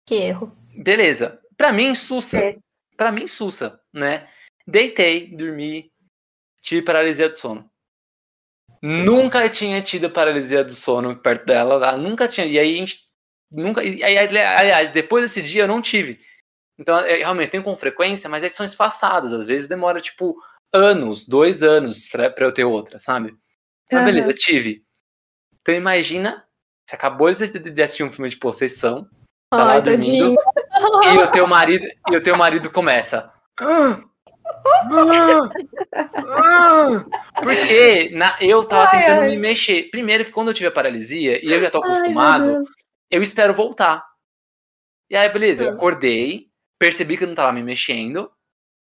Que 0.06 0.16
erro. 0.16 0.56
Beleza. 0.76 1.40
Pra 1.56 1.72
mim, 1.72 1.94
sussa. 1.94 2.38
É. 2.38 2.56
Pra 2.96 3.12
mim, 3.12 3.26
sussa, 3.26 3.80
né? 3.92 4.28
Deitei, 4.66 5.26
dormi, 5.36 5.92
tive 6.60 6.82
paralisia 6.82 7.28
do 7.28 7.34
sono. 7.34 7.70
Nunca 8.82 9.48
tinha 9.48 9.80
tido 9.80 10.10
paralisia 10.10 10.62
do 10.62 10.74
sono 10.74 11.16
perto 11.16 11.46
dela, 11.46 11.74
ela 11.74 11.96
nunca 11.96 12.28
tinha. 12.28 12.46
E 12.46 12.58
aí 12.58 12.74
a 12.74 12.78
gente 12.78 13.00
nunca. 13.50 13.82
E 13.82 14.04
aí, 14.04 14.18
aliás, 14.18 14.90
depois 14.90 15.24
desse 15.24 15.42
dia 15.42 15.62
eu 15.62 15.68
não 15.68 15.80
tive. 15.80 16.20
Então, 16.78 16.98
é, 16.98 17.16
realmente, 17.18 17.50
tem 17.50 17.62
com 17.62 17.76
frequência, 17.76 18.28
mas 18.28 18.42
elas 18.42 18.54
são 18.54 18.66
espaçadas. 18.66 19.32
Às 19.32 19.46
vezes 19.46 19.68
demora, 19.68 20.00
tipo, 20.00 20.36
anos, 20.74 21.24
dois 21.24 21.62
anos 21.62 22.08
pra, 22.08 22.28
pra 22.28 22.44
eu 22.44 22.52
ter 22.52 22.64
outra, 22.64 22.98
sabe? 22.98 23.34
Mas 23.90 24.00
uhum. 24.00 24.06
beleza, 24.06 24.34
tive. 24.34 24.84
Então 25.62 25.74
imagina, 25.74 26.44
você 26.84 26.96
acabou 26.96 27.32
de 27.32 27.82
assistir 27.82 28.02
um 28.02 28.12
filme 28.12 28.28
de 28.28 28.36
possessão, 28.36 29.04
tá 29.50 29.58
Ai, 29.58 29.64
lá 29.64 29.80
dormindo, 29.80 30.34
e 30.34 31.16
o 31.16 31.30
teu 31.30 31.46
marido, 31.46 31.86
e 32.10 32.16
o 32.16 32.22
teu 32.22 32.36
marido 32.36 32.70
começa. 32.70 33.32
Porque 37.42 38.10
na, 38.12 38.36
eu 38.40 38.64
tava 38.64 38.88
ai, 38.92 39.00
tentando 39.00 39.22
ai. 39.22 39.30
me 39.30 39.36
mexer. 39.36 39.90
Primeiro 39.90 40.24
que 40.24 40.32
quando 40.32 40.48
eu 40.48 40.54
tive 40.54 40.66
a 40.66 40.72
paralisia, 40.72 41.44
e 41.44 41.52
eu 41.52 41.60
já 41.60 41.70
tô 41.70 41.78
acostumado, 41.78 42.56
ai, 42.56 42.62
eu 43.10 43.22
espero 43.22 43.54
voltar. 43.54 44.04
E 45.08 45.16
aí, 45.16 45.28
beleza, 45.28 45.64
eu 45.64 45.70
acordei, 45.70 46.48
percebi 46.78 47.16
que 47.16 47.24
eu 47.24 47.28
não 47.28 47.34
tava 47.34 47.52
me 47.52 47.62
mexendo. 47.62 48.30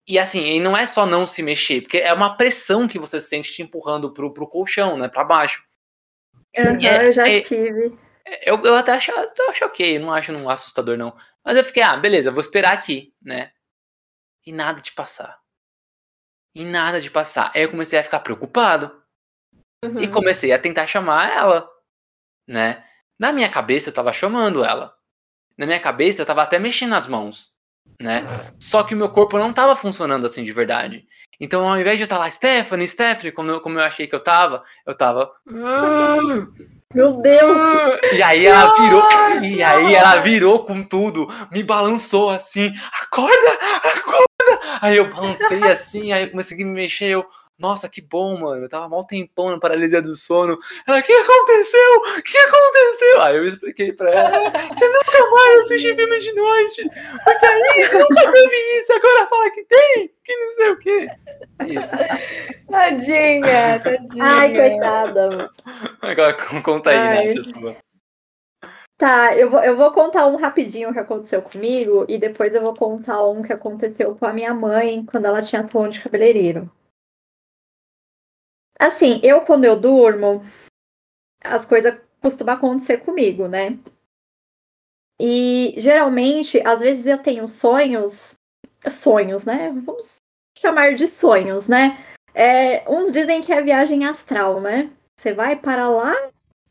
E 0.07 0.17
assim, 0.17 0.41
e 0.45 0.59
não 0.59 0.75
é 0.75 0.87
só 0.87 1.05
não 1.05 1.25
se 1.25 1.43
mexer, 1.43 1.81
porque 1.81 1.97
é 1.97 2.13
uma 2.13 2.37
pressão 2.37 2.87
que 2.87 2.97
você 2.97 3.19
sente 3.19 3.51
te 3.51 3.61
empurrando 3.61 4.13
pro, 4.13 4.33
pro 4.33 4.47
colchão, 4.47 4.97
né? 4.97 5.09
Pra 5.09 5.23
baixo. 5.23 5.61
Uhum, 6.57 6.77
é, 6.81 7.07
eu 7.07 7.11
já 7.11 7.27
é, 7.27 7.41
tive. 7.41 7.97
Eu, 8.41 8.63
eu 8.63 8.75
até 8.75 8.93
acho, 8.93 9.11
eu 9.11 9.49
acho 9.49 9.65
ok, 9.65 9.99
não 9.99 10.13
acho 10.13 10.31
um 10.31 10.49
assustador, 10.49 10.97
não. 10.97 11.15
Mas 11.43 11.57
eu 11.57 11.63
fiquei, 11.63 11.83
ah, 11.83 11.97
beleza, 11.97 12.31
vou 12.31 12.39
esperar 12.39 12.73
aqui, 12.73 13.13
né? 13.21 13.51
E 14.45 14.51
nada 14.53 14.81
de 14.81 14.93
passar. 14.93 15.37
E 16.55 16.63
nada 16.63 17.01
de 17.01 17.11
passar. 17.11 17.51
Aí 17.53 17.63
eu 17.63 17.69
comecei 17.69 17.99
a 17.99 18.03
ficar 18.03 18.21
preocupado. 18.21 19.03
Uhum. 19.83 19.99
E 19.99 20.07
comecei 20.07 20.53
a 20.53 20.59
tentar 20.59 20.87
chamar 20.87 21.29
ela, 21.29 21.69
né? 22.47 22.83
Na 23.19 23.33
minha 23.33 23.49
cabeça 23.49 23.89
eu 23.89 23.93
tava 23.93 24.13
chamando 24.13 24.63
ela. 24.63 24.95
Na 25.57 25.65
minha 25.65 25.79
cabeça 25.79 26.21
eu 26.21 26.25
tava 26.25 26.43
até 26.43 26.57
mexendo 26.57 26.95
as 26.95 27.07
mãos 27.07 27.56
né? 27.99 28.51
Só 28.59 28.83
que 28.83 28.93
o 28.93 28.97
meu 28.97 29.09
corpo 29.09 29.37
não 29.37 29.53
tava 29.53 29.75
funcionando 29.75 30.25
assim 30.25 30.43
de 30.43 30.51
verdade. 30.51 31.05
Então, 31.39 31.67
ao 31.67 31.79
invés 31.79 31.97
de 31.97 32.03
eu 32.03 32.05
estar 32.05 32.17
lá, 32.17 32.29
Stephanie, 32.29 32.87
Stephanie, 32.87 33.31
como 33.31 33.51
eu, 33.51 33.61
como 33.61 33.79
eu 33.79 33.83
achei 33.83 34.07
que 34.07 34.15
eu 34.15 34.19
tava, 34.19 34.63
eu 34.85 34.95
tava. 34.95 35.31
Meu 36.93 37.21
Deus! 37.21 37.57
E 38.13 38.21
aí 38.21 38.45
ela 38.45 38.73
virou. 38.75 39.03
E 39.43 39.61
aí 39.61 39.93
ela 39.93 40.19
virou 40.19 40.65
com 40.65 40.81
tudo, 40.81 41.27
me 41.51 41.61
balançou 41.61 42.29
assim, 42.29 42.73
acorda! 43.01 43.57
Acorda! 43.83 44.27
Aí 44.81 44.97
eu 44.97 45.13
balancei 45.13 45.63
assim, 45.63 46.11
aí 46.11 46.23
eu 46.23 46.31
comecei 46.31 46.61
a 46.61 46.65
me 46.65 46.73
mexer, 46.73 47.09
eu. 47.09 47.25
Nossa, 47.59 47.89
que 47.89 48.01
bom, 48.01 48.37
mano. 48.39 48.63
Eu 48.63 48.69
tava 48.69 48.87
mal 48.87 49.03
tempão 49.03 49.49
na 49.49 49.59
paralisia 49.59 49.99
do 49.99 50.15
sono. 50.15 50.59
Ela, 50.87 50.99
o 50.99 51.03
que 51.03 51.11
aconteceu? 51.11 51.91
O 52.17 52.21
que 52.21 52.37
aconteceu? 52.37 53.21
Aí 53.21 53.35
eu 53.35 53.43
expliquei 53.45 53.91
pra 53.93 54.11
ela: 54.11 54.49
você 54.51 54.87
nunca 54.87 55.31
mais 55.31 55.59
assiste 55.61 55.95
filme 55.95 56.19
de 56.19 56.33
noite. 56.33 56.89
Porque 57.23 57.45
aí 57.45 57.89
nunca 57.93 58.31
teve 58.31 58.79
isso. 58.79 58.93
Agora 58.93 59.27
fala 59.27 59.49
que 59.49 59.63
tem, 59.63 60.11
que 60.23 60.35
não 60.35 60.53
sei 60.53 60.69
o 60.69 60.79
quê. 60.79 61.07
Isso. 61.67 61.95
Tadinha, 62.69 63.79
tadinha. 63.79 64.23
Ai, 64.23 64.55
coitada. 64.55 65.49
Agora 66.01 66.61
conta 66.61 66.91
aí, 66.91 66.97
Ai. 66.97 67.33
Nath, 67.33 67.43
sua. 67.43 67.75
Tá, 68.97 69.35
eu 69.35 69.49
vou, 69.49 69.63
eu 69.63 69.77
vou 69.77 69.91
contar 69.91 70.25
um 70.25 70.37
rapidinho 70.37 70.91
que 70.91 70.97
aconteceu 70.99 71.41
comigo 71.41 72.05
e 72.07 72.17
depois 72.17 72.53
eu 72.53 72.61
vou 72.61 72.73
contar 72.73 73.23
um 73.27 73.43
que 73.43 73.53
aconteceu 73.53 74.15
com 74.15 74.25
a 74.25 74.33
minha 74.33 74.53
mãe 74.55 75.05
quando 75.05 75.25
ela 75.25 75.41
tinha 75.41 75.63
tom 75.63 75.87
de 75.87 76.01
cabeleireiro. 76.01 76.69
Assim, 78.79 79.19
eu 79.23 79.41
quando 79.41 79.65
eu 79.65 79.79
durmo, 79.79 80.43
as 81.43 81.65
coisas 81.65 81.99
costumam 82.21 82.55
acontecer 82.55 82.99
comigo, 82.99 83.47
né? 83.47 83.77
E 85.19 85.73
geralmente, 85.77 86.61
às 86.65 86.79
vezes 86.79 87.05
eu 87.05 87.17
tenho 87.17 87.47
sonhos, 87.47 88.35
sonhos, 88.89 89.45
né? 89.45 89.71
Vamos 89.83 90.17
chamar 90.59 90.93
de 90.93 91.07
sonhos, 91.07 91.67
né? 91.67 91.97
É, 92.33 92.87
uns 92.89 93.11
dizem 93.11 93.41
que 93.41 93.51
é 93.51 93.61
viagem 93.61 94.05
astral, 94.05 94.61
né? 94.61 94.91
Você 95.19 95.33
vai 95.33 95.55
para 95.55 95.89
lá 95.89 96.13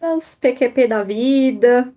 nas 0.00 0.36
PQP 0.36 0.86
da 0.86 1.02
vida. 1.02 1.92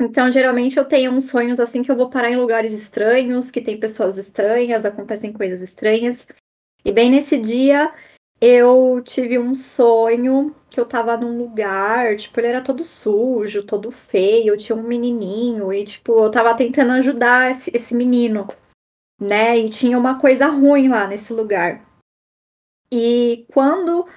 Então, 0.00 0.30
geralmente 0.30 0.76
eu 0.76 0.84
tenho 0.84 1.12
uns 1.12 1.26
sonhos 1.26 1.58
assim 1.58 1.82
que 1.82 1.90
eu 1.90 1.96
vou 1.96 2.10
parar 2.10 2.30
em 2.30 2.36
lugares 2.36 2.72
estranhos, 2.72 3.50
que 3.50 3.60
tem 3.60 3.78
pessoas 3.78 4.18
estranhas, 4.18 4.84
acontecem 4.84 5.32
coisas 5.32 5.60
estranhas. 5.62 6.26
E 6.84 6.92
bem 6.92 7.10
nesse 7.10 7.38
dia 7.38 7.92
eu 8.44 9.00
tive 9.04 9.38
um 9.38 9.54
sonho 9.54 10.52
que 10.68 10.80
eu 10.80 10.84
tava 10.84 11.16
num 11.16 11.38
lugar, 11.38 12.16
tipo, 12.16 12.40
ele 12.40 12.48
era 12.48 12.60
todo 12.60 12.82
sujo, 12.82 13.64
todo 13.64 13.92
feio, 13.92 14.56
tinha 14.56 14.74
um 14.74 14.82
menininho 14.82 15.72
e, 15.72 15.84
tipo, 15.84 16.24
eu 16.24 16.28
tava 16.28 16.52
tentando 16.56 16.90
ajudar 16.90 17.52
esse, 17.52 17.70
esse 17.72 17.94
menino, 17.94 18.48
né? 19.20 19.56
E 19.56 19.68
tinha 19.68 19.96
uma 19.96 20.18
coisa 20.18 20.48
ruim 20.48 20.88
lá 20.88 21.06
nesse 21.06 21.32
lugar. 21.32 21.86
E 22.90 23.46
quando 23.52 24.08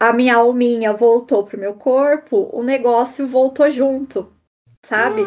a 0.00 0.12
minha 0.12 0.34
alminha 0.34 0.92
voltou 0.92 1.44
pro 1.44 1.60
meu 1.60 1.74
corpo, 1.74 2.50
o 2.52 2.64
negócio 2.64 3.28
voltou 3.28 3.70
junto, 3.70 4.32
sabe? 4.84 5.22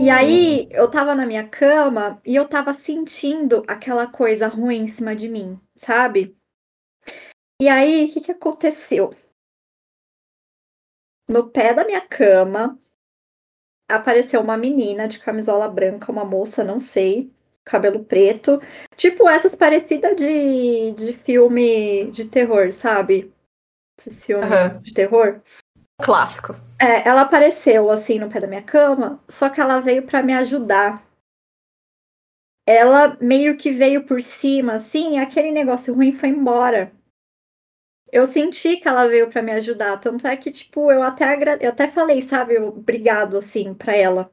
E 0.00 0.08
aí 0.10 0.68
eu 0.70 0.88
tava 0.88 1.12
na 1.12 1.26
minha 1.26 1.48
cama 1.48 2.22
e 2.24 2.36
eu 2.36 2.46
tava 2.46 2.72
sentindo 2.72 3.64
aquela 3.66 4.06
coisa 4.06 4.46
ruim 4.46 4.82
em 4.82 4.86
cima 4.86 5.16
de 5.16 5.28
mim, 5.28 5.58
sabe? 5.74 6.37
E 7.60 7.68
aí, 7.68 8.04
o 8.04 8.12
que, 8.12 8.20
que 8.20 8.32
aconteceu? 8.32 9.14
No 11.28 11.50
pé 11.50 11.74
da 11.74 11.84
minha 11.84 12.00
cama 12.00 12.78
apareceu 13.90 14.40
uma 14.40 14.56
menina 14.56 15.08
de 15.08 15.18
camisola 15.18 15.68
branca, 15.68 16.12
uma 16.12 16.24
moça, 16.24 16.62
não 16.62 16.78
sei, 16.78 17.32
cabelo 17.64 18.04
preto, 18.04 18.60
tipo 18.96 19.28
essas 19.28 19.54
parecidas 19.54 20.16
de, 20.16 20.92
de 20.92 21.12
filme 21.14 22.10
de 22.12 22.26
terror, 22.28 22.70
sabe? 22.72 23.32
Esse 23.98 24.10
filme 24.10 24.44
uhum. 24.44 24.80
de 24.80 24.94
terror. 24.94 25.42
Clássico. 26.00 26.54
É, 26.80 27.08
ela 27.08 27.22
apareceu 27.22 27.90
assim 27.90 28.20
no 28.20 28.30
pé 28.30 28.40
da 28.40 28.46
minha 28.46 28.62
cama, 28.62 29.20
só 29.28 29.50
que 29.50 29.60
ela 29.60 29.80
veio 29.80 30.06
pra 30.06 30.22
me 30.22 30.32
ajudar. 30.32 31.04
Ela 32.64 33.16
meio 33.20 33.56
que 33.56 33.72
veio 33.72 34.06
por 34.06 34.22
cima, 34.22 34.74
assim, 34.74 35.18
aquele 35.18 35.50
negócio 35.50 35.92
ruim 35.92 36.12
foi 36.12 36.28
embora. 36.28 36.92
Eu 38.10 38.26
senti 38.26 38.76
que 38.76 38.88
ela 38.88 39.06
veio 39.06 39.30
pra 39.30 39.42
me 39.42 39.52
ajudar, 39.52 39.98
tanto 39.98 40.26
é 40.26 40.36
que, 40.36 40.50
tipo, 40.50 40.90
eu 40.90 41.02
até, 41.02 41.24
agra... 41.24 41.58
eu 41.60 41.70
até 41.70 41.88
falei, 41.88 42.22
sabe, 42.22 42.58
obrigado, 42.58 43.36
assim, 43.36 43.74
pra 43.74 43.94
ela. 43.94 44.30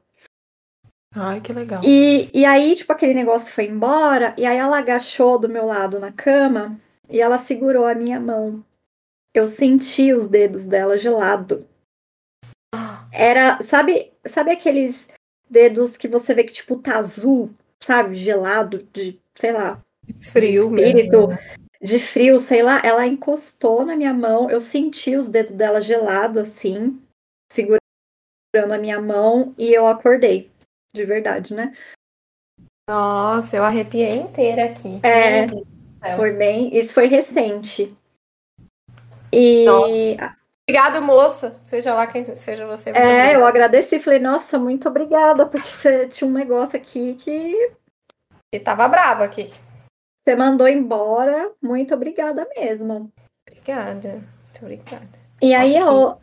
Ai, 1.14 1.40
que 1.40 1.52
legal. 1.52 1.82
E, 1.84 2.30
e 2.32 2.44
aí, 2.44 2.74
tipo, 2.74 2.92
aquele 2.92 3.14
negócio 3.14 3.52
foi 3.52 3.66
embora, 3.66 4.34
e 4.36 4.44
aí 4.44 4.56
ela 4.56 4.78
agachou 4.78 5.38
do 5.38 5.48
meu 5.48 5.66
lado 5.66 5.98
na 5.98 6.12
cama 6.12 6.78
e 7.08 7.20
ela 7.20 7.38
segurou 7.38 7.86
a 7.86 7.94
minha 7.94 8.20
mão. 8.20 8.64
Eu 9.34 9.46
senti 9.46 10.12
os 10.12 10.28
dedos 10.28 10.66
dela 10.66 10.98
gelado. 10.98 11.66
Era, 13.12 13.62
sabe, 13.62 14.12
sabe 14.26 14.50
aqueles 14.50 15.08
dedos 15.48 15.96
que 15.96 16.08
você 16.08 16.34
vê 16.34 16.44
que, 16.44 16.52
tipo, 16.52 16.76
tá 16.76 16.98
azul, 16.98 17.50
sabe, 17.80 18.14
gelado, 18.14 18.86
de, 18.92 19.18
sei 19.34 19.52
lá, 19.52 19.82
Frio 20.32 20.66
espírito, 20.66 21.28
mesmo. 21.28 21.28
né? 21.28 21.38
De 21.86 21.98
frio, 21.98 22.38
sei 22.40 22.62
lá. 22.62 22.80
Ela 22.84 23.06
encostou 23.06 23.84
na 23.84 23.96
minha 23.96 24.12
mão, 24.12 24.50
eu 24.50 24.60
senti 24.60 25.16
os 25.16 25.28
dedos 25.28 25.52
dela 25.52 25.80
gelado, 25.80 26.40
assim, 26.40 27.00
segurando 27.50 27.80
a 28.72 28.78
minha 28.78 29.00
mão, 29.00 29.54
e 29.56 29.72
eu 29.72 29.86
acordei. 29.86 30.50
De 30.92 31.04
verdade, 31.04 31.54
né? 31.54 31.72
Nossa, 32.88 33.56
eu 33.56 33.64
arrepiei 33.64 34.16
inteira 34.16 34.66
aqui. 34.66 35.00
É. 35.02 35.46
Foi 36.16 36.32
bem. 36.32 36.76
Isso 36.76 36.94
foi 36.94 37.06
recente. 37.06 37.94
E 39.32 39.64
Obrigada, 40.68 41.00
moça. 41.00 41.60
Seja 41.62 41.94
lá 41.94 42.06
quem 42.08 42.24
seja 42.24 42.66
você. 42.66 42.90
é, 42.90 42.94
eu 42.94 43.40
obrigada. 43.40 43.48
agradeci, 43.48 44.00
falei, 44.00 44.18
nossa, 44.18 44.58
muito 44.58 44.88
obrigada, 44.88 45.46
porque 45.46 45.68
você 45.68 46.08
tinha 46.08 46.28
um 46.28 46.32
negócio 46.32 46.76
aqui 46.76 47.14
que 47.14 47.72
E 48.52 48.58
tava 48.58 48.88
brava 48.88 49.24
aqui. 49.24 49.52
Você 50.26 50.34
mandou 50.36 50.66
embora. 50.66 51.50
Muito 51.62 51.94
obrigada 51.94 52.46
mesmo. 52.56 53.12
Obrigada. 53.48 54.08
Muito 54.08 54.58
obrigada. 54.62 55.08
E 55.40 55.54
aí 55.54 55.76
eu. 55.76 56.18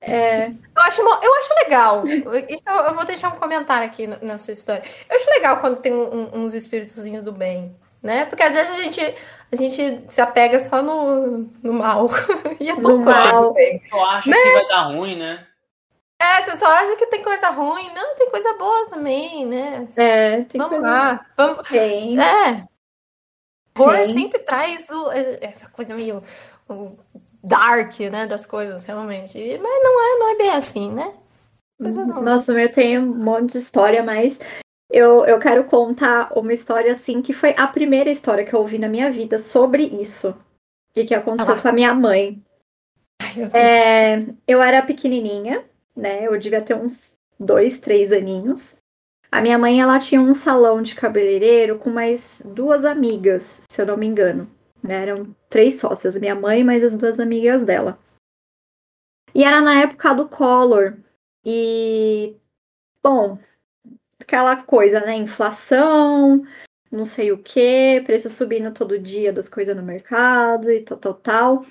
É, 0.00 0.48
Eu 0.48 0.82
acho, 0.82 1.00
eu 1.00 1.34
acho 1.34 1.54
legal. 1.64 2.02
Isso 2.50 2.62
eu, 2.66 2.74
eu 2.74 2.94
vou 2.94 3.04
deixar 3.04 3.28
um 3.28 3.38
comentário 3.38 3.86
aqui 3.86 4.06
na, 4.06 4.18
na 4.20 4.38
sua 4.38 4.52
história. 4.52 4.82
Eu 5.08 5.16
acho 5.16 5.30
legal 5.30 5.58
quando 5.58 5.78
tem 5.80 5.92
um- 5.94 6.14
um- 6.34 6.44
uns 6.44 6.54
espíritozinhos 6.54 7.24
do 7.24 7.32
bem, 7.32 7.74
né? 8.02 8.24
Porque 8.26 8.42
às 8.42 8.52
vezes 8.54 8.74
a 8.74 8.82
gente, 8.82 9.00
a 9.52 9.56
gente 9.56 10.04
se 10.08 10.20
apega 10.20 10.60
só 10.60 10.82
no, 10.82 11.48
no 11.62 11.72
mal. 11.72 12.08
E 12.60 12.68
é 12.68 12.74
No 12.74 12.88
tem 12.88 12.98
mal. 12.98 13.54
Eu 13.92 14.04
acho 14.06 14.30
que 14.30 14.52
vai 14.52 14.68
dar 14.68 14.82
ruim, 14.84 15.16
né? 15.16 15.46
É, 16.20 16.42
você 16.42 16.56
só 16.56 16.66
acha 16.66 16.96
que 16.96 17.06
tem 17.06 17.22
coisa 17.22 17.48
ruim. 17.50 17.92
Não, 17.94 18.14
tem 18.16 18.30
coisa 18.30 18.54
boa 18.54 18.88
também, 18.90 19.44
né? 19.46 19.86
é, 19.96 20.42
tem 20.42 20.58
Vamos 20.58 20.78
coisa- 20.78 20.86
lá. 20.86 21.26
Vamos... 21.36 21.68
Tem. 21.68 22.18
É. 22.20 22.64
Horror 23.78 24.06
sempre 24.06 24.38
traz 24.40 24.88
o- 24.90 25.10
essa 25.40 25.68
coisa 25.68 25.94
meio 25.94 26.22
o 26.68 26.96
dark, 27.42 27.98
né? 28.00 28.26
Das 28.26 28.46
coisas, 28.46 28.84
realmente. 28.84 29.38
Mas 29.58 29.82
não 29.82 30.02
é, 30.02 30.18
não 30.18 30.28
é 30.30 30.36
bem 30.36 30.50
assim, 30.50 30.92
né? 30.92 31.14
Não. 31.78 32.22
Nossa, 32.22 32.52
eu 32.52 32.72
tenho 32.72 33.02
um 33.02 33.14
monte 33.14 33.52
de 33.52 33.58
história, 33.58 34.02
mas 34.02 34.38
eu, 34.90 35.24
eu 35.26 35.38
quero 35.38 35.64
contar 35.64 36.32
uma 36.36 36.52
história 36.52 36.92
assim 36.92 37.20
que 37.20 37.32
foi 37.32 37.54
a 37.56 37.66
primeira 37.66 38.10
história 38.10 38.44
que 38.44 38.54
eu 38.54 38.60
ouvi 38.60 38.78
na 38.78 38.88
minha 38.88 39.10
vida 39.10 39.38
sobre 39.38 39.84
isso. 39.84 40.30
O 40.30 40.94
que, 40.94 41.14
aconteceu 41.14 41.54
Ah 41.54 41.60
com 41.60 41.68
a 41.68 41.72
minha 41.72 41.92
mãe. 41.94 42.42
Ai. 43.20 43.50
É, 43.52 44.26
eu 44.48 44.62
era 44.62 44.80
pequenininha, 44.82 45.64
né? 45.94 46.26
Eu 46.26 46.38
devia 46.38 46.62
ter 46.62 46.74
uns 46.74 47.14
dois, 47.38 47.78
três 47.78 48.10
aninhos. 48.12 48.76
A 49.30 49.40
minha 49.40 49.58
mãe, 49.58 49.80
ela 49.80 49.98
tinha 49.98 50.20
um 50.20 50.32
salão 50.32 50.80
de 50.80 50.94
cabeleireiro 50.94 51.78
com 51.78 51.90
mais 51.90 52.42
duas 52.44 52.84
amigas, 52.84 53.62
se 53.68 53.80
eu 53.80 53.86
não 53.86 53.96
me 53.96 54.06
engano. 54.06 54.48
Né? 54.82 55.02
Eram 55.02 55.34
três 55.48 55.80
sócias, 55.80 56.16
minha 56.16 56.34
mãe 56.34 56.62
mais 56.62 56.84
as 56.84 56.96
duas 56.96 57.18
amigas 57.18 57.64
dela. 57.64 57.98
E 59.34 59.44
era 59.44 59.60
na 59.60 59.80
época 59.80 60.14
do 60.14 60.28
Collor. 60.28 60.94
E, 61.44 62.36
bom, 63.02 63.38
aquela 64.20 64.56
coisa, 64.56 65.00
né? 65.00 65.16
Inflação, 65.16 66.44
não 66.90 67.04
sei 67.04 67.32
o 67.32 67.38
quê, 67.38 68.02
preço 68.04 68.30
subindo 68.30 68.72
todo 68.72 68.98
dia 68.98 69.32
das 69.32 69.48
coisas 69.48 69.76
no 69.76 69.82
mercado 69.82 70.70
e 70.70 70.80
tal, 70.80 70.98
tal, 70.98 71.14
tal. 71.14 71.66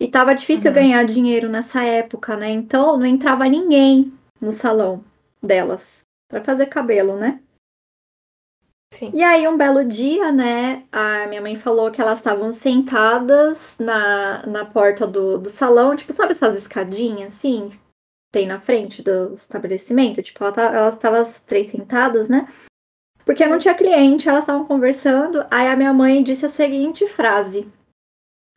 E 0.00 0.08
tava 0.08 0.34
difícil 0.34 0.70
Uhum. 0.70 0.74
ganhar 0.74 1.04
dinheiro 1.04 1.48
nessa 1.48 1.84
época, 1.84 2.36
né? 2.36 2.50
Então 2.50 2.96
não 2.96 3.06
entrava 3.06 3.48
ninguém 3.48 4.12
no 4.40 4.50
salão 4.50 5.04
delas 5.40 6.01
para 6.32 6.42
fazer 6.42 6.66
cabelo, 6.66 7.14
né? 7.14 7.42
Sim. 8.90 9.10
E 9.14 9.22
aí, 9.22 9.46
um 9.46 9.56
belo 9.56 9.84
dia, 9.84 10.32
né, 10.32 10.86
a 10.90 11.26
minha 11.26 11.40
mãe 11.40 11.56
falou 11.56 11.90
que 11.90 12.00
elas 12.00 12.18
estavam 12.18 12.52
sentadas 12.52 13.76
na, 13.78 14.46
na 14.46 14.64
porta 14.64 15.06
do, 15.06 15.38
do 15.38 15.50
salão, 15.50 15.94
tipo, 15.94 16.12
sabe 16.12 16.32
essas 16.32 16.56
escadinhas, 16.58 17.34
assim, 17.34 17.70
tem 18.32 18.46
na 18.46 18.60
frente 18.60 19.02
do 19.02 19.34
estabelecimento? 19.34 20.22
Tipo, 20.22 20.44
ela 20.44 20.52
tá- 20.52 20.74
elas 20.74 20.94
estavam 20.94 21.20
as 21.20 21.40
três 21.40 21.70
sentadas, 21.70 22.28
né? 22.28 22.48
Porque 23.24 23.46
não 23.46 23.58
tinha 23.58 23.74
cliente, 23.74 24.28
elas 24.28 24.42
estavam 24.42 24.66
conversando, 24.66 25.46
aí 25.50 25.68
a 25.68 25.76
minha 25.76 25.92
mãe 25.92 26.22
disse 26.22 26.46
a 26.46 26.50
seguinte 26.50 27.06
frase. 27.08 27.70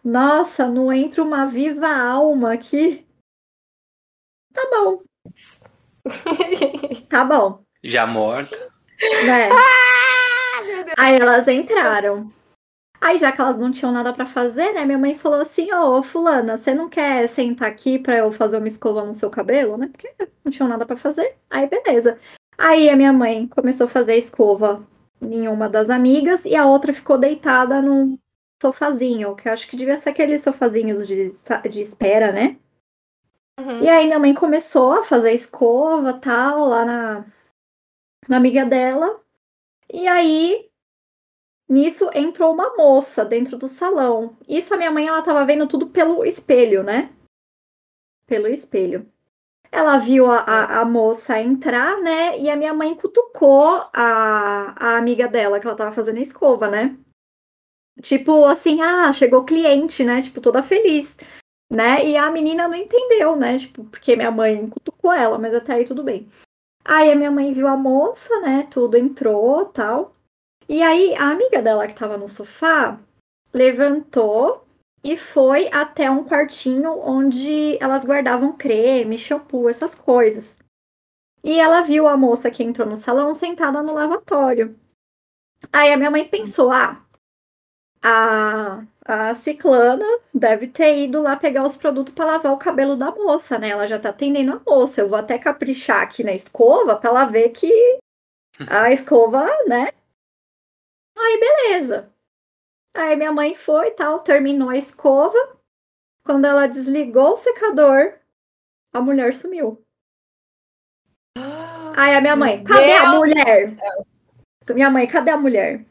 Nossa, 0.04 0.68
não 0.68 0.94
entra 0.94 1.24
uma 1.24 1.46
viva 1.46 1.88
alma 1.88 2.54
aqui. 2.54 3.06
Tá 4.54 4.70
bom, 4.72 5.04
tá 7.10 7.26
bom, 7.26 7.65
Já 7.86 8.08
morta. 8.08 8.58
né? 9.26 9.50
Ah, 9.52 10.64
meu 10.64 10.84
Deus. 10.84 10.96
Aí 10.98 11.16
elas 11.16 11.48
entraram. 11.48 12.32
Aí, 13.00 13.20
já 13.20 13.32
que 13.32 13.40
elas 13.40 13.60
não 13.60 13.72
tinham 13.72 13.92
nada 13.92 14.12
pra 14.12 14.26
fazer, 14.26 14.74
né? 14.74 14.84
Minha 14.84 14.98
mãe 14.98 15.18
falou 15.20 15.40
assim: 15.40 15.72
Ô, 15.72 16.02
Fulana, 16.02 16.58
você 16.58 16.74
não 16.74 16.90
quer 16.90 17.30
sentar 17.30 17.70
aqui 17.70 18.00
pra 18.00 18.18
eu 18.18 18.32
fazer 18.32 18.58
uma 18.58 18.68
escova 18.68 19.04
no 19.04 19.14
seu 19.14 19.30
cabelo, 19.30 19.78
né? 19.78 19.90
Porque 19.92 20.12
não 20.44 20.52
tinham 20.52 20.68
nada 20.68 20.86
pra 20.86 20.98
fazer. 20.98 21.36
Aí, 21.50 21.68
beleza. 21.68 22.18
Aí, 22.58 22.90
a 22.90 22.96
minha 22.96 23.14
mãe 23.14 23.48
começou 23.48 23.86
a 23.86 23.90
fazer 23.90 24.14
a 24.14 24.18
escova 24.18 24.84
em 25.22 25.48
uma 25.48 25.70
das 25.70 25.90
amigas 25.90 26.44
e 26.46 26.56
a 26.56 26.66
outra 26.66 26.94
ficou 26.94 27.18
deitada 27.18 27.82
num 27.82 28.18
sofazinho, 28.60 29.36
que 29.36 29.48
eu 29.48 29.54
acho 29.54 29.68
que 29.68 29.76
devia 29.78 29.98
ser 29.98 30.10
aqueles 30.10 30.42
sofazinhos 30.42 31.06
de, 31.08 31.28
de 31.70 31.82
espera, 31.82 32.32
né? 32.32 32.58
Uhum. 33.60 33.82
E 33.84 33.90
aí 33.90 34.06
minha 34.06 34.20
mãe 34.20 34.34
começou 34.34 34.94
a 34.94 35.04
fazer 35.04 35.34
escova, 35.34 36.14
tal, 36.14 36.68
lá 36.68 36.86
na, 36.86 37.26
na 38.28 38.38
amiga 38.38 38.66
dela. 38.66 39.22
E 39.92 40.08
aí, 40.08 40.70
nisso, 41.70 42.10
entrou 42.14 42.54
uma 42.54 42.76
moça 42.76 43.24
dentro 43.24 43.58
do 43.58 43.68
salão. 43.68 44.38
Isso 44.48 44.74
a 44.74 44.78
minha 44.78 44.92
mãe, 44.92 45.08
ela 45.08 45.22
tava 45.22 45.46
vendo 45.46 45.68
tudo 45.68 45.88
pelo 45.88 46.24
espelho, 46.26 46.84
né? 46.84 47.14
Pelo 48.26 48.48
espelho. 48.48 49.12
Ela 49.72 49.98
viu 49.98 50.30
a, 50.30 50.40
a, 50.40 50.82
a 50.82 50.86
moça 50.86 51.40
entrar, 51.42 52.02
né? 52.02 52.40
E 52.40 52.50
a 52.50 52.56
minha 52.56 52.74
mãe 52.74 52.96
cutucou 52.96 53.90
a, 53.94 54.76
a 54.78 54.98
amiga 54.98 55.28
dela, 55.28 55.60
que 55.60 55.68
ela 55.68 55.76
tava 55.76 55.92
fazendo 55.92 56.20
escova, 56.20 56.70
né? 56.70 56.98
Tipo 58.02 58.46
assim, 58.46 58.82
ah, 58.82 59.12
chegou 59.12 59.46
cliente, 59.46 60.04
né? 60.04 60.22
Tipo, 60.22 60.42
toda 60.42 60.64
feliz 60.64 61.16
né? 61.70 62.06
E 62.06 62.16
a 62.16 62.32
menina 62.32 62.68
não 62.68 62.76
entendeu, 62.76 63.36
né? 63.36 63.58
Tipo, 63.60 63.84
porque 63.86 64.16
minha 64.16 64.32
mãe 64.32 64.68
cutucou 64.70 65.12
ela, 65.12 65.38
mas 65.38 65.54
até 65.54 65.74
aí 65.74 65.86
tudo 65.86 66.04
bem. 66.04 66.30
Aí 66.88 67.12
a 67.12 67.16
minha 67.16 67.32
mãe 67.32 67.52
viu 67.52 67.68
a 67.68 67.76
moça, 67.76 68.40
né? 68.42 68.68
Tudo 68.70 68.96
entrou, 68.96 69.66
tal. 69.66 70.16
E 70.70 70.84
aí 70.84 71.16
a 71.16 71.32
amiga 71.32 71.60
dela 71.62 71.88
que 71.88 71.96
tava 71.96 72.16
no 72.16 72.30
sofá 72.30 73.00
levantou 73.52 74.66
e 75.04 75.18
foi 75.18 75.68
até 75.72 76.10
um 76.10 76.24
quartinho 76.24 77.00
onde 77.00 77.78
elas 77.82 78.06
guardavam 78.06 78.56
creme, 78.56 79.18
shampoo, 79.18 79.68
essas 79.68 79.96
coisas. 79.96 80.58
E 81.44 81.60
ela 81.60 81.82
viu 81.82 82.08
a 82.08 82.16
moça 82.16 82.52
que 82.52 82.64
entrou 82.64 82.88
no 82.88 82.98
salão 82.98 83.34
sentada 83.34 83.82
no 83.82 83.94
lavatório. 83.94 84.80
Aí 85.74 85.92
a 85.92 85.98
minha 85.98 86.12
mãe 86.12 86.28
pensou, 86.28 86.72
ah, 86.72 87.04
a, 88.02 88.84
a 89.08 89.36
ciclana 89.36 90.04
deve 90.34 90.68
ter 90.68 90.98
ido 90.98 91.22
lá 91.22 91.36
pegar 91.36 91.64
os 91.64 91.78
produtos 91.78 92.12
para 92.12 92.26
lavar 92.26 92.52
o 92.52 92.58
cabelo 92.58 92.96
da 92.96 93.12
moça, 93.12 93.60
né? 93.60 93.70
Ela 93.70 93.86
já 93.86 94.00
tá 94.00 94.10
atendendo 94.10 94.54
a 94.54 94.62
moça. 94.66 95.02
Eu 95.02 95.08
vou 95.08 95.20
até 95.20 95.38
caprichar 95.38 96.02
aqui 96.02 96.24
na 96.24 96.34
escova 96.34 96.96
para 96.96 97.12
ela 97.12 97.26
ver 97.26 97.50
que 97.50 98.00
a 98.68 98.90
escova, 98.92 99.46
né? 99.68 99.90
Aí, 101.16 101.40
beleza. 101.40 102.12
Aí 102.96 103.16
minha 103.16 103.32
mãe 103.32 103.54
foi 103.56 103.90
e 103.90 103.92
tal, 103.92 104.20
terminou 104.22 104.70
a 104.70 104.78
escova. 104.78 105.38
Quando 106.24 106.46
ela 106.46 106.66
desligou 106.66 107.34
o 107.34 107.38
secador, 107.38 108.18
a 108.92 109.00
mulher 109.00 109.36
sumiu. 109.36 109.86
Aí 111.96 112.16
a 112.16 112.22
minha 112.22 112.36
mãe, 112.36 112.64
cadê 112.64 112.94
a 112.94 113.12
Deus 113.12 113.20
mulher? 113.20 113.68
Minha 114.74 114.90
mãe, 114.90 115.08
cadê 115.08 115.30
a 115.30 115.38
mulher? 115.38 115.86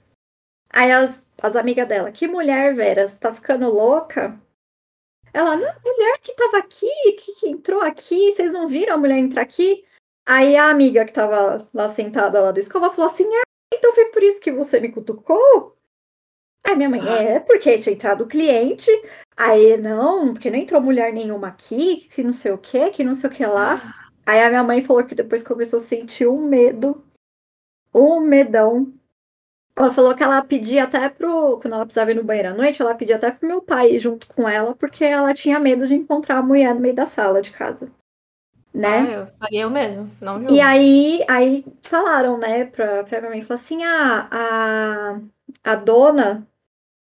Aí 0.75 0.91
as, 0.91 1.21
as 1.41 1.55
amigas 1.55 1.87
dela, 1.87 2.11
que 2.11 2.27
mulher, 2.27 2.75
Vera? 2.75 3.07
Você 3.07 3.17
tá 3.17 3.33
ficando 3.33 3.73
louca? 3.73 4.37
Ela, 5.33 5.57
não, 5.57 5.73
mulher 5.85 6.19
que 6.21 6.35
tava 6.35 6.59
aqui, 6.59 6.91
que, 7.13 7.35
que 7.35 7.49
entrou 7.49 7.81
aqui, 7.81 8.33
vocês 8.33 8.51
não 8.53 8.67
viram 8.67 8.95
a 8.95 8.97
mulher 8.97 9.19
entrar 9.19 9.43
aqui? 9.43 9.85
Aí 10.27 10.57
a 10.57 10.71
amiga 10.71 11.05
que 11.05 11.13
tava 11.13 11.69
lá 11.73 11.95
sentada 11.95 12.41
lá 12.41 12.51
da 12.51 12.61
escova 12.61 12.91
falou 12.91 13.11
assim: 13.11 13.25
Ah, 13.25 13.43
então 13.73 13.95
foi 13.95 14.07
por 14.07 14.23
isso 14.23 14.41
que 14.41 14.51
você 14.51 14.81
me 14.81 14.91
cutucou? 14.91 15.77
Aí 16.67 16.75
minha 16.75 16.89
mãe, 16.89 17.01
é, 17.07 17.39
porque 17.41 17.79
tinha 17.79 17.95
entrado 17.95 18.25
o 18.25 18.27
cliente. 18.27 18.91
Aí, 19.37 19.77
não, 19.77 20.33
porque 20.33 20.51
não 20.51 20.59
entrou 20.59 20.81
mulher 20.81 21.13
nenhuma 21.13 21.49
aqui, 21.49 22.09
que 22.09 22.23
não 22.23 22.33
sei 22.33 22.53
o 22.53 22.59
que, 22.59 22.91
que 22.91 23.05
não 23.05 23.15
sei 23.15 23.29
o 23.29 23.33
que 23.33 23.45
lá. 23.45 23.81
Aí 24.27 24.41
a 24.41 24.49
minha 24.49 24.63
mãe 24.63 24.83
falou 24.83 25.05
que 25.05 25.15
depois 25.15 25.43
começou 25.43 25.79
a 25.79 25.83
sentir 25.83 26.27
um 26.27 26.49
medo, 26.49 27.05
um 27.95 28.21
medão. 28.21 28.93
Ela 29.77 29.93
falou 29.93 30.15
que 30.15 30.23
ela 30.23 30.41
pedia 30.43 30.85
até 30.85 31.09
pro. 31.09 31.59
Quando 31.61 31.75
ela 31.75 31.85
precisava 31.85 32.13
ir 32.13 32.15
no 32.15 32.25
banheiro 32.25 32.51
à 32.51 32.55
noite, 32.55 32.81
ela 32.81 32.95
pedia 32.95 33.17
até 33.17 33.31
pro 33.31 33.49
meu 33.49 33.61
pai 33.61 33.93
ir 33.93 33.99
junto 33.99 34.27
com 34.29 34.49
ela, 34.49 34.75
porque 34.75 35.05
ela 35.05 35.35
tinha 35.35 35.59
medo 35.59 35.87
de 35.87 35.95
encontrar 35.95 36.39
a 36.39 36.43
mulher 36.43 36.75
no 36.75 36.81
meio 36.81 36.95
da 36.95 37.07
sala 37.07 37.43
de 37.43 37.51
casa. 37.51 37.91
Né? 38.73 39.07
Ah, 39.09 39.13
eu 39.13 39.27
faria 39.39 39.63
eu 39.63 39.71
mesmo, 39.71 40.11
não 40.21 40.39
julgo. 40.39 40.53
E 40.53 40.61
aí, 40.61 41.25
aí 41.29 41.65
falaram, 41.83 42.37
né, 42.37 42.65
pra, 42.65 43.05
pra 43.05 43.21
minha 43.21 43.31
mãe, 43.31 43.43
falou 43.43 43.63
assim, 43.63 43.85
ah, 43.85 44.29
a, 44.31 45.21
a 45.63 45.75
dona 45.77 46.45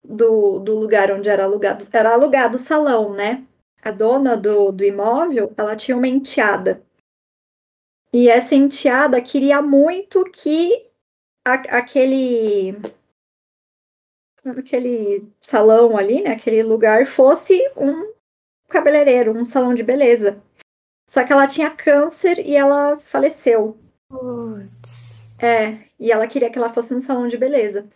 do, 0.03 0.59
do 0.59 0.79
lugar 0.79 1.11
onde 1.11 1.27
era 1.27 1.43
alugado, 1.43 1.85
era 1.91 2.13
alugado 2.13 2.55
o 2.55 2.59
salão, 2.59 3.13
né? 3.13 3.43
A 3.81 3.91
dona 3.91 4.37
do, 4.37 4.71
do 4.71 4.83
imóvel, 4.83 5.53
ela 5.57 5.75
tinha 5.75 5.97
uma 5.97 6.07
enteada. 6.07 6.81
E 8.13 8.29
essa 8.29 8.55
enteada 8.55 9.21
queria 9.21 9.61
muito 9.61 10.23
que 10.31 10.86
a, 11.47 11.77
aquele 11.77 12.75
aquele 14.45 15.27
salão 15.41 15.97
ali, 15.97 16.21
né, 16.21 16.31
aquele 16.31 16.63
lugar 16.63 17.05
fosse 17.05 17.61
um 17.75 18.13
cabeleireiro, 18.69 19.37
um 19.37 19.45
salão 19.45 19.73
de 19.73 19.83
beleza. 19.83 20.41
Só 21.09 21.23
que 21.23 21.31
ela 21.31 21.47
tinha 21.47 21.69
câncer 21.69 22.39
e 22.39 22.55
ela 22.55 22.97
faleceu. 22.99 23.77
Putz. 24.09 25.37
É, 25.41 25.87
e 25.99 26.11
ela 26.11 26.27
queria 26.27 26.49
que 26.49 26.57
ela 26.57 26.73
fosse 26.73 26.93
um 26.93 26.99
salão 26.99 27.27
de 27.27 27.37
beleza. 27.37 27.87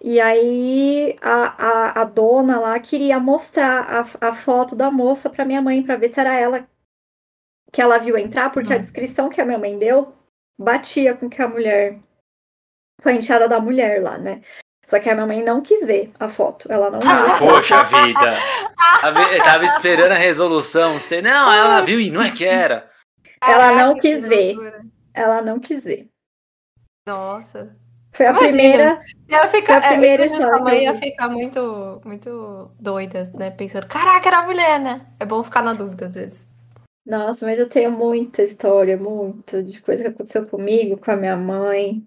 E 0.00 0.20
aí 0.20 1.18
a, 1.20 1.64
a, 1.66 2.02
a 2.02 2.04
dona 2.04 2.60
lá 2.60 2.78
queria 2.78 3.18
mostrar 3.18 3.82
a, 4.20 4.28
a 4.28 4.34
foto 4.34 4.76
da 4.76 4.90
moça 4.90 5.28
para 5.28 5.44
minha 5.44 5.62
mãe, 5.62 5.82
para 5.82 5.96
ver 5.96 6.10
se 6.10 6.20
era 6.20 6.34
ela 6.34 6.68
que 7.72 7.82
ela 7.82 7.98
viu 7.98 8.16
entrar, 8.16 8.50
porque 8.52 8.72
a 8.72 8.78
descrição 8.78 9.28
que 9.28 9.40
a 9.40 9.44
minha 9.44 9.58
mãe 9.58 9.78
deu 9.78 10.14
batia 10.58 11.14
com 11.14 11.28
que 11.28 11.42
a 11.42 11.48
mulher. 11.48 11.98
Com 13.02 13.08
a 13.08 13.12
enteada 13.12 13.48
da 13.48 13.60
mulher 13.60 14.02
lá, 14.02 14.18
né? 14.18 14.40
Só 14.86 15.00
que 15.00 15.10
a 15.10 15.14
minha 15.14 15.26
mãe 15.26 15.42
não 15.42 15.60
quis 15.60 15.84
ver 15.84 16.12
a 16.18 16.28
foto. 16.28 16.70
Ela 16.70 16.90
não 16.90 17.00
viu. 17.00 17.10
Poxa 17.38 17.82
vida! 17.84 18.36
Tava, 19.00 19.22
eu 19.34 19.42
tava 19.42 19.64
esperando 19.64 20.12
a 20.12 20.16
resolução. 20.16 20.94
Você, 20.94 21.20
não, 21.20 21.52
ela 21.52 21.82
viu 21.82 22.00
e 22.00 22.10
não 22.10 22.22
é 22.22 22.30
que 22.30 22.44
era. 22.44 22.88
Ela 23.42 23.72
não 23.72 23.98
quis 23.98 24.20
ver. 24.20 24.54
loucura. 24.54 24.84
Ela 25.12 25.42
não 25.42 25.58
quis 25.58 25.82
ver. 25.82 26.08
Nossa. 27.06 27.76
Foi 28.12 28.26
a 28.26 28.30
Imagina. 28.30 28.48
primeira. 28.48 28.98
Eu, 29.28 29.48
fica, 29.48 29.66
Foi 29.66 29.76
a 29.76 29.88
primeira 29.88 30.24
eu 30.24 30.28
vejo 30.28 30.40
história 30.40 30.56
sua 30.56 30.64
mãe 30.64 30.84
ia 30.84 30.96
ficar 30.96 31.28
muito, 31.28 32.00
muito 32.04 32.70
doida, 32.80 33.24
né? 33.34 33.50
Pensando, 33.50 33.86
caraca, 33.86 34.28
era 34.28 34.42
mulher, 34.42 34.80
né? 34.80 35.06
É 35.20 35.26
bom 35.26 35.42
ficar 35.42 35.62
na 35.62 35.74
dúvida 35.74 36.06
às 36.06 36.14
vezes. 36.14 36.48
Nossa, 37.04 37.44
mas 37.44 37.58
eu 37.58 37.68
tenho 37.68 37.90
muita 37.90 38.42
história, 38.42 38.96
muito, 38.96 39.62
de 39.62 39.80
coisa 39.82 40.02
que 40.02 40.08
aconteceu 40.08 40.46
comigo, 40.46 40.96
com 40.96 41.10
a 41.10 41.16
minha 41.16 41.36
mãe. 41.36 42.02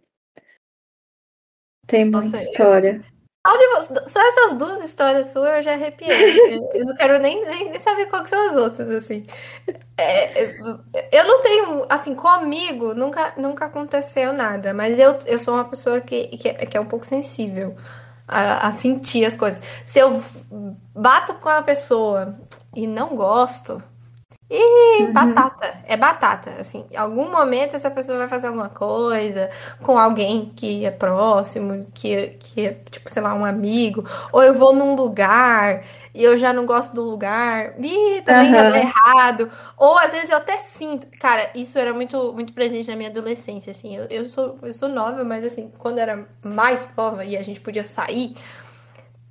Tem 1.90 2.06
muita 2.06 2.18
Nossa, 2.20 2.38
eu- 2.38 2.42
história. 2.52 3.04
Vo- 3.46 4.08
só 4.08 4.20
essas 4.28 4.54
duas 4.58 4.84
histórias 4.84 5.28
suas 5.28 5.56
eu 5.58 5.64
já 5.64 5.74
arrepiei. 5.74 6.56
eu, 6.56 6.70
eu 6.74 6.86
não 6.86 6.96
quero 6.96 7.18
nem, 7.20 7.44
nem, 7.46 7.70
nem 7.72 7.80
saber 7.80 8.06
quais 8.08 8.30
são 8.30 8.50
as 8.50 8.56
outras, 8.56 8.90
assim. 8.90 9.26
É, 9.98 10.44
é, 10.44 11.10
eu 11.12 11.24
não 11.26 11.42
tenho, 11.42 11.86
assim, 11.90 12.14
comigo 12.16 12.94
nunca, 12.94 13.34
nunca 13.38 13.66
aconteceu 13.66 14.34
nada, 14.34 14.74
mas 14.74 15.00
eu, 15.00 15.18
eu 15.26 15.40
sou 15.40 15.56
uma 15.56 15.66
pessoa 15.66 16.00
que, 16.02 16.28
que, 16.38 16.50
é, 16.50 16.54
que 16.66 16.78
é 16.78 16.80
um 16.80 16.86
pouco 16.86 17.06
sensível 17.06 17.76
a, 18.28 18.68
a 18.68 18.72
sentir 18.72 19.26
as 19.26 19.36
coisas. 19.36 19.62
Se 19.86 20.00
eu 20.00 20.22
bato 20.96 21.34
com 21.36 21.50
a 21.50 21.62
pessoa 21.62 22.36
e 22.76 22.86
não 22.86 23.16
gosto, 23.16 23.82
e 24.50 25.04
Uhum. 25.04 25.14
batata, 25.14 25.78
é 25.86 25.96
batata, 25.96 26.52
assim, 26.60 26.86
em 26.92 26.98
algum 26.98 27.32
momento 27.32 27.76
essa 27.76 27.90
pessoa 27.90 28.18
vai 28.18 28.28
fazer 28.28 28.48
alguma 28.48 28.68
coisa 28.70 29.50
com 29.82 29.98
alguém 29.98 30.52
que 30.56 30.84
é 30.86 30.92
próximo, 30.92 31.88
que, 31.94 32.30
que 32.40 32.66
é, 32.68 32.74
tipo, 32.92 33.10
sei 33.10 33.22
lá, 33.22 33.34
um 33.34 33.46
amigo, 33.46 34.04
ou 34.32 34.44
eu 34.44 34.54
vou 34.54 34.76
num 34.76 34.96
lugar 34.96 35.84
e 36.14 36.24
eu 36.24 36.38
já 36.38 36.52
não 36.52 36.66
gosto 36.66 36.94
do 36.96 37.04
lugar, 37.04 37.74
e 37.80 38.22
também 38.24 38.52
já 38.52 38.66
tá 38.66 38.78
errado, 38.80 39.50
ou 39.78 39.98
às 39.98 40.12
vezes 40.12 40.30
eu 40.32 40.38
até 40.38 40.58
sinto, 40.58 41.08
cara, 41.20 41.50
isso 41.56 41.78
era 41.80 41.94
muito, 41.94 42.34
muito 42.34 42.52
presente 42.52 42.90
na 42.90 42.96
minha 42.98 43.10
adolescência, 43.10 43.72
assim, 43.72 43.96
eu, 43.96 44.06
eu 44.10 44.26
sou, 44.26 44.58
eu 44.64 44.74
sou 44.74 44.90
nova, 44.90 45.24
mas 45.24 45.46
assim, 45.46 45.72
quando 45.78 46.00
eu 46.00 46.02
era 46.04 46.28
mais 46.44 46.88
nova 46.98 47.24
e 47.24 47.38
a 47.38 47.42
gente 47.44 47.62
podia 47.62 47.84
sair, 47.84 48.36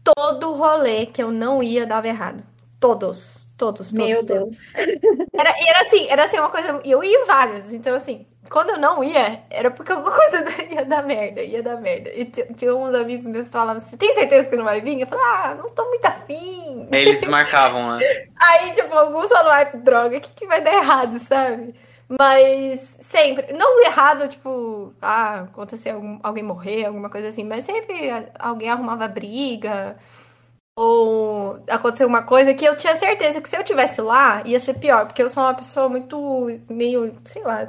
todo 0.05 0.55
rolê 0.55 1.07
que 1.07 1.23
eu 1.23 1.31
não 1.31 1.63
ia 1.63 1.87
dava 1.87 2.09
errado, 2.09 2.43
todos, 2.81 3.48
todos, 3.59 3.93
todos, 3.93 3.93
Meu 3.93 4.25
todos. 4.25 4.49
Deus. 4.51 4.59
Era, 5.35 5.51
e 5.59 5.69
era 5.69 5.81
assim, 5.83 6.07
era 6.09 6.25
assim 6.25 6.39
uma 6.39 6.49
coisa. 6.49 6.81
e 6.85 6.91
Eu 6.91 7.03
ia 7.03 7.23
em 7.23 7.27
vários, 7.27 7.73
então 7.73 7.95
assim, 7.95 8.25
quando 8.49 8.71
eu 8.71 8.79
não 8.79 9.03
ia, 9.05 9.43
era 9.51 9.71
porque 9.71 9.93
alguma 9.93 10.11
coisa 10.15 10.45
ia 10.71 10.85
dar 10.85 11.03
merda, 11.03 11.43
ia 11.43 11.63
dar 11.63 11.77
merda. 11.77 12.11
E 12.15 12.25
tinha 12.25 12.75
uns 12.75 12.95
amigos 12.95 13.27
meus 13.27 13.49
que 13.49 13.53
falavam, 13.53 13.79
você 13.81 13.97
tem 13.97 14.15
certeza 14.15 14.49
que 14.49 14.57
não 14.57 14.65
vai 14.65 14.81
vir? 14.81 15.01
Eu 15.01 15.07
falava, 15.07 15.51
ah, 15.51 15.55
não 15.55 15.69
tô 15.71 15.85
muito 15.87 16.05
afim. 16.07 16.89
Aí 16.91 17.03
Eles 17.03 17.27
marcavam, 17.29 17.97
né? 17.97 18.05
Aí, 18.41 18.73
tipo, 18.73 18.95
alguns 18.95 19.29
falavam, 19.29 19.53
ai, 19.53 19.71
droga, 19.75 20.17
o 20.17 20.21
que, 20.21 20.31
que 20.31 20.47
vai 20.47 20.63
dar 20.63 20.75
errado, 20.75 21.19
sabe? 21.19 21.75
Mas 22.09 22.97
sempre, 23.03 23.53
não 23.53 23.85
errado, 23.85 24.29
tipo, 24.29 24.95
ah, 25.03 25.41
acontecer 25.41 25.91
algum, 25.91 26.19
alguém 26.23 26.43
morrer, 26.43 26.87
alguma 26.87 27.11
coisa 27.11 27.29
assim, 27.29 27.45
mas 27.45 27.65
sempre 27.65 28.09
alguém 28.39 28.71
arrumava 28.71 29.07
briga, 29.07 29.97
ou 30.81 31.59
aconteceu 31.69 32.07
uma 32.07 32.23
coisa 32.23 32.55
que 32.55 32.65
eu 32.65 32.77
tinha 32.77 32.95
certeza 32.95 33.41
que 33.41 33.49
se 33.49 33.57
eu 33.57 33.65
tivesse 33.65 34.01
lá, 34.01 34.43
ia 34.45 34.61
ser 34.61 34.75
pior, 34.75 35.07
porque 35.07 35.21
eu 35.21 35.29
sou 35.29 35.43
uma 35.43 35.55
pessoa 35.55 35.89
muito, 35.89 36.47
meio, 36.71 37.17
sei 37.25 37.43
lá, 37.43 37.67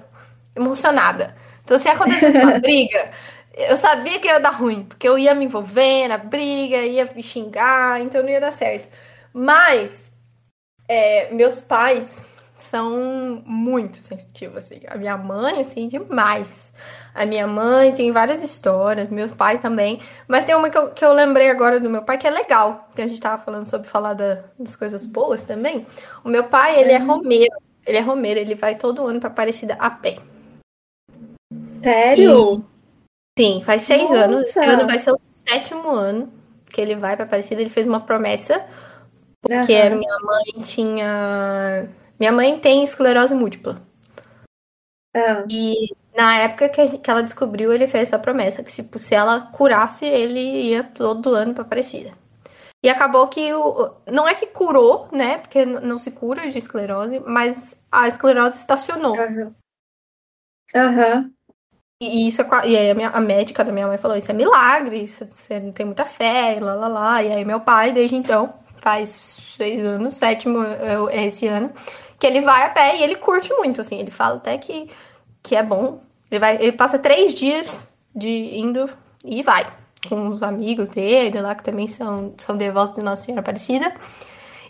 emocionada. 0.55 1.35
Então, 1.63 1.75
se 1.79 1.89
acontecesse 1.89 2.37
uma 2.37 2.53
briga, 2.59 3.09
eu 3.53 3.75
sabia 3.77 4.19
que 4.19 4.27
ia 4.27 4.39
dar 4.39 4.51
ruim, 4.51 4.83
porque 4.83 5.09
eu 5.09 5.17
ia 5.17 5.33
me 5.33 5.45
envolver 5.45 6.07
na 6.07 6.19
briga, 6.19 6.77
ia 6.77 7.11
me 7.15 7.23
xingar, 7.23 7.99
então 7.99 8.21
não 8.21 8.29
ia 8.29 8.39
dar 8.39 8.53
certo. 8.53 8.87
Mas, 9.33 10.11
é, 10.87 11.33
meus 11.33 11.61
pais 11.61 12.28
são 12.59 13.41
muito 13.45 13.97
sensitivos, 13.97 14.57
assim. 14.57 14.81
A 14.87 14.95
minha 14.97 15.17
mãe, 15.17 15.61
assim, 15.61 15.87
demais. 15.87 16.71
A 17.13 17.25
minha 17.25 17.47
mãe 17.47 17.91
tem 17.93 18.11
várias 18.11 18.41
histórias, 18.43 19.09
meus 19.09 19.31
pais 19.31 19.59
também. 19.59 19.99
Mas 20.27 20.45
tem 20.45 20.55
uma 20.55 20.69
que 20.69 20.77
eu, 20.77 20.89
que 20.91 21.03
eu 21.03 21.13
lembrei 21.13 21.49
agora 21.49 21.79
do 21.79 21.89
meu 21.89 22.01
pai 22.03 22.17
que 22.17 22.27
é 22.27 22.29
legal, 22.31 22.89
que 22.95 23.01
a 23.01 23.07
gente 23.07 23.21
tava 23.21 23.41
falando 23.43 23.65
sobre 23.65 23.87
falar 23.87 24.13
da- 24.13 24.43
das 24.57 24.75
coisas 24.75 25.05
boas 25.05 25.43
também. 25.43 25.85
O 26.23 26.29
meu 26.29 26.43
pai, 26.45 26.79
ele 26.79 26.91
é 26.91 26.97
romeiro. 26.97 27.55
Ele 27.85 27.97
é 27.97 28.01
romeiro, 28.01 28.39
ele 28.39 28.55
vai 28.55 28.75
todo 28.75 29.07
ano 29.07 29.19
pra 29.19 29.29
Aparecida 29.29 29.75
a 29.79 29.89
pé. 29.89 30.17
Sério? 31.83 32.63
Sim, 33.37 33.61
faz 33.65 33.83
seis 33.83 34.09
Nossa! 34.09 34.25
anos. 34.25 34.43
Esse 34.49 34.59
ano 34.65 34.85
vai 34.85 34.99
ser 34.99 35.11
o 35.11 35.19
sétimo 35.47 35.89
ano 35.89 36.31
que 36.71 36.79
ele 36.79 36.95
vai 36.95 37.15
pra 37.15 37.25
Aparecida. 37.25 37.61
Ele 37.61 37.69
fez 37.69 37.87
uma 37.87 38.01
promessa, 38.01 38.63
porque 39.41 39.73
a 39.73 39.85
Aham. 39.87 39.95
minha 39.95 40.19
mãe 40.19 40.61
tinha. 40.61 41.89
Minha 42.19 42.31
mãe 42.31 42.59
tem 42.59 42.83
esclerose 42.83 43.33
múltipla. 43.33 43.81
Ah, 45.15 45.45
E 45.49 45.89
na 46.15 46.35
época 46.39 46.69
que, 46.69 46.97
que 46.97 47.09
ela 47.09 47.23
descobriu, 47.23 47.71
ele 47.73 47.87
fez 47.87 48.09
essa 48.09 48.19
promessa: 48.19 48.63
que 48.63 48.71
se, 48.71 48.87
se 48.97 49.15
ela 49.15 49.41
curasse, 49.51 50.05
ele 50.05 50.39
ia 50.69 50.83
todo 50.83 51.33
ano 51.33 51.53
pra 51.53 51.63
Aparecida. 51.63 52.11
E 52.83 52.89
acabou 52.89 53.27
que 53.27 53.53
o. 53.53 53.91
Não 54.07 54.27
é 54.27 54.35
que 54.35 54.47
curou, 54.47 55.09
né? 55.11 55.39
Porque 55.39 55.65
não 55.65 55.99
se 55.99 56.11
cura 56.11 56.49
de 56.49 56.57
esclerose, 56.57 57.19
mas 57.21 57.75
a 57.91 58.07
esclerose 58.07 58.57
estacionou. 58.57 59.15
Aham. 59.19 59.55
Aham. 60.75 61.31
E 62.01 62.27
isso 62.27 62.41
é, 62.41 62.45
e 62.67 62.77
aí 62.77 62.89
a, 62.91 62.95
minha, 62.95 63.09
a 63.09 63.19
médica 63.19 63.63
da 63.63 63.71
minha 63.73 63.87
mãe 63.87 63.97
falou, 63.97 64.15
isso 64.15 64.31
é 64.31 64.33
milagre, 64.33 65.03
isso- 65.03 65.25
você 65.33 65.59
não 65.59 65.71
tem 65.73 65.85
muita 65.85 66.05
fé, 66.05 66.55
e 66.57 66.59
lá, 66.59 66.73
lá, 66.73 66.87
lá. 66.87 67.23
E 67.23 67.31
aí 67.33 67.43
meu 67.43 67.59
pai, 67.59 67.91
desde 67.91 68.15
então, 68.15 68.53
faz 68.77 69.09
seis 69.09 69.83
anos, 69.83 70.15
sétimo 70.15 70.63
é 71.11 71.25
esse 71.25 71.47
ano, 71.47 71.71
que 72.19 72.27
ele 72.27 72.41
vai 72.41 72.65
a 72.65 72.69
pé 72.69 72.97
e 72.97 73.03
ele 73.03 73.15
curte 73.15 73.51
muito, 73.53 73.79
assim. 73.79 73.97
Ele 73.97 74.11
fala 74.11 74.35
até 74.35 74.57
que, 74.57 74.89
que 75.41 75.55
é 75.55 75.63
bom. 75.63 76.01
Ele, 76.29 76.39
vai, 76.39 76.55
ele 76.57 76.73
passa 76.73 76.99
três 76.99 77.33
dias 77.33 77.89
de 78.13 78.29
indo 78.29 78.89
e 79.23 79.41
vai. 79.41 79.65
Com 80.07 80.27
os 80.27 80.43
amigos 80.43 80.89
dele 80.89 81.41
lá, 81.41 81.55
que 81.55 81.63
também 81.63 81.87
são, 81.87 82.35
são 82.37 82.57
devotos 82.57 82.95
de 82.95 83.03
Nossa 83.03 83.23
Senhora 83.23 83.41
Aparecida. 83.41 83.93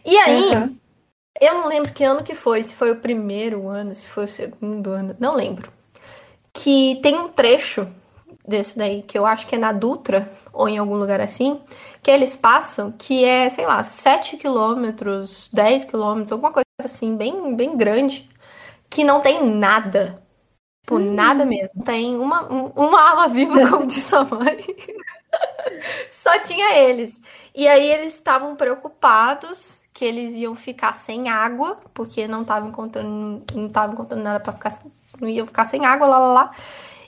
E 0.06 0.16
aí, 0.18 0.54
Aham. 0.54 0.76
eu 1.42 1.54
não 1.56 1.68
lembro 1.68 1.92
que 1.92 2.04
ano 2.04 2.24
que 2.24 2.36
foi, 2.36 2.64
se 2.64 2.76
foi 2.76 2.92
o 2.92 3.00
primeiro 3.00 3.68
ano, 3.68 3.96
se 3.96 4.08
foi 4.08 4.26
o 4.26 4.28
segundo 4.28 4.92
ano, 4.92 5.16
não 5.20 5.36
lembro. 5.36 5.72
Que 6.54 7.00
tem 7.02 7.18
um 7.18 7.30
trecho 7.30 7.88
desse 8.48 8.78
daí, 8.78 9.04
que 9.04 9.18
eu 9.18 9.26
acho 9.26 9.46
que 9.46 9.56
é 9.56 9.58
na 9.58 9.72
Dutra, 9.72 10.32
ou 10.52 10.68
em 10.68 10.78
algum 10.78 10.96
lugar 10.96 11.22
assim, 11.22 11.62
que 12.02 12.10
eles 12.10 12.36
passam, 12.36 12.92
que 12.92 13.24
é, 13.24 13.48
sei 13.50 13.66
lá, 13.66 13.84
7 13.84 14.38
quilômetros, 14.38 15.50
10 15.54 15.86
quilômetros, 15.86 16.32
alguma 16.32 16.52
coisa 16.52 16.69
assim, 16.86 17.16
bem, 17.16 17.56
bem 17.56 17.78
grande, 17.78 18.30
que 18.90 19.04
não 19.04 19.22
tem 19.22 19.46
nada. 19.46 20.22
Tipo, 20.90 20.96
hum. 20.96 21.14
nada 21.14 21.46
mesmo. 21.46 21.84
Tem 21.84 22.18
uma, 22.18 22.42
uma 22.48 23.10
alma 23.10 23.28
viva, 23.28 23.54
como 23.70 23.86
disse 23.86 24.16
a 24.16 24.24
mãe. 24.24 24.66
Só 26.10 26.40
tinha 26.40 26.76
eles. 26.78 27.22
E 27.54 27.68
aí 27.68 27.92
eles 27.92 28.16
estavam 28.16 28.56
preocupados 28.56 29.80
que 29.94 30.04
eles 30.04 30.34
iam 30.36 30.56
ficar 30.56 30.96
sem 30.96 31.30
água, 31.30 31.78
porque 31.94 32.28
não 32.28 32.42
estavam 32.42 32.70
encontrando, 32.70 33.44
não 33.54 33.68
estavam 33.68 33.94
encontrando 33.94 34.24
nada 34.24 34.40
para 34.40 34.54
ficar, 34.54 34.82
não 35.22 35.28
iam 35.28 35.46
ficar 35.46 35.66
sem 35.66 35.86
água, 35.86 36.08
lá, 36.08 36.18
lá, 36.18 36.34
lá. 36.34 36.52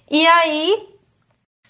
E 0.10 0.28
aí 0.28 0.90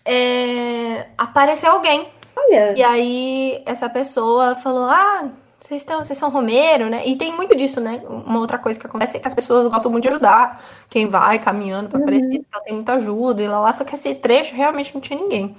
é, 0.03 1.07
apareceu 1.17 1.71
alguém. 1.71 2.09
Olha. 2.35 2.77
E 2.77 2.83
aí 2.83 3.63
essa 3.65 3.87
pessoa 3.89 4.55
falou: 4.55 4.85
Ah, 4.85 5.29
vocês, 5.71 5.81
estão, 5.83 6.03
vocês 6.03 6.19
são 6.19 6.29
Romero, 6.29 6.89
né? 6.89 7.07
E 7.07 7.15
tem 7.15 7.33
muito 7.33 7.55
disso, 7.55 7.79
né? 7.79 8.01
Uma 8.05 8.39
outra 8.39 8.57
coisa 8.57 8.77
que 8.77 8.85
acontece 8.85 9.15
é 9.15 9.19
que 9.19 9.27
as 9.27 9.33
pessoas 9.33 9.69
gostam 9.71 9.89
muito 9.89 10.03
de 10.03 10.09
ajudar. 10.09 10.61
Quem 10.89 11.07
vai 11.07 11.39
caminhando 11.39 11.89
para 11.89 11.99
aparecer, 11.99 12.29
uhum. 12.29 12.45
então 12.47 12.61
tem 12.61 12.73
muita 12.73 12.93
ajuda 12.93 13.41
e 13.41 13.47
lá, 13.47 13.59
lá. 13.61 13.71
Só 13.71 13.85
que 13.85 13.95
esse 13.95 14.13
trecho 14.15 14.53
realmente 14.53 14.93
não 14.93 14.99
tinha 14.99 15.17
ninguém. 15.17 15.55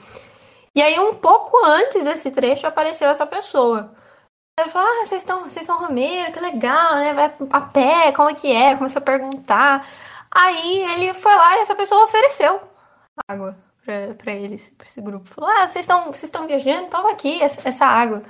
E 0.74 0.82
aí, 0.82 0.98
um 1.00 1.14
pouco 1.14 1.56
antes 1.64 2.04
desse 2.04 2.30
trecho, 2.30 2.66
apareceu 2.66 3.08
essa 3.08 3.26
pessoa. 3.26 3.90
Ele 4.60 4.68
falou: 4.70 4.88
Ah, 4.88 5.06
vocês, 5.06 5.22
estão, 5.22 5.44
vocês 5.44 5.64
são 5.64 5.78
Romero, 5.78 6.32
que 6.32 6.40
legal, 6.40 6.96
né? 6.96 7.14
Vai 7.14 7.32
a 7.50 7.60
pé, 7.62 8.12
como 8.12 8.30
é 8.30 8.34
que 8.34 8.52
é? 8.52 8.76
Começou 8.76 9.00
a 9.00 9.04
perguntar. 9.04 9.86
Aí 10.30 10.82
ele 10.94 11.14
foi 11.14 11.34
lá 11.34 11.58
e 11.58 11.60
essa 11.60 11.74
pessoa 11.74 12.04
ofereceu 12.04 12.60
água 13.28 13.56
para 14.18 14.32
eles, 14.32 14.70
para 14.76 14.86
esse 14.86 15.00
grupo. 15.00 15.26
Falou: 15.26 15.50
Ah, 15.50 15.68
vocês 15.68 15.84
estão 15.84 16.04
vocês 16.04 16.24
estão 16.24 16.46
viajando? 16.46 16.88
Toma 16.88 17.12
aqui 17.12 17.42
essa, 17.42 17.66
essa 17.66 17.86
água. 17.86 18.22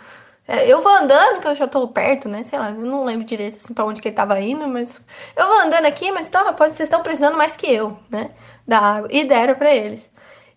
É, 0.46 0.70
eu 0.70 0.82
vou 0.82 0.92
andando, 0.92 1.40
que 1.40 1.46
eu 1.46 1.54
já 1.54 1.68
tô 1.68 1.86
perto, 1.88 2.28
né? 2.28 2.42
Sei 2.44 2.58
lá, 2.58 2.70
eu 2.70 2.76
não 2.84 3.04
lembro 3.04 3.24
direito 3.24 3.56
assim 3.56 3.72
pra 3.72 3.84
onde 3.84 4.02
que 4.02 4.08
ele 4.08 4.14
tava 4.14 4.40
indo, 4.40 4.66
mas 4.68 5.00
eu 5.36 5.46
vou 5.46 5.60
andando 5.60 5.86
aqui, 5.86 6.10
mas 6.10 6.28
toma, 6.28 6.52
pode, 6.52 6.74
vocês 6.74 6.88
estão 6.88 7.02
precisando 7.02 7.36
mais 7.36 7.54
que 7.56 7.72
eu, 7.72 7.96
né? 8.10 8.30
Da 8.66 8.78
água. 8.78 9.08
E 9.12 9.24
deram 9.24 9.54
para 9.54 9.74
eles. 9.74 10.10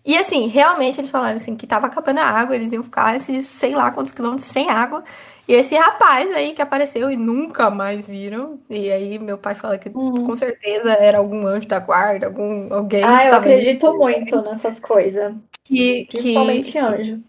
E 0.04 0.16
assim, 0.16 0.46
realmente 0.46 1.00
eles 1.00 1.10
falaram 1.10 1.36
assim 1.36 1.56
que 1.56 1.66
tava 1.66 1.86
acabando 1.86 2.20
a 2.20 2.24
água, 2.24 2.54
eles 2.54 2.70
iam 2.72 2.82
ficar 2.82 3.16
esses 3.16 3.46
sei 3.46 3.74
lá 3.74 3.90
quantos 3.90 4.12
quilômetros 4.12 4.46
sem 4.46 4.70
água. 4.70 5.02
E 5.48 5.52
esse 5.52 5.76
rapaz 5.76 6.32
aí 6.34 6.54
que 6.54 6.62
apareceu 6.62 7.10
e 7.10 7.16
nunca 7.16 7.70
mais 7.70 8.06
viram. 8.06 8.58
E 8.68 8.90
aí 8.90 9.18
meu 9.18 9.38
pai 9.38 9.54
fala 9.54 9.78
que 9.78 9.88
uhum. 9.88 10.24
com 10.24 10.36
certeza 10.36 10.92
era 10.92 11.18
algum 11.18 11.46
anjo 11.46 11.66
da 11.66 11.78
guarda, 11.78 12.26
algum 12.26 12.72
alguém. 12.72 13.02
Ah, 13.02 13.26
eu 13.26 13.34
acredito 13.34 13.96
muito 13.96 14.40
nessas 14.42 14.78
coisas. 14.80 15.34
Que, 15.64 16.06
Principalmente 16.10 16.72
que... 16.72 16.78
anjo. 16.78 17.22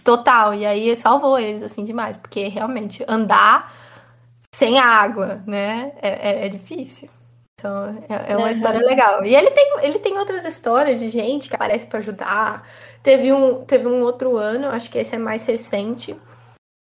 Total, 0.00 0.54
e 0.54 0.64
aí 0.64 0.96
salvou 0.96 1.38
eles, 1.38 1.62
assim, 1.62 1.84
demais, 1.84 2.16
porque 2.16 2.48
realmente 2.48 3.04
andar 3.06 3.72
sem 4.54 4.78
água, 4.78 5.42
né, 5.46 5.92
é, 6.00 6.08
é, 6.08 6.46
é 6.46 6.48
difícil. 6.48 7.08
Então, 7.62 8.04
é, 8.08 8.32
é 8.32 8.36
uma 8.36 8.46
uhum. 8.46 8.52
história 8.52 8.80
legal. 8.80 9.24
E 9.24 9.36
ele 9.36 9.50
tem, 9.50 9.76
ele 9.82 9.98
tem 10.00 10.18
outras 10.18 10.44
histórias 10.44 10.98
de 10.98 11.08
gente 11.08 11.48
que 11.48 11.54
aparece 11.54 11.86
para 11.86 12.00
ajudar. 12.00 12.68
Teve 13.02 13.32
um, 13.32 13.64
teve 13.64 13.86
um 13.86 14.02
outro 14.02 14.36
ano, 14.36 14.68
acho 14.68 14.90
que 14.90 14.98
esse 14.98 15.14
é 15.14 15.18
mais 15.18 15.44
recente, 15.44 16.16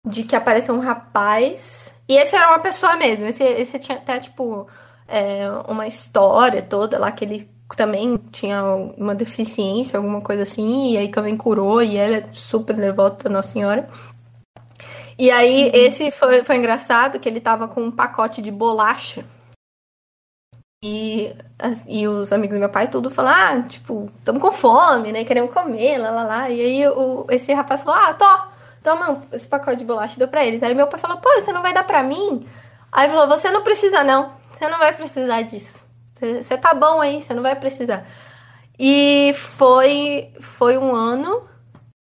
de 0.06 0.24
que 0.24 0.36
apareceu 0.36 0.76
um 0.76 0.80
rapaz. 0.80 1.94
E 2.10 2.18
esse 2.18 2.36
era 2.36 2.50
uma 2.50 2.60
pessoa 2.60 2.98
mesmo. 2.98 3.26
Esse, 3.26 3.44
esse 3.44 3.80
tinha 3.80 3.98
até, 3.98 4.20
tipo, 4.20 4.68
é, 5.08 5.48
uma 5.68 5.88
história 5.88 6.62
toda 6.62 7.00
lá 7.00 7.12
que 7.12 7.24
ele 7.24 7.55
também 7.76 8.18
tinha 8.32 8.64
uma 8.98 9.16
deficiência, 9.16 9.98
alguma 9.98 10.22
coisa 10.22 10.44
assim, 10.44 10.92
e 10.92 10.98
aí 10.98 11.10
também 11.10 11.36
curou, 11.38 11.82
e 11.82 11.98
ela 11.98 12.18
é 12.18 12.30
super 12.34 12.76
devota 12.76 13.30
Nossa 13.30 13.54
Senhora. 13.54 13.88
E 15.18 15.32
aí, 15.32 15.66
uhum. 15.66 15.72
esse 15.74 16.12
foi, 16.12 16.44
foi 16.44 16.58
engraçado, 16.58 17.20
que 17.20 17.28
ele 17.28 17.40
tava 17.40 17.68
com 17.68 17.82
um 17.82 17.92
pacote 17.92 18.42
de 18.42 18.52
bolacha. 18.52 19.26
E, 20.84 21.34
e 21.88 22.08
os 22.08 22.32
amigos 22.32 22.58
do 22.58 22.60
meu 22.60 22.70
pai 22.70 22.88
tudo 22.88 23.10
falaram, 23.10 23.60
ah, 23.60 23.64
tipo, 23.64 24.12
estamos 24.20 24.42
com 24.42 24.52
fome, 24.52 25.12
né? 25.12 25.24
Queremos 25.24 25.52
comer, 25.52 25.98
lá, 25.98 26.12
lá, 26.12 26.24
lá. 26.24 26.50
E 26.50 26.62
aí 26.62 26.88
o, 26.88 27.26
esse 27.30 27.54
rapaz 27.54 27.82
falou, 27.82 28.00
ah, 28.00 28.14
tô, 28.14 28.26
toma 28.84 29.22
esse 29.32 29.48
pacote 29.48 29.78
de 29.78 29.86
bolacha 29.86 30.16
e 30.16 30.20
deu 30.20 30.28
pra 30.28 30.46
eles. 30.46 30.62
Aí 30.62 30.76
meu 30.76 30.88
pai 30.88 31.00
falou, 31.00 31.18
pô, 31.18 31.30
você 31.36 31.52
não 31.52 31.62
vai 31.62 31.74
dar 31.74 31.86
pra 31.86 32.04
mim? 32.04 32.46
Aí 32.92 33.06
ele 33.06 33.14
falou, 33.14 33.28
você 33.28 33.50
não 33.50 33.64
precisa 33.64 34.04
não, 34.04 34.32
você 34.52 34.68
não 34.68 34.78
vai 34.78 34.94
precisar 34.94 35.42
disso. 35.42 35.85
Você 36.20 36.58
tá 36.58 36.74
bom 36.74 37.02
aí, 37.02 37.22
você 37.22 37.34
não 37.34 37.44
vai 37.44 37.56
precisar. 37.56 38.08
E 38.80 39.34
foi, 39.36 40.34
foi 40.40 40.78
um 40.78 40.96
ano 40.96 41.48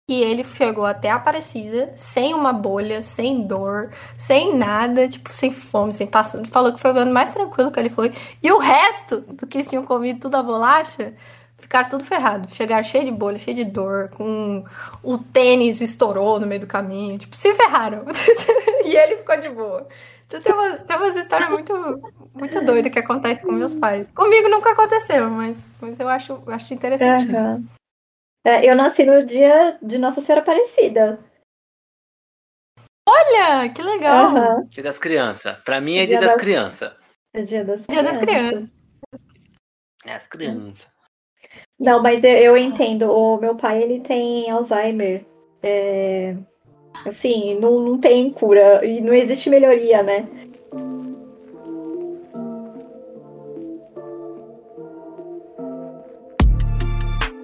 que 0.06 0.20
ele 0.20 0.44
chegou 0.44 0.84
até 0.84 1.10
a 1.10 1.14
Aparecida, 1.16 1.92
sem 1.96 2.34
uma 2.34 2.52
bolha, 2.52 3.02
sem 3.02 3.46
dor, 3.46 3.90
sem 4.18 4.56
nada, 4.56 5.08
tipo, 5.08 5.32
sem 5.32 5.52
fome, 5.52 5.92
sem 5.92 6.06
passo. 6.06 6.42
Falou 6.46 6.72
que 6.72 6.80
foi 6.80 6.92
o 6.92 6.98
ano 6.98 7.12
mais 7.12 7.32
tranquilo 7.32 7.70
que 7.70 7.80
ele 7.80 7.90
foi. 7.90 8.12
E 8.42 8.50
o 8.52 8.58
resto 8.58 9.20
do 9.20 9.46
que 9.46 9.62
tinham 9.62 9.84
comido 9.84 10.20
tudo 10.20 10.36
a 10.36 10.42
bolacha, 10.42 11.14
ficaram 11.58 11.88
tudo 11.88 12.04
ferrado. 12.04 12.52
Chegaram 12.54 12.84
cheio 12.84 13.04
de 13.04 13.12
bolha, 13.12 13.38
cheio 13.38 13.56
de 13.56 13.64
dor, 13.64 14.10
com 14.10 14.64
o 15.02 15.18
tênis 15.18 15.80
estourou 15.80 16.38
no 16.40 16.46
meio 16.46 16.60
do 16.60 16.66
caminho, 16.66 17.16
tipo, 17.18 17.36
se 17.36 17.54
ferraram. 17.54 18.04
e 18.84 18.96
ele 18.96 19.16
ficou 19.18 19.40
de 19.40 19.48
boa. 19.50 19.88
Então 20.32 20.40
tem, 20.40 20.54
uma, 20.54 20.78
tem 20.78 20.96
umas 20.96 21.14
histórias 21.14 21.50
muito, 21.50 21.74
muito 22.32 22.64
doidas 22.64 22.90
que 22.90 22.98
acontecem 22.98 23.44
com 23.44 23.52
meus 23.52 23.74
pais. 23.74 24.10
Comigo 24.10 24.48
nunca 24.48 24.72
aconteceu, 24.72 25.28
mas, 25.28 25.58
mas 25.78 26.00
eu 26.00 26.08
acho, 26.08 26.42
eu 26.46 26.52
acho 26.54 26.72
interessante 26.72 27.30
uhum. 27.30 27.58
isso. 27.58 27.68
É, 28.44 28.68
eu 28.68 28.74
nasci 28.74 29.04
no 29.04 29.26
dia 29.26 29.78
de 29.82 29.98
Nossa 29.98 30.22
Senhora 30.22 30.40
Aparecida. 30.40 31.18
Olha, 33.06 33.68
que 33.68 33.82
legal! 33.82 34.34
Uhum. 34.34 34.68
Dia 34.68 34.82
das 34.82 34.98
crianças. 34.98 35.58
Pra 35.58 35.80
mim 35.80 35.96
é 35.96 36.06
dia, 36.06 36.18
dia 36.18 36.20
das, 36.20 36.30
das 36.30 36.40
crianças. 36.40 36.96
É 37.34 37.42
dia 37.42 37.64
das 37.64 37.84
crianças. 37.84 37.94
Dia 37.94 38.02
das 38.02 38.18
crianças. 38.18 38.76
É 40.04 40.14
as 40.14 40.26
crianças. 40.26 40.92
Não, 41.78 42.02
mas 42.02 42.24
eu, 42.24 42.36
eu 42.36 42.56
entendo. 42.56 43.10
O 43.10 43.36
meu 43.36 43.54
pai, 43.54 43.82
ele 43.82 44.00
tem 44.00 44.50
Alzheimer. 44.50 45.26
É, 45.62 46.36
Assim, 47.04 47.58
não, 47.58 47.80
não 47.80 47.98
tem 47.98 48.30
cura 48.30 48.84
e 48.84 49.00
não 49.00 49.12
existe 49.12 49.50
melhoria, 49.50 50.02
né? 50.02 50.26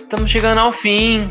Estamos 0.00 0.30
chegando 0.30 0.58
ao 0.58 0.72
fim. 0.72 1.28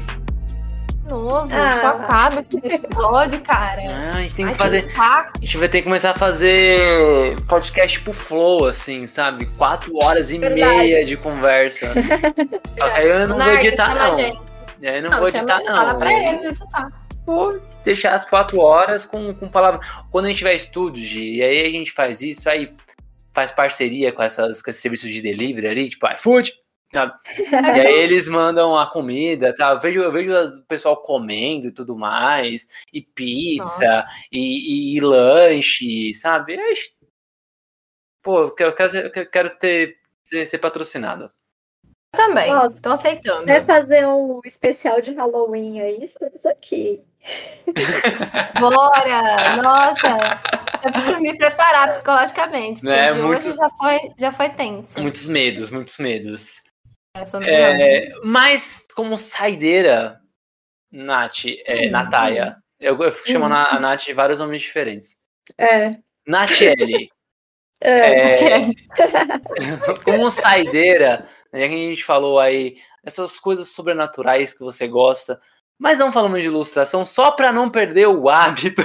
Novo, 1.10 1.48
ah. 1.54 1.72
só 1.72 1.88
acaba 1.88 2.42
esse 2.42 2.58
episódio, 2.58 3.40
cara. 3.40 3.82
Ah, 3.82 4.18
a 4.18 4.22
gente 4.22 4.36
tem 4.36 4.46
Ai, 4.46 4.52
que 4.52 4.58
fazer. 4.58 4.92
Que 4.92 5.00
a 5.00 5.32
gente 5.40 5.58
vai 5.58 5.70
ter 5.70 5.78
que 5.78 5.84
começar 5.86 6.12
a 6.12 6.14
fazer 6.14 7.42
podcast 7.48 8.00
pro 8.02 8.12
Flow, 8.12 8.66
assim, 8.66 9.08
sabe? 9.08 9.46
Quatro 9.58 9.94
horas 10.04 10.32
e 10.32 10.38
Verdade. 10.38 10.78
meia 10.78 11.06
de 11.06 11.16
conversa. 11.16 11.94
Aí 12.82 13.08
eu 13.08 13.28
não 13.30 13.38
vou 13.38 13.54
editar, 13.54 13.96
não. 13.96 14.18
Aí 14.18 14.36
eu 14.82 15.02
não, 15.02 15.10
não 15.10 15.18
vou 15.18 15.30
editar, 15.30 15.64
não. 15.64 15.76
Fala 15.76 15.96
pra 15.96 16.14
ele 16.14 16.48
editar 16.50 17.07
vou 17.28 17.62
deixar 17.84 18.16
as 18.16 18.28
quatro 18.28 18.60
horas 18.60 19.06
com, 19.06 19.34
com 19.34 19.50
palavra. 19.50 19.82
Quando 20.10 20.26
a 20.26 20.28
gente 20.30 20.38
tiver 20.38 20.56
estúdio, 20.56 21.04
e 21.20 21.44
aí 21.44 21.66
a 21.66 21.70
gente 21.70 21.92
faz 21.92 22.22
isso, 22.22 22.50
aí 22.50 22.74
faz 23.34 23.52
parceria 23.52 24.14
com, 24.14 24.24
essas, 24.24 24.62
com 24.62 24.70
esses 24.70 24.82
serviços 24.82 25.10
de 25.10 25.22
delivery 25.22 25.68
ali, 25.68 25.90
tipo 25.90 26.08
iFood. 26.14 26.54
Sabe? 26.94 27.14
e 27.38 27.80
aí 27.82 27.96
eles 27.96 28.30
mandam 28.30 28.80
a 28.80 28.90
comida, 28.90 29.54
tá? 29.54 29.72
Eu 29.72 29.80
vejo, 29.80 30.00
eu 30.00 30.12
vejo 30.12 30.32
o 30.32 30.64
pessoal 30.64 30.96
comendo 30.96 31.68
e 31.68 31.72
tudo 31.72 31.98
mais, 31.98 32.66
e 32.94 33.02
pizza, 33.02 34.06
e, 34.32 34.94
e, 34.94 34.98
e, 34.98 35.02
lanche, 35.02 36.14
sabe? 36.14 36.58
Pô, 38.24 38.54
eu 38.58 38.74
quero, 38.74 38.98
eu 38.98 39.30
quero 39.30 39.50
ter, 39.58 39.98
ser, 40.24 40.48
ser 40.48 40.60
patrocinado. 40.60 41.30
Também, 42.12 42.54
Ó, 42.56 42.70
tô 42.70 42.92
aceitando. 42.92 43.46
Quer 43.46 43.66
fazer 43.66 44.08
um 44.08 44.40
especial 44.46 45.02
de 45.02 45.14
Halloween 45.14 45.82
aí? 45.82 46.06
Estamos 46.06 46.46
aqui. 46.46 47.04
Bora! 48.60 49.62
Nossa! 49.62 50.42
Eu 50.84 50.92
preciso 50.92 51.20
me 51.20 51.38
preparar 51.38 51.92
psicologicamente. 51.94 52.82
Porque 52.82 52.96
né? 52.96 53.14
hoje 53.14 53.54
já 53.54 53.70
foi, 53.70 54.00
já 54.18 54.32
foi 54.32 54.50
tenso. 54.50 55.00
Muitos 55.00 55.28
medos, 55.28 55.72
muitos 55.72 55.98
medos. 55.98 56.62
É, 57.44 58.06
é, 58.06 58.12
mas 58.24 58.86
como 58.96 59.18
saideira, 59.18 60.22
Nath, 60.92 61.46
é, 61.66 61.88
hum, 61.88 61.92
Nataya, 61.92 62.58
eu, 62.80 63.02
eu 63.02 63.12
fico 63.12 63.28
chamando 63.28 63.54
hum. 63.54 63.76
a 63.76 63.80
Nath 63.80 64.04
de 64.04 64.14
vários 64.14 64.40
nomes 64.40 64.62
diferentes. 64.62 65.18
É. 65.58 65.98
Natiele. 66.26 67.10
É. 67.80 68.32
é 68.32 68.60
como 70.04 70.32
saideira, 70.32 71.30
já 71.54 71.60
que 71.60 71.64
a 71.66 71.68
gente 71.68 72.04
falou 72.04 72.40
aí 72.40 72.76
essas 73.04 73.38
coisas 73.38 73.68
sobrenaturais 73.68 74.52
que 74.52 74.62
você 74.62 74.88
gosta, 74.88 75.40
mas 75.80 76.00
não 76.00 76.12
falamos 76.12 76.40
de 76.40 76.48
ilustração 76.48 77.06
só 77.06 77.32
para 77.32 77.52
não 77.52 77.70
perder 77.70 78.08
o 78.08 78.30
hábito. 78.30 78.82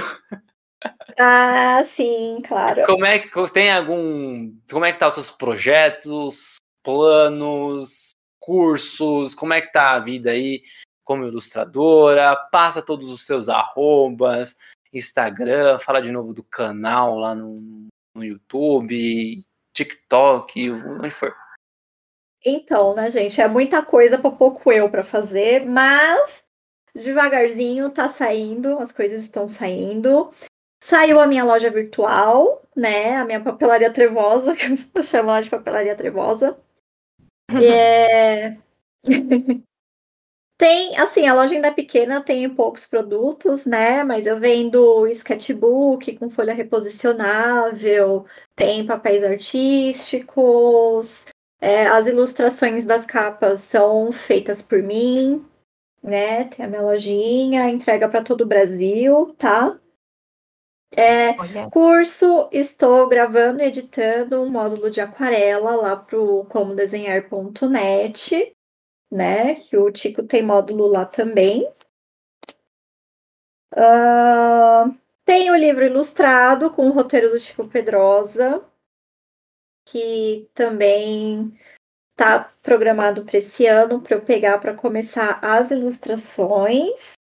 Ah, 1.17 1.83
sim, 1.95 2.41
claro. 2.45 2.85
Como 2.85 3.05
é 3.05 3.19
que 3.19 3.51
tem 3.51 3.71
algum. 3.71 4.51
Como 4.69 4.83
é 4.83 4.91
que 4.91 4.99
tá 4.99 5.07
os 5.07 5.13
seus 5.13 5.31
projetos, 5.31 6.55
planos? 6.83 8.13
cursos, 8.43 9.33
como 9.33 9.53
é 9.53 9.61
que 9.61 9.71
tá 9.71 9.91
a 9.91 9.99
vida 9.99 10.31
aí 10.31 10.63
como 11.05 11.25
ilustradora, 11.25 12.35
passa 12.51 12.81
todos 12.81 13.09
os 13.09 13.25
seus 13.25 13.47
arrobas, 13.47 14.57
Instagram, 14.91 15.79
fala 15.79 16.01
de 16.01 16.11
novo 16.11 16.33
do 16.33 16.43
canal 16.43 17.17
lá 17.17 17.33
no, 17.33 17.87
no 18.13 18.23
YouTube, 18.23 19.41
TikTok, 19.73 20.71
onde 20.71 21.09
for. 21.09 21.33
Então, 22.45 22.93
né, 22.93 23.09
gente, 23.09 23.39
é 23.39 23.47
muita 23.47 23.81
coisa 23.81 24.17
para 24.17 24.29
pouco 24.29 24.69
eu 24.71 24.89
para 24.89 25.03
fazer, 25.03 25.65
mas 25.65 26.42
devagarzinho 26.95 27.89
tá 27.89 28.09
saindo, 28.09 28.77
as 28.79 28.91
coisas 28.91 29.23
estão 29.23 29.47
saindo. 29.47 30.31
Saiu 30.83 31.19
a 31.19 31.27
minha 31.27 31.43
loja 31.43 31.69
virtual, 31.69 32.61
né? 32.75 33.15
A 33.15 33.25
minha 33.25 33.41
papelaria 33.41 33.91
trevosa, 33.91 34.55
que 34.55 34.65
eu 34.93 35.03
chamo 35.03 35.29
ela 35.29 35.41
de 35.41 35.49
papelaria 35.49 35.95
trevosa. 35.95 36.57
É... 37.51 38.57
tem, 40.57 40.97
assim, 40.97 41.27
a 41.27 41.33
loja 41.33 41.55
ainda 41.55 41.69
é 41.69 41.73
pequena, 41.73 42.21
tem 42.21 42.49
poucos 42.49 42.85
produtos, 42.85 43.65
né? 43.65 44.03
Mas 44.03 44.25
eu 44.25 44.39
vendo 44.39 45.07
sketchbook 45.07 46.17
com 46.17 46.29
folha 46.29 46.53
reposicionável, 46.53 48.25
tem 48.55 48.85
papéis 48.85 49.23
artísticos, 49.23 51.25
é, 51.61 51.87
as 51.87 52.07
ilustrações 52.07 52.83
das 52.83 53.05
capas 53.05 53.61
são 53.61 54.11
feitas 54.11 54.61
por 54.61 54.83
mim, 54.83 55.45
né? 56.03 56.45
Tem 56.45 56.65
a 56.65 56.69
minha 56.69 56.81
lojinha, 56.81 57.69
entrega 57.69 58.09
para 58.09 58.23
todo 58.23 58.41
o 58.41 58.47
Brasil, 58.47 59.35
tá? 59.37 59.79
É, 60.95 61.33
curso, 61.71 62.47
estou 62.51 63.09
gravando 63.09 63.63
e 63.63 63.65
editando 63.65 64.41
um 64.41 64.49
módulo 64.49 64.91
de 64.91 65.01
aquarela 65.01 65.75
lá 65.75 65.95
pro 65.95 66.45
comodesenhar.net, 66.45 68.55
né? 69.11 69.55
Que 69.55 69.75
o 69.75 69.91
Tico 69.91 70.21
tem 70.21 70.43
módulo 70.43 70.85
lá 70.85 71.03
também. 71.03 71.67
Uh, 73.73 74.95
tem 75.25 75.49
o 75.49 75.55
livro 75.55 75.83
ilustrado 75.83 76.69
com 76.69 76.87
o 76.87 76.91
roteiro 76.91 77.31
do 77.31 77.39
Chico 77.39 77.67
Pedrosa, 77.67 78.63
que 79.85 80.47
também 80.53 81.57
está 82.13 82.51
programado 82.61 83.25
para 83.25 83.39
esse 83.39 83.65
ano 83.65 83.99
para 83.99 84.15
eu 84.15 84.21
pegar 84.21 84.59
para 84.59 84.73
começar 84.73 85.39
as 85.41 85.71
ilustrações. 85.71 87.13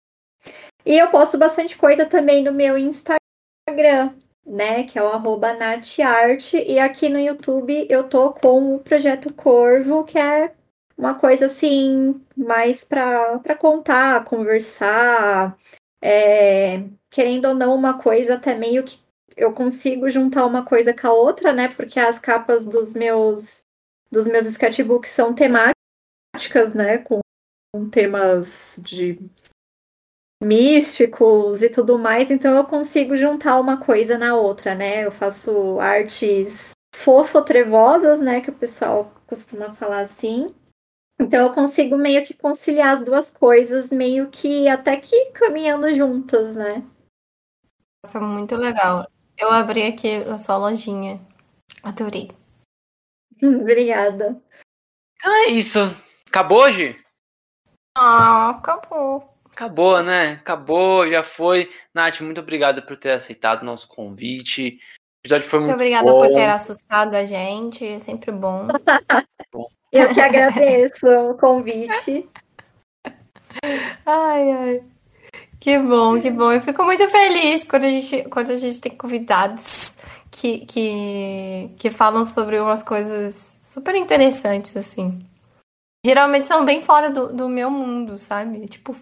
E 0.85 0.99
eu 0.99 1.09
posto 1.09 1.39
bastante 1.39 1.77
coisa 1.77 2.07
também 2.07 2.43
no 2.43 2.53
meu 2.53 2.77
Instagram, 2.77 4.15
né? 4.45 4.85
Que 4.85 4.99
é 4.99 5.03
o 5.03 5.37
Natarte. 5.39 6.57
E 6.57 6.79
aqui 6.79 7.09
no 7.09 7.19
YouTube 7.19 7.87
eu 7.89 8.05
tô 8.05 8.33
com 8.33 8.75
o 8.75 8.81
Projeto 8.81 9.33
Corvo, 9.33 10.05
que 10.05 10.19
é 10.19 10.53
uma 10.97 11.15
coisa 11.15 11.47
assim, 11.47 12.21
mais 12.37 12.85
para 12.85 13.57
contar, 13.59 14.25
conversar. 14.25 15.57
É, 16.03 16.83
querendo 17.11 17.49
ou 17.49 17.55
não, 17.55 17.75
uma 17.75 17.99
coisa 18.03 18.35
até 18.35 18.55
meio 18.55 18.83
que 18.85 18.99
eu 19.37 19.53
consigo 19.53 20.11
juntar 20.11 20.45
uma 20.47 20.65
coisa 20.65 20.93
com 20.93 21.07
a 21.07 21.13
outra, 21.13 21.53
né? 21.53 21.69
Porque 21.69 22.01
as 22.01 22.19
capas 22.19 22.65
dos 22.67 22.93
meus 22.95 23.65
dos 24.11 24.27
meus 24.27 24.47
sketchbooks 24.47 25.11
são 25.11 25.35
temáticas, 25.35 26.75
né? 26.75 26.99
Com, 26.99 27.21
com 27.75 27.89
temas 27.89 28.79
de 28.83 29.19
místicos 30.43 31.63
e 31.63 31.69
tudo 31.69 31.99
mais, 31.99 32.31
então 32.31 32.57
eu 32.57 32.65
consigo 32.65 33.15
juntar 33.15 33.61
uma 33.61 33.77
coisa 33.77 34.17
na 34.17 34.35
outra, 34.35 34.75
né? 34.75 35.05
Eu 35.05 35.13
faço 35.13 35.79
artes 35.79 36.71
fofo-trevosas, 36.97 38.21
né? 38.21 38.41
Que 38.41 38.51
o 38.51 38.55
pessoal 38.55 39.13
costuma 39.27 39.75
falar 39.75 40.01
assim. 40.01 40.55
Então 41.21 41.47
eu 41.47 41.53
consigo 41.53 41.97
meio 41.97 42.25
que 42.25 42.33
conciliar 42.33 42.95
as 42.95 43.05
duas 43.05 43.31
coisas, 43.31 43.91
meio 43.91 44.31
que 44.31 44.67
até 44.67 44.97
que 44.97 45.27
caminhando 45.33 45.95
juntas, 45.95 46.57
né? 46.57 46.83
Nossa, 48.03 48.19
muito 48.19 48.57
legal. 48.57 49.07
Eu 49.37 49.51
abri 49.51 49.83
aqui 49.83 50.17
a 50.17 50.39
sua 50.39 50.57
lojinha. 50.57 51.21
Adorei. 51.83 52.31
Obrigada. 53.61 54.41
Então 55.17 55.35
é 55.35 55.47
isso. 55.49 55.79
Acabou 56.27 56.63
hoje? 56.63 56.99
Ah, 57.97 58.51
acabou. 58.51 59.29
Acabou, 59.53 60.03
né? 60.03 60.33
Acabou, 60.33 61.07
já 61.11 61.23
foi. 61.23 61.71
Nath, 61.93 62.21
muito 62.21 62.41
obrigado 62.41 62.83
por 62.83 62.97
ter 62.97 63.11
aceitado 63.11 63.63
o 63.63 63.67
nosso 63.67 63.89
convite. 63.89 64.79
O 64.79 65.27
episódio 65.27 65.49
foi 65.49 65.59
muito, 65.59 65.69
muito 65.71 65.81
obrigada 65.81 66.11
por 66.11 66.29
ter 66.29 66.49
assustado 66.49 67.15
a 67.15 67.27
gente. 67.27 67.87
É 67.87 67.99
sempre 67.99 68.33
bom. 68.33 68.67
bom. 69.53 69.69
Eu 69.93 70.15
que 70.15 70.21
agradeço 70.21 71.07
o 71.07 71.37
convite. 71.37 72.29
Ai, 74.07 74.51
ai. 74.51 74.85
Que 75.59 75.79
bom, 75.79 76.19
que 76.19 76.31
bom. 76.31 76.53
Eu 76.53 76.61
fico 76.61 76.83
muito 76.85 77.07
feliz 77.09 77.65
quando 77.65 77.85
a 77.85 77.89
gente, 77.89 78.23
quando 78.31 78.51
a 78.51 78.57
gente 78.57 78.81
tem 78.81 78.97
convidados 78.97 79.99
que, 80.31 80.59
que, 80.67 81.71
que 81.79 81.91
falam 81.91 82.25
sobre 82.25 82.59
umas 82.59 82.83
coisas 82.83 83.59
super 83.63 83.95
interessantes, 83.95 84.77
assim. 84.77 85.19
Geralmente 86.05 86.47
são 86.47 86.65
bem 86.65 86.83
fora 86.83 87.11
do, 87.11 87.33
do 87.33 87.49
meu 87.49 87.71
mundo, 87.71 88.19
sabe? 88.19 88.67
Tipo, 88.69 88.97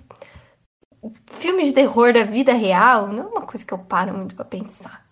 filmes 1.33 1.69
de 1.69 1.75
terror 1.75 2.13
da 2.13 2.25
vida 2.25 2.53
real 2.53 3.09
não 3.09 3.25
é 3.25 3.27
uma 3.27 3.43
coisa 3.43 3.65
que 3.65 3.73
eu 3.73 3.79
paro 3.79 4.13
muito 4.15 4.35
pra 4.35 4.45
pensar. 4.45 5.07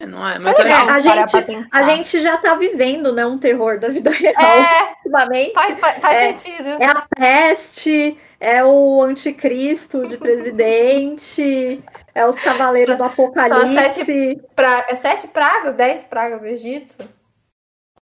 É, 0.00 0.06
não 0.06 0.26
é, 0.26 0.38
mas 0.38 0.58
é, 0.58 0.72
a, 0.72 1.00
gente, 1.00 1.36
a 1.72 1.82
gente 1.84 2.20
já 2.20 2.36
tá 2.36 2.54
vivendo, 2.56 3.12
né, 3.12 3.24
um 3.24 3.38
terror 3.38 3.78
da 3.78 3.88
vida 3.88 4.10
real 4.10 4.34
é, 4.42 4.94
ultimamente. 4.96 5.54
Faz, 5.54 5.78
faz, 5.78 5.98
faz 6.00 6.16
é, 6.16 6.38
sentido. 6.38 6.68
É 6.68 6.86
a 6.86 7.06
peste, 7.16 8.18
é 8.40 8.64
o 8.64 9.02
anticristo 9.02 10.06
de 10.06 10.16
presidente, 10.18 11.82
é 12.14 12.26
os 12.26 12.36
cavaleiros 12.36 12.96
do 12.96 13.04
apocalipse. 13.04 13.60
São 13.60 13.72
sete, 13.72 14.40
pra... 14.54 14.86
é 14.88 14.94
sete 14.94 15.28
pragas, 15.28 15.74
dez 15.74 16.04
pragas 16.04 16.40
do 16.40 16.46
Egito? 16.46 17.08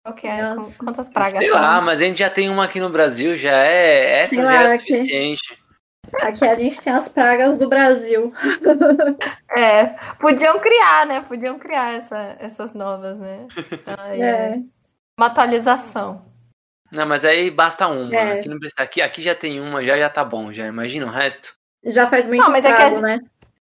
Ok, 0.05 0.27
quantas 0.79 1.07
pragas 1.07 1.37
Sei 1.37 1.49
são? 1.49 1.61
lá, 1.61 1.79
mas 1.79 2.01
a 2.01 2.05
gente 2.05 2.19
já 2.19 2.29
tem 2.29 2.49
uma 2.49 2.63
aqui 2.65 2.79
no 2.79 2.89
Brasil, 2.89 3.37
já 3.37 3.63
é. 3.63 4.21
Essa 4.21 4.35
Sei 4.35 4.43
já 4.43 4.63
é 4.63 4.77
suficiente. 4.77 5.61
Aqui 6.21 6.45
a 6.45 6.55
gente 6.55 6.81
tem 6.81 6.91
as 6.91 7.07
pragas 7.07 7.57
do 7.57 7.69
Brasil. 7.69 8.33
É, 9.53 9.97
podiam 10.17 10.57
criar, 10.59 11.05
né? 11.05 11.25
Podiam 11.27 11.59
criar 11.59 11.93
essa, 11.93 12.37
essas 12.39 12.73
novas, 12.73 13.17
né? 13.17 13.47
Ai, 13.85 14.21
é. 14.21 14.59
Uma 15.19 15.27
atualização. 15.27 16.25
Não, 16.89 17.05
mas 17.05 17.25
aí 17.25 17.51
basta 17.51 17.85
uma. 17.89 18.15
É. 18.15 18.39
Aqui 18.39 18.47
não 18.47 18.57
precisa. 18.57 18.81
Aqui, 18.81 19.01
aqui 19.01 19.21
já 19.21 19.35
tem 19.35 19.59
uma, 19.59 19.85
já 19.85 19.97
já 19.97 20.09
tá 20.09 20.23
bom. 20.23 20.53
Já 20.53 20.65
imagina 20.67 21.05
o 21.05 21.09
resto. 21.09 21.53
Já 21.83 22.09
faz 22.09 22.27
muito 22.27 22.41
não, 22.41 22.49
mas 22.49 22.63
prazo, 22.63 22.81
é 22.81 22.89
que 22.89 22.95
a... 22.95 23.01
né? 23.01 23.19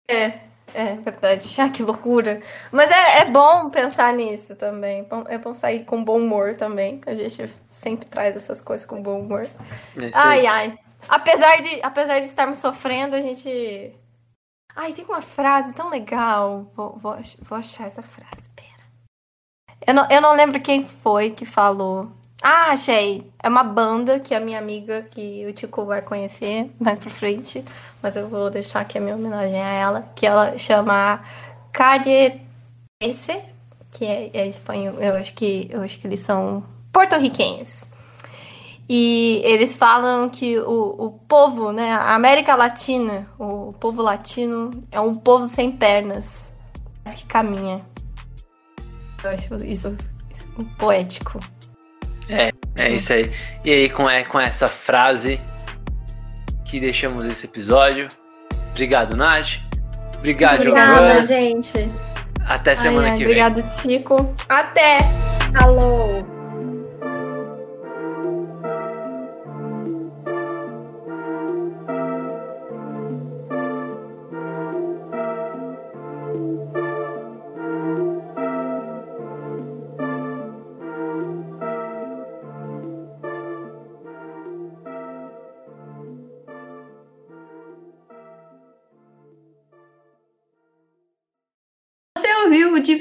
É, 0.07 0.39
é 0.73 0.95
verdade. 0.97 1.49
Ah, 1.59 1.69
que 1.69 1.83
loucura. 1.83 2.41
Mas 2.71 2.89
é, 2.91 3.19
é 3.21 3.25
bom 3.25 3.69
pensar 3.69 4.13
nisso 4.13 4.55
também. 4.55 5.07
É 5.29 5.37
bom 5.37 5.53
sair 5.53 5.85
com 5.85 6.03
bom 6.03 6.19
humor 6.19 6.55
também. 6.55 7.01
A 7.05 7.15
gente 7.15 7.53
sempre 7.69 8.07
traz 8.07 8.35
essas 8.35 8.61
coisas 8.61 8.85
com 8.85 9.01
bom 9.01 9.19
humor. 9.21 9.43
É 9.43 10.11
ai, 10.13 10.45
ai. 10.45 10.79
Apesar 11.07 11.61
de, 11.61 11.79
apesar 11.81 12.19
de 12.19 12.25
estarmos 12.25 12.59
sofrendo, 12.59 13.15
a 13.15 13.21
gente. 13.21 13.95
Ai, 14.75 14.93
tem 14.93 15.05
uma 15.05 15.21
frase 15.21 15.73
tão 15.73 15.89
legal. 15.89 16.71
Vou, 16.75 16.97
vou, 16.97 17.17
vou 17.41 17.57
achar 17.57 17.87
essa 17.87 18.01
frase. 18.01 18.49
Pera. 18.55 18.85
Eu 19.85 19.93
não, 19.93 20.07
eu 20.09 20.21
não 20.21 20.33
lembro 20.33 20.61
quem 20.61 20.87
foi 20.87 21.31
que 21.31 21.45
falou. 21.45 22.11
Ah, 22.41 22.71
achei. 22.71 23.23
É 23.41 23.47
uma 23.47 23.63
banda 23.63 24.19
que 24.19 24.33
a 24.33 24.39
minha 24.39 24.57
amiga, 24.57 25.03
que 25.11 25.45
o 25.47 25.53
Tico 25.53 25.85
vai 25.85 26.01
conhecer 26.01 26.71
mais 26.79 26.97
pra 26.97 27.09
frente, 27.11 27.63
mas 28.01 28.15
eu 28.15 28.27
vou 28.27 28.49
deixar 28.49 28.81
aqui 28.81 28.97
a 28.97 29.01
minha 29.01 29.15
homenagem 29.15 29.61
a 29.61 29.71
ela, 29.71 30.11
que 30.15 30.25
ela 30.25 30.57
chama 30.57 31.21
Calle 31.71 32.41
que 33.91 34.05
é, 34.05 34.31
é 34.33 34.47
espanhol. 34.47 34.95
Eu 34.99 35.15
acho 35.15 35.33
que 35.33 35.67
eu 35.69 35.81
acho 35.81 35.99
que 35.99 36.07
eles 36.07 36.21
são 36.21 36.63
porto-riquenhos. 36.91 37.91
E 38.89 39.41
eles 39.45 39.75
falam 39.75 40.29
que 40.29 40.59
o, 40.59 41.05
o 41.05 41.11
povo, 41.27 41.71
né, 41.71 41.93
a 41.93 42.13
América 42.13 42.55
Latina, 42.55 43.27
o 43.39 43.73
povo 43.79 44.01
latino 44.01 44.83
é 44.91 44.99
um 44.99 45.15
povo 45.15 45.47
sem 45.47 45.71
pernas, 45.71 46.51
mas 47.05 47.15
que 47.15 47.25
caminha. 47.25 47.81
Eu 49.23 49.29
acho 49.29 49.55
isso, 49.65 49.95
isso 50.29 50.47
poético. 50.77 51.39
É, 52.31 52.51
é 52.75 52.91
isso 52.91 53.11
aí. 53.13 53.31
E 53.63 53.71
aí, 53.71 53.89
com, 53.89 54.09
é, 54.09 54.23
com 54.23 54.39
essa 54.39 54.69
frase 54.69 55.39
que 56.65 56.79
deixamos 56.79 57.25
esse 57.25 57.45
episódio. 57.45 58.07
Obrigado, 58.71 59.15
Nath. 59.15 59.59
Obrigado, 60.17 60.59
Obrigada, 60.59 61.25
gente. 61.25 61.89
Até 62.45 62.75
semana 62.75 63.07
ai, 63.07 63.11
ai, 63.11 63.17
que 63.17 63.25
vem. 63.25 63.43
Obrigado, 63.43 63.63
Tico. 63.63 64.33
Até. 64.47 64.99
Alô. 65.53 66.30